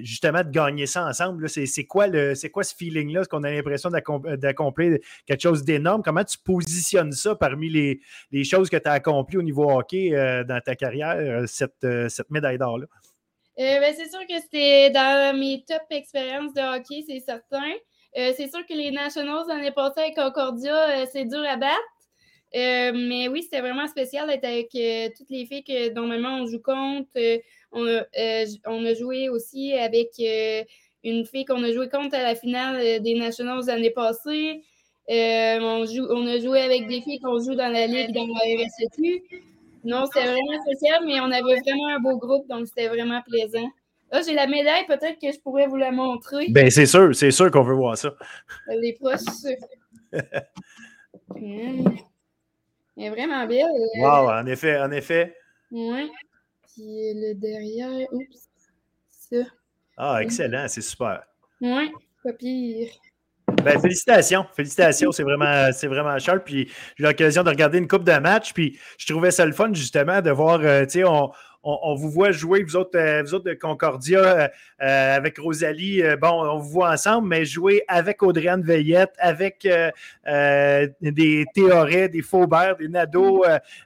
justement 0.00 0.42
de 0.42 0.50
gagner 0.50 0.86
ça 0.86 1.06
ensemble. 1.06 1.48
C'est 1.48 1.84
quoi, 1.84 2.06
ce 2.08 2.74
feeling-là? 2.76 3.20
Est-ce 3.20 3.28
qu'on 3.28 3.42
a 3.44 3.50
l'impression 3.50 3.90
d'accomplir 3.90 4.98
quelque 5.26 5.40
chose 5.40 5.64
d'énorme? 5.64 6.02
Comment 6.02 6.24
tu 6.24 6.38
positionnes 6.38 7.12
ça 7.12 7.34
parmi 7.34 7.68
les, 7.68 8.44
choses 8.44 8.70
que 8.70 8.76
tu 8.76 8.88
as 8.88 8.92
accomplies 8.92 9.36
au 9.36 9.42
niveau 9.42 9.70
hockey 9.70 10.14
euh, 10.14 10.44
dans 10.44 10.60
ta 10.60 10.74
carrière, 10.74 11.16
euh, 11.16 11.46
cette, 11.46 11.84
euh, 11.84 12.08
cette 12.08 12.30
médaille 12.30 12.58
d'or-là? 12.58 12.86
Ben, 13.56 13.94
c'est 13.94 14.08
sûr 14.08 14.20
que 14.26 14.40
c'était 14.40 14.90
dans 14.90 15.38
mes 15.38 15.62
top 15.66 15.82
expériences 15.90 16.54
de 16.54 16.60
hockey, 16.60 17.04
c'est 17.06 17.20
certain. 17.20 17.70
c'est 18.14 18.50
sûr 18.50 18.66
que 18.66 18.74
les 18.74 18.90
Nationals 18.90 19.44
l'année 19.46 19.72
passée 19.72 20.00
avec 20.00 20.16
Concordia, 20.16 21.06
c'est 21.06 21.26
dur 21.26 21.44
à 21.46 21.56
battre. 21.56 21.91
Mais 22.54 23.28
oui, 23.28 23.42
c'était 23.42 23.60
vraiment 23.60 23.86
spécial 23.86 24.28
d'être 24.28 24.44
avec 24.44 24.68
toutes 25.16 25.30
les 25.30 25.46
filles 25.46 25.64
que 25.64 25.92
normalement 25.92 26.40
on 26.40 26.46
joue 26.46 26.60
contre. 26.60 27.40
Euh, 27.74 28.46
on 28.66 28.84
a, 28.84 28.94
joué 28.94 29.28
aussi 29.28 29.72
avec 29.74 30.10
euh, 30.20 30.62
une 31.04 31.24
fille 31.24 31.44
qu'on 31.44 31.62
a 31.62 31.72
joué 31.72 31.88
contre 31.88 32.14
à 32.14 32.22
la 32.22 32.34
finale 32.34 32.76
euh, 32.76 32.98
des 32.98 33.14
Nationals 33.14 33.64
l'année 33.66 33.90
passée. 33.90 34.62
on, 35.08 35.84
joue, 35.86 36.06
on 36.10 36.26
a 36.26 36.38
joué 36.38 36.60
avec 36.60 36.86
des 36.88 37.00
filles 37.00 37.20
qu'on 37.20 37.38
joue 37.38 37.54
dans 37.54 37.72
la 37.72 37.86
Ligue, 37.86 38.12
dans 38.12 38.26
la 38.26 38.64
RSEQ. 38.64 39.22
Non, 39.84 40.04
c'était 40.06 40.26
vraiment 40.26 40.62
spécial, 40.66 41.02
mais 41.06 41.20
on 41.20 41.32
avait 41.32 41.60
vraiment 41.60 41.88
un 41.88 41.98
beau 41.98 42.16
groupe, 42.16 42.48
donc 42.48 42.68
c'était 42.68 42.88
vraiment 42.88 43.20
plaisant. 43.22 43.68
Là, 44.12 44.20
j'ai 44.20 44.34
la 44.34 44.46
médaille, 44.46 44.86
peut-être 44.86 45.18
que 45.20 45.32
je 45.32 45.40
pourrais 45.40 45.66
vous 45.66 45.76
la 45.76 45.90
montrer. 45.90 46.48
Ben, 46.50 46.70
c'est 46.70 46.86
sûr, 46.86 47.16
c'est 47.16 47.30
sûr 47.30 47.50
qu'on 47.50 47.62
veut 47.62 47.74
voir 47.74 47.96
ça. 47.96 48.14
Elle 48.68 48.84
est 48.84 48.92
proche. 48.92 49.20
Elle 53.02 53.08
est 53.08 53.10
vraiment 53.10 53.44
belle. 53.48 53.66
Wow, 53.98 54.30
en 54.30 54.46
effet, 54.46 54.78
en 54.78 54.92
effet. 54.92 55.34
Oui. 55.72 56.08
Puis 56.72 57.14
le 57.14 57.34
derrière, 57.34 58.06
oups, 58.12 58.48
ça. 59.10 59.38
Ah, 59.96 60.22
excellent, 60.22 60.66
c'est 60.68 60.82
super. 60.82 61.22
Oui, 61.60 61.90
pas 62.22 62.32
pire. 62.32 62.90
Ben, 63.64 63.80
félicitations, 63.80 64.46
félicitations, 64.54 65.10
c'est 65.10 65.24
vraiment, 65.24 65.72
c'est 65.72 65.88
vraiment 65.88 66.16
cher. 66.20 66.44
Puis 66.44 66.70
j'ai 66.96 67.04
eu 67.04 67.06
l'occasion 67.08 67.42
de 67.42 67.48
regarder 67.48 67.78
une 67.78 67.88
coupe 67.88 68.04
de 68.04 68.16
match, 68.18 68.52
puis 68.52 68.78
je 68.98 69.12
trouvais 69.12 69.32
ça 69.32 69.44
le 69.44 69.52
fun 69.52 69.74
justement 69.74 70.20
de 70.20 70.30
voir, 70.30 70.60
euh, 70.60 70.84
tu 70.84 71.00
sais, 71.00 71.04
on, 71.04 71.32
on, 71.64 71.94
vous 71.94 72.10
voit 72.10 72.32
jouer, 72.32 72.62
vous 72.62 72.76
autres, 72.76 72.98
euh, 72.98 73.22
de 73.22 73.54
Concordia, 73.54 74.50
euh, 74.82 75.16
avec 75.16 75.38
Rosalie, 75.38 76.02
bon, 76.20 76.30
on 76.30 76.58
vous 76.58 76.70
voit 76.70 76.90
ensemble, 76.90 77.28
mais 77.28 77.44
jouer 77.44 77.84
avec 77.88 78.22
Audriane 78.22 78.62
Veillette, 78.62 79.14
avec 79.18 79.68
des 80.26 81.46
Théorets, 81.54 82.08
des 82.08 82.22
Faubert, 82.22 82.76
des 82.76 82.88
Nadeau, 82.88 83.44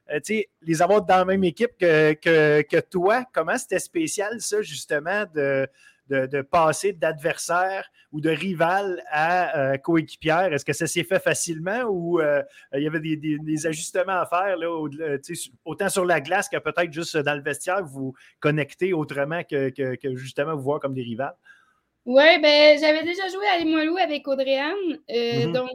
tu 0.09 0.21
sais, 0.23 0.49
les 0.63 0.83
avoir 0.83 1.03
dans 1.03 1.19
la 1.19 1.25
même 1.25 1.45
équipe 1.45 1.73
que, 1.79 2.15
que, 2.15 2.63
que 2.63 2.81
toi, 2.81 3.25
comment 3.33 3.57
c'était 3.57 3.79
spécial 3.79 4.41
ça, 4.41 4.63
justement, 4.63 5.25
de 5.35 5.67
de, 6.09 6.43
passer 6.43 6.93
d'adversaire 6.93 7.91
ou 8.13 8.21
de 8.21 8.31
rival 8.31 9.03
à 9.11 9.59
euh, 9.59 9.77
coéquipière? 9.77 10.53
Est-ce 10.53 10.65
que 10.65 10.73
ça 10.73 10.87
s'est 10.87 11.05
fait 11.05 11.23
facilement 11.23 11.83
ou 11.85 12.21
euh, 12.21 12.43
il 12.75 12.83
y 12.83 12.87
avait 12.87 13.01
des, 13.01 13.67
ajustements 13.67 14.21
à 14.21 14.27
faire, 14.27 14.57
là, 14.57 14.69
autant 15.65 15.89
sur 15.89 16.05
la 16.05 16.21
glace 16.21 16.49
que 16.49 16.59
peut-être 16.59 16.93
juste 16.93 17.17
dans 17.17 17.35
le 17.35 17.43
vestiaire, 17.43 17.85
vous 17.85 18.15
connecter 18.41 18.93
autrement 18.93 19.43
que, 19.45 19.73
justement 20.15 20.55
vous 20.55 20.63
voir 20.63 20.81
comme 20.81 20.95
des 20.95 21.03
rivales? 21.03 21.37
Oui, 22.05 22.41
ben 22.41 22.79
j'avais 22.79 23.03
déjà 23.03 23.27
joué 23.29 23.45
à 23.49 23.59
Limoilou 23.59 23.97
avec 23.97 24.29
Audrey-Anne, 24.29 25.01
euh, 25.11 25.13
mm-hmm. 25.13 25.53
donc 25.53 25.71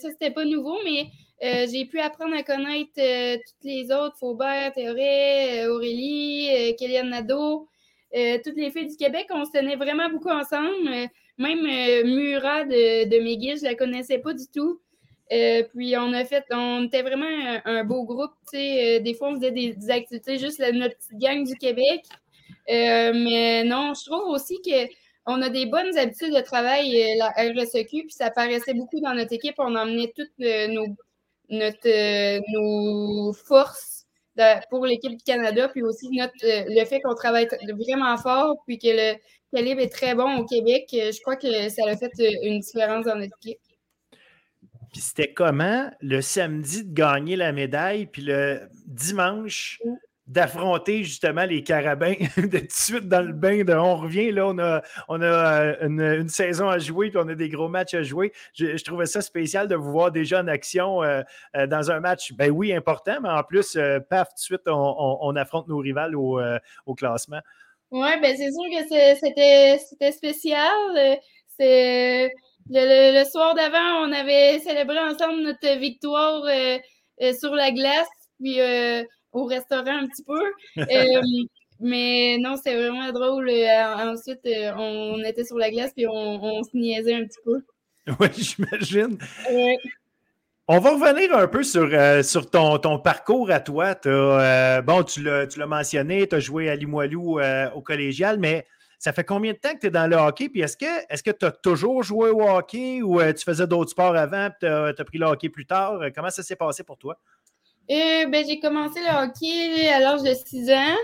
ça, 0.00 0.10
c'était 0.10 0.32
pas 0.32 0.44
nouveau, 0.44 0.76
mais 0.84 1.06
j'ai 1.40 1.86
pu 1.86 2.00
apprendre 2.00 2.34
à 2.34 2.42
connaître 2.42 2.90
toutes 2.94 3.64
les 3.64 3.92
autres, 3.92 4.16
Faubert, 4.18 4.72
Théoré, 4.72 5.68
Aurélie, 5.68 6.74
Kéliane 6.76 7.10
Nadeau. 7.10 7.68
Euh, 8.14 8.38
toutes 8.44 8.56
les 8.56 8.70
filles 8.70 8.86
du 8.88 8.96
Québec, 8.96 9.26
on 9.30 9.44
se 9.44 9.50
tenait 9.50 9.76
vraiment 9.76 10.08
beaucoup 10.08 10.30
ensemble. 10.30 10.88
Euh, 10.88 11.06
même 11.38 11.66
euh, 11.66 12.04
Murat 12.04 12.64
de, 12.64 13.08
de 13.08 13.18
McGill, 13.20 13.58
je 13.58 13.64
la 13.64 13.74
connaissais 13.74 14.18
pas 14.18 14.32
du 14.32 14.44
tout. 14.54 14.80
puis 15.28 15.96
on 15.96 16.12
a 16.12 16.24
fait, 16.24 16.44
on 16.50 16.84
était 16.84 17.02
vraiment 17.02 17.26
un, 17.64 17.84
beau 17.84 18.04
groupe. 18.04 18.32
des 18.52 19.14
fois, 19.18 19.30
on 19.30 19.34
faisait 19.34 19.50
des, 19.50 19.90
activités 19.90 20.38
juste 20.38 20.60
notre 20.72 20.96
petite 20.96 21.18
gang 21.18 21.44
du 21.44 21.56
Québec. 21.56 22.04
mais 22.68 23.64
non, 23.64 23.92
je 23.94 24.04
trouve 24.04 24.28
aussi 24.28 24.60
que 24.62 24.86
on 25.28 25.42
a 25.42 25.48
des 25.48 25.66
bonnes 25.66 25.98
habitudes 25.98 26.32
de 26.32 26.40
travail, 26.40 27.16
la 27.18 27.30
RSEQ, 27.30 27.88
puis 27.90 28.10
ça 28.10 28.30
paraissait 28.30 28.74
beaucoup 28.74 29.00
dans 29.00 29.14
notre 29.14 29.32
équipe. 29.32 29.56
On 29.58 29.74
emmenait 29.74 30.12
toutes 30.16 30.32
nos, 31.50 33.32
forces 33.32 33.95
pour 34.70 34.86
l'équipe 34.86 35.16
du 35.16 35.24
Canada, 35.24 35.68
puis 35.68 35.82
aussi 35.82 36.08
notre, 36.10 36.34
euh, 36.44 36.64
le 36.68 36.84
fait 36.84 37.00
qu'on 37.00 37.14
travaille 37.14 37.48
vraiment 37.78 38.16
fort, 38.16 38.56
puis 38.66 38.78
que 38.78 38.88
le 38.88 39.18
calibre 39.54 39.80
est 39.80 39.92
très 39.92 40.14
bon 40.14 40.38
au 40.38 40.44
Québec, 40.44 40.88
euh, 40.94 41.12
je 41.12 41.20
crois 41.20 41.36
que 41.36 41.68
ça 41.68 41.82
a 41.86 41.96
fait 41.96 42.12
euh, 42.20 42.30
une 42.42 42.60
différence 42.60 43.06
dans 43.06 43.16
notre 43.16 43.36
équipe. 43.42 43.58
Puis 44.92 45.00
c'était 45.00 45.32
comment 45.32 45.90
le 46.00 46.20
samedi 46.20 46.84
de 46.84 46.92
gagner 46.92 47.36
la 47.36 47.52
médaille, 47.52 48.06
puis 48.06 48.22
le 48.22 48.68
dimanche 48.86 49.80
d'affronter 50.26 51.04
justement 51.04 51.44
les 51.44 51.62
carabins 51.62 52.14
de 52.36 52.48
tout 52.58 52.66
de 52.66 52.66
suite 52.70 53.08
dans 53.08 53.24
le 53.24 53.32
bain 53.32 53.62
de 53.62 53.72
on 53.72 53.96
revient 53.96 54.32
là 54.32 54.48
on 54.48 54.58
a 54.58 54.82
on 55.08 55.22
a 55.22 55.26
euh, 55.26 56.20
une, 56.20 56.28
saison 56.28 56.68
à 56.68 56.78
jouer 56.78 57.10
puis 57.10 57.18
on 57.22 57.28
a 57.28 57.34
des 57.34 57.48
gros 57.48 57.68
matchs 57.68 57.94
à 57.94 58.02
jouer. 58.02 58.32
Je, 58.54 58.82
trouvais 58.82 59.06
ça 59.06 59.22
spécial 59.22 59.68
de 59.68 59.76
vous 59.76 59.92
voir 59.92 60.10
déjà 60.10 60.40
en 60.40 60.48
action 60.48 61.02
euh, 61.02 61.22
euh, 61.54 61.68
dans 61.68 61.92
un 61.92 62.00
match 62.00 62.32
ben 62.32 62.50
oui 62.50 62.72
important 62.72 63.20
mais 63.22 63.28
en 63.28 63.44
plus 63.44 63.78
paf 64.10 64.28
tout 64.30 64.34
de 64.34 64.40
suite 64.40 64.62
on, 64.66 65.36
affronte 65.36 65.68
nos 65.68 65.78
rivales 65.78 66.16
au, 66.16 66.40
classement. 66.96 67.40
Oui 67.92 68.08
ben 68.20 68.36
c'est 68.36 68.50
sûr 68.50 68.64
que 68.72 68.88
c'était 69.88 70.12
spécial. 70.12 71.18
C'est 71.56 72.32
le, 72.68 73.24
soir 73.24 73.54
d'avant 73.54 74.08
on 74.08 74.12
avait 74.12 74.58
célébré 74.58 74.98
ensemble 74.98 75.42
notre 75.42 75.78
victoire 75.78 76.42
sur 77.38 77.54
la 77.54 77.70
glace. 77.70 78.08
Puis 78.40 78.58
au 79.36 79.44
restaurant 79.44 79.98
un 80.02 80.06
petit 80.06 80.24
peu. 80.24 80.42
Euh, 80.78 81.20
mais 81.78 82.38
non, 82.38 82.56
c'est 82.62 82.74
vraiment 82.74 83.12
drôle. 83.12 83.48
Euh, 83.50 84.12
ensuite, 84.12 84.40
euh, 84.46 84.72
on 84.76 85.22
était 85.24 85.44
sur 85.44 85.58
la 85.58 85.70
glace 85.70 85.92
puis 85.94 86.06
on, 86.06 86.62
se 86.62 86.70
niaisait 86.74 87.14
un 87.14 87.24
petit 87.24 87.40
peu. 87.44 87.62
Oui, 88.20 88.28
j'imagine. 88.36 89.18
On 90.68 90.78
va 90.78 90.90
revenir 90.90 91.36
un 91.36 91.48
peu 91.48 91.64
sur, 91.64 91.90
sur 92.24 92.48
ton, 92.48 92.78
ton, 92.78 93.00
parcours 93.00 93.50
à 93.50 93.58
toi. 93.58 93.96
bon, 94.82 95.02
tu 95.02 95.22
l'as 95.24 95.66
mentionné, 95.66 96.28
tu 96.28 96.36
as 96.36 96.38
joué 96.38 96.70
à 96.70 96.76
Limoilou 96.76 97.40
au 97.74 97.80
collégial, 97.82 98.38
mais 98.38 98.64
ça 99.00 99.12
fait 99.12 99.24
combien 99.24 99.54
de 99.54 99.58
temps 99.58 99.74
que 99.74 99.80
tu 99.80 99.86
es 99.88 99.90
dans 99.90 100.08
le 100.08 100.14
hockey? 100.14 100.48
Puis 100.48 100.60
est-ce 100.60 100.76
que 100.76 101.30
tu 101.32 101.46
as 101.46 101.50
toujours 101.50 102.04
joué 102.04 102.30
au 102.30 102.48
hockey 102.48 103.02
ou 103.02 103.20
tu 103.20 103.42
faisais 103.44 103.66
d'autres 103.66 103.90
sports 103.90 104.14
avant 104.14 104.46
et 104.46 104.50
tu 104.60 104.66
as, 104.66 105.04
pris 105.04 105.18
le 105.18 105.26
hockey 105.26 105.48
plus 105.48 105.66
tard? 105.66 105.98
Comment 106.14 106.30
ça 106.30 106.44
s'est 106.44 106.54
passé 106.54 106.84
pour 106.84 106.98
toi? 106.98 107.18
Euh, 107.90 108.26
ben, 108.26 108.44
j'ai 108.46 108.58
commencé 108.58 108.98
le 109.00 109.24
hockey 109.24 109.88
à 109.88 110.00
l'âge 110.00 110.22
de 110.22 110.34
6 110.34 110.70
ans. 110.70 110.96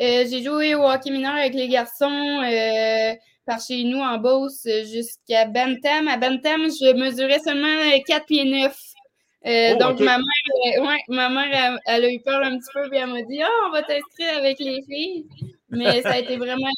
Euh, 0.00 0.24
j'ai 0.30 0.42
joué 0.42 0.74
au 0.76 0.84
hockey 0.84 1.10
mineur 1.10 1.34
avec 1.34 1.54
les 1.54 1.68
garçons 1.68 2.06
euh, 2.06 3.14
par 3.44 3.60
chez 3.60 3.82
nous 3.82 3.98
en 3.98 4.18
Beauce 4.18 4.66
jusqu'à 4.84 5.46
Bantam. 5.46 6.06
À 6.06 6.16
Bantam, 6.16 6.62
je 6.66 6.94
mesurais 6.94 7.40
seulement 7.40 7.82
4 8.06 8.26
pieds 8.26 8.44
9. 8.44 9.78
donc, 9.80 9.98
ma 10.00 10.18
mère, 10.18 10.82
ouais, 10.82 10.98
ma 11.08 11.28
mère 11.28 11.78
elle, 11.86 12.04
a 12.04 12.10
eu 12.10 12.20
peur 12.20 12.40
un 12.44 12.56
petit 12.58 12.70
peu 12.72 12.94
et 12.94 12.98
elle 12.98 13.10
m'a 13.10 13.22
dit 13.22 13.42
Ah, 13.42 13.66
on 13.66 13.72
va 13.72 13.82
t'inscrire 13.82 14.38
avec 14.38 14.60
les 14.60 14.80
filles. 14.82 15.26
Mais 15.70 16.02
ça 16.02 16.12
a 16.12 16.18
été 16.18 16.36
vraiment 16.36 16.68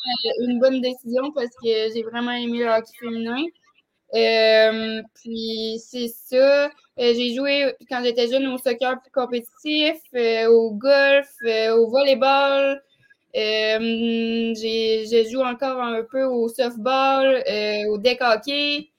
une 0.41 0.59
bonne 0.59 0.81
décision 0.81 1.31
parce 1.33 1.55
que 1.63 1.93
j'ai 1.95 2.03
vraiment 2.03 2.33
aimé 2.33 2.61
le 2.61 2.69
hockey 2.69 2.93
féminin. 2.99 3.45
Euh, 4.15 5.03
puis 5.15 5.81
c'est 5.85 6.09
ça. 6.09 6.67
Euh, 6.67 6.71
j'ai 6.97 7.35
joué 7.35 7.75
quand 7.89 8.03
j'étais 8.03 8.29
jeune 8.29 8.47
au 8.49 8.59
soccer 8.59 9.01
plus 9.01 9.11
compétitif, 9.13 9.97
euh, 10.15 10.47
au 10.49 10.73
golf, 10.73 11.29
au 11.73 11.89
volleyball. 11.91 12.83
j'ai 13.35 15.31
joué 15.31 15.45
encore 15.45 15.81
un 15.81 16.03
peu 16.03 16.25
au 16.25 16.49
softball, 16.49 17.43
au 17.89 17.99
deck 17.99 18.19
hockey. 18.21 18.91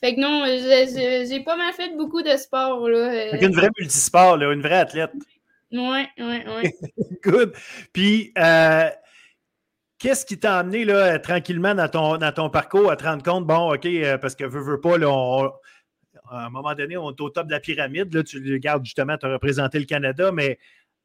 Fait 0.00 0.14
que 0.14 0.20
non, 0.20 0.44
j'ai 0.46 1.40
pas 1.40 1.56
mal 1.56 1.72
fait 1.72 1.96
beaucoup 1.96 2.22
de 2.22 2.36
sports. 2.36 2.88
Là. 2.88 3.36
une 3.36 3.54
vraie 3.54 3.70
multisport, 3.78 4.36
là, 4.36 4.52
une 4.52 4.62
vraie 4.62 4.78
athlète. 4.78 5.12
Oui, 5.72 6.04
oui, 6.18 6.42
oui. 6.46 6.70
Good. 7.22 7.54
Puis, 7.92 8.32
Qu'est-ce 9.98 10.26
qui 10.26 10.38
t'a 10.38 10.58
amené 10.58 10.84
là, 10.84 11.18
tranquillement 11.18 11.74
dans 11.74 11.88
ton, 11.88 12.18
dans 12.18 12.32
ton 12.32 12.50
parcours 12.50 12.90
à 12.90 12.96
te 12.96 13.04
rendre 13.04 13.22
compte, 13.22 13.46
bon, 13.46 13.72
OK, 13.72 13.86
euh, 13.86 14.18
parce 14.18 14.34
que 14.34 14.44
veux, 14.44 14.60
veux 14.60 14.80
pas, 14.80 14.98
là, 14.98 15.48
à 16.30 16.46
un 16.46 16.50
moment 16.50 16.74
donné, 16.74 16.98
on 16.98 17.10
est 17.10 17.20
au 17.20 17.30
top 17.30 17.46
de 17.46 17.52
la 17.52 17.60
pyramide, 17.60 18.12
là, 18.12 18.22
tu 18.22 18.38
regardes 18.52 18.84
justement, 18.84 19.16
tu 19.16 19.24
as 19.24 19.32
représenté 19.32 19.78
le 19.78 19.86
Canada, 19.86 20.32
mais 20.32 20.58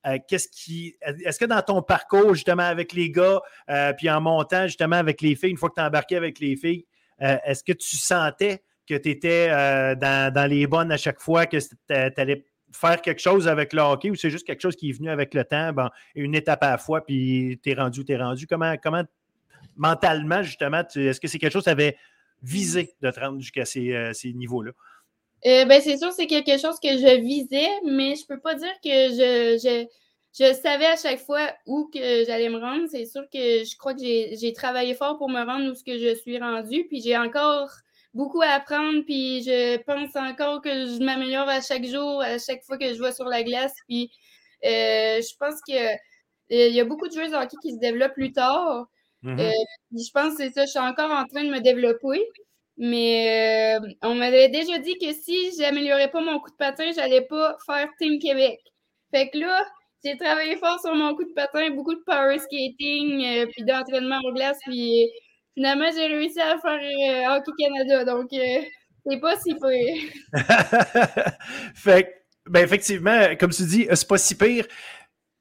euh, 0.08 0.18
qu'est-ce 0.28 0.50
qui. 0.50 0.98
Est-ce 1.02 1.40
que 1.40 1.46
dans 1.46 1.62
ton 1.62 1.82
parcours, 1.82 2.34
justement, 2.34 2.64
avec 2.64 2.92
les 2.92 3.12
gars, 3.12 3.40
euh, 3.70 3.94
puis 3.94 4.10
en 4.10 4.20
montant 4.20 4.66
justement 4.66 4.98
avec 4.98 5.22
les 5.22 5.36
filles, 5.36 5.52
une 5.52 5.58
fois 5.58 5.70
que 5.70 5.76
tu 5.76 5.82
embarqué 5.82 6.18
avec 6.18 6.40
les 6.40 6.58
filles, 6.58 6.86
est-ce 7.20 7.64
que 7.64 7.74
tu 7.74 7.98
sentais 7.98 8.64
que 8.90 8.96
tu 8.96 9.10
étais 9.10 9.50
dans, 9.96 10.34
dans, 10.34 10.50
les 10.50 10.66
bonnes 10.66 10.92
à 10.92 10.98
chaque 10.98 11.22
fois, 11.22 11.46
que 11.46 11.58
tu 11.58 11.94
allais 12.20 12.44
faire 12.72 13.02
quelque 13.02 13.22
chose 13.22 13.48
avec 13.48 13.74
le 13.74 13.82
hockey 13.82 14.10
ou 14.10 14.16
c'est 14.16 14.30
juste 14.30 14.46
quelque 14.46 14.62
chose 14.62 14.76
qui 14.76 14.90
est 14.90 14.94
venu 14.94 15.10
avec 15.10 15.34
le 15.34 15.44
temps, 15.44 15.74
une 16.16 16.36
étape 16.36 16.64
à 16.64 16.72
la 16.72 16.78
fois, 16.78 17.06
puis 17.06 17.60
t'es 17.64 17.74
rendu, 17.74 18.06
t'es 18.06 18.18
rendu. 18.18 18.48
Comment, 18.48 18.76
comment 18.82 19.04
mentalement, 19.76 20.44
justement, 20.44 20.84
est-ce 20.96 21.20
que 21.20 21.28
c'est 21.28 21.40
quelque 21.40 21.54
chose 21.54 21.64
que 21.64 21.70
tu 21.70 21.72
avais 21.72 21.98
visé 22.42 22.94
de 23.02 23.12
te 23.12 23.20
rendre 23.20 23.40
jusqu'à 23.40 23.66
ces, 23.66 23.92
euh, 23.92 24.14
niveaux-là? 24.26 24.72
Euh, 25.46 25.66
ben, 25.66 25.82
c'est 25.82 25.98
sûr, 25.98 26.12
c'est 26.12 26.28
quelque 26.28 26.58
chose 26.60 26.80
que 26.82 26.90
je 26.90 27.20
visais, 27.20 27.70
mais 27.86 28.16
je 28.16 28.26
peux 28.28 28.40
pas 28.40 28.56
dire 28.56 28.74
que 28.84 28.90
je, 28.90 29.88
je, 30.34 30.54
savais 30.54 30.86
à 30.86 30.96
chaque 30.96 31.20
fois 31.20 31.52
où 31.66 31.90
que 31.92 32.26
j'allais 32.26 32.50
me 32.50 32.60
rendre. 32.60 32.88
C'est 32.90 33.06
sûr 33.06 33.24
que 33.24 33.64
je 33.64 33.78
crois 33.78 33.94
que 33.94 34.02
j'ai 34.02 34.54
travaillé 34.54 34.94
fort 34.94 35.18
pour 35.18 35.30
me 35.30 35.44
rendre 35.44 35.72
où 35.72 35.76
ce 35.76 35.84
que 35.84 35.98
je 35.98 36.16
suis 36.16 36.38
rendu, 36.38 36.86
puis 36.88 37.02
j'ai 37.02 37.18
encore 37.18 37.72
beaucoup 38.14 38.42
à 38.42 38.50
apprendre, 38.50 39.04
puis 39.06 39.44
je 39.44 39.78
pense 39.84 40.16
encore 40.16 40.62
que 40.62 40.70
je 40.70 41.04
m'améliore 41.04 41.48
à 41.48 41.62
chaque 41.62 41.86
jour, 41.86 42.22
à 42.22 42.38
chaque 42.38 42.64
fois 42.64 42.78
que 42.78 42.94
je 42.94 43.02
vais 43.02 43.12
sur 43.12 43.26
la 43.26 43.44
glace. 43.44 43.74
Puis 43.88 44.12
euh, 44.66 45.22
je 45.22 45.36
pense 45.40 45.60
que 45.68 45.74
euh, 45.74 45.98
il 46.50 46.74
y 46.74 46.80
a 46.80 46.86
beaucoup 46.86 47.08
de 47.08 47.14
joueurs 47.14 47.30
de 47.30 47.36
hockey 47.36 47.58
qui 47.62 47.74
se 47.74 47.80
développent 47.80 48.14
plus 48.14 48.34
tard. 48.34 48.88
Mm-hmm. 49.24 49.40
Euh, 49.40 49.52
je 49.92 50.12
pense 50.14 50.36
que 50.36 50.44
c'est 50.44 50.52
ça, 50.52 50.66
je 50.66 50.72
suis 50.72 50.80
encore 50.80 51.12
en 51.12 51.26
train 51.26 51.44
de 51.44 51.50
me 51.50 51.62
développer. 51.62 52.22
Mais 52.78 53.78
on 54.02 54.16
m'avait 54.16 54.50
déjà 54.50 54.80
dit 54.80 54.98
que 54.98 55.14
si 55.14 55.52
j'améliorais 55.60 56.10
pas 56.10 56.22
mon 56.22 56.40
coup 56.40 56.50
de 56.50 56.56
patin, 56.56 56.92
j'allais 56.96 57.22
pas 57.22 57.56
faire 57.66 57.88
Team 58.00 58.18
Québec. 58.18 58.60
Fait 59.12 59.30
que 59.30 59.38
là, 59.38 59.64
j'ai 60.04 60.18
travaillé 60.18 60.56
fort 60.58 60.80
sur 60.80 60.96
mon 60.96 61.14
coup 61.16 61.26
de 61.26 61.34
patin, 61.34 61.70
beaucoup 61.72 61.94
de 61.94 62.02
power 62.06 62.40
skating, 62.40 63.46
puis 63.52 63.66
d'entraînement 63.66 64.20
en 64.26 64.32
glace, 64.32 64.58
puis 64.66 65.06
finalement, 65.56 65.90
j'ai 65.94 66.08
réussi 66.08 66.40
à 66.40 66.58
faire 66.60 67.38
Hockey 67.38 67.52
Canada. 67.60 68.06
Donc, 68.06 68.30
c'est 68.32 69.20
pas 69.20 69.36
si 69.38 69.54
pire. 69.56 70.12
fait 71.76 72.22
ben 72.50 72.64
effectivement, 72.64 73.36
comme 73.40 73.52
tu 73.52 73.64
dis, 73.64 73.88
c'est 73.92 74.08
pas 74.08 74.18
si 74.18 74.36
pire. 74.36 74.66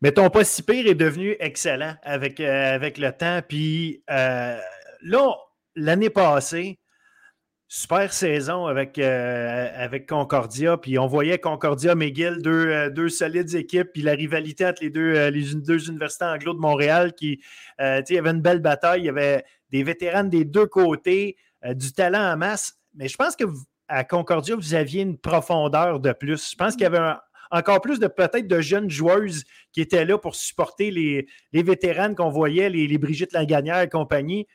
Mais 0.03 0.12
ton 0.12 0.31
pas 0.31 0.45
si 0.45 0.62
pire 0.62 0.87
est 0.87 0.95
devenu 0.95 1.37
excellent 1.41 1.95
avec, 2.03 2.41
euh, 2.41 2.74
avec 2.74 2.99
le 2.99 3.12
temps. 3.12 3.41
Puis 3.47 4.03
euh, 4.11 4.59
là, 5.03 5.35
l'année 5.77 6.11
passée, 6.11 6.78
super 7.72 8.12
saison 8.12 8.66
avec, 8.66 8.98
euh, 8.98 9.68
avec 9.76 10.09
Concordia. 10.09 10.76
Puis 10.76 10.98
on 10.98 11.06
voyait 11.06 11.38
Concordia, 11.38 11.94
McGill, 11.94 12.42
deux, 12.42 12.90
deux 12.90 13.09
solides 13.09 13.55
équipes. 13.55 13.92
Puis 13.92 14.02
la 14.02 14.12
rivalité 14.12 14.66
entre 14.66 14.82
les 14.82 14.90
deux, 14.90 15.28
les 15.28 15.55
deux 15.55 15.88
universités 15.88 16.24
anglo 16.24 16.52
de 16.52 16.59
Montréal, 16.59 17.14
qui, 17.14 17.40
il 17.78 18.05
y 18.10 18.18
avait 18.18 18.30
une 18.30 18.42
belle 18.42 18.59
bataille. 18.59 19.02
Il 19.02 19.06
y 19.06 19.09
avait 19.09 19.44
des 19.70 19.84
vétérans 19.84 20.24
des 20.24 20.44
deux 20.44 20.66
côtés, 20.66 21.36
du 21.64 21.92
talent 21.92 22.32
en 22.32 22.36
masse. 22.36 22.76
Mais 22.94 23.06
je 23.06 23.16
pense 23.16 23.36
que 23.36 23.44
à 23.86 24.02
Concordia, 24.02 24.56
vous 24.56 24.74
aviez 24.74 25.02
une 25.02 25.16
profondeur 25.16 26.01
de 26.01 26.12
plus. 26.12 26.51
Je 26.51 26.56
pense 26.56 26.74
qu'il 26.74 26.82
y 26.82 26.86
avait 26.86 27.14
encore 27.52 27.80
plus 27.80 28.01
de 28.01 28.09
peut-être 28.09 28.48
de 28.48 28.60
jeunes 28.60 28.90
joueuses 28.90 29.44
qui 29.72 29.80
étaient 29.80 30.05
là 30.05 30.18
pour 30.18 30.34
supporter 30.34 30.90
les, 30.90 31.26
les 31.52 31.62
vétérans 31.62 32.14
qu'on 32.14 32.30
voyait, 32.30 32.68
les, 32.68 32.88
les 32.88 32.98
Brigitte 32.98 33.32
Langanière 33.32 33.80
et 33.80 33.88
compagnie. 33.88 34.47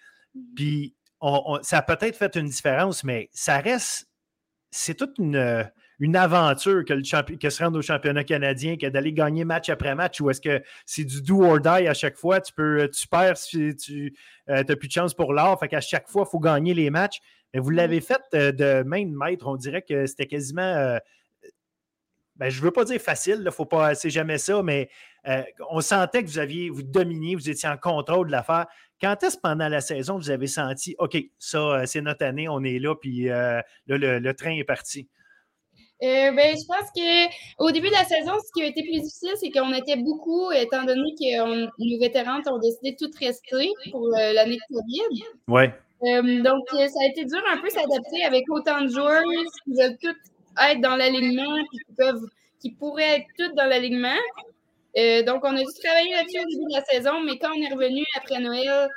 Puis 0.56 0.96
ça 1.62 1.78
a 1.78 1.82
peut-être 1.82 2.18
fait 2.18 2.36
une 2.36 2.48
différence, 2.48 3.04
mais 3.04 3.30
ça 3.34 3.60
reste, 3.60 4.08
c'est 4.72 4.96
toute 4.96 5.18
une, 5.18 5.70
une 6.00 6.16
aventure 6.16 6.84
que, 6.86 6.94
le 6.94 7.38
que 7.38 7.50
se 7.50 7.64
rendre 7.64 7.80
au 7.80 7.82
championnat 7.82 8.24
canadien, 8.24 8.76
que 8.78 8.88
d'aller 8.88 9.14
gagner 9.14 9.46
match 9.46 9.70
après 9.70 9.96
match, 9.96 10.20
ou 10.22 10.30
est-ce 10.30 10.42
que 10.42 10.62
c'est 10.86 11.06
du 11.06 11.22
do 11.22 11.44
or 11.44 11.60
die 11.60 11.88
à 11.88 11.94
chaque 11.94 12.18
fois? 12.18 12.42
Tu, 12.42 12.54
peux, 12.54 12.90
tu 12.90 13.08
perds 13.08 13.38
si 13.38 13.76
tu 13.76 14.16
n'as 14.48 14.60
euh, 14.60 14.76
plus 14.76 14.88
de 14.88 14.94
chance 14.94 15.14
pour 15.14 15.34
l'or, 15.34 15.60
fait 15.60 15.68
qu'à 15.68 15.82
chaque 15.82 16.10
fois, 16.10 16.26
il 16.28 16.30
faut 16.30 16.40
gagner 16.40 16.74
les 16.74 16.90
matchs. 16.90 17.20
Mais 17.54 17.60
vous 17.60 17.70
l'avez 17.70 18.02
fait 18.02 18.22
euh, 18.34 18.52
de 18.52 18.84
main 18.84 19.06
de 19.06 19.16
maître. 19.16 19.48
On 19.48 19.56
dirait 19.56 19.82
que 19.82 20.06
c'était 20.06 20.28
quasiment. 20.28 20.62
Euh, 20.62 21.00
ben, 22.36 22.50
je 22.50 22.60
ne 22.60 22.66
veux 22.66 22.72
pas 22.72 22.84
dire 22.84 23.00
facile, 23.00 23.44
il 23.46 23.52
faut 23.52 23.66
pas, 23.66 23.96
c'est 23.96 24.10
jamais 24.10 24.38
ça, 24.38 24.62
mais 24.62 24.90
euh, 25.28 25.44
on 25.70 25.82
sentait 25.82 26.24
que 26.24 26.30
vous 26.30 26.40
aviez, 26.40 26.70
vous 26.70 26.84
dominiez, 26.84 27.36
vous 27.36 27.50
étiez 27.50 27.70
en 27.70 27.78
contrôle 27.78 28.28
de 28.28 28.32
l'affaire. 28.32 28.68
Quand 29.02 29.22
est-ce 29.24 29.38
pendant 29.38 29.68
la 29.68 29.82
saison 29.82 30.18
vous 30.18 30.30
avez 30.30 30.48
senti, 30.48 30.96
OK, 31.00 31.18
ça, 31.38 31.86
c'est 31.86 32.02
notre 32.02 32.26
année, 32.26 32.48
on 32.48 32.64
est 32.64 32.80
là, 32.80 32.96
puis 32.96 33.26
là, 33.26 33.64
le, 33.88 34.32
train 34.34 34.52
est 34.52 34.64
parti? 34.64 35.10
ben, 36.02 36.56
je 36.56 36.66
pense 36.68 36.90
qu'au 37.58 37.72
début 37.72 37.88
de 37.88 37.94
la 37.94 38.06
saison, 38.06 38.34
ce 38.40 38.52
qui 38.54 38.64
a 38.64 38.68
été 38.68 38.84
plus 38.84 39.02
difficile, 39.02 39.34
c'est 39.40 39.50
qu'on 39.50 39.74
était 39.74 39.98
beaucoup, 39.98 40.52
étant 40.52 40.84
donné 40.86 41.14
que 41.20 41.66
nos 41.66 42.00
vétérans 42.00 42.42
ont 42.48 42.60
décidé 42.60 42.92
de 42.92 42.98
tout 42.98 43.12
rester 43.20 43.70
pour 43.92 44.08
l'année 44.10 44.58
de 44.70 44.76
COVID. 44.76 45.24
Oui. 45.50 45.64
Euh, 46.04 46.42
donc, 46.44 46.66
euh, 46.74 46.88
ça 46.88 47.00
a 47.04 47.08
été 47.08 47.26
dur 47.26 47.42
un 47.50 47.58
peu 47.58 47.70
s'adapter 47.70 48.24
avec 48.26 48.44
autant 48.50 48.82
de 48.82 48.88
joueurs 48.88 49.24
qui 49.64 49.74
veulent 49.74 49.98
tous 50.02 50.16
être 50.62 50.82
dans 50.82 50.96
l'alignement 50.96 51.56
qui, 51.72 51.80
peuvent, 51.98 52.26
qui 52.60 52.72
pourraient 52.72 53.18
être 53.18 53.28
tous 53.38 53.56
dans 53.56 53.66
l'alignement. 53.66 54.20
Euh, 54.98 55.24
donc, 55.24 55.44
on 55.44 55.56
a 55.56 55.60
dû 55.60 55.84
travailler 55.84 56.14
là-dessus 56.14 56.40
au 56.40 56.50
début 56.50 56.66
de 56.72 56.78
la 56.78 56.84
saison, 56.86 57.22
mais 57.22 57.38
quand 57.38 57.50
on 57.56 57.62
est 57.62 57.74
revenu 57.74 58.04
après 58.16 58.40
Noël, 58.40 58.88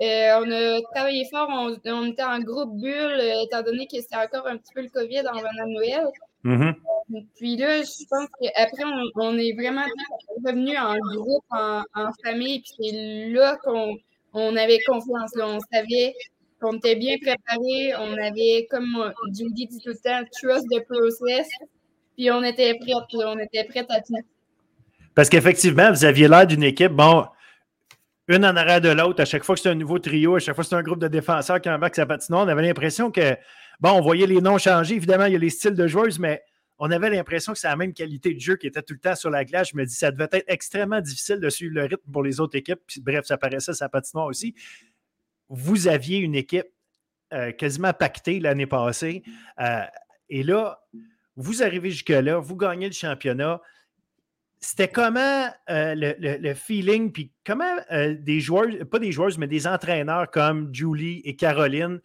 on 0.00 0.50
a 0.50 0.80
travaillé 0.94 1.24
fort. 1.30 1.48
On, 1.50 2.06
était 2.06 2.22
en 2.22 2.38
groupe 2.40 2.80
bulle, 2.80 3.20
étant 3.44 3.62
donné 3.62 3.86
que 3.86 4.00
c'était 4.00 4.16
encore 4.16 4.46
un 4.46 4.56
petit 4.56 4.72
peu 4.74 4.82
le 4.82 4.88
COVID 4.88 5.28
en 5.28 5.38
venant 5.38 5.66
de 5.66 5.72
Noël. 5.72 6.06
Mm-hmm. 6.44 6.74
Puis 7.36 7.56
là, 7.56 7.82
je 7.82 8.04
pense 8.08 8.28
qu'après, 8.40 8.84
on, 9.16 9.36
est 9.38 9.52
vraiment 9.54 9.84
revenu 10.44 10.76
en 10.76 10.96
groupe, 11.16 11.44
en, 11.50 11.82
famille. 12.24 12.60
Puis 12.60 12.90
c'est 12.90 13.30
là 13.30 13.56
qu'on 13.64 13.96
on 14.34 14.56
avait 14.56 14.78
confiance. 14.86 15.34
Là. 15.34 15.48
On 15.48 15.58
savait 15.72 16.14
on 16.62 16.76
était 16.76 16.96
bien 16.96 17.16
préparés. 17.18 17.94
On 17.98 18.16
avait, 18.18 18.66
comme 18.70 19.12
Judy 19.32 19.66
dit 19.66 19.78
tout 19.78 19.90
le 19.90 19.96
temps, 19.96 20.24
trust 20.40 20.66
the 20.70 20.84
process. 20.86 21.48
Puis 22.16 22.30
on 22.30 22.42
était 22.42 22.74
prêts, 22.74 22.92
on 23.14 23.38
était 23.38 23.64
prêts 23.64 23.86
à 23.88 24.00
tout. 24.00 24.14
Parce 25.18 25.30
qu'effectivement, 25.30 25.90
vous 25.90 26.04
aviez 26.04 26.28
l'air 26.28 26.46
d'une 26.46 26.62
équipe, 26.62 26.92
bon, 26.92 27.26
une 28.28 28.44
en 28.44 28.54
arrière 28.54 28.80
de 28.80 28.90
l'autre. 28.90 29.20
À 29.20 29.24
chaque 29.24 29.42
fois 29.42 29.56
que 29.56 29.60
c'est 29.60 29.68
un 29.68 29.74
nouveau 29.74 29.98
trio, 29.98 30.36
à 30.36 30.38
chaque 30.38 30.54
fois 30.54 30.62
que 30.62 30.70
c'est 30.70 30.76
un 30.76 30.82
groupe 30.84 31.00
de 31.00 31.08
défenseurs 31.08 31.60
qui 31.60 31.68
embarque 31.68 31.96
sa 31.96 32.06
patinoire, 32.06 32.44
on 32.44 32.48
avait 32.48 32.62
l'impression 32.62 33.10
que, 33.10 33.36
bon, 33.80 33.90
on 33.90 34.00
voyait 34.00 34.28
les 34.28 34.40
noms 34.40 34.58
changer. 34.58 34.94
Évidemment, 34.94 35.24
il 35.24 35.32
y 35.32 35.34
a 35.34 35.40
les 35.40 35.50
styles 35.50 35.74
de 35.74 35.88
joueuses, 35.88 36.20
mais 36.20 36.40
on 36.78 36.88
avait 36.92 37.10
l'impression 37.10 37.52
que 37.52 37.58
c'est 37.58 37.66
la 37.66 37.74
même 37.74 37.94
qualité 37.94 38.32
de 38.32 38.38
jeu 38.38 38.54
qui 38.54 38.68
était 38.68 38.80
tout 38.80 38.94
le 38.94 39.00
temps 39.00 39.16
sur 39.16 39.30
la 39.30 39.44
glace. 39.44 39.70
Je 39.72 39.76
me 39.76 39.84
dis, 39.84 39.92
ça 39.92 40.12
devait 40.12 40.28
être 40.30 40.44
extrêmement 40.46 41.00
difficile 41.00 41.40
de 41.40 41.50
suivre 41.50 41.74
le 41.74 41.82
rythme 41.86 42.12
pour 42.12 42.22
les 42.22 42.38
autres 42.38 42.56
équipes. 42.56 42.78
Bref, 43.00 43.24
ça 43.24 43.36
paraissait 43.36 43.74
sa 43.74 43.88
patinoire 43.88 44.26
aussi 44.26 44.54
vous 45.48 45.88
aviez 45.88 46.18
une 46.18 46.34
équipe 46.36 46.68
euh, 47.32 47.50
quasiment 47.50 47.92
pactée 47.92 48.38
l'année 48.38 48.66
passée. 48.66 49.24
Euh, 49.58 49.80
et 50.28 50.44
là, 50.44 50.78
vous 51.34 51.64
arrivez 51.64 51.90
jusque-là, 51.90 52.38
vous 52.38 52.56
gagnez 52.56 52.86
le 52.86 52.92
championnat. 52.92 53.60
C'était 54.60 54.88
comment 54.88 55.48
euh, 55.70 55.94
le, 55.96 56.54
feeling, 56.54 57.12
puis 57.12 57.32
comment 57.46 57.76
des 57.90 58.40
joueurs, 58.40 58.66
pas 58.90 58.98
des 58.98 59.12
joueurs, 59.12 59.30
mais 59.38 59.46
des 59.46 59.66
entraîneurs 59.66 60.30
comme 60.30 60.74
Julie 60.74 61.20
et 61.24 61.36
Caroline, 61.36 62.00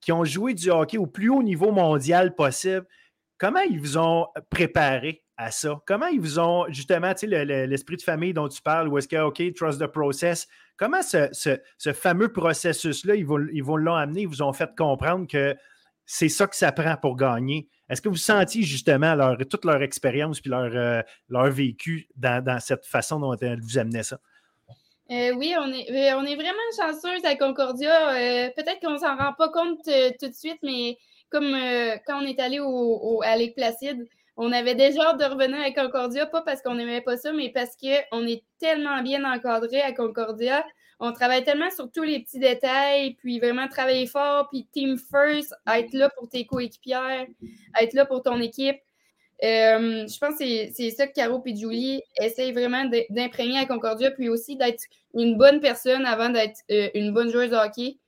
qui 0.00 0.12
ont 0.12 0.24
joué 0.24 0.54
du 0.54 0.70
hockey 0.70 0.98
au 0.98 1.06
plus 1.06 1.28
haut 1.28 1.42
niveau 1.42 1.72
mondial 1.72 2.34
possible, 2.34 2.86
comment 3.36 3.60
ils 3.60 3.80
vous 3.80 3.98
ont 3.98 4.26
préparé 4.50 5.24
à 5.36 5.50
ça? 5.50 5.80
Comment 5.86 6.06
ils 6.06 6.20
vous 6.20 6.38
ont, 6.38 6.66
justement, 6.68 7.14
tu 7.14 7.26
l'esprit 7.26 7.96
de 7.96 8.02
famille 8.02 8.32
dont 8.32 8.48
tu 8.48 8.62
parles, 8.62 8.88
ou 8.88 8.98
est-ce 8.98 9.08
que, 9.08 9.16
OK, 9.16 9.42
trust 9.54 9.80
the 9.80 9.86
process, 9.86 10.46
comment 10.76 11.02
ce, 11.02 11.92
fameux 11.94 12.32
processus-là, 12.32 13.16
ils 13.16 13.24
vous, 13.24 13.76
l'ont 13.76 13.94
amené, 13.94 14.22
ils 14.22 14.28
vous 14.28 14.42
ont 14.42 14.52
fait 14.52 14.70
comprendre 14.76 15.26
que 15.26 15.56
c'est 16.06 16.28
ça 16.28 16.46
que 16.46 16.56
ça 16.56 16.72
prend 16.72 16.96
pour 16.96 17.16
gagner? 17.16 17.68
Est-ce 17.88 18.02
que 18.02 18.08
vous 18.08 18.16
sentiez 18.16 18.62
justement 18.62 19.14
leur, 19.14 19.36
toute 19.48 19.64
leur 19.64 19.82
expérience 19.82 20.40
puis 20.40 20.50
leur, 20.50 20.70
euh, 20.74 21.02
leur 21.28 21.50
vécu 21.50 22.08
dans, 22.16 22.60
cette 22.60 22.84
façon 22.84 23.18
dont 23.18 23.36
elle 23.36 23.60
vous 23.60 23.78
amenait 23.78 24.02
ça? 24.02 24.18
Euh, 25.10 25.32
oui, 25.32 25.54
on 25.58 25.72
est, 25.72 25.90
euh, 25.90 26.18
on 26.18 26.24
est 26.24 26.34
vraiment 26.34 26.58
chanceuse 26.76 27.24
à 27.24 27.34
Concordia. 27.34 28.50
Peut-être 28.54 28.80
qu'on 28.80 28.98
s'en 28.98 29.16
rend 29.16 29.32
pas 29.32 29.48
compte 29.48 29.80
tout 29.84 30.28
de 30.28 30.34
suite, 30.34 30.58
mais 30.62 30.98
comme 31.30 31.56
quand 32.06 32.22
on 32.22 32.26
est 32.26 32.38
allé 32.40 32.60
au, 32.60 33.22
à 33.24 33.36
Lake 33.36 33.54
Placide, 33.54 34.06
on 34.36 34.52
avait 34.52 34.74
déjà 34.74 35.02
hâte 35.08 35.18
de 35.18 35.24
revenir 35.24 35.60
à 35.60 35.70
Concordia, 35.72 36.26
pas 36.26 36.42
parce 36.42 36.62
qu'on 36.62 36.74
n'aimait 36.74 37.00
pas 37.00 37.16
ça, 37.16 37.32
mais 37.32 37.50
parce 37.50 37.74
qu'on 37.76 38.26
est 38.26 38.44
tellement 38.60 39.02
bien 39.02 39.24
encadré 39.24 39.80
à 39.80 39.92
Concordia. 39.92 40.64
On 41.00 41.12
travaille 41.12 41.44
tellement 41.44 41.70
sur 41.70 41.90
tous 41.90 42.02
les 42.02 42.20
petits 42.20 42.40
détails, 42.40 43.14
puis 43.14 43.38
vraiment 43.38 43.68
travailler 43.68 44.06
fort, 44.06 44.48
puis 44.48 44.66
team 44.72 44.98
first, 44.98 45.54
être 45.68 45.92
là 45.92 46.10
pour 46.10 46.28
tes 46.28 46.44
coéquipières, 46.44 47.26
être 47.80 47.92
là 47.92 48.04
pour 48.04 48.22
ton 48.22 48.40
équipe. 48.40 48.78
Euh, 49.44 50.06
je 50.08 50.18
pense 50.18 50.36
que 50.36 50.72
c'est 50.74 50.90
ça 50.90 51.06
que 51.06 51.12
Caro 51.12 51.40
et 51.46 51.54
Julie 51.54 52.02
essayent 52.20 52.52
vraiment 52.52 52.84
d'imprégner 53.10 53.58
à 53.58 53.66
Concordia, 53.66 54.10
puis 54.10 54.28
aussi 54.28 54.56
d'être 54.56 54.82
une 55.14 55.36
bonne 55.36 55.60
personne 55.60 56.04
avant 56.04 56.30
d'être 56.30 56.60
euh, 56.72 56.88
une 56.94 57.12
bonne 57.12 57.30
joueuse 57.30 57.50
de 57.50 57.56
hockey. 57.56 57.98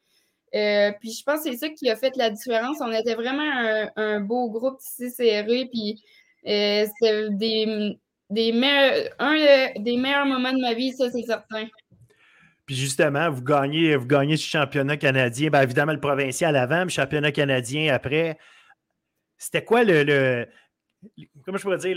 Euh, 0.56 0.90
puis 1.00 1.12
je 1.12 1.22
pense 1.22 1.44
que 1.44 1.52
c'est 1.52 1.58
ça 1.58 1.68
qui 1.68 1.88
a 1.88 1.94
fait 1.94 2.16
la 2.16 2.30
différence. 2.30 2.78
On 2.80 2.92
était 2.92 3.14
vraiment 3.14 3.88
un, 3.96 4.20
beau 4.20 4.50
groupe 4.50 4.80
ici 4.80 5.10
serré, 5.10 5.68
puis 5.70 6.02
c'est 6.44 7.28
des, 7.30 7.96
des 8.30 8.50
meilleurs, 8.50 9.10
un 9.20 9.36
des 9.78 9.96
meilleurs 9.96 10.26
moments 10.26 10.52
de 10.52 10.60
ma 10.60 10.74
vie, 10.74 10.92
ça, 10.92 11.08
c'est 11.12 11.22
certain. 11.22 11.66
Puis 12.70 12.78
justement, 12.78 13.28
vous 13.32 13.42
gagnez, 13.42 13.96
vous 13.96 14.06
gagnez 14.06 14.36
ce 14.36 14.46
championnat 14.46 14.96
canadien. 14.96 15.50
Bien 15.50 15.62
évidemment, 15.62 15.90
le 15.90 15.98
provincial 15.98 16.54
avant, 16.54 16.84
le 16.84 16.88
championnat 16.88 17.32
canadien 17.32 17.92
après. 17.92 18.38
C'était 19.36 19.64
quoi 19.64 19.82
le, 19.82 20.46
comment 21.44 21.58
je 21.58 21.62
pourrais 21.64 21.78
dire, 21.78 21.96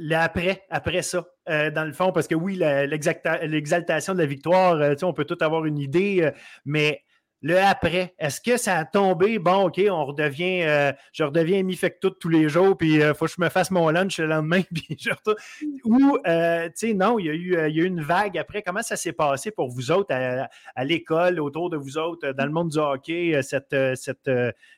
l'après, 0.00 0.64
après 0.68 1.02
ça, 1.02 1.24
euh, 1.48 1.70
dans 1.70 1.84
le 1.84 1.92
fond, 1.92 2.10
parce 2.10 2.26
que 2.26 2.34
oui, 2.34 2.56
l'exaltation 2.56 4.14
de 4.14 4.18
la 4.18 4.26
victoire, 4.26 4.80
euh, 4.80 4.94
on 5.04 5.12
peut 5.12 5.26
tout 5.26 5.38
avoir 5.40 5.64
une 5.64 5.78
idée, 5.78 6.28
mais 6.64 7.04
le 7.42 7.58
après, 7.58 8.14
est-ce 8.20 8.40
que 8.40 8.56
ça 8.56 8.78
a 8.78 8.84
tombé? 8.84 9.40
Bon, 9.40 9.64
OK, 9.66 9.80
on 9.90 10.04
redevient, 10.04 10.62
euh, 10.62 10.92
je 11.12 11.24
redeviens 11.24 11.64
mi 11.64 11.76
tout 12.00 12.10
tous 12.10 12.28
les 12.28 12.48
jours, 12.48 12.78
puis 12.78 12.94
il 12.94 13.02
euh, 13.02 13.14
faut 13.14 13.26
que 13.26 13.32
je 13.36 13.40
me 13.40 13.48
fasse 13.48 13.72
mon 13.72 13.90
lunch 13.90 14.20
le 14.20 14.26
lendemain, 14.26 14.62
puis 14.74 14.96
je 14.96 15.10
retourne. 15.10 15.36
Ou, 15.84 16.18
euh, 16.24 16.66
tu 16.66 16.88
sais, 16.88 16.94
non, 16.94 17.18
il 17.18 17.26
y, 17.26 17.30
a 17.30 17.34
eu, 17.34 17.68
il 17.68 17.76
y 17.76 17.80
a 17.80 17.82
eu 17.82 17.86
une 17.86 18.00
vague 18.00 18.38
après. 18.38 18.62
Comment 18.62 18.82
ça 18.82 18.94
s'est 18.94 19.12
passé 19.12 19.50
pour 19.50 19.68
vous 19.68 19.90
autres 19.90 20.14
à, 20.14 20.84
l'école, 20.84 21.40
autour 21.40 21.68
de 21.68 21.76
vous 21.76 21.98
autres, 21.98 22.30
dans 22.30 22.46
le 22.46 22.52
monde 22.52 22.70
du 22.70 22.78
hockey, 22.78 23.40
cette, 23.42 23.74
cette 23.96 24.30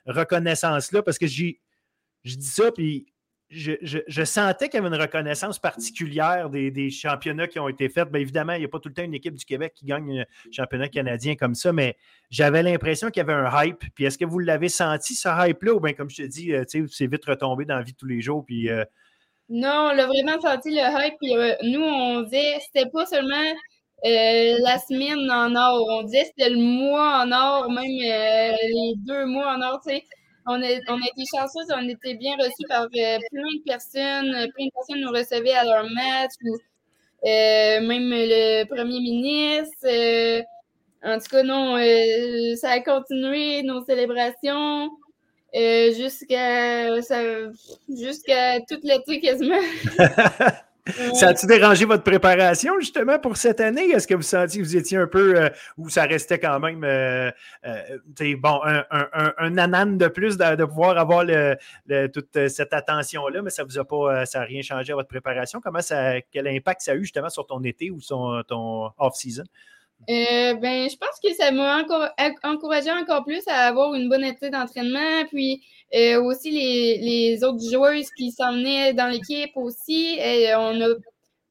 reconnaissance-là? 0.06 1.02
Parce 1.02 1.18
que 1.18 1.26
j'ai, 1.26 1.60
je 2.24 2.36
dis 2.36 2.46
ça, 2.46 2.72
puis 2.72 3.06
je, 3.54 4.24
sentais 4.24 4.68
qu'il 4.68 4.80
y 4.80 4.84
avait 4.84 4.94
une 4.94 5.00
reconnaissance 5.00 5.58
particulière 5.58 6.50
des, 6.50 6.90
championnats 6.90 7.46
qui 7.46 7.58
ont 7.58 7.68
été 7.68 7.88
faits. 7.88 8.10
Bien 8.10 8.20
évidemment, 8.20 8.54
il 8.54 8.60
n'y 8.60 8.64
a 8.64 8.68
pas 8.68 8.80
tout 8.80 8.88
le 8.88 8.94
temps 8.94 9.02
une 9.02 9.14
équipe 9.14 9.34
du 9.34 9.44
Québec 9.44 9.72
qui 9.74 9.86
gagne 9.86 10.20
un 10.20 10.24
championnat 10.50 10.88
canadien 10.88 11.36
comme 11.36 11.54
ça, 11.54 11.72
mais 11.72 11.96
j'avais 12.30 12.62
l'impression 12.62 13.10
qu'il 13.10 13.20
y 13.20 13.30
avait 13.30 13.32
un 13.32 13.50
hype. 13.62 13.84
Puis 13.94 14.04
est-ce 14.04 14.18
que 14.18 14.24
vous 14.24 14.38
l'avez 14.38 14.68
senti, 14.68 15.14
ce 15.14 15.28
hype-là, 15.28 15.74
ou 15.74 15.80
bien 15.80 15.92
comme 15.92 16.10
je 16.10 16.22
te 16.22 16.26
dis, 16.26 16.52
euh, 16.52 16.64
c'est 16.66 17.06
vite 17.06 17.24
retombé 17.24 17.64
dans 17.64 17.76
la 17.76 17.82
vie 17.82 17.92
de 17.92 17.96
tous 17.96 18.06
les 18.06 18.20
jours? 18.20 18.44
Puis, 18.44 18.68
euh, 18.68 18.84
Non, 19.48 19.90
on 19.90 19.94
l'a 19.94 20.06
vraiment 20.06 20.40
senti 20.40 20.70
le 20.70 20.80
hype. 20.80 21.14
Euh, 21.22 21.54
nous, 21.62 21.82
on 21.82 22.22
disait, 22.22 22.58
c'était 22.60 22.90
pas 22.90 23.06
seulement 23.06 23.54
la 24.02 24.78
semaine 24.78 25.30
en 25.30 25.54
or, 25.56 25.86
on 25.88 26.02
disait 26.02 26.24
c'était 26.24 26.50
le 26.50 26.58
mois 26.58 27.24
en 27.24 27.32
or, 27.32 27.70
même 27.70 27.84
les 27.86 28.94
deux 28.98 29.24
mois 29.24 29.54
en 29.54 29.62
or, 29.62 29.80
tu 29.82 29.94
sais 29.94 30.04
on 30.46 30.62
a, 30.62 30.66
on 30.88 31.00
a 31.00 31.06
été 31.06 31.24
chanceux, 31.34 31.72
on 31.74 31.88
été 31.88 32.14
bien 32.14 32.36
reçus 32.36 32.66
par 32.68 32.82
euh, 32.82 32.88
plein 32.88 33.18
de 33.56 33.62
personnes. 33.64 34.50
Plein 34.54 34.66
de 34.66 34.70
personnes 34.74 35.00
nous 35.00 35.10
recevaient 35.10 35.54
à 35.54 35.64
leur 35.64 35.84
match, 35.84 36.32
ou 36.44 36.54
euh, 36.54 37.80
même 37.80 38.10
le 38.10 38.64
premier 38.64 39.00
ministre. 39.00 39.86
Euh, 39.86 40.42
en 41.02 41.18
tout 41.18 41.28
cas, 41.30 41.42
non, 41.42 41.76
ça 42.56 42.70
a 42.70 42.80
continué 42.80 43.62
nos 43.62 43.84
célébrations 43.84 44.90
jusqu'à 45.54 46.94
jusqu'à 47.88 48.60
toute 48.68 48.84
l'été 48.84 49.20
quasiment. 49.20 49.60
Ça 51.14 51.28
a-tu 51.28 51.46
dérangé 51.46 51.86
votre 51.86 52.02
préparation 52.02 52.78
justement 52.78 53.18
pour 53.18 53.38
cette 53.38 53.60
année? 53.60 53.88
Est-ce 53.90 54.06
que 54.06 54.14
vous 54.14 54.22
sentiez 54.22 54.60
que 54.60 54.66
vous 54.66 54.76
étiez 54.76 54.98
un 54.98 55.06
peu 55.06 55.40
euh, 55.40 55.48
ou 55.78 55.88
ça 55.88 56.04
restait 56.04 56.38
quand 56.38 56.60
même 56.60 56.84
euh, 56.84 57.30
euh, 57.64 58.36
bon, 58.36 58.60
un, 58.62 58.84
un, 58.90 59.86
de 59.86 60.08
plus 60.08 60.36
de, 60.36 60.64
pouvoir 60.66 60.98
avoir 60.98 61.24
toute 62.12 62.48
cette 62.48 62.74
attention-là, 62.74 63.40
mais 63.40 63.50
ça 63.50 63.64
vous 63.64 63.78
a 63.78 63.84
pas 63.84 64.26
ça 64.26 64.40
n'a 64.40 64.44
rien 64.44 64.60
changé 64.60 64.92
à 64.92 64.96
votre 64.96 65.08
préparation? 65.08 65.60
Comment 65.62 65.80
ça 65.80 66.20
quel 66.30 66.46
impact 66.48 66.82
ça 66.82 66.92
a 66.92 66.94
eu 66.96 67.04
justement 67.04 67.30
sur 67.30 67.46
ton 67.46 67.62
été 67.64 67.90
ou 67.90 68.00
ton 68.46 68.90
off-season? 68.98 69.44
ben, 70.06 70.90
je 70.90 70.96
pense 70.98 71.18
que 71.22 71.32
ça 71.32 71.50
m'a 71.50 71.82
encouragé 72.42 72.90
encore 72.90 73.24
plus 73.24 73.42
à 73.48 73.68
avoir 73.68 73.94
une 73.94 74.10
bonne 74.10 74.24
été 74.24 74.50
d'entraînement. 74.50 75.24
Puis 75.30 75.62
euh, 75.92 76.20
aussi, 76.22 76.50
les, 76.50 77.44
autres 77.44 77.64
joueuses 77.70 78.10
qui 78.16 78.32
s'en 78.32 78.52
venaient 78.52 78.92
dans 78.94 79.06
l'équipe 79.06 79.56
aussi. 79.56 80.18
Et 80.18 80.52
on, 80.54 80.80
a, 80.80 80.88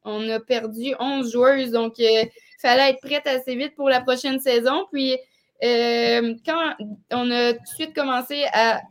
on 0.03 0.29
a 0.29 0.39
perdu 0.39 0.95
11 0.99 1.31
joueuses, 1.31 1.71
donc 1.71 1.93
il 1.97 2.05
euh, 2.05 2.25
fallait 2.61 2.91
être 2.91 3.01
prête 3.01 3.25
assez 3.27 3.55
vite 3.55 3.75
pour 3.75 3.89
la 3.89 4.01
prochaine 4.01 4.39
saison. 4.39 4.85
Puis, 4.91 5.17
euh, 5.63 6.35
quand 6.45 6.73
on 7.11 7.31
a 7.31 7.53
tout 7.53 7.59
de 7.59 7.67
suite 7.75 7.95
commencé 7.95 8.43
à, 8.51 8.81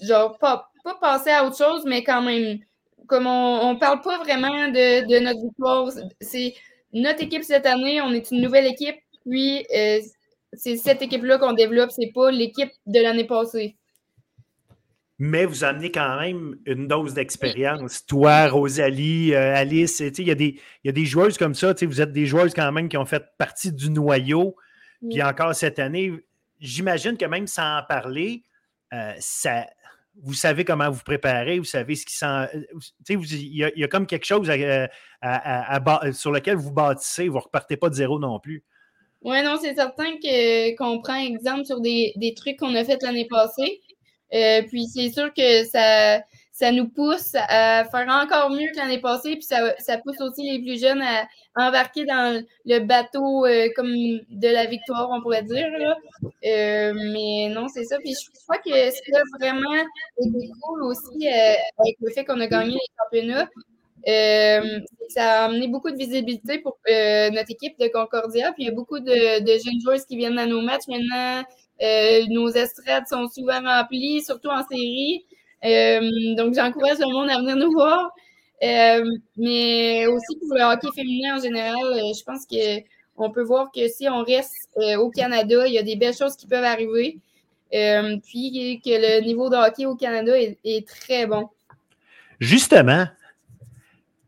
genre, 0.00 0.36
pas, 0.38 0.68
pas 0.82 0.96
passer 1.00 1.30
à 1.30 1.46
autre 1.46 1.56
chose, 1.56 1.84
mais 1.86 2.02
quand 2.02 2.22
même, 2.22 2.58
comme 3.06 3.26
on 3.26 3.74
ne 3.74 3.78
parle 3.78 4.00
pas 4.00 4.18
vraiment 4.18 4.68
de, 4.68 5.06
de 5.06 5.18
notre 5.20 5.40
victoire, 5.42 5.92
c'est 6.20 6.54
notre 6.92 7.22
équipe 7.22 7.44
cette 7.44 7.66
année, 7.66 8.00
on 8.00 8.12
est 8.12 8.32
une 8.32 8.40
nouvelle 8.40 8.66
équipe, 8.66 8.96
puis 9.28 9.64
c'est 10.54 10.76
cette 10.76 11.02
équipe-là 11.02 11.38
qu'on 11.38 11.52
développe, 11.52 11.90
c'est 11.92 12.12
pas 12.12 12.30
l'équipe 12.30 12.72
de 12.86 13.00
l'année 13.00 13.24
passée 13.24 13.76
mais 15.24 15.44
vous 15.44 15.62
amenez 15.62 15.92
quand 15.92 16.18
même 16.18 16.56
une 16.66 16.88
dose 16.88 17.14
d'expérience. 17.14 18.04
Toi, 18.06 18.48
Rosalie, 18.48 19.32
euh, 19.34 19.54
Alice, 19.54 20.00
il 20.00 20.26
y, 20.26 20.32
a 20.32 20.34
des, 20.34 20.58
y 20.82 20.88
a 20.88 20.92
des 20.92 21.04
joueuses 21.04 21.38
comme 21.38 21.54
ça, 21.54 21.72
vous 21.80 22.00
êtes 22.00 22.10
des 22.10 22.26
joueuses 22.26 22.52
quand 22.54 22.72
même 22.72 22.88
qui 22.88 22.96
ont 22.96 23.04
fait 23.04 23.22
partie 23.38 23.72
du 23.72 23.88
noyau. 23.88 24.56
Puis 25.08 25.22
encore 25.22 25.54
cette 25.54 25.78
année, 25.78 26.12
j'imagine 26.58 27.16
que 27.16 27.24
même 27.24 27.46
sans 27.46 27.78
en 27.78 27.82
parler, 27.88 28.42
euh, 28.92 29.12
ça, 29.20 29.64
vous 30.20 30.34
savez 30.34 30.64
comment 30.64 30.90
vous 30.90 31.04
préparer, 31.04 31.60
vous 31.60 31.64
savez 31.64 31.94
ce 31.94 32.04
qui 32.04 32.16
sent. 32.16 32.48
Il 33.08 33.54
y, 33.54 33.84
a 33.84 33.86
comme 33.88 34.08
quelque 34.08 34.26
chose 34.26 34.48
sur 34.48 36.32
lequel 36.32 36.56
vous 36.56 36.72
bâtissez, 36.72 37.28
vous 37.28 37.36
ne 37.36 37.42
repartez 37.42 37.76
pas 37.76 37.90
de 37.90 37.94
zéro 37.94 38.18
non 38.18 38.40
plus. 38.40 38.64
Oui, 39.20 39.40
non, 39.44 39.56
c'est 39.62 39.76
certain 39.76 40.14
qu'on 40.76 41.00
prend 41.00 41.14
exemple 41.14 41.64
sur 41.64 41.80
des, 41.80 42.12
des 42.16 42.34
trucs 42.34 42.58
qu'on 42.58 42.74
a 42.74 42.84
fait 42.84 43.00
l'année 43.02 43.28
passée. 43.30 43.80
Euh, 44.34 44.62
puis 44.62 44.86
c'est 44.86 45.10
sûr 45.10 45.32
que 45.34 45.64
ça, 45.64 46.20
ça 46.52 46.72
nous 46.72 46.88
pousse 46.88 47.34
à 47.34 47.84
faire 47.84 48.08
encore 48.08 48.50
mieux 48.50 48.68
que 48.72 48.78
l'année 48.78 49.00
passée, 49.00 49.34
puis 49.34 49.42
ça, 49.42 49.74
ça, 49.78 49.98
pousse 49.98 50.20
aussi 50.20 50.42
les 50.42 50.58
plus 50.60 50.80
jeunes 50.80 51.02
à 51.02 51.26
embarquer 51.56 52.06
dans 52.06 52.42
le 52.64 52.78
bateau 52.80 53.44
euh, 53.46 53.68
comme 53.76 53.92
de 53.92 54.48
la 54.48 54.66
victoire, 54.66 55.10
on 55.10 55.20
pourrait 55.20 55.42
dire. 55.42 55.68
Euh, 56.24 56.92
mais 56.94 57.48
non, 57.50 57.68
c'est 57.68 57.84
ça. 57.84 57.98
Puis 57.98 58.14
je 58.14 58.30
crois 58.42 58.58
que 58.58 58.70
ce 58.70 59.02
qui 59.02 59.14
a 59.14 59.22
vraiment 59.38 59.84
été 60.18 60.50
cool 60.62 60.82
aussi 60.84 61.28
avec 61.28 61.96
le 62.00 62.10
fait 62.12 62.24
qu'on 62.24 62.40
a 62.40 62.46
gagné 62.46 62.74
les 62.74 62.80
championnats, 62.98 63.48
ça 65.08 65.42
a 65.42 65.44
amené 65.44 65.68
beaucoup 65.68 65.90
de 65.90 65.96
visibilité 65.96 66.58
pour 66.58 66.78
notre 66.86 67.50
équipe 67.50 67.78
de 67.78 67.88
Concordia. 67.88 68.52
Puis 68.52 68.62
il 68.62 68.66
y 68.66 68.70
a 68.70 68.74
beaucoup 68.74 68.98
de, 68.98 69.40
de 69.40 69.62
jeunes 69.62 69.80
joueurs 69.82 70.06
qui 70.06 70.16
viennent 70.16 70.38
à 70.38 70.46
nos 70.46 70.62
matchs 70.62 70.88
maintenant. 70.88 71.44
Euh, 71.80 72.20
nos 72.28 72.48
estrades 72.50 73.06
sont 73.08 73.26
souvent 73.28 73.60
remplies, 73.62 74.22
surtout 74.22 74.48
en 74.48 74.62
série. 74.64 75.24
Euh, 75.64 76.00
donc, 76.36 76.54
j'encourage 76.54 76.98
le 76.98 77.12
monde 77.12 77.30
à 77.30 77.38
venir 77.38 77.56
nous 77.56 77.72
voir. 77.72 78.12
Euh, 78.62 79.04
mais 79.36 80.06
aussi 80.06 80.38
pour 80.38 80.56
le 80.56 80.62
hockey 80.62 80.88
féminin 80.94 81.36
en 81.36 81.42
général, 81.42 81.74
je 81.82 82.22
pense 82.22 82.46
qu'on 82.46 83.30
peut 83.32 83.42
voir 83.42 83.72
que 83.74 83.88
si 83.88 84.08
on 84.08 84.22
reste 84.22 84.68
au 84.98 85.10
Canada, 85.10 85.66
il 85.66 85.74
y 85.74 85.78
a 85.78 85.82
des 85.82 85.96
belles 85.96 86.14
choses 86.14 86.36
qui 86.36 86.46
peuvent 86.46 86.62
arriver. 86.62 87.18
puis 87.70 88.80
que 88.84 88.90
le 88.90 89.24
niveau 89.24 89.50
de 89.50 89.56
hockey 89.56 89.86
au 89.86 89.96
Canada 89.96 90.32
est, 90.38 90.86
très 90.86 91.26
bon. 91.26 91.48
Justement, 92.38 93.06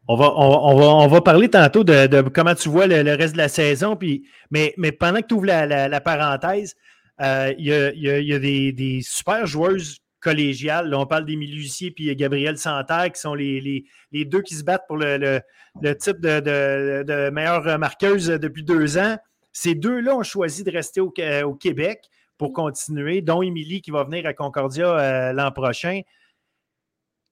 on 0.08 0.16
va, 0.16 0.34
on, 0.36 1.06
va, 1.06 1.20
parler 1.20 1.48
tantôt 1.48 1.84
de, 1.84 2.28
comment 2.28 2.56
tu 2.56 2.68
vois 2.68 2.88
le, 2.88 3.14
reste 3.14 3.34
de 3.34 3.38
la 3.38 3.48
saison. 3.48 3.94
Puis, 3.94 4.24
mais, 4.50 4.74
mais 4.78 4.90
pendant 4.90 5.20
que 5.20 5.28
tu 5.28 5.34
ouvres 5.34 5.46
la 5.46 6.00
parenthèse, 6.00 6.74
euh, 6.74 6.88
il 7.20 7.65
y 7.66 8.32
a, 8.32 8.39
des, 8.39 9.01
super 9.03 9.47
joueuses 9.47 9.99
collégiales. 10.20 10.95
on 10.95 11.07
parle 11.07 11.27
d'Émilie 11.27 11.57
Lucier 11.57 11.95
et 11.97 12.16
Gabriel 12.16 12.57
Santerre, 12.57 13.12
qui 13.12 13.20
sont 13.20 13.35
les, 13.35 13.85
deux 14.12 14.43
qui 14.43 14.55
se 14.55 14.65
battent 14.65 14.86
pour 14.89 14.97
le, 14.97 15.41
titre 15.82 16.20
de, 16.20 17.31
meilleure 17.31 17.78
marqueuse 17.78 18.27
depuis 18.28 18.65
deux 18.65 18.99
ans. 18.99 19.16
Ces 19.53 19.74
deux-là 19.74 20.16
ont 20.16 20.23
choisi 20.23 20.65
de 20.65 20.70
rester 20.70 21.01
au, 21.01 21.11
Québec 21.55 22.01
pour 22.39 22.53
continuer, 22.53 23.23
dont 23.23 23.43
Émilie 23.43 23.81
qui 23.81 23.93
va 23.93 24.03
venir 24.03 24.27
à 24.27 24.35
Concordia 24.35 24.86
euh, 24.89 25.32
l'an 25.32 25.53
prochain. 25.53 26.01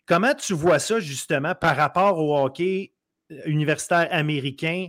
Comment 0.07 0.35
tu 0.35 0.55
vois 0.55 0.79
ça 0.79 1.01
justement 1.01 1.55
par 1.57 1.77
rapport 1.77 2.19
au 2.19 2.37
hockey 2.39 2.93
euh, 3.33 3.41
universitaire 3.47 4.07
américain? 4.13 4.89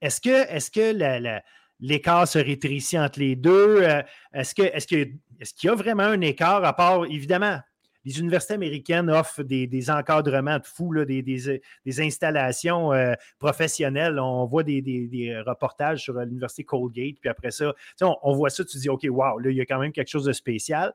est-ce 0.00 0.20
que, 0.20 0.28
est 0.28 0.74
que 0.74 0.92
la, 0.92 1.42
l'écart 1.80 2.26
se 2.26 2.38
rétrécit 2.38 2.98
entre 2.98 3.20
les 3.20 3.36
deux? 3.36 3.82
Euh, 3.82 4.02
est-ce 4.32 4.54
qu'il 4.86 5.18
y 5.62 5.68
a 5.68 5.74
vraiment 5.74 6.04
un 6.04 6.20
écart 6.20 6.64
à 6.64 6.72
part, 6.74 7.04
évidemment, 7.06 7.60
les 8.04 8.20
universités 8.20 8.54
américaines 8.54 9.10
offrent 9.10 9.42
des, 9.42 9.90
encadrements 9.90 10.58
de 10.58 10.64
fous, 10.64 10.94
des, 11.04 12.00
installations 12.00 12.92
euh, 12.92 13.12
professionnelles. 13.38 14.18
On 14.18 14.46
voit 14.46 14.62
des, 14.62 15.42
reportages 15.46 16.02
sur 16.02 16.14
l'université 16.14 16.64
Colgate, 16.64 17.16
puis 17.20 17.28
après 17.28 17.50
ça, 17.50 17.74
on, 18.00 18.32
voit 18.32 18.50
ça, 18.50 18.64
tu 18.64 18.78
dis, 18.78 18.88
OK, 18.88 19.06
wow, 19.10 19.38
là, 19.38 19.50
il 19.50 19.56
y 19.56 19.60
a 19.60 19.66
quand 19.66 19.78
même 19.78 19.92
quelque 19.92 20.08
chose 20.08 20.24
de 20.24 20.32
spécial. 20.32 20.94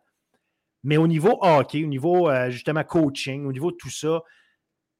Mais 0.83 0.97
au 0.97 1.07
niveau 1.07 1.37
hockey, 1.41 1.83
au 1.83 1.87
niveau 1.87 2.29
euh, 2.29 2.49
justement 2.49 2.83
coaching, 2.83 3.45
au 3.45 3.53
niveau 3.53 3.71
tout 3.71 3.89
ça, 3.89 4.21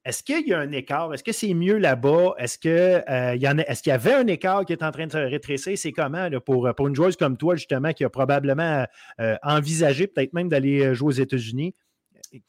est-ce 0.06 0.22
qu'il 0.22 0.46
y 0.48 0.54
a 0.54 0.60
un 0.60 0.72
écart? 0.72 1.14
Est-ce 1.14 1.24
que 1.24 1.32
c'est 1.32 1.54
mieux 1.54 1.78
là-bas? 1.78 2.36
Est-ce 2.38 2.58
qu'il 2.58 2.72
euh, 2.72 3.36
y, 3.36 3.46
est 3.46 3.82
qu'il 3.82 3.90
y 3.90 3.94
avait 3.94 4.14
un 4.14 4.28
écart 4.28 4.66
qui 4.66 4.74
est 4.74 4.84
en 4.84 4.92
train 4.92 5.08
de 5.08 5.12
se 5.12 5.18
rétrécir? 5.18 5.78
C'est 5.78 5.94
comment 5.94 6.30
pour, 6.46 6.70
pour 6.76 6.88
une 6.88 6.96
joueuse 6.96 7.16
comme 7.16 7.38
toi, 7.38 7.56
justement, 7.56 7.94
qui 7.94 8.04
a 8.04 8.10
probablement 8.10 8.86
euh, 9.22 9.36
envisagé 9.44 10.08
peut-être 10.08 10.34
même 10.34 10.50
d'aller 10.50 10.84
euh, 10.84 10.94
jouer 10.94 11.08
aux 11.08 11.22
États-Unis? 11.22 11.74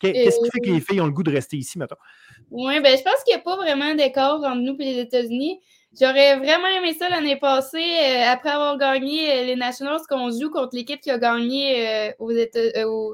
Qu'est-ce 0.01 0.41
qui 0.41 0.51
fait 0.51 0.61
que 0.61 0.71
les 0.71 0.81
filles 0.81 1.01
ont 1.01 1.07
le 1.07 1.13
goût 1.13 1.23
de 1.23 1.31
rester 1.31 1.57
ici, 1.57 1.79
maintenant? 1.79 1.99
Oui, 2.51 2.81
ben, 2.81 2.97
je 2.97 3.03
pense 3.03 3.23
qu'il 3.25 3.35
n'y 3.35 3.41
a 3.41 3.45
pas 3.45 3.57
vraiment 3.57 3.95
d'écart 3.95 4.43
entre 4.43 4.57
nous 4.57 4.77
et 4.81 4.85
les 4.85 4.99
États-Unis. 5.01 5.61
J'aurais 6.01 6.39
vraiment 6.39 6.67
aimé 6.67 6.95
ça 6.95 7.09
l'année 7.09 7.37
passée, 7.37 7.85
après 8.27 8.49
avoir 8.49 8.79
gagné 8.79 9.45
les 9.45 9.55
Nationals, 9.55 10.01
qu'on 10.09 10.31
joue 10.31 10.51
contre 10.51 10.75
l'équipe 10.75 11.01
qui 11.01 11.11
a 11.11 11.19
gagné 11.19 12.13
aux 12.19 12.33
États, 12.33 12.59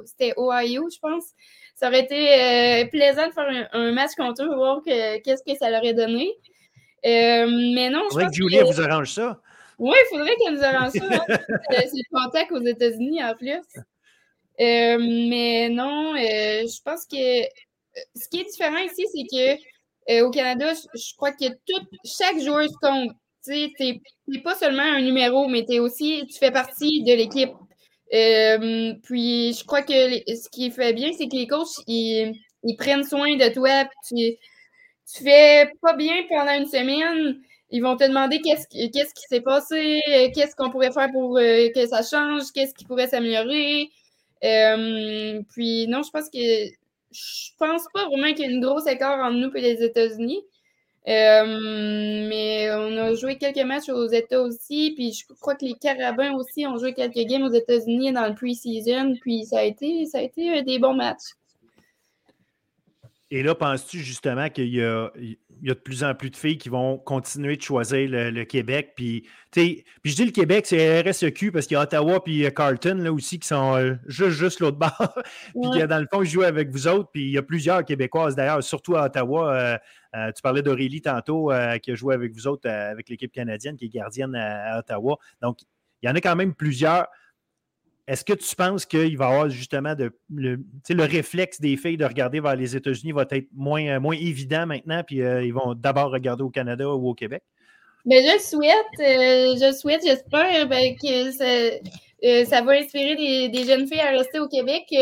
c'était 0.06 0.32
Ohio, 0.38 0.88
je 0.90 0.98
pense 0.98 1.34
ça 1.80 1.88
aurait 1.88 2.00
été 2.00 2.34
euh, 2.34 2.84
plaisant 2.90 3.26
de 3.28 3.32
faire 3.32 3.68
un, 3.72 3.92
match 3.92 4.10
contre 4.14 4.42
eux, 4.42 4.54
voir 4.54 4.82
qu'est-ce 4.84 5.42
que 5.42 5.56
ça 5.58 5.70
leur 5.70 5.80
aurait 5.80 5.94
donné. 5.94 6.30
Euh, 7.06 7.46
mais 7.74 7.88
non, 7.88 8.02
je 8.04 8.08
faudrait 8.10 8.26
que 8.26 8.34
Julia 8.34 8.64
vous 8.64 8.82
arrange 8.82 9.10
ça. 9.14 9.40
Oui, 9.78 9.94
il 9.94 10.08
faudrait 10.10 10.36
qu'elle 10.36 10.54
nous 10.56 10.62
arrange 10.62 10.92
ça. 10.92 11.06
Hein. 11.10 11.38
C'est 11.70 11.94
le 11.94 12.22
contact 12.22 12.52
aux 12.52 12.62
États-Unis 12.62 13.24
en 13.24 13.34
plus. 13.34 13.62
Euh, 14.60 14.98
mais 14.98 15.70
non, 15.70 16.14
je 16.16 16.82
pense 16.82 17.06
que 17.06 17.48
ce 18.14 18.28
qui 18.30 18.40
est 18.40 18.44
différent 18.44 18.76
ici, 18.76 19.06
c'est 19.14 19.58
que 20.06 20.22
au 20.22 20.30
Canada, 20.30 20.74
je, 20.74 21.16
crois 21.16 21.32
que 21.32 21.48
tout, 21.48 21.86
chaque 22.04 22.40
joueur 22.40 22.68
compte. 22.82 23.12
Tu 23.42 23.72
n'es 24.28 24.42
pas 24.44 24.54
seulement 24.54 24.82
un 24.82 25.00
numéro, 25.00 25.48
mais 25.48 25.64
es 25.70 25.78
aussi, 25.78 26.26
tu 26.30 26.38
fais 26.38 26.50
partie 26.50 27.02
de 27.04 27.14
l'équipe. 27.14 27.52
Euh, 28.12 28.94
puis 29.02 29.52
je 29.52 29.64
crois 29.64 29.82
que 29.82 29.92
ce 29.92 30.48
qui 30.50 30.70
fait 30.70 30.92
bien, 30.92 31.10
c'est 31.16 31.28
que 31.28 31.36
les 31.36 31.46
coachs, 31.46 31.82
ils, 31.86 32.34
prennent 32.76 33.04
soin 33.04 33.36
de 33.36 33.52
toi, 33.52 33.88
puis 34.08 34.38
tu, 35.14 35.24
fais 35.24 35.70
pas 35.80 35.94
bien 35.94 36.14
pendant 36.28 36.52
une 36.52 36.66
semaine, 36.66 37.40
ils 37.70 37.82
vont 37.82 37.96
te 37.96 38.04
demander 38.04 38.40
qu'est-ce 38.40 38.66
qu'est-ce 38.68 39.14
qui 39.14 39.26
s'est 39.28 39.40
passé, 39.40 40.00
qu'est-ce 40.34 40.56
qu'on 40.56 40.70
pourrait 40.70 40.92
faire 40.92 41.10
pour 41.12 41.38
euh, 41.38 41.68
que 41.74 41.86
ça 41.86 42.02
change, 42.02 42.50
qu'est-ce 42.52 42.74
qui 42.74 42.84
pourrait 42.84 43.06
s'améliorer. 43.08 43.90
Euh, 44.44 45.42
puis 45.50 45.86
non, 45.88 46.02
je 46.02 46.10
pense 46.10 46.30
que 46.30 46.38
je 47.12 47.50
pense 47.58 47.84
pas 47.92 48.06
vraiment 48.06 48.32
qu'il 48.34 48.46
y 48.46 48.48
ait 48.48 48.52
une 48.52 48.64
grosse 48.64 48.86
écart 48.86 49.18
entre 49.24 49.36
nous 49.36 49.50
et 49.54 49.60
les 49.60 49.82
États-Unis. 49.84 50.42
Euh, 51.08 52.26
mais 52.28 52.70
on 52.72 52.96
a 52.98 53.14
joué 53.14 53.38
quelques 53.38 53.64
matchs 53.64 53.88
aux 53.88 54.08
États 54.08 54.42
aussi, 54.42 54.92
puis 54.94 55.12
je 55.12 55.24
crois 55.40 55.54
que 55.54 55.64
les 55.64 55.74
Carabins 55.74 56.34
aussi 56.34 56.66
ont 56.66 56.76
joué 56.76 56.92
quelques 56.92 57.26
games 57.26 57.42
aux 57.42 57.52
États-Unis 57.52 58.12
dans 58.12 58.26
le 58.26 58.34
pre-season, 58.34 59.16
puis 59.20 59.46
ça 59.46 59.60
a 59.60 59.62
été 59.62 60.04
ça 60.04 60.18
a 60.18 60.22
été 60.22 60.62
des 60.62 60.78
bons 60.78 60.94
matchs. 60.94 61.34
Et 63.30 63.42
là, 63.42 63.54
penses-tu 63.54 64.00
justement 64.00 64.50
qu'il 64.50 64.74
y 64.74 64.82
a, 64.82 65.10
il 65.62 65.68
y 65.68 65.70
a 65.70 65.74
de 65.74 65.80
plus 65.80 66.04
en 66.04 66.14
plus 66.14 66.30
de 66.30 66.36
filles 66.36 66.58
qui 66.58 66.68
vont 66.68 66.98
continuer 66.98 67.56
de 67.56 67.62
choisir 67.62 68.08
le, 68.10 68.44
Québec? 68.44 68.92
Puis, 68.96 69.26
puis 69.50 69.84
je 70.04 70.14
dis 70.14 70.24
le 70.24 70.30
Québec, 70.30 70.66
c'est 70.66 71.02
RSEQ 71.02 71.52
parce 71.52 71.66
qu'il 71.66 71.74
y 71.74 71.78
a 71.78 71.82
Ottawa 71.82 72.22
puis 72.22 72.46
Carlton 72.54 72.96
là 73.00 73.12
aussi 73.12 73.38
qui 73.38 73.48
sont 73.48 73.76
euh, 73.76 73.94
juste, 74.06 74.38
juste 74.38 74.60
l'autre 74.60 74.78
bord. 74.78 75.14
puis 75.54 75.86
dans 75.86 75.98
le 75.98 76.06
fond, 76.12 76.24
je 76.24 76.30
joue 76.30 76.42
avec 76.42 76.70
vous 76.70 76.88
autres. 76.88 77.10
Puis 77.12 77.24
il 77.24 77.30
y 77.30 77.38
a 77.38 77.42
plusieurs 77.42 77.84
Québécoises 77.84 78.34
d'ailleurs, 78.34 78.62
surtout 78.62 78.96
à 78.96 79.04
Ottawa. 79.04 79.54
Euh, 79.54 79.78
euh, 80.16 80.32
tu 80.32 80.42
parlais 80.42 80.62
d'Aurélie 80.62 81.02
tantôt 81.02 81.52
qui 81.82 81.92
a 81.92 81.94
joué 81.94 82.14
avec 82.14 82.32
vous 82.32 82.46
autres 82.46 82.68
avec 82.68 83.08
l'équipe 83.08 83.32
canadienne 83.32 83.76
qui 83.76 83.86
est 83.86 83.88
gardienne 83.88 84.34
à 84.34 84.78
Ottawa. 84.78 85.18
Donc, 85.40 85.58
il 86.02 86.08
y 86.08 86.10
en 86.10 86.14
a 86.14 86.20
quand 86.20 86.36
même 86.36 86.54
plusieurs. 86.54 87.06
Est-ce 88.10 88.24
que 88.24 88.32
tu 88.32 88.56
penses 88.56 88.86
qu'il 88.86 89.16
va 89.16 89.26
y 89.26 89.28
avoir 89.28 89.48
justement 89.48 89.94
le, 89.96 90.58
le, 90.88 91.04
réflexe 91.04 91.60
des 91.60 91.76
filles 91.76 91.96
de 91.96 92.04
regarder 92.04 92.40
vers 92.40 92.56
les 92.56 92.74
États-Unis 92.74 93.12
va 93.12 93.24
être 93.30 93.46
moins, 93.54 93.86
euh, 93.86 94.00
moins 94.00 94.16
évident 94.16 94.66
maintenant, 94.66 95.04
puis 95.06 95.22
euh, 95.22 95.44
ils 95.44 95.54
vont 95.54 95.74
d'abord 95.74 96.10
regarder 96.10 96.42
au 96.42 96.50
Canada 96.50 96.88
ou 96.88 97.10
au 97.10 97.14
Québec? 97.14 97.44
Mais 98.04 98.20
ben, 98.20 98.32
je 98.36 98.42
souhaite, 98.42 98.74
euh, 98.98 99.54
je 99.60 99.72
souhaite, 99.76 100.02
j'espère 100.04 100.66
ben, 100.66 100.96
que 100.96 101.30
ça, 101.30 102.62
va 102.62 102.72
inspirer 102.72 103.14
des, 103.48 103.64
jeunes 103.64 103.86
filles 103.86 104.00
à 104.00 104.10
rester 104.10 104.40
au 104.40 104.48
Québec. 104.48 104.92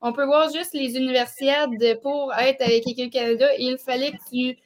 on 0.00 0.12
peut 0.12 0.24
voir 0.24 0.48
juste 0.52 0.74
les 0.74 0.96
universiades 0.96 2.00
pour 2.02 2.32
être 2.38 2.62
avec 2.62 2.84
l'équipe 2.86 3.12
Canada. 3.12 3.48
Il 3.58 3.78
fallait 3.84 4.12
que 4.12 4.18
tu 4.30 4.56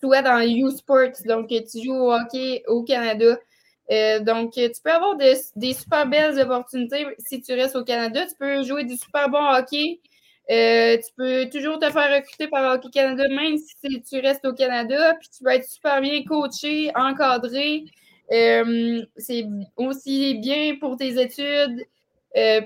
sois 0.00 0.20
dans 0.20 0.40
U-Sports, 0.40 1.22
donc 1.26 1.50
que 1.50 1.60
tu 1.70 1.84
joues 1.84 1.94
au 1.94 2.12
hockey 2.12 2.64
au 2.66 2.82
Canada. 2.82 3.38
Euh, 3.90 4.20
donc, 4.20 4.52
tu 4.52 4.70
peux 4.82 4.90
avoir 4.90 5.16
des 5.16 5.72
super 5.72 6.06
belles 6.06 6.38
opportunités 6.40 7.06
si 7.18 7.40
tu 7.40 7.52
restes 7.52 7.76
au 7.76 7.84
Canada. 7.84 8.26
Tu 8.26 8.34
peux 8.38 8.62
jouer 8.62 8.84
du 8.84 8.96
super 8.96 9.28
bon 9.28 9.44
hockey. 9.44 10.00
Euh, 10.50 10.96
tu 10.96 11.12
peux 11.16 11.48
toujours 11.50 11.78
te 11.78 11.90
faire 11.90 12.14
recruter 12.14 12.46
par 12.48 12.74
Hockey 12.74 12.90
Canada, 12.90 13.24
même 13.28 13.56
si 13.58 14.02
tu 14.02 14.20
restes 14.20 14.44
au 14.44 14.52
Canada. 14.52 15.14
Puis 15.20 15.28
tu 15.36 15.44
vas 15.44 15.56
être 15.56 15.68
super 15.68 16.00
bien 16.00 16.22
coaché, 16.24 16.90
encadré. 16.94 17.84
Euh, 18.32 19.04
c'est 19.16 19.46
aussi 19.76 20.34
bien 20.34 20.76
pour 20.80 20.96
tes 20.96 21.20
études. 21.20 21.84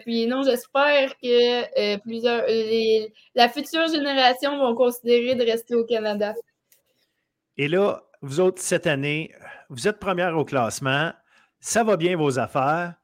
puis 0.02 0.26
non, 0.26 0.42
j'espère 0.42 1.18
que 1.18 1.98
plusieurs 1.98 2.44
la 3.34 3.48
future 3.48 3.86
génération 3.88 4.58
vont 4.58 4.74
considérer 4.74 5.34
de 5.34 5.44
rester 5.44 5.74
au 5.74 5.84
Canada. 5.84 6.34
Et 7.56 7.68
là, 7.68 8.02
vous 8.22 8.40
autres, 8.40 8.60
cette 8.60 8.86
année, 8.86 9.32
vous 9.68 9.88
êtes 9.88 9.98
première 9.98 10.36
au 10.36 10.44
classement. 10.44 11.12
Ça 11.58 11.84
va 11.84 11.96
bien 11.96 12.16
vos 12.16 12.38
affaires. 12.38 12.94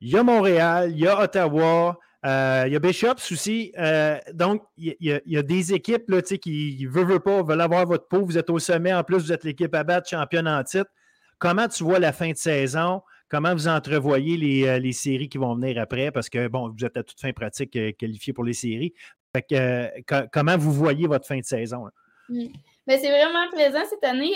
Il 0.00 0.10
y 0.10 0.16
a 0.16 0.22
Montréal, 0.22 0.90
il 0.92 0.98
y 0.98 1.06
a 1.06 1.20
Ottawa, 1.20 1.98
euh, 2.24 2.64
il 2.66 2.72
y 2.72 2.76
a 2.76 2.78
Bishops 2.78 3.32
aussi. 3.32 3.72
Euh, 3.78 4.18
donc, 4.32 4.62
il 4.76 4.96
y, 5.00 5.36
a, 5.36 5.42
des 5.42 5.74
équipes 5.74 6.08
là, 6.08 6.22
qui 6.22 6.86
veulent, 6.86 7.06
veulent 7.06 7.20
pas, 7.20 7.42
veulent 7.42 7.60
avoir 7.60 7.86
votre 7.86 8.08
peau. 8.08 8.24
Vous 8.24 8.38
êtes 8.38 8.50
au 8.50 8.58
sommet. 8.58 8.92
En 8.92 9.04
plus, 9.04 9.18
vous 9.18 9.32
êtes 9.32 9.44
l'équipe 9.44 9.74
à 9.74 9.84
battre, 9.84 10.08
championne 10.08 10.48
en 10.48 10.62
titre. 10.62 10.90
Comment 11.38 11.68
tu 11.68 11.84
vois 11.84 11.98
la 11.98 12.12
fin 12.12 12.30
de 12.30 12.36
saison? 12.36 13.02
Comment 13.28 13.54
vous 13.54 13.68
entrevoyez 13.68 14.36
les, 14.36 14.66
euh, 14.66 14.78
les 14.78 14.92
séries 14.92 15.28
qui 15.28 15.38
vont 15.38 15.54
venir 15.54 15.80
après? 15.80 16.10
Parce 16.10 16.28
que, 16.28 16.48
bon, 16.48 16.70
vous 16.70 16.84
êtes 16.84 16.96
à 16.96 17.02
toute 17.02 17.20
fin 17.20 17.32
pratique 17.32 17.78
qualifié 17.96 18.32
pour 18.32 18.44
les 18.44 18.52
séries. 18.52 18.92
comment 20.32 20.56
vous 20.58 20.72
voyez 20.72 21.06
votre 21.06 21.26
fin 21.26 21.38
de 21.38 21.44
saison? 21.44 21.88
Mais 22.90 22.98
c'est 22.98 23.12
vraiment 23.12 23.48
plaisant 23.52 23.84
cette 23.88 24.02
année. 24.02 24.32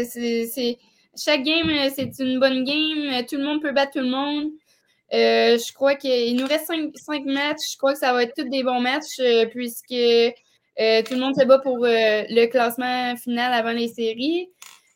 Euh, 0.00 0.04
c'est, 0.08 0.78
chaque 1.14 1.42
game, 1.42 1.68
euh, 1.68 1.90
c'est 1.94 2.18
une 2.20 2.40
bonne 2.40 2.64
game. 2.64 3.22
Tout 3.26 3.36
le 3.36 3.44
monde 3.44 3.60
peut 3.60 3.72
battre 3.72 3.92
tout 3.92 3.98
le 3.98 4.08
monde. 4.08 4.46
Euh, 5.12 5.58
je 5.58 5.72
crois 5.74 5.94
qu'il 5.94 6.34
nous 6.36 6.46
reste 6.46 6.72
cinq, 6.94 7.26
matchs. 7.26 7.72
Je 7.72 7.76
crois 7.76 7.92
que 7.92 7.98
ça 7.98 8.14
va 8.14 8.22
être 8.22 8.32
tous 8.34 8.48
des 8.48 8.62
bons 8.62 8.80
matchs 8.80 9.20
puisque 9.50 9.88
tout 9.88 11.14
le 11.14 11.18
monde 11.18 11.34
se 11.38 11.44
bat 11.44 11.58
pour 11.58 11.80
le 11.80 12.46
classement 12.46 13.14
final 13.16 13.52
avant 13.52 13.72
les 13.72 13.88
séries. 13.88 14.48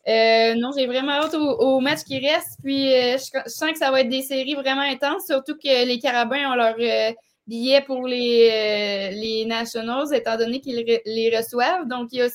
non, 0.06 0.70
j'ai 0.74 0.86
vraiment 0.86 1.20
hâte 1.20 1.34
au, 1.34 1.80
match 1.80 1.98
qui 2.04 2.18
reste. 2.26 2.58
Puis 2.64 2.92
je, 2.92 3.42
sens 3.44 3.72
que 3.72 3.78
ça 3.78 3.90
va 3.90 4.00
être 4.00 4.08
des 4.08 4.22
séries 4.22 4.54
vraiment 4.54 4.80
intenses, 4.80 5.26
surtout 5.26 5.58
que 5.62 5.84
les 5.84 5.98
Carabins 5.98 6.50
ont 6.50 6.54
leur 6.54 6.76
billets 7.46 7.82
pour 7.82 8.06
les, 8.06 8.50
euh, 8.50 9.10
les 9.14 9.44
Nationals, 9.46 10.12
étant 10.12 10.36
donné 10.36 10.60
qu'ils 10.60 10.84
les 11.04 11.36
reçoivent. 11.36 11.86
Donc, 11.86 12.08
il 12.12 12.18
y 12.18 12.22
a 12.22 12.28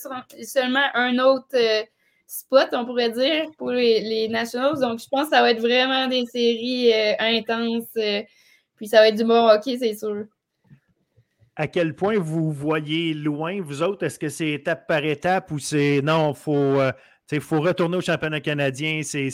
seulement 0.43 0.85
un 0.93 1.19
autre 1.19 1.55
euh, 1.55 1.83
spot, 2.27 2.69
on 2.73 2.85
pourrait 2.85 3.11
dire, 3.11 3.45
pour 3.57 3.71
les, 3.71 4.01
les, 4.01 4.27
Nationals. 4.29 4.79
Donc, 4.79 4.99
je 4.99 5.07
pense 5.09 5.29
que 5.29 5.35
ça 5.35 5.41
va 5.41 5.51
être 5.51 5.61
vraiment 5.61 6.07
des 6.07 6.25
séries 6.25 6.93
euh, 6.93 7.13
intenses. 7.19 7.89
puis, 8.75 8.87
ça 8.87 8.99
va 8.99 9.09
être 9.09 9.17
du 9.17 9.25
bon 9.25 9.47
hockey, 9.47 9.77
c'est 9.77 9.95
sûr. 9.95 10.25
À 11.57 11.67
quel 11.67 11.93
point 11.93 12.17
vous 12.17 12.51
voyez 12.51 13.13
loin, 13.13 13.61
vous 13.61 13.83
autres? 13.83 14.05
Est-ce 14.05 14.17
que 14.17 14.29
c'est 14.29 14.51
étape 14.51 14.87
par 14.87 15.03
étape 15.03 15.51
ou 15.51 15.59
c'est 15.59 16.01
non, 16.01 16.31
il 16.31 16.37
faut 16.37 16.79
il 17.31 17.41
faut 17.41 17.61
retourner 17.61 17.97
au 17.97 18.01
championnat 18.01 18.41
canadien. 18.41 19.01
C'est, 19.03 19.29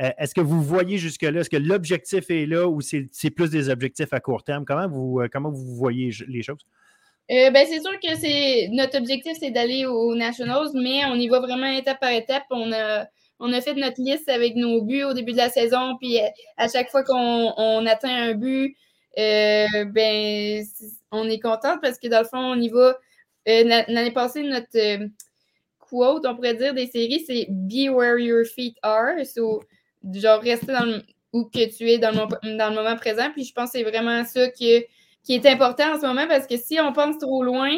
euh, 0.00 0.10
est-ce 0.18 0.34
que 0.34 0.40
vous 0.40 0.62
voyez 0.62 0.98
jusque-là? 0.98 1.40
Est-ce 1.40 1.50
que 1.50 1.56
l'objectif 1.56 2.30
est 2.30 2.46
là 2.46 2.66
ou 2.66 2.80
c'est, 2.80 3.30
plus 3.30 3.50
des 3.50 3.68
objectifs 3.68 4.12
à 4.12 4.20
court 4.20 4.42
terme? 4.42 4.64
Comment 4.64 4.88
vous, 4.88 5.20
euh, 5.20 5.28
comment 5.30 5.50
vous 5.50 5.74
voyez 5.74 6.10
les 6.28 6.42
choses? 6.42 6.66
Euh, 7.30 7.50
ben, 7.50 7.66
c'est 7.68 7.80
sûr 7.80 7.98
que 8.00 8.14
c'est 8.16 8.68
notre 8.72 8.98
objectif, 8.98 9.36
c'est 9.40 9.50
d'aller 9.50 9.84
aux 9.84 10.14
Nationals, 10.14 10.68
mais 10.74 11.04
on 11.06 11.14
y 11.14 11.28
va 11.28 11.40
vraiment 11.40 11.66
étape 11.66 12.00
par 12.00 12.10
étape. 12.10 12.44
On 12.50 12.72
a, 12.72 13.06
on 13.40 13.52
a 13.52 13.60
fait 13.60 13.74
notre 13.74 14.00
liste 14.00 14.28
avec 14.28 14.54
nos 14.54 14.82
buts 14.82 15.02
au 15.02 15.12
début 15.12 15.32
de 15.32 15.38
la 15.38 15.50
saison, 15.50 15.96
puis 16.00 16.18
à 16.56 16.68
chaque 16.68 16.90
fois 16.90 17.02
qu'on 17.02 17.86
atteint 17.86 18.30
un 18.30 18.34
but, 18.34 18.76
ben, 19.16 20.64
on 21.10 21.28
est 21.28 21.40
content 21.40 21.78
parce 21.82 21.98
que 21.98 22.06
dans 22.06 22.20
le 22.20 22.26
fond, 22.26 22.38
on 22.38 22.60
y 22.60 22.68
va. 22.68 22.96
L'année 23.46 24.12
passée, 24.12 24.42
notre 24.42 25.08
quote, 25.88 26.26
on 26.26 26.34
pourrait 26.34 26.54
dire, 26.54 26.74
des 26.74 26.86
séries, 26.86 27.24
c'est 27.26 27.46
Be 27.48 27.90
where 27.90 28.18
your 28.18 28.44
feet 28.44 28.76
are. 28.82 29.24
So, 29.24 29.62
genre, 30.12 30.40
rester 30.40 30.72
où 31.32 31.44
que 31.44 31.76
tu 31.76 31.90
es 31.90 31.98
dans 31.98 32.10
le, 32.12 32.74
moment 32.74 32.96
présent. 32.96 33.30
Puis 33.32 33.44
je 33.44 33.52
pense 33.52 33.72
que 33.72 33.78
c'est 33.78 33.84
vraiment 33.84 34.24
ça 34.24 34.48
qui, 34.50 34.84
qui 35.24 35.34
est 35.34 35.46
important 35.46 35.94
en 35.94 36.00
ce 36.00 36.06
moment 36.06 36.26
parce 36.28 36.46
que 36.46 36.56
si 36.56 36.80
on 36.80 36.92
pense 36.92 37.18
trop 37.18 37.42
loin, 37.42 37.70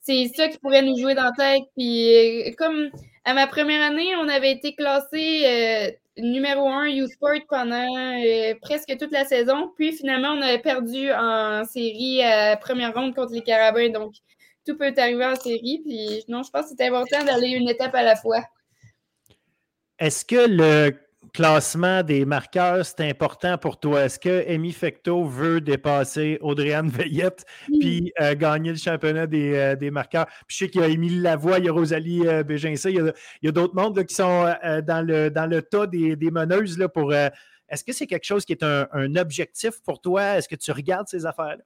c'est 0.00 0.28
ça 0.34 0.48
qui 0.48 0.58
pourrait 0.58 0.82
nous 0.82 0.96
jouer 0.98 1.14
dans 1.14 1.24
la 1.24 1.32
tête. 1.32 1.62
Puis 1.76 2.48
euh, 2.48 2.50
comme 2.56 2.90
à 3.24 3.34
ma 3.34 3.46
première 3.46 3.82
année, 3.82 4.14
on 4.16 4.28
avait 4.28 4.52
été 4.52 4.74
classé 4.74 5.42
euh, 5.46 5.90
numéro 6.18 6.68
un 6.68 6.86
U-Sport 6.86 7.40
pendant 7.48 8.22
euh, 8.24 8.54
presque 8.60 8.96
toute 8.98 9.12
la 9.12 9.24
saison. 9.24 9.72
Puis 9.76 9.92
finalement, 9.92 10.32
on 10.32 10.42
avait 10.42 10.58
perdu 10.58 11.12
en 11.12 11.64
série 11.64 12.22
à 12.22 12.56
première 12.56 12.94
ronde 12.94 13.14
contre 13.14 13.32
les 13.32 13.42
Carabins. 13.42 13.90
Donc, 13.90 14.14
tout 14.66 14.76
peut 14.76 14.92
arriver 14.96 15.24
en 15.24 15.36
série. 15.36 15.82
Puis 15.84 16.24
non, 16.28 16.42
je 16.42 16.50
pense 16.50 16.70
que 16.70 16.74
c'est 16.76 16.86
important 16.86 17.24
d'aller 17.24 17.48
une 17.48 17.68
étape 17.68 17.94
à 17.94 18.02
la 18.02 18.16
fois. 18.16 18.42
Est-ce 19.98 20.24
que 20.24 20.48
le 20.48 20.92
classement 21.32 22.02
des 22.02 22.24
marqueurs, 22.24 22.84
c'est 22.84 23.08
important 23.08 23.56
pour 23.56 23.78
toi? 23.78 24.04
Est-ce 24.04 24.18
que 24.18 24.50
Amy 24.50 24.72
Fecto 24.72 25.24
veut 25.24 25.60
dépasser 25.60 26.38
Audrey-Anne 26.40 26.88
Veillette 26.88 27.44
puis 27.68 28.12
euh, 28.20 28.34
gagner 28.34 28.70
le 28.70 28.76
championnat 28.76 29.26
euh, 29.32 29.76
des, 29.76 29.90
marqueurs? 29.90 30.26
Puis 30.46 30.56
je 30.56 30.58
sais 30.58 30.68
qu'il 30.68 30.80
y 30.80 30.84
a 30.84 30.88
Émilie 30.88 31.20
Lavoie, 31.20 31.58
il 31.58 31.66
y 31.66 31.68
a 31.68 31.72
Rosalie 31.72 32.26
euh, 32.26 32.42
il 32.48 33.12
y 33.42 33.48
a, 33.48 33.52
d'autres 33.52 33.74
mondes 33.74 34.04
qui 34.04 34.14
sont 34.14 34.52
dans, 34.86 35.06
le, 35.06 35.30
dans 35.30 35.46
le 35.46 35.62
tas 35.62 35.86
des, 35.86 36.16
meneuses 36.30 36.78
là, 36.78 36.88
pour. 36.88 37.14
Est-ce 37.14 37.84
que 37.84 37.92
c'est 37.92 38.06
quelque 38.06 38.26
chose 38.26 38.44
qui 38.44 38.52
est 38.52 38.62
un, 38.62 38.86
un 38.92 39.16
objectif 39.16 39.80
pour 39.82 40.00
toi? 40.00 40.36
Est-ce 40.36 40.48
que 40.48 40.56
tu 40.56 40.72
regardes 40.72 41.08
ces 41.08 41.24
affaires-là? 41.24 41.62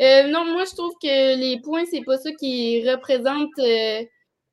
Euh, 0.00 0.28
non, 0.28 0.44
moi, 0.44 0.64
je 0.64 0.74
trouve 0.74 0.94
que 1.02 1.36
les 1.36 1.60
points, 1.60 1.84
c'est 1.90 2.02
pas 2.04 2.18
ça 2.18 2.30
qui 2.32 2.88
représente 2.88 3.50
euh, 3.58 4.02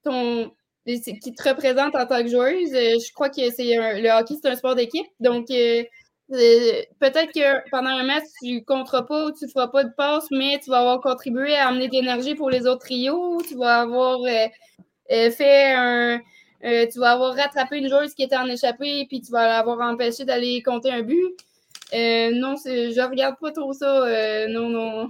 ton. 0.03 0.51
qui 0.85 1.33
te 1.33 1.49
représente 1.49 1.95
en 1.95 2.05
tant 2.05 2.21
que 2.23 2.29
joueuse. 2.29 2.73
Euh, 2.73 2.95
je 2.99 3.13
crois 3.13 3.29
que 3.29 3.49
c'est 3.51 3.75
le 3.75 4.09
hockey, 4.09 4.35
c'est 4.41 4.49
un 4.49 4.55
sport 4.55 4.75
d'équipe. 4.75 5.07
Donc, 5.19 5.47
peut-être 5.47 7.31
que 7.33 7.69
pendant 7.69 7.89
un 7.89 8.03
match, 8.03 8.23
tu 8.41 8.53
ne 8.55 8.59
compteras 8.61 9.03
pas 9.03 9.25
ou 9.25 9.31
tu 9.31 9.45
ne 9.45 9.49
feras 9.49 9.67
pas 9.67 9.83
de 9.83 9.91
passe, 9.95 10.27
mais 10.31 10.59
tu 10.63 10.69
vas 10.69 10.79
avoir 10.79 11.01
contribué 11.01 11.55
à 11.55 11.67
amener 11.67 11.87
de 11.87 11.93
l'énergie 11.93 12.35
pour 12.35 12.49
les 12.49 12.65
autres 12.67 12.85
trios. 12.85 13.41
Tu 13.47 13.55
vas 13.55 13.81
avoir 13.81 14.19
fait 15.09 15.73
un. 15.73 16.21
tu 16.61 16.99
vas 16.99 17.11
avoir 17.11 17.35
rattrapé 17.35 17.77
une 17.77 17.89
joueuse 17.89 18.13
qui 18.13 18.23
était 18.23 18.37
en 18.37 18.47
échappée, 18.47 19.05
puis 19.07 19.21
tu 19.21 19.31
vas 19.31 19.47
l'avoir 19.47 19.81
empêché 19.81 20.23
d'aller 20.25 20.63
compter 20.63 20.91
un 20.91 21.01
but. 21.01 21.35
Euh, 21.93 22.31
non, 22.31 22.55
je 22.55 23.09
regarde 23.09 23.35
pas 23.39 23.51
trop 23.51 23.71
ça. 23.73 24.05
Euh, 24.05 24.47
non, 24.47 24.69
non. 24.69 25.09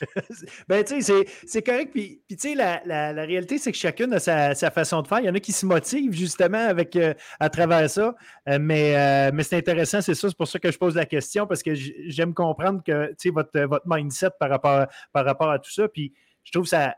ben, 0.68 0.82
tu 0.82 1.02
sais, 1.02 1.26
c'est 1.46 1.62
correct. 1.62 1.90
Puis, 1.92 2.22
tu 2.28 2.36
sais, 2.38 2.54
la, 2.54 3.12
réalité, 3.24 3.58
c'est 3.58 3.70
que 3.70 3.78
chacune 3.78 4.14
a 4.14 4.18
sa, 4.18 4.70
façon 4.70 5.02
de 5.02 5.08
faire. 5.08 5.20
Il 5.20 5.26
y 5.26 5.30
en 5.30 5.34
a 5.34 5.40
qui 5.40 5.52
se 5.52 5.66
motivent 5.66 6.14
justement 6.14 6.58
avec, 6.58 6.96
euh, 6.96 7.12
à 7.38 7.50
travers 7.50 7.88
ça. 7.90 8.14
mais 8.46 9.30
mais 9.32 9.42
c'est 9.42 9.56
intéressant, 9.56 10.00
c'est 10.00 10.14
ça. 10.14 10.28
C'est 10.28 10.36
pour 10.36 10.48
ça 10.48 10.58
que 10.58 10.70
je 10.70 10.78
pose 10.78 10.94
la 10.94 11.06
question 11.06 11.46
parce 11.46 11.62
que 11.62 11.74
j'aime 11.74 12.32
comprendre 12.34 12.82
que, 12.84 13.08
tu 13.08 13.14
sais, 13.18 13.30
votre, 13.30 13.58
votre 13.60 13.86
mindset 13.86 14.30
par 14.38 14.48
rapport, 14.48 14.86
par 15.12 15.24
rapport 15.24 15.50
à 15.50 15.58
tout 15.58 15.70
ça. 15.70 15.86
Puis, 15.88 16.14
je 16.44 16.52
trouve 16.52 16.66
ça 16.66 16.94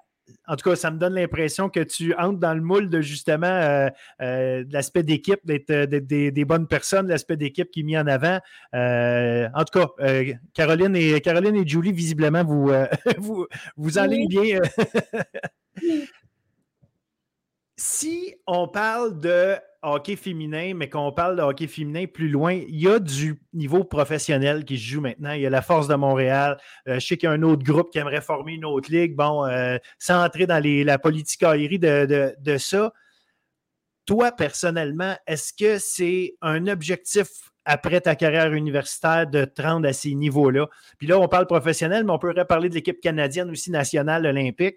en 0.47 0.57
tout 0.57 0.71
cas, 0.71 0.77
ça 0.77 0.91
me 0.91 0.99
donne 0.99 1.15
l'impression 1.15 1.69
que 1.69 1.81
tu 1.81 2.15
entres 2.15 2.39
dans 2.39 2.55
le 2.55 2.61
moule 2.61 2.89
de 2.89 3.01
justement 3.01 3.47
euh, 3.47 3.89
euh, 4.21 4.65
l'aspect 4.71 5.03
d'équipe, 5.03 5.41
d'être 5.45 5.71
euh, 5.71 5.87
des, 5.87 6.45
bonnes 6.45 6.67
personnes, 6.67 7.09
l'aspect 7.09 7.37
d'équipe 7.37 7.71
qui 7.71 7.81
est 7.81 7.85
mis 7.85 7.97
en 7.97 8.07
avant. 8.07 8.39
en 8.73 9.65
tout 9.65 9.79
cas, 9.79 9.89
Caroline, 10.55 10.97
et, 10.97 11.21
Caroline 11.21 11.57
et 11.57 11.67
Julie, 11.67 11.93
visiblement, 11.93 12.45
vous, 12.45 12.71
vous, 13.19 13.47
vous 13.77 13.99
enlignent 13.99 14.29
bien. 14.29 14.61
si 17.77 18.35
on 18.47 18.69
parle 18.69 19.19
de 19.21 19.57
hockey 19.83 20.17
féminin, 20.17 20.75
mais 20.75 20.89
qu'on 20.89 21.13
parle 21.13 21.37
de 21.37 21.43
hockey 21.43 21.67
féminin 21.67 22.07
plus 22.07 22.29
loin, 22.29 22.53
il 22.53 22.81
y 22.81 22.89
a 22.89 22.99
du 22.99 23.41
niveau 23.53 23.85
professionnel 23.85 24.65
qui 24.65 24.79
se 24.79 24.85
joue 24.85 25.01
maintenant. 25.01 25.33
Il 25.33 25.41
y 25.41 25.47
a 25.47 25.51
la 25.51 25.63
Force 25.63 25.89
de 25.89 25.95
Montréal. 25.95 26.59
Euh, 26.89 27.01
je 27.01 27.07
sais 27.07 27.17
qu'il 27.17 27.29
y 27.29 27.31
a 27.31 27.35
un 27.35 27.43
autre 27.43 27.65
groupe 27.65 27.91
qui 27.91 27.99
aimerait 27.99 28.21
former 28.21 28.55
une 28.55 28.65
autre 28.65 28.91
ligue. 28.91 29.17
Bon, 29.17 29.45
euh, 29.45 29.79
sans 29.99 30.25
entrer 30.25 30.47
dans 30.47 30.63
la 30.63 30.99
politique 30.99 31.43
de, 31.43 32.35
de, 32.39 32.59
ça, 32.59 32.93
toi, 34.07 34.33
personnellement, 34.33 35.17
est-ce 35.27 35.53
que 35.53 35.79
c'est 35.79 36.35
un 36.41 36.67
objectif 36.69 37.29
après 37.65 38.01
ta 38.01 38.17
carrière 38.17 38.53
universitaire 38.53 39.27
de 39.27 39.45
te 39.45 39.63
rendre 39.63 39.89
à 39.89 39.93
ces 39.93 40.15
niveaux-là? 40.15 40.69
Puis 40.99 41.07
là, 41.07 41.19
on 41.19 41.29
parle 41.29 41.47
professionnel, 41.47 42.05
mais 42.05 42.13
on 42.13 42.19
pourrait 42.19 42.45
parler 42.45 42.69
de 42.69 42.75
l'équipe 42.75 43.01
canadienne 43.01 43.51
aussi 43.51 43.71
nationale 43.71 44.27
olympique. 44.27 44.77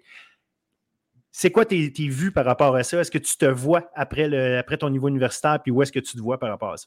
C'est 1.38 1.50
quoi 1.50 1.66
tes, 1.66 1.90
vues 1.98 2.32
par 2.32 2.46
rapport 2.46 2.74
à 2.74 2.82
ça? 2.82 2.98
Est-ce 2.98 3.10
que 3.10 3.18
tu 3.18 3.36
te 3.36 3.44
vois 3.44 3.90
après, 3.94 4.26
le, 4.26 4.56
après 4.56 4.78
ton 4.78 4.88
niveau 4.88 5.08
universitaire, 5.08 5.60
puis 5.62 5.70
où 5.70 5.82
est-ce 5.82 5.92
que 5.92 5.98
tu 5.98 6.16
te 6.16 6.22
vois 6.22 6.38
par 6.38 6.48
rapport 6.48 6.72
à 6.72 6.78
ça? 6.78 6.86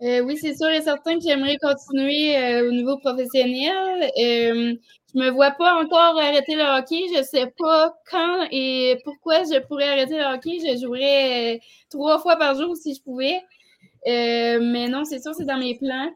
Euh, 0.00 0.20
oui, 0.22 0.38
c'est 0.38 0.56
sûr 0.56 0.70
et 0.70 0.80
certain 0.80 1.18
que 1.18 1.20
j'aimerais 1.22 1.58
continuer 1.58 2.38
euh, 2.38 2.70
au 2.70 2.72
niveau 2.72 2.96
professionnel. 2.96 4.10
Euh, 4.18 4.74
je 5.14 5.20
me 5.20 5.28
vois 5.28 5.50
pas 5.50 5.74
encore 5.74 6.18
arrêter 6.18 6.54
le 6.54 6.62
hockey. 6.62 7.02
Je 7.14 7.22
sais 7.22 7.52
pas 7.58 7.94
quand 8.10 8.46
et 8.50 8.96
pourquoi 9.04 9.42
je 9.44 9.60
pourrais 9.66 9.88
arrêter 9.88 10.16
le 10.16 10.24
hockey. 10.24 10.56
Je 10.58 10.80
jouerais 10.80 11.56
euh, 11.56 11.58
trois 11.90 12.18
fois 12.18 12.36
par 12.36 12.54
jour 12.54 12.74
si 12.78 12.94
je 12.94 13.02
pouvais. 13.02 13.42
mais 14.06 14.88
non, 14.88 15.04
c'est 15.04 15.20
sûr, 15.20 15.34
c'est 15.34 15.44
dans 15.44 15.58
mes 15.58 15.76
plans. 15.76 16.10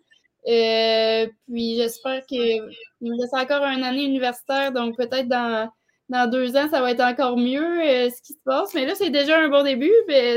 puis 0.47 1.77
j'espère 1.77 2.25
qu'il 2.25 2.63
me 3.03 3.21
reste 3.21 3.35
encore 3.35 3.65
une 3.67 3.85
année 3.85 4.05
universitaire, 4.05 4.73
donc 4.73 4.97
peut-être 4.97 5.29
dans 5.29 5.71
dans 6.11 6.29
deux 6.29 6.57
ans, 6.57 6.69
ça 6.69 6.81
va 6.81 6.91
être 6.91 7.01
encore 7.01 7.37
mieux 7.37 7.81
euh, 7.81 8.11
ce 8.11 8.21
qui 8.21 8.33
se 8.33 8.39
passe. 8.45 8.75
Mais 8.75 8.85
là, 8.85 8.95
c'est 8.97 9.11
déjà 9.11 9.39
un 9.39 9.49
bon 9.49 9.63
début. 9.63 9.93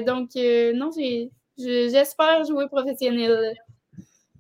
donc, 0.06 0.30
euh, 0.36 0.72
non, 0.74 0.92
j'espère 1.58 2.46
jouer 2.46 2.68
professionnel. 2.68 3.54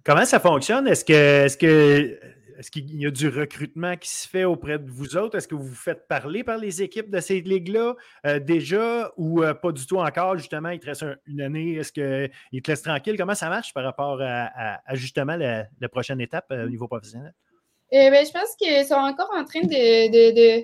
Comment 0.05 0.25
ça 0.25 0.39
fonctionne? 0.39 0.87
Est-ce 0.87 1.03
que, 1.03 1.45
est-ce 1.45 1.57
que 1.57 2.19
est-ce 2.59 2.69
qu'il 2.69 2.95
y 2.95 3.07
a 3.07 3.09
du 3.09 3.29
recrutement 3.29 3.97
qui 3.97 4.09
se 4.09 4.29
fait 4.29 4.43
auprès 4.43 4.77
de 4.77 4.87
vous 4.87 5.17
autres? 5.17 5.35
Est-ce 5.35 5.47
que 5.47 5.55
vous 5.55 5.63
vous 5.63 5.75
faites 5.75 6.07
parler 6.07 6.43
par 6.43 6.59
les 6.59 6.83
équipes 6.83 7.09
de 7.09 7.19
ces 7.19 7.41
ligues-là 7.41 7.95
euh, 8.27 8.39
déjà 8.39 9.11
ou 9.17 9.41
pas 9.59 9.71
du 9.71 9.87
tout 9.87 9.97
encore? 9.97 10.37
Justement, 10.37 10.69
il 10.69 10.79
te 10.79 10.85
reste 10.85 11.03
une 11.25 11.41
année. 11.41 11.77
Est-ce 11.77 11.91
qu'ils 11.91 12.61
te 12.61 12.69
laissent 12.69 12.83
tranquille? 12.83 13.17
Comment 13.17 13.33
ça 13.33 13.49
marche 13.49 13.73
par 13.73 13.83
rapport 13.83 14.19
à, 14.21 14.77
justement 14.93 15.35
la, 15.35 15.89
prochaine 15.89 16.21
étape 16.21 16.45
au 16.51 16.69
niveau 16.69 16.87
professionnel? 16.87 17.33
Ben, 17.91 18.23
je 18.23 18.31
pense 18.31 18.55
qu'ils 18.55 18.85
sont 18.85 18.93
encore 18.93 19.31
en 19.35 19.45
train 19.45 19.61
de 19.61 20.63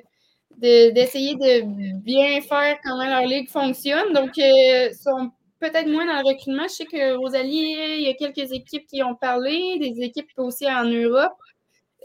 d'essayer 0.59 1.35
de, 1.35 1.63
bien 2.01 2.41
faire 2.41 2.77
comment 2.83 3.05
leur 3.05 3.25
ligue 3.25 3.49
fonctionne. 3.49 4.13
Donc, 4.13 4.31
ils 4.37 4.89
euh, 4.89 4.93
sont 4.93 5.31
peut-être 5.59 5.87
moins 5.87 6.05
dans 6.05 6.21
le 6.21 6.27
recrutement. 6.27 6.63
Je 6.63 6.73
sais 6.73 6.85
que 6.85 7.15
Rosalie, 7.15 7.75
il 7.97 8.01
y 8.01 8.09
a 8.09 8.13
quelques 8.13 8.51
équipes 8.51 8.85
qui 8.87 9.03
ont 9.03 9.15
parlé, 9.15 9.77
des 9.79 10.01
équipes 10.03 10.29
aussi 10.37 10.69
en 10.69 10.85
Europe. 10.85 11.33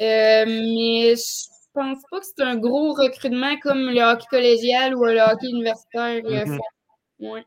Euh, 0.00 0.44
mais 0.46 1.14
je 1.14 1.46
pense 1.72 1.98
pas 2.10 2.20
que 2.20 2.26
c'est 2.26 2.44
un 2.44 2.56
gros 2.56 2.94
recrutement 2.94 3.56
comme 3.62 3.90
le 3.90 4.00
hockey 4.00 4.26
collégial 4.30 4.94
ou 4.94 5.04
le 5.04 5.20
hockey 5.20 5.48
universitaire. 5.48 6.22
Mm-hmm. 6.22 7.44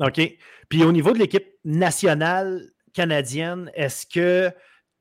OK. 0.00 0.38
Puis 0.68 0.84
au 0.84 0.92
niveau 0.92 1.12
de 1.12 1.18
l'équipe 1.18 1.46
nationale 1.64 2.70
canadienne, 2.92 3.70
est-ce 3.74 4.06
que 4.06 4.52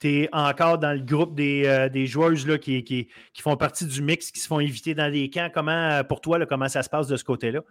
tu 0.03 0.23
es 0.23 0.29
encore 0.33 0.79
dans 0.79 0.91
le 0.91 0.99
groupe 0.99 1.33
des, 1.33 1.63
euh, 1.65 2.05
joueuses 2.05 2.45
là, 2.45 2.57
qui, 2.57 2.83
qui, 2.83 3.07
font 3.39 3.55
partie 3.55 3.85
du 3.85 4.01
mix, 4.01 4.31
qui 4.31 4.39
se 4.41 4.47
font 4.47 4.59
inviter 4.59 4.93
dans 4.93 5.07
les 5.07 5.29
camps. 5.29 5.49
Comment, 5.53 5.71
euh, 5.71 6.03
pour 6.03 6.19
toi, 6.19 6.45
comment 6.45 6.67
ça 6.67 6.83
se 6.83 6.89
passe 6.89 7.07
de 7.07 7.15
ce 7.15 7.23
côté-là? 7.23 7.61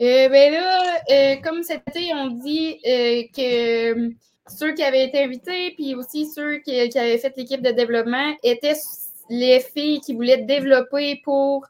Euh, 0.00 0.28
ben 0.28 0.52
là, 0.52 1.36
comme 1.44 1.62
cet 1.62 1.82
été, 1.88 2.12
on 2.14 2.28
dit 2.30 2.80
que 2.82 4.10
ceux 4.48 4.72
qui 4.72 4.82
avaient 4.82 5.04
été 5.04 5.22
invités, 5.22 5.72
puis 5.76 5.94
aussi 5.94 6.26
ceux 6.26 6.58
qui, 6.58 6.80
avaient 6.98 7.18
fait 7.18 7.36
l'équipe 7.36 7.62
de 7.62 7.70
développement, 7.70 8.34
étaient 8.42 8.74
les 9.28 9.60
filles 9.60 10.00
qui 10.00 10.14
voulaient 10.14 10.42
développer 10.42 11.20
pour 11.22 11.64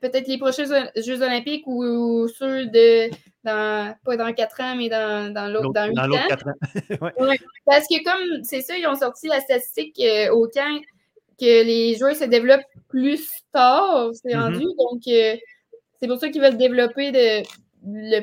peut-être 0.00 0.28
les 0.28 0.38
prochains 0.38 0.64
Jeux 0.96 1.22
olympiques 1.22 1.66
ou 1.66 2.28
ceux 2.28 2.66
de 2.66 3.10
dans, 3.44 3.94
pas 4.04 4.16
dans 4.16 4.32
quatre 4.32 4.60
ans, 4.60 4.74
mais 4.76 4.88
dans, 4.88 5.32
dans 5.32 5.48
l'autre, 5.48 5.72
dans 5.72 5.88
huit 5.88 5.98
ans. 5.98 6.28
Quatre 6.28 6.48
ans. 6.48 6.54
parce 7.66 7.86
que 7.86 8.04
comme, 8.04 8.44
c'est 8.44 8.60
ça, 8.60 8.76
ils 8.76 8.86
ont 8.86 8.96
sorti 8.96 9.28
la 9.28 9.40
statistique 9.40 10.00
euh, 10.00 10.30
au 10.30 10.46
camp 10.48 10.80
que 11.38 11.64
les 11.64 11.96
joueurs 11.96 12.16
se 12.16 12.24
développent 12.24 12.60
plus 12.88 13.26
tard, 13.52 14.10
c'est 14.12 14.34
mm-hmm. 14.34 14.40
rendu. 14.40 14.64
Donc, 14.78 15.02
euh, 15.08 15.36
c'est 16.00 16.08
pour 16.08 16.18
ça 16.18 16.28
qu'ils 16.28 16.42
veulent 16.42 16.58
développer 16.58 17.12
de, 17.12 17.42
le, 17.86 18.20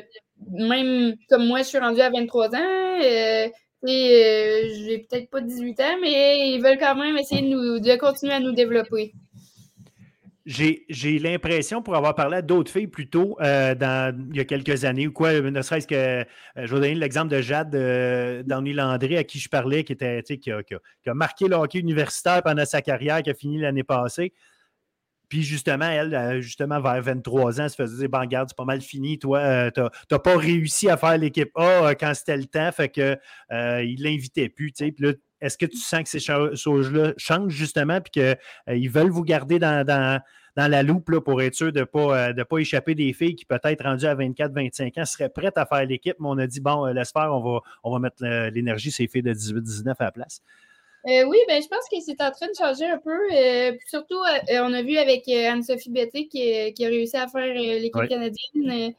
même 0.50 1.16
comme 1.28 1.46
moi, 1.46 1.58
je 1.58 1.64
suis 1.64 1.78
rendu 1.78 2.00
à 2.00 2.10
23 2.10 2.54
ans. 2.54 3.00
Euh, 3.02 3.48
et 3.86 4.72
j'ai 4.84 5.06
peut-être 5.08 5.30
pas 5.30 5.40
18 5.40 5.80
ans, 5.80 5.98
mais 6.02 6.50
ils 6.50 6.60
veulent 6.60 6.78
quand 6.78 6.96
même 6.96 7.16
essayer 7.16 7.42
de, 7.42 7.46
nous, 7.46 7.78
de 7.78 7.96
continuer 7.96 8.32
à 8.34 8.40
nous 8.40 8.50
développer 8.50 9.12
j'ai 10.48 11.18
l'impression, 11.18 11.82
pour 11.82 11.94
avoir 11.94 12.14
parlé 12.14 12.38
à 12.38 12.42
d'autres 12.42 12.70
filles 12.70 12.86
plus 12.86 13.10
tôt, 13.10 13.36
euh, 13.42 13.74
il 14.30 14.36
y 14.36 14.40
a 14.40 14.44
quelques 14.46 14.86
années 14.86 15.06
ou 15.06 15.12
quoi, 15.12 15.38
ne 15.38 15.62
serait-ce 15.62 15.86
que, 15.86 15.94
euh, 15.94 16.24
je 16.56 16.74
vais 16.74 16.80
donner 16.80 16.94
l'exemple 16.94 17.28
de 17.28 17.42
Jade 17.42 17.74
euh, 17.74 18.42
Landry, 18.46 19.18
à 19.18 19.24
qui 19.24 19.38
je 19.38 19.48
parlais, 19.50 19.84
qui, 19.84 19.92
était, 19.92 20.22
qui 20.22 20.50
a, 20.50 21.14
marqué 21.14 21.48
le 21.48 21.56
hockey 21.56 21.78
universitaire 21.78 22.42
pendant 22.42 22.64
sa 22.64 22.80
carrière, 22.80 23.22
qui 23.22 23.28
a 23.28 23.34
fini 23.34 23.58
l'année 23.58 23.84
passée. 23.84 24.32
Puis 25.28 25.42
justement, 25.42 25.84
elle, 25.84 26.14
euh, 26.14 26.40
justement, 26.40 26.80
vers 26.80 27.02
23 27.02 27.60
ans, 27.60 27.64
elle 27.64 27.70
se 27.70 27.76
faisait 27.76 28.08
dire, 28.08 28.18
regarde, 28.18 28.48
c'est 28.48 28.56
pas 28.56 28.64
mal 28.64 28.80
fini, 28.80 29.18
toi, 29.18 29.70
tu 29.70 29.82
n'as 29.82 30.18
pas 30.18 30.36
réussi 30.38 30.88
à 30.88 30.96
faire 30.96 31.18
l'équipe 31.18 31.50
A 31.56 31.94
quand 31.94 32.14
c'était 32.14 32.38
le 32.38 32.46
temps, 32.46 32.72
fait 32.72 32.88
que 32.88 33.18
il 33.50 34.02
l'invitait 34.02 34.48
plus, 34.48 34.72
tu 34.72 34.86
sais. 34.86 34.92
Puis 34.92 35.04
là, 35.04 35.12
est-ce 35.42 35.58
que 35.58 35.66
tu 35.66 35.76
sens 35.76 36.02
que 36.02 36.08
ces 36.08 36.20
choses-là 36.20 37.12
changent 37.16 37.52
justement 37.52 38.00
puis 38.00 38.22
qu'ils 38.66 38.90
veulent 38.90 39.10
vous 39.10 39.22
garder 39.22 39.58
dans, 39.58 39.86
dans 39.86 40.20
la 40.56 40.82
loupe 40.82 41.10
là, 41.10 41.20
pour 41.20 41.40
être 41.42 41.54
sûr 41.54 41.72
de 41.72 41.80
ne 41.80 41.84
pas, 41.84 42.30
euh, 42.30 42.44
pas 42.44 42.58
échapper 42.58 42.94
des 42.94 43.12
filles 43.12 43.36
qui, 43.36 43.44
peut-être 43.44 43.84
rendues 43.84 44.06
à 44.06 44.14
24-25 44.14 45.00
ans, 45.00 45.04
seraient 45.04 45.28
prêtes 45.28 45.58
à 45.58 45.66
faire 45.66 45.84
l'équipe, 45.84 46.16
mais 46.18 46.28
on 46.28 46.38
a 46.38 46.46
dit, 46.46 46.60
bon, 46.60 46.86
euh, 46.86 46.92
laisse 46.92 47.12
faire, 47.12 47.30
on 47.32 47.40
va, 47.40 47.60
on 47.84 47.92
va 47.92 47.98
mettre 47.98 48.24
l'énergie, 48.50 48.90
ces 48.90 49.06
filles 49.06 49.22
de 49.22 49.32
18-19 49.32 49.94
à 49.98 50.04
la 50.04 50.12
place. 50.12 50.42
Euh, 51.06 51.24
oui, 51.26 51.38
ben, 51.46 51.62
je 51.62 51.68
pense 51.68 51.88
que 51.90 52.00
c'est 52.00 52.20
en 52.20 52.30
train 52.32 52.48
de 52.48 52.56
changer 52.58 52.86
un 52.86 52.98
peu. 52.98 53.78
surtout, 53.86 54.18
on 54.50 54.72
a 54.72 54.82
vu 54.82 54.98
avec 54.98 55.28
Anne-Sophie 55.28 55.90
Betty 55.90 56.28
qui, 56.28 56.72
qui, 56.74 56.84
a 56.84 56.88
réussi 56.88 57.16
à 57.16 57.28
faire 57.28 57.54
l'équipe 57.54 58.08
canadienne. 58.08 58.94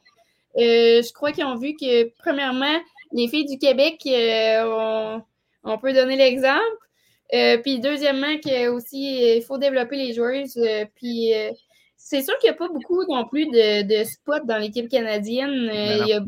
je 0.56 1.12
crois 1.12 1.32
qu'ils 1.32 1.44
ont 1.44 1.56
vu 1.56 1.74
que, 1.74 2.08
premièrement, 2.18 2.78
les 3.12 3.28
filles 3.28 3.46
du 3.46 3.58
Québec, 3.58 4.00
on, 4.06 5.22
on, 5.64 5.78
peut 5.78 5.92
donner 5.92 6.16
l'exemple. 6.16 6.89
Euh, 7.34 7.58
puis 7.58 7.80
deuxièmement, 7.80 8.38
que 8.44 8.68
aussi, 8.68 9.36
il 9.36 9.42
faut 9.42 9.58
développer 9.58 9.96
les 9.96 10.12
joueuses. 10.12 10.56
Euh, 10.56 10.84
puis 10.96 11.34
euh, 11.34 11.50
c'est 11.96 12.22
sûr 12.22 12.36
qu'il 12.38 12.50
n'y 12.50 12.56
a 12.56 12.58
pas 12.58 12.68
beaucoup 12.68 13.04
non 13.08 13.26
plus 13.26 13.46
de, 13.46 14.04
spots 14.04 14.44
dans 14.44 14.58
l'équipe 14.58 14.88
canadienne. 14.88 15.70
il 15.72 16.22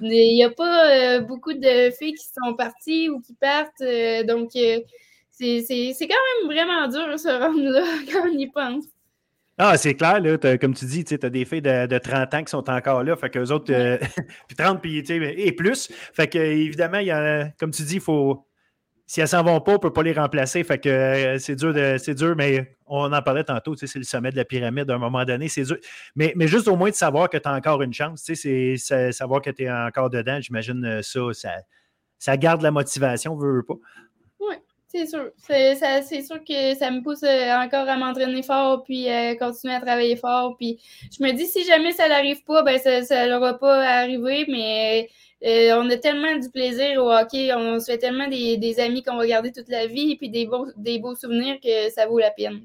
n'y 0.00 0.44
a, 0.44 0.50
pas 0.50 1.20
beaucoup 1.20 1.52
de 1.52 1.90
filles 1.90 2.14
qui 2.14 2.26
sont 2.26 2.54
parties 2.54 3.08
ou 3.08 3.20
qui 3.20 3.34
partent. 3.34 3.82
donc, 4.26 4.50
c'est 5.30 5.94
quand 6.00 6.08
même 6.08 6.52
vraiment 6.52 6.88
dur 6.88 7.18
ce 7.18 7.28
rendre 7.28 7.70
là 7.70 7.84
quand 8.12 8.28
on 8.28 8.38
y 8.38 8.48
pense. 8.48 8.84
Ah, 9.58 9.76
c'est 9.76 9.94
clair, 9.94 10.18
là, 10.18 10.38
comme 10.58 10.74
tu 10.74 10.86
dis, 10.86 11.04
tu 11.04 11.18
as 11.22 11.30
des 11.30 11.44
filles 11.44 11.62
de, 11.62 11.98
30 11.98 12.34
ans 12.34 12.42
qui 12.42 12.50
sont 12.50 12.68
encore 12.70 13.04
là, 13.04 13.14
fait 13.16 13.30
qu'eux 13.30 13.52
autres, 13.52 13.72
puis 14.48 14.56
30 14.56 14.80
puis, 14.80 14.98
et 14.98 15.52
plus. 15.52 15.92
Fait 16.14 16.26
que, 16.26 16.38
évidemment, 16.38 16.98
il 16.98 17.06
y 17.06 17.10
a, 17.10 17.50
comme 17.60 17.70
tu 17.70 17.82
dis, 17.82 17.96
il 17.96 18.00
faut, 18.00 18.44
si 19.06 19.20
elles 19.20 19.28
s'en 19.28 19.42
vont 19.42 19.60
pas, 19.60 19.72
on 19.72 19.74
ne 19.74 19.80
peut 19.80 19.92
pas 19.92 20.02
les 20.02 20.12
remplacer. 20.12 20.62
Fait 20.64 20.78
que 20.78 20.88
euh, 20.88 21.38
c'est 21.38 21.56
dur, 21.56 21.74
c'est 21.98 22.14
dur, 22.14 22.34
mais 22.36 22.76
on 22.86 23.12
en 23.12 23.22
parlait 23.22 23.44
tantôt, 23.44 23.74
c'est 23.76 23.94
le 23.94 24.04
sommet 24.04 24.30
de 24.30 24.36
la 24.36 24.44
pyramide 24.44 24.90
à 24.90 24.94
un 24.94 24.98
moment 24.98 25.24
donné, 25.24 25.48
c'est 25.48 25.64
dur. 25.64 25.76
Mais, 26.14 26.32
mais 26.36 26.46
juste 26.46 26.68
au 26.68 26.76
moins 26.76 26.90
de 26.90 26.94
savoir 26.94 27.28
que 27.28 27.36
tu 27.36 27.48
as 27.48 27.52
encore 27.52 27.82
une 27.82 27.92
chance, 27.92 28.22
c'est 28.22 28.76
savoir 29.12 29.42
que 29.42 29.50
tu 29.50 29.64
es 29.64 29.70
encore 29.70 30.10
dedans, 30.10 30.40
j'imagine 30.40 30.84
euh, 30.84 31.02
ça, 31.02 31.20
ça, 31.32 31.50
ça 32.18 32.36
garde 32.36 32.62
la 32.62 32.70
motivation, 32.70 33.36
veut, 33.36 33.56
veut 33.56 33.64
pas. 33.64 33.76
C'est 34.92 35.06
sûr. 35.06 35.30
C'est 35.38 36.22
sûr 36.22 36.44
que 36.44 36.74
ça 36.74 36.90
me 36.90 37.02
pousse 37.02 37.22
encore 37.22 37.88
à 37.88 37.96
m'entraîner 37.96 38.42
fort, 38.42 38.84
puis 38.84 39.08
à 39.08 39.34
continuer 39.36 39.74
à 39.74 39.80
travailler 39.80 40.16
fort. 40.16 40.58
Je 40.60 41.24
me 41.24 41.32
dis, 41.32 41.46
si 41.46 41.64
jamais 41.64 41.92
ça 41.92 42.08
n'arrive 42.08 42.44
pas, 42.44 42.62
ben 42.62 42.78
ça 42.78 43.26
n'aura 43.26 43.58
pas 43.58 43.82
à 43.82 44.00
arriver, 44.00 44.44
mais 45.42 45.72
on 45.72 45.88
a 45.90 45.96
tellement 45.96 46.36
du 46.38 46.48
plaisir 46.50 47.02
au 47.02 47.10
hockey, 47.10 47.52
on 47.54 47.80
se 47.80 47.86
fait 47.86 47.98
tellement 47.98 48.28
des, 48.28 48.56
des 48.56 48.80
amis 48.80 49.02
qu'on 49.02 49.16
va 49.16 49.26
garder 49.26 49.52
toute 49.52 49.68
la 49.68 49.86
vie, 49.86 50.16
puis 50.16 50.28
des 50.28 50.46
beaux, 50.46 50.68
des 50.76 50.98
beaux 50.98 51.14
souvenirs 51.14 51.56
que 51.62 51.90
ça 51.90 52.06
vaut 52.06 52.18
la 52.18 52.30
peine. 52.30 52.62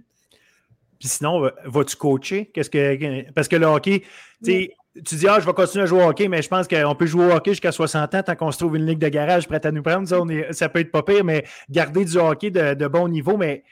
Puis 0.99 1.09
sinon, 1.09 1.49
vas-tu 1.65 1.95
coacher? 1.95 2.49
Qu'est-ce 2.53 2.69
que. 2.69 3.31
Parce 3.31 3.47
que 3.47 3.55
le 3.55 3.67
hockey, 3.67 4.03
tu 4.43 4.71
tu 5.05 5.15
dis, 5.15 5.27
ah, 5.27 5.39
je 5.39 5.45
vais 5.45 5.53
continuer 5.53 5.83
à 5.83 5.85
jouer 5.85 6.03
au 6.03 6.09
hockey, 6.09 6.27
mais 6.27 6.41
je 6.41 6.47
pense 6.47 6.67
qu'on 6.67 6.95
peut 6.95 7.05
jouer 7.05 7.25
au 7.25 7.31
hockey 7.31 7.51
jusqu'à 7.51 7.71
60 7.71 8.15
ans 8.15 8.23
tant 8.23 8.35
qu'on 8.35 8.51
se 8.51 8.57
trouve 8.57 8.75
une 8.77 8.85
ligue 8.85 8.99
de 8.99 9.09
garage 9.09 9.47
prête 9.47 9.65
à 9.65 9.71
nous 9.71 9.83
prendre. 9.83 10.07
Ça, 10.07 10.17
ça 10.51 10.69
peut 10.69 10.79
être 10.79 10.91
pas 10.91 11.03
pire, 11.03 11.23
mais 11.23 11.45
garder 11.69 12.05
du 12.05 12.17
hockey 12.17 12.49
de, 12.49 12.87
bon 12.87 13.07
niveau. 13.07 13.37
Mais 13.37 13.63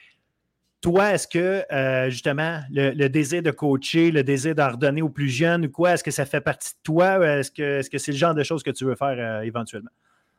toi, 0.85 1.15
est-ce 1.15 1.27
que 1.27 1.63
euh, 1.71 2.11
justement 2.11 2.59
le, 2.69 3.07
désir 3.07 3.41
de 3.41 3.49
coacher, 3.49 4.11
le 4.11 4.21
désir 4.21 4.53
d'en 4.53 4.69
redonner 4.69 5.01
aux 5.01 5.09
plus 5.09 5.29
jeunes 5.29 5.65
ou 5.65 5.71
quoi, 5.71 5.93
est-ce 5.93 6.03
que 6.03 6.11
ça 6.11 6.27
fait 6.27 6.41
partie 6.41 6.73
de 6.73 6.79
toi? 6.83 7.17
Est-ce 7.39 7.49
que 7.49 7.81
c'est 7.81 7.97
-ce 7.97 8.11
le 8.11 8.17
genre 8.17 8.35
de 8.35 8.43
choses 8.43 8.61
que 8.61 8.69
tu 8.69 8.85
veux 8.85 8.93
faire 8.95 9.17
euh, 9.17 9.41
éventuellement? 9.41 9.89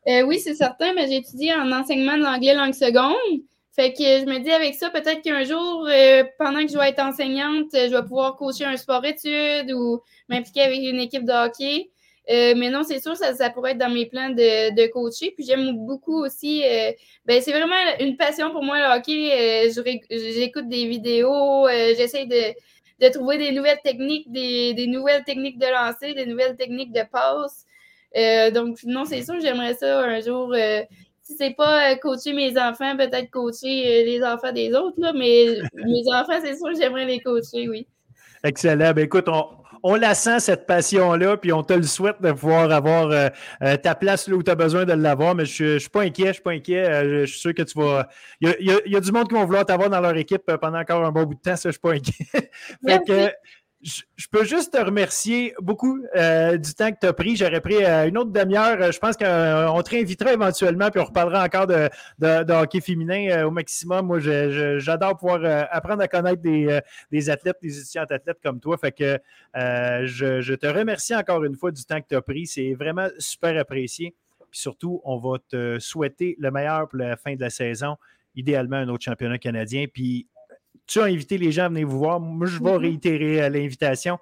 Euh, 0.07 0.23
oui, 0.23 0.39
c'est 0.39 0.55
certain, 0.55 0.95
mais 0.95 1.09
j'ai 1.09 1.17
étudié 1.17 1.53
en 1.53 1.73
enseignement 1.73 2.17
de 2.17 2.23
l'anglais 2.23 2.55
langue 2.55 2.75
seconde. 2.75 3.43
Fait 3.75 3.93
que 3.93 4.05
je 4.05 4.25
me 4.25 4.39
dis 4.39 4.53
avec 4.53 4.77
ça, 4.77 4.89
peut-être 4.91 5.21
qu'un 5.23 5.43
jour, 5.43 5.89
pendant 6.39 6.65
que 6.65 6.71
je 6.73 6.79
vais 6.79 6.91
être 6.91 7.03
enseignante, 7.03 7.71
je 7.73 7.91
vais 7.91 8.03
pouvoir 8.03 8.37
coacher 8.37 8.67
un 8.67 8.77
sport-études 8.77 9.73
ou 9.73 10.01
m'impliquer 10.29 10.63
avec 10.63 10.79
une 10.79 11.01
équipe 11.01 11.25
de 11.25 11.33
hockey. 11.33 11.91
Euh, 12.29 12.55
mais 12.57 12.71
non, 12.71 12.83
c'est 12.83 13.01
sûr, 13.01 13.17
ça, 13.17 13.35
ça 13.35 13.51
pourrait 13.51 13.73
être 13.73 13.79
dans 13.79 13.91
mes 13.91 14.07
plans 14.07 14.31
de, 14.31 14.75
de 14.75 14.87
coacher. 14.89 15.31
Puis 15.31 15.45
j'aime 15.45 15.77
beaucoup 15.87 16.25
aussi, 16.25 16.65
euh, 16.65 16.93
ben, 17.25 17.41
c'est 17.41 17.53
vraiment 17.53 17.77
une 18.01 18.17
passion 18.17 18.51
pour 18.51 18.63
moi, 18.63 18.79
le 18.79 18.99
hockey. 18.99 19.71
J'écoute 20.11 20.69
des 20.69 20.87
vidéos, 20.87 21.69
j'essaie 21.69 22.27
de, 22.27 22.55
de, 23.05 23.13
trouver 23.13 23.39
des 23.39 23.53
nouvelles 23.53 23.81
techniques, 23.85 24.31
des, 24.31 24.75
des, 24.75 24.87
nouvelles 24.87 25.25
techniques 25.25 25.59
de 25.59 25.67
lancer, 25.67 26.15
des 26.15 26.27
nouvelles 26.27 26.57
techniques 26.57 26.93
de 26.93 27.03
passe. 27.11 27.65
donc, 28.53 28.79
non, 28.85 29.05
c'est 29.05 29.23
sûr, 29.23 29.39
j'aimerais 29.41 29.75
ça 29.75 30.01
un 30.01 30.21
jour 30.21 30.55
si 31.27 31.35
c'est 31.37 31.55
pas 31.55 31.91
euh, 31.91 31.97
coacher 31.97 32.33
mes 32.33 32.57
enfants, 32.57 32.97
peut-être 32.97 33.31
coacher 33.31 33.67
euh, 33.67 34.05
les 34.05 34.23
enfants 34.23 34.53
des 34.53 34.73
autres, 34.73 35.01
là, 35.01 35.13
mais 35.13 35.59
mes 35.75 36.03
enfants, 36.15 36.39
c'est 36.41 36.57
sûr 36.57 36.69
que 36.69 36.77
j'aimerais 36.77 37.05
les 37.05 37.19
coacher, 37.19 37.69
oui. 37.69 37.89
Excellent. 38.45 38.93
Ben, 38.93 39.05
écoute, 39.05 39.29
on, 39.29 39.45
la 39.97 40.15
sent, 40.15 40.41
cette 40.41 40.67
passion-là, 40.67 41.37
puis 41.37 41.53
on 41.53 41.63
te 41.63 41.73
le 41.73 41.83
souhaite 41.83 42.21
de 42.21 42.33
pouvoir 42.33 42.71
avoir 42.71 43.11
euh, 43.11 43.77
ta 43.77 43.95
place 43.95 44.29
là 44.29 44.37
où 44.37 44.43
tu 44.43 44.51
as 44.51 44.55
besoin 44.55 44.85
de 44.85 44.93
l'avoir, 44.93 45.35
mais 45.35 45.47
je 45.47 45.75
ne 45.75 45.79
suis 45.79 45.89
pas 45.89 46.03
inquiet, 46.03 46.29
je 46.29 46.33
suis 46.33 46.43
pas 46.43 46.53
inquiet. 46.53 47.25
je 47.25 47.27
suis 47.27 47.41
sûr 47.41 47.55
que 47.55 47.63
tu 47.63 47.79
vas. 47.79 48.09
Il 48.41 48.55
y, 48.61 48.97
a, 48.97 49.01
du 49.01 49.13
monde 49.13 49.29
qui 49.29 49.35
vont 49.35 49.45
vouloir 49.45 49.65
t'avoir 49.65 49.91
dans 49.91 50.01
leur 50.01 50.17
équipe 50.17 50.51
pendant 50.61 50.79
encore 50.79 51.05
un 51.05 51.13
bon 51.13 51.25
bout 51.25 51.35
de 51.35 51.41
temps, 51.41 51.57
ça, 51.57 51.63
je 51.65 51.69
ne 51.69 51.73
suis 51.73 51.81
pas 51.81 51.93
inquiet. 51.93 53.35
je, 53.87 54.29
peux 54.29 54.45
juste 54.45 54.73
te 54.73 54.79
remercier 54.79 55.55
beaucoup 55.61 56.01
euh, 56.17 56.57
du 56.57 56.75
temps 56.75 56.91
que 56.91 56.99
tu 57.01 57.07
as 57.07 57.13
pris. 57.13 57.37
J'aurais 57.37 57.61
pris 57.61 57.85
euh, 57.85 58.09
une 58.09 58.19
autre 58.19 58.33
demi-heure. 58.33 58.91
Je 58.91 58.99
pense 58.99 59.17
qu'on 59.17 59.83
te 59.83 59.91
réinvitera 59.91 60.33
éventuellement, 60.33 60.91
puis 60.91 61.01
on 61.01 61.05
reparlera 61.05 61.45
encore 61.45 61.69
de, 61.69 62.53
hockey 62.53 62.81
féminin 62.81 63.29
euh, 63.31 63.47
au 63.47 63.51
maximum. 63.53 64.07
Moi, 64.07 64.19
j'adore 64.19 65.17
pouvoir 65.17 65.69
apprendre 65.71 66.03
à 66.03 66.09
connaître 66.09 66.43
des, 66.43 67.31
athlètes, 67.31 67.59
des 67.63 67.79
étudiantes 67.79 68.11
athlètes 68.11 68.39
comme 68.43 68.59
toi. 68.59 68.77
Fait 68.77 68.93
que 68.93 69.19
je, 69.55 70.55
te 70.55 70.67
remercie 70.67 71.15
encore 71.15 71.45
une 71.45 71.55
fois 71.55 71.71
du 71.71 71.85
temps 71.85 72.01
que 72.01 72.09
tu 72.09 72.17
as 72.17 72.23
pris. 72.23 72.47
C'est 72.47 72.75
vraiment 72.75 73.09
super 73.19 73.57
apprécié. 73.59 74.15
Puis 74.51 74.61
surtout, 74.61 75.01
on 75.05 75.19
va 75.19 75.39
te 75.49 75.79
souhaiter 75.79 76.37
le 76.41 76.51
meilleur 76.51 76.89
pour 76.89 76.99
la 76.99 77.17
fin 77.17 77.35
de 77.35 77.41
la 77.41 77.51
saison. 77.51 77.97
Idéalement, 78.35 78.77
un 78.77 78.89
autre 78.89 79.05
championnat 79.05 79.39
canadien. 79.39 79.87
Puis 79.93 80.27
tu 80.87 81.01
as 81.01 81.05
invité 81.05 81.39
les 81.39 81.53
gens 81.53 81.65
à 81.65 81.69
venir 81.69 81.89
vous 81.89 81.99
voir. 81.99 82.21
Moi, 82.21 82.47
je 82.47 82.59
vais 82.59 82.71
mm-hmm. 82.71 82.77
réitérer 82.77 83.43
euh, 83.43 83.49
l'invitation. 83.49 84.19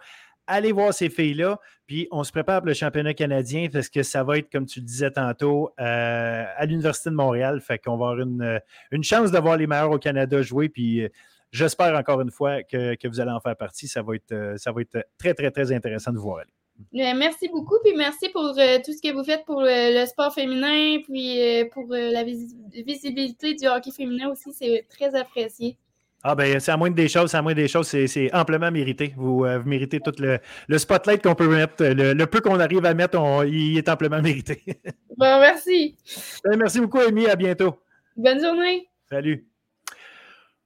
Allez 0.47 0.73
voir 0.73 0.93
ces 0.93 1.09
filles-là, 1.09 1.59
puis 1.87 2.07
on 2.11 2.23
se 2.23 2.31
prépare 2.31 2.61
pour 2.61 2.69
le 2.69 2.75
championnat 2.75 3.15
canadien 3.15 3.69
parce 3.73 3.89
que 3.89 4.03
ça 4.03 4.23
va 4.23 4.39
être, 4.39 4.51
comme 4.53 4.67
tu 4.67 4.81
le 4.81 4.85
disais 4.85 5.11
tantôt, 5.11 5.71
euh, 5.81 6.45
à 6.57 6.67
l'Université 6.67 7.09
de 7.09 7.15
Montréal. 7.15 7.61
Fait 7.63 7.79
qu'on 7.79 7.97
va 7.97 8.11
avoir 8.11 8.21
une, 8.21 8.43
euh, 8.43 8.59
une 8.91 9.03
chance 9.03 9.31
d'avoir 9.31 9.57
les 9.57 9.67
meilleurs 9.67 9.91
au 9.91 9.99
Canada 9.99 10.43
jouer. 10.43 10.69
Puis 10.69 11.09
j'espère 11.51 11.97
encore 11.97 12.21
une 12.21 12.31
fois 12.31 12.63
que, 12.63 13.09
vous 13.09 13.21
allez 13.21 13.31
en 13.31 13.41
faire 13.41 13.57
partie. 13.57 13.89
Ça 13.89 14.03
va, 14.03 14.17
être, 14.17 14.55
ça 14.59 14.71
va 14.73 14.83
être 14.83 15.07
très, 15.17 15.33
très, 15.33 15.51
très 15.51 15.73
intéressant 15.73 16.13
de 16.13 16.19
vous 16.19 16.25
voir 16.25 16.41
aller. 16.41 16.53
Merci 16.93 17.49
beaucoup, 17.49 17.77
puis 17.85 17.95
merci 17.97 18.29
pour 18.31 18.43
tout 18.43 18.93
ce 18.93 19.01
que 19.01 19.15
vous 19.15 19.23
faites 19.23 19.45
pour 19.47 19.63
le, 19.63 20.05
sport 20.07 20.35
féminin, 20.35 20.99
puis 21.05 21.39
pour 21.73 21.87
la 21.89 22.25
visibilité 22.25 23.55
du 23.55 23.67
hockey 23.67 23.93
féminin 23.93 24.29
aussi, 24.29 24.53
c'est 24.53 24.85
très 24.91 25.15
apprécié. 25.15 25.79
Ah 26.27 26.35
ben 26.35 26.59
c'est 26.59 26.73
à 26.73 26.79
moins 26.79 26.91
des 26.91 27.07
choses, 27.07 27.31
c'est 27.31 27.37
à 27.37 27.43
moins 27.43 27.53
des 27.53 27.69
choses, 27.69 27.87
c'est 27.87 28.35
amplement 28.35 28.71
mérité. 28.71 29.13
Vous, 29.15 29.45
euh, 29.45 29.63
méritez 29.63 30.01
tout 30.01 30.15
le, 30.19 30.79
spotlight 30.79 31.23
qu'on 31.23 31.35
peut 31.35 31.49
mettre, 31.49 31.85
le, 31.85 32.25
peu 32.25 32.41
qu'on 32.41 32.59
arrive 32.59 32.87
à 32.87 32.95
mettre, 32.95 33.19
il 33.47 33.77
est 33.77 33.89
amplement 33.91 34.23
mérité. 34.23 34.63
bon, 35.19 35.39
merci. 35.39 35.99
Ben, 36.43 36.57
merci 36.57 36.81
beaucoup, 36.81 37.01
Amy. 37.01 37.27
À 37.27 37.37
bientôt. 37.37 37.79
Bonne 38.17 38.43
journée. 38.43 38.89
Salut. 39.11 39.47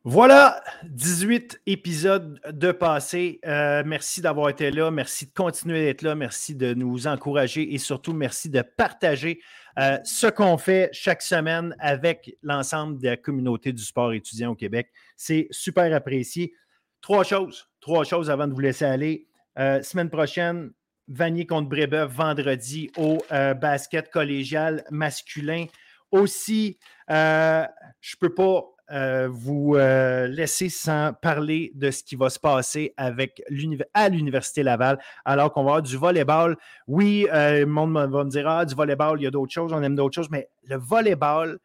Voilà, 0.05 0.63
18 0.85 1.61
épisodes 1.67 2.41
de 2.49 2.71
passé. 2.71 3.41
Euh, 3.45 3.83
merci 3.85 4.21
d'avoir 4.21 4.51
été 4.51 4.71
là. 4.71 4.93
Merci 4.93 5.27
de 5.27 5.33
continuer 5.33 5.87
d'être 5.87 6.03
là. 6.03 6.15
Merci 6.15 6.55
de 6.55 6.73
nous 6.73 7.09
encourager 7.09 7.75
et 7.75 7.79
surtout 7.79 8.13
merci 8.13 8.49
de 8.49 8.63
partager 8.63 9.41
euh, 9.79 9.99
ce 10.05 10.27
qu'on 10.27 10.59
fait 10.59 10.91
chaque 10.93 11.23
semaine 11.23 11.77
avec 11.79 12.37
l'ensemble 12.43 12.99
de 12.99 13.09
la 13.09 13.17
communauté 13.17 13.73
du 13.73 13.83
sport 13.83 14.13
étudiant 14.13 14.51
au 14.51 14.55
Québec. 14.55 14.91
C'est 15.17 15.47
super 15.51 15.95
apprécié. 15.95 16.53
Trois 17.01 17.23
choses, 17.23 17.69
trois 17.81 18.05
choses 18.05 18.29
avant 18.29 18.49
de 18.49 18.55
vous 18.55 18.61
laisser 18.61 18.85
aller. 18.85 19.29
Euh, 19.59 19.83
semaine 19.83 20.11
prochaine, 20.11 20.73
Vanier 21.07 21.47
contre 21.47 21.69
Brébeuf, 21.69 22.11
vendredi 22.13 22.91
au 22.97 23.19
euh, 23.31 23.55
basket 23.55 24.11
collégial 24.11 24.85
masculin. 24.91 25.67
Aussi, 26.11 26.79
je 27.09 27.15
ne 27.15 28.19
peux 28.19 28.35
pas 28.35 28.65
euh, 28.91 29.29
vous 29.31 29.75
euh, 29.77 30.27
laisser 30.29 30.71
sans 30.71 31.13
parler 31.13 31.73
de 31.75 31.91
ce 31.91 32.03
qui 32.03 32.17
va 32.17 32.31
se 32.31 32.39
passer 32.39 32.95
avec 32.97 33.43
à 33.93 34.09
l'Université 34.09 34.63
Laval, 34.63 34.99
alors 35.27 35.53
qu'on 35.53 35.63
va 35.63 35.73
avoir 35.73 35.83
du 35.83 35.97
volleyball. 35.97 36.57
Oui, 36.87 37.27
euh, 37.33 37.61
le 37.61 37.67
monde 37.67 37.93
va 37.93 38.25
me 38.25 38.31
dire 38.31 38.49
Ah, 38.49 38.65
du 38.65 38.75
volleyball, 38.75 39.21
il 39.21 39.25
y 39.25 39.27
a 39.27 39.31
d'autres 39.31 39.53
choses, 39.53 39.73
on 39.75 39.83
aime 39.83 39.95
d'autres 39.95 40.15
choses, 40.15 40.31
mais 40.31 40.49
le 40.65 40.77
volleyball, 40.77 41.59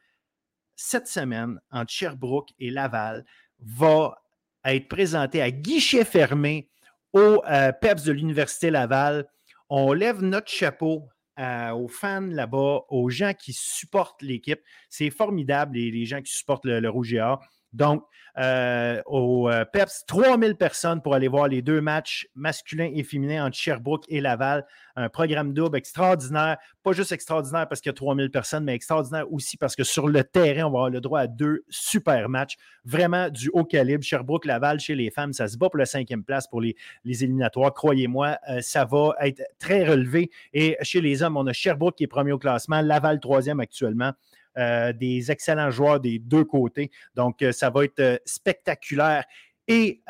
cette 0.75 1.07
semaine, 1.07 1.61
entre 1.71 1.91
Sherbrooke 1.91 2.49
et 2.59 2.69
Laval, 2.69 3.23
va 3.61 4.17
être 4.65 4.89
présenté 4.89 5.41
à 5.41 5.49
guichet 5.49 6.03
fermé 6.03 6.67
au 7.13 7.41
PEPS 7.81 8.03
de 8.03 8.11
l'Université 8.11 8.69
Laval. 8.69 9.27
On 9.69 9.93
lève 9.93 10.21
notre 10.21 10.49
chapeau 10.49 11.07
aux 11.37 11.87
fans 11.87 12.21
là-bas, 12.21 12.81
aux 12.89 13.09
gens 13.09 13.33
qui 13.33 13.53
supportent 13.53 14.21
l'équipe. 14.21 14.61
C'est 14.89 15.09
formidable, 15.09 15.77
les, 15.77 16.05
gens 16.05 16.21
qui 16.21 16.33
supportent 16.33 16.65
le, 16.65 16.89
Rouge 16.89 17.13
et 17.13 17.21
Or. 17.21 17.43
Donc, 17.73 18.03
euh, 18.39 18.99
au 19.05 19.47
euh, 19.49 19.63
PEPS, 19.65 20.05
3000 20.07 20.55
personnes 20.55 21.01
pour 21.01 21.13
aller 21.13 21.27
voir 21.27 21.47
les 21.47 21.61
deux 21.61 21.81
matchs 21.81 22.27
masculins 22.33 22.89
et 22.93 23.03
féminins 23.03 23.45
entre 23.45 23.57
Sherbrooke 23.57 24.05
et 24.07 24.21
Laval. 24.21 24.65
Un 24.95 25.09
programme 25.09 25.53
double 25.53 25.77
extraordinaire. 25.77 26.57
Pas 26.81 26.93
juste 26.93 27.11
extraordinaire 27.11 27.67
parce 27.67 27.81
qu'il 27.81 27.89
y 27.89 27.91
a 27.91 27.93
3000 27.93 28.31
personnes, 28.31 28.63
mais 28.63 28.73
extraordinaire 28.73 29.31
aussi 29.31 29.57
parce 29.57 29.75
que 29.75 29.83
sur 29.83 30.07
le 30.07 30.23
terrain, 30.23 30.65
on 30.65 30.71
va 30.71 30.79
avoir 30.79 30.89
le 30.89 31.01
droit 31.01 31.19
à 31.21 31.27
deux 31.27 31.63
super 31.69 32.27
matchs. 32.27 32.57
Vraiment 32.85 33.29
du 33.29 33.49
haut 33.53 33.65
calibre. 33.65 34.03
Sherbrooke-Laval, 34.03 34.79
chez 34.79 34.95
les 34.95 35.11
femmes, 35.11 35.33
ça 35.33 35.47
se 35.47 35.57
bat 35.57 35.69
pour 35.69 35.77
la 35.77 35.85
cinquième 35.85 36.23
place 36.23 36.47
pour 36.47 36.61
les, 36.61 36.75
éliminatoires. 37.05 37.73
Croyez-moi, 37.73 38.37
euh, 38.49 38.61
ça 38.61 38.85
va 38.85 39.13
être 39.21 39.43
très 39.59 39.87
relevé. 39.87 40.31
Et 40.53 40.75
chez 40.81 41.01
les 41.01 41.21
hommes, 41.21 41.37
on 41.37 41.45
a 41.45 41.53
Sherbrooke 41.53 41.95
qui 41.95 42.03
est 42.03 42.07
premier 42.07 42.31
au 42.31 42.39
classement, 42.39 42.81
Laval 42.81 43.19
troisième 43.19 43.59
actuellement. 43.59 44.13
Euh, 44.57 44.93
des 44.93 45.31
excellents 45.31 45.71
joueurs 45.71 45.99
des 45.99 46.19
deux 46.19 46.43
côtés. 46.43 46.91
Donc, 47.15 47.41
euh, 47.41 47.51
ça 47.51 47.71
va 47.71 47.85
être 47.85 47.99
euh, 47.99 48.17
spectaculaire. 48.23 49.23
Et 49.67 50.01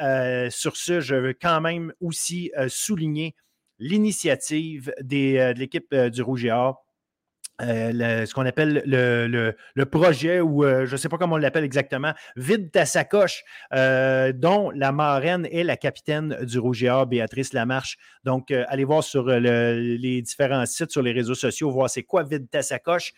sur 0.49 0.75
ce, 0.75 0.99
je 0.99 1.15
veux 1.15 1.33
quand 1.39 1.61
même 1.61 1.93
aussi 2.01 2.51
souligner 2.67 3.35
l'initiative 3.77 4.91
de 4.99 5.53
l'équipe 5.53 5.93
du 5.93 6.23
Rouge 6.23 6.45
et 6.45 6.51
Or. 6.51 6.83
ce 7.59 8.33
qu'on 8.33 8.47
appelle 8.47 8.81
le, 8.87 9.83
projet, 9.83 10.41
ou 10.41 10.63
je 10.63 10.91
ne 10.91 10.97
sais 10.97 11.07
pas 11.07 11.19
comment 11.19 11.35
on 11.35 11.37
l'appelle 11.37 11.65
exactement, 11.65 12.13
Vide 12.35 12.71
ta 12.71 12.87
sacoche, 12.87 13.43
dont 13.71 14.71
la 14.71 14.91
marraine 14.91 15.47
est 15.51 15.63
la 15.63 15.77
capitaine 15.77 16.35
du 16.41 16.57
Rouge 16.57 16.83
et 16.83 16.89
Or, 16.89 17.05
Béatrice 17.05 17.53
Lamarche. 17.53 17.97
Donc, 18.23 18.49
allez 18.49 18.85
voir 18.85 19.03
sur 19.03 19.27
les 19.27 20.21
différents 20.23 20.65
sites, 20.65 20.89
sur 20.89 21.03
les 21.03 21.11
réseaux 21.11 21.35
sociaux, 21.35 21.69
voir 21.69 21.91
c'est 21.91 22.01
quoi 22.01 22.23
Vide 22.23 22.49
ta 22.49 22.63
sacoche 22.63 23.13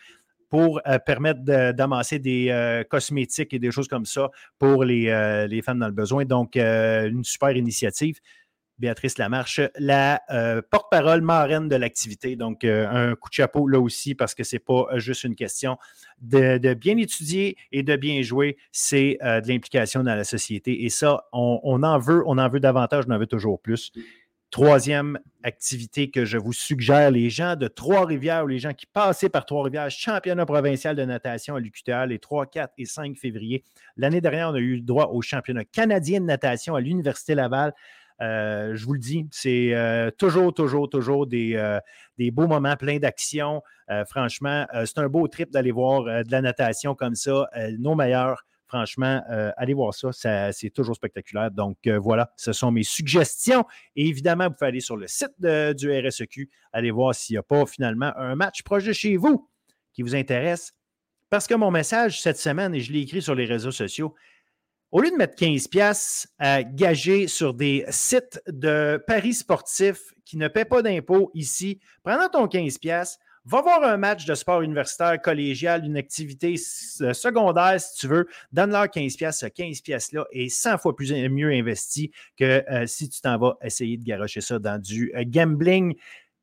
pour 0.48 0.80
euh, 0.86 0.98
permettre 0.98 1.40
d'amasser 1.72 2.18
des 2.18 2.48
euh, 2.50 2.84
cosmétiques 2.84 3.52
et 3.54 3.58
des 3.58 3.70
choses 3.70 3.88
comme 3.88 4.06
ça 4.06 4.30
pour 4.58 4.84
les, 4.84 5.08
euh, 5.08 5.46
les, 5.46 5.62
femmes 5.62 5.78
dans 5.78 5.86
le 5.86 5.92
besoin. 5.92 6.24
Donc, 6.24 6.56
une 6.56 7.24
super 7.24 7.56
initiative. 7.56 8.20
Béatrice 8.78 9.16
Lamarche, 9.16 9.62
la 9.78 10.20
porte-parole 10.70 11.22
marraine 11.22 11.66
de 11.66 11.76
l'activité. 11.76 12.36
Donc, 12.36 12.62
un 12.62 13.14
coup 13.14 13.30
de 13.30 13.34
chapeau 13.34 13.66
là 13.66 13.80
aussi 13.80 14.14
parce 14.14 14.34
que 14.34 14.44
ce 14.44 14.56
n'est 14.56 14.60
pas 14.60 14.86
juste 14.96 15.24
une 15.24 15.34
question 15.34 15.78
de, 16.20 16.74
bien 16.74 16.98
étudier 16.98 17.56
et 17.72 17.82
de 17.82 17.96
bien 17.96 18.20
jouer, 18.20 18.58
c'est 18.72 19.16
de 19.22 19.48
l'implication 19.48 20.02
dans 20.02 20.14
la 20.14 20.24
société. 20.24 20.84
Et 20.84 20.90
ça, 20.90 21.24
on, 21.32 21.58
on, 21.62 21.82
en 21.84 21.98
veut, 21.98 22.22
on 22.26 22.36
en 22.36 22.50
veut 22.50 22.60
davantage, 22.60 23.04
on 23.08 23.12
en 23.12 23.18
veut 23.18 23.26
toujours 23.26 23.58
plus. 23.62 23.92
Troisième 24.50 25.18
activité 25.42 26.10
que 26.10 26.24
je 26.24 26.38
vous 26.38 26.52
suggère, 26.52 27.10
les 27.10 27.30
gens 27.30 27.56
de 27.56 27.68
Trois-Rivières 27.68 28.44
ou 28.44 28.46
les 28.46 28.58
gens 28.58 28.72
qui 28.72 28.86
passaient 28.86 29.28
par 29.28 29.44
Trois-Rivières, 29.44 29.90
championnat 29.90 30.46
provincial 30.46 30.96
de 30.96 31.04
natation 31.04 31.56
à 31.56 31.60
l'UQTR 31.60 32.06
les 32.06 32.18
3, 32.18 32.46
4 32.46 32.72
et 32.78 32.84
5 32.84 33.16
février. 33.16 33.64
L'année 33.96 34.20
dernière, 34.20 34.50
on 34.50 34.54
a 34.54 34.58
eu 34.58 34.76
le 34.76 34.82
droit 34.82 35.06
au 35.06 35.20
championnat 35.20 35.64
canadien 35.64 36.20
de 36.20 36.26
natation 36.26 36.74
à 36.74 36.80
l'Université 36.80 37.34
Laval. 37.34 37.74
Euh, 38.22 38.74
je 38.74 38.84
vous 38.86 38.94
le 38.94 38.98
dis, 38.98 39.26
c'est 39.30 39.74
euh, 39.74 40.10
toujours, 40.10 40.54
toujours, 40.54 40.88
toujours 40.88 41.26
des, 41.26 41.54
euh, 41.56 41.78
des, 42.18 42.30
beaux 42.30 42.46
moments 42.46 42.76
pleins 42.76 42.98
d'action. 42.98 43.62
franchement, 44.08 44.66
c'est 44.84 44.98
un 44.98 45.08
beau 45.08 45.28
trip 45.28 45.50
d'aller 45.50 45.70
voir 45.70 46.24
de 46.24 46.30
la 46.30 46.40
natation 46.40 46.94
comme 46.94 47.14
ça. 47.14 47.48
nos 47.78 47.94
meilleurs 47.94 48.44
Franchement, 48.66 49.22
euh, 49.30 49.52
allez 49.56 49.74
voir 49.74 49.94
ça, 49.94 50.10
c'est 50.52 50.70
toujours 50.70 50.96
spectaculaire. 50.96 51.50
Donc 51.50 51.78
euh, 51.86 51.98
voilà, 51.98 52.32
ce 52.36 52.52
sont 52.52 52.72
mes 52.72 52.82
suggestions. 52.82 53.64
Et 53.94 54.08
évidemment, 54.08 54.48
vous 54.48 54.54
pouvez 54.54 54.68
aller 54.68 54.80
sur 54.80 54.96
le 54.96 55.06
site 55.06 55.34
du 55.40 55.90
RSEQ, 55.90 56.50
aller 56.72 56.90
voir 56.90 57.14
s'il 57.14 57.34
n'y 57.34 57.38
a 57.38 57.42
pas 57.42 57.64
finalement 57.66 58.12
un 58.16 58.34
match 58.34 58.62
proche 58.62 58.84
de 58.84 58.92
chez 58.92 59.16
vous 59.16 59.48
qui 59.92 60.02
vous 60.02 60.16
intéresse. 60.16 60.72
Parce 61.30 61.46
que 61.46 61.54
mon 61.54 61.70
message 61.70 62.20
cette 62.20 62.38
semaine, 62.38 62.74
et 62.74 62.80
je 62.80 62.92
l'ai 62.92 63.00
écrit 63.00 63.22
sur 63.22 63.34
les 63.34 63.44
réseaux 63.44 63.72
sociaux, 63.72 64.14
au 64.92 65.00
lieu 65.00 65.10
de 65.10 65.16
mettre 65.16 65.34
15 65.36 65.68
pièces 65.68 66.28
à 66.38 66.62
gager 66.62 67.26
sur 67.28 67.54
des 67.54 67.84
sites 67.90 68.40
de 68.46 69.02
paris 69.06 69.34
sportifs 69.34 70.12
qui 70.24 70.36
ne 70.36 70.48
paient 70.48 70.64
pas 70.64 70.82
d'impôts 70.82 71.30
ici, 71.34 71.80
prenons 72.04 72.28
ton 72.28 72.46
15 72.48 72.78
pièces, 72.78 73.18
Va 73.48 73.62
voir 73.62 73.84
un 73.84 73.96
match 73.96 74.24
de 74.24 74.34
sport 74.34 74.62
universitaire, 74.62 75.22
collégial, 75.22 75.84
une 75.84 75.96
activité 75.96 76.56
euh, 77.00 77.12
secondaire, 77.12 77.80
si 77.80 77.96
tu 77.96 78.08
veux. 78.08 78.26
Donne-leur 78.50 78.90
15 78.90 79.14
pièces. 79.14 79.38
Ce 79.38 79.46
15 79.46 79.82
pièces-là 79.82 80.24
est 80.32 80.48
100 80.48 80.78
fois 80.78 80.96
plus, 80.96 81.12
mieux 81.12 81.52
investi 81.52 82.10
que 82.36 82.64
euh, 82.68 82.86
si 82.86 83.08
tu 83.08 83.20
t'en 83.20 83.38
vas 83.38 83.56
essayer 83.62 83.98
de 83.98 84.04
garocher 84.04 84.40
ça 84.40 84.58
dans 84.58 84.80
du 84.80 85.12
euh, 85.14 85.22
gambling. 85.24 85.94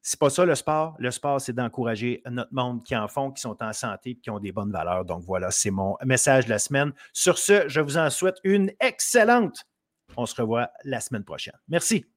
C'est 0.02 0.18
pas 0.18 0.30
ça 0.30 0.46
le 0.46 0.56
sport. 0.56 0.96
Le 0.98 1.12
sport, 1.12 1.42
c'est 1.42 1.52
d'encourager 1.52 2.22
notre 2.30 2.54
monde 2.54 2.82
qui 2.86 2.96
en 2.96 3.10
font, 3.10 3.32
qui 3.32 3.42
sont 3.42 3.62
en 3.62 3.74
santé 3.74 4.12
et 4.12 4.16
qui 4.16 4.30
ont 4.30 4.40
des 4.40 4.54
bonnes 4.54 4.72
valeurs. 4.72 5.04
Donc 5.04 5.24
voilà, 5.24 5.52
c'est 5.52 5.72
mon 5.72 5.98
message 6.06 6.46
de 6.46 6.52
la 6.52 6.60
semaine. 6.60 6.94
Sur 7.12 7.38
ce, 7.38 7.68
je 7.68 7.82
vous 7.82 7.98
en 7.98 8.10
souhaite 8.10 8.38
une 8.46 8.72
excellente. 8.80 9.66
On 10.16 10.26
se 10.26 10.40
revoit 10.40 10.70
la 10.86 11.02
semaine 11.02 11.26
prochaine. 11.26 11.58
Merci. 11.68 12.13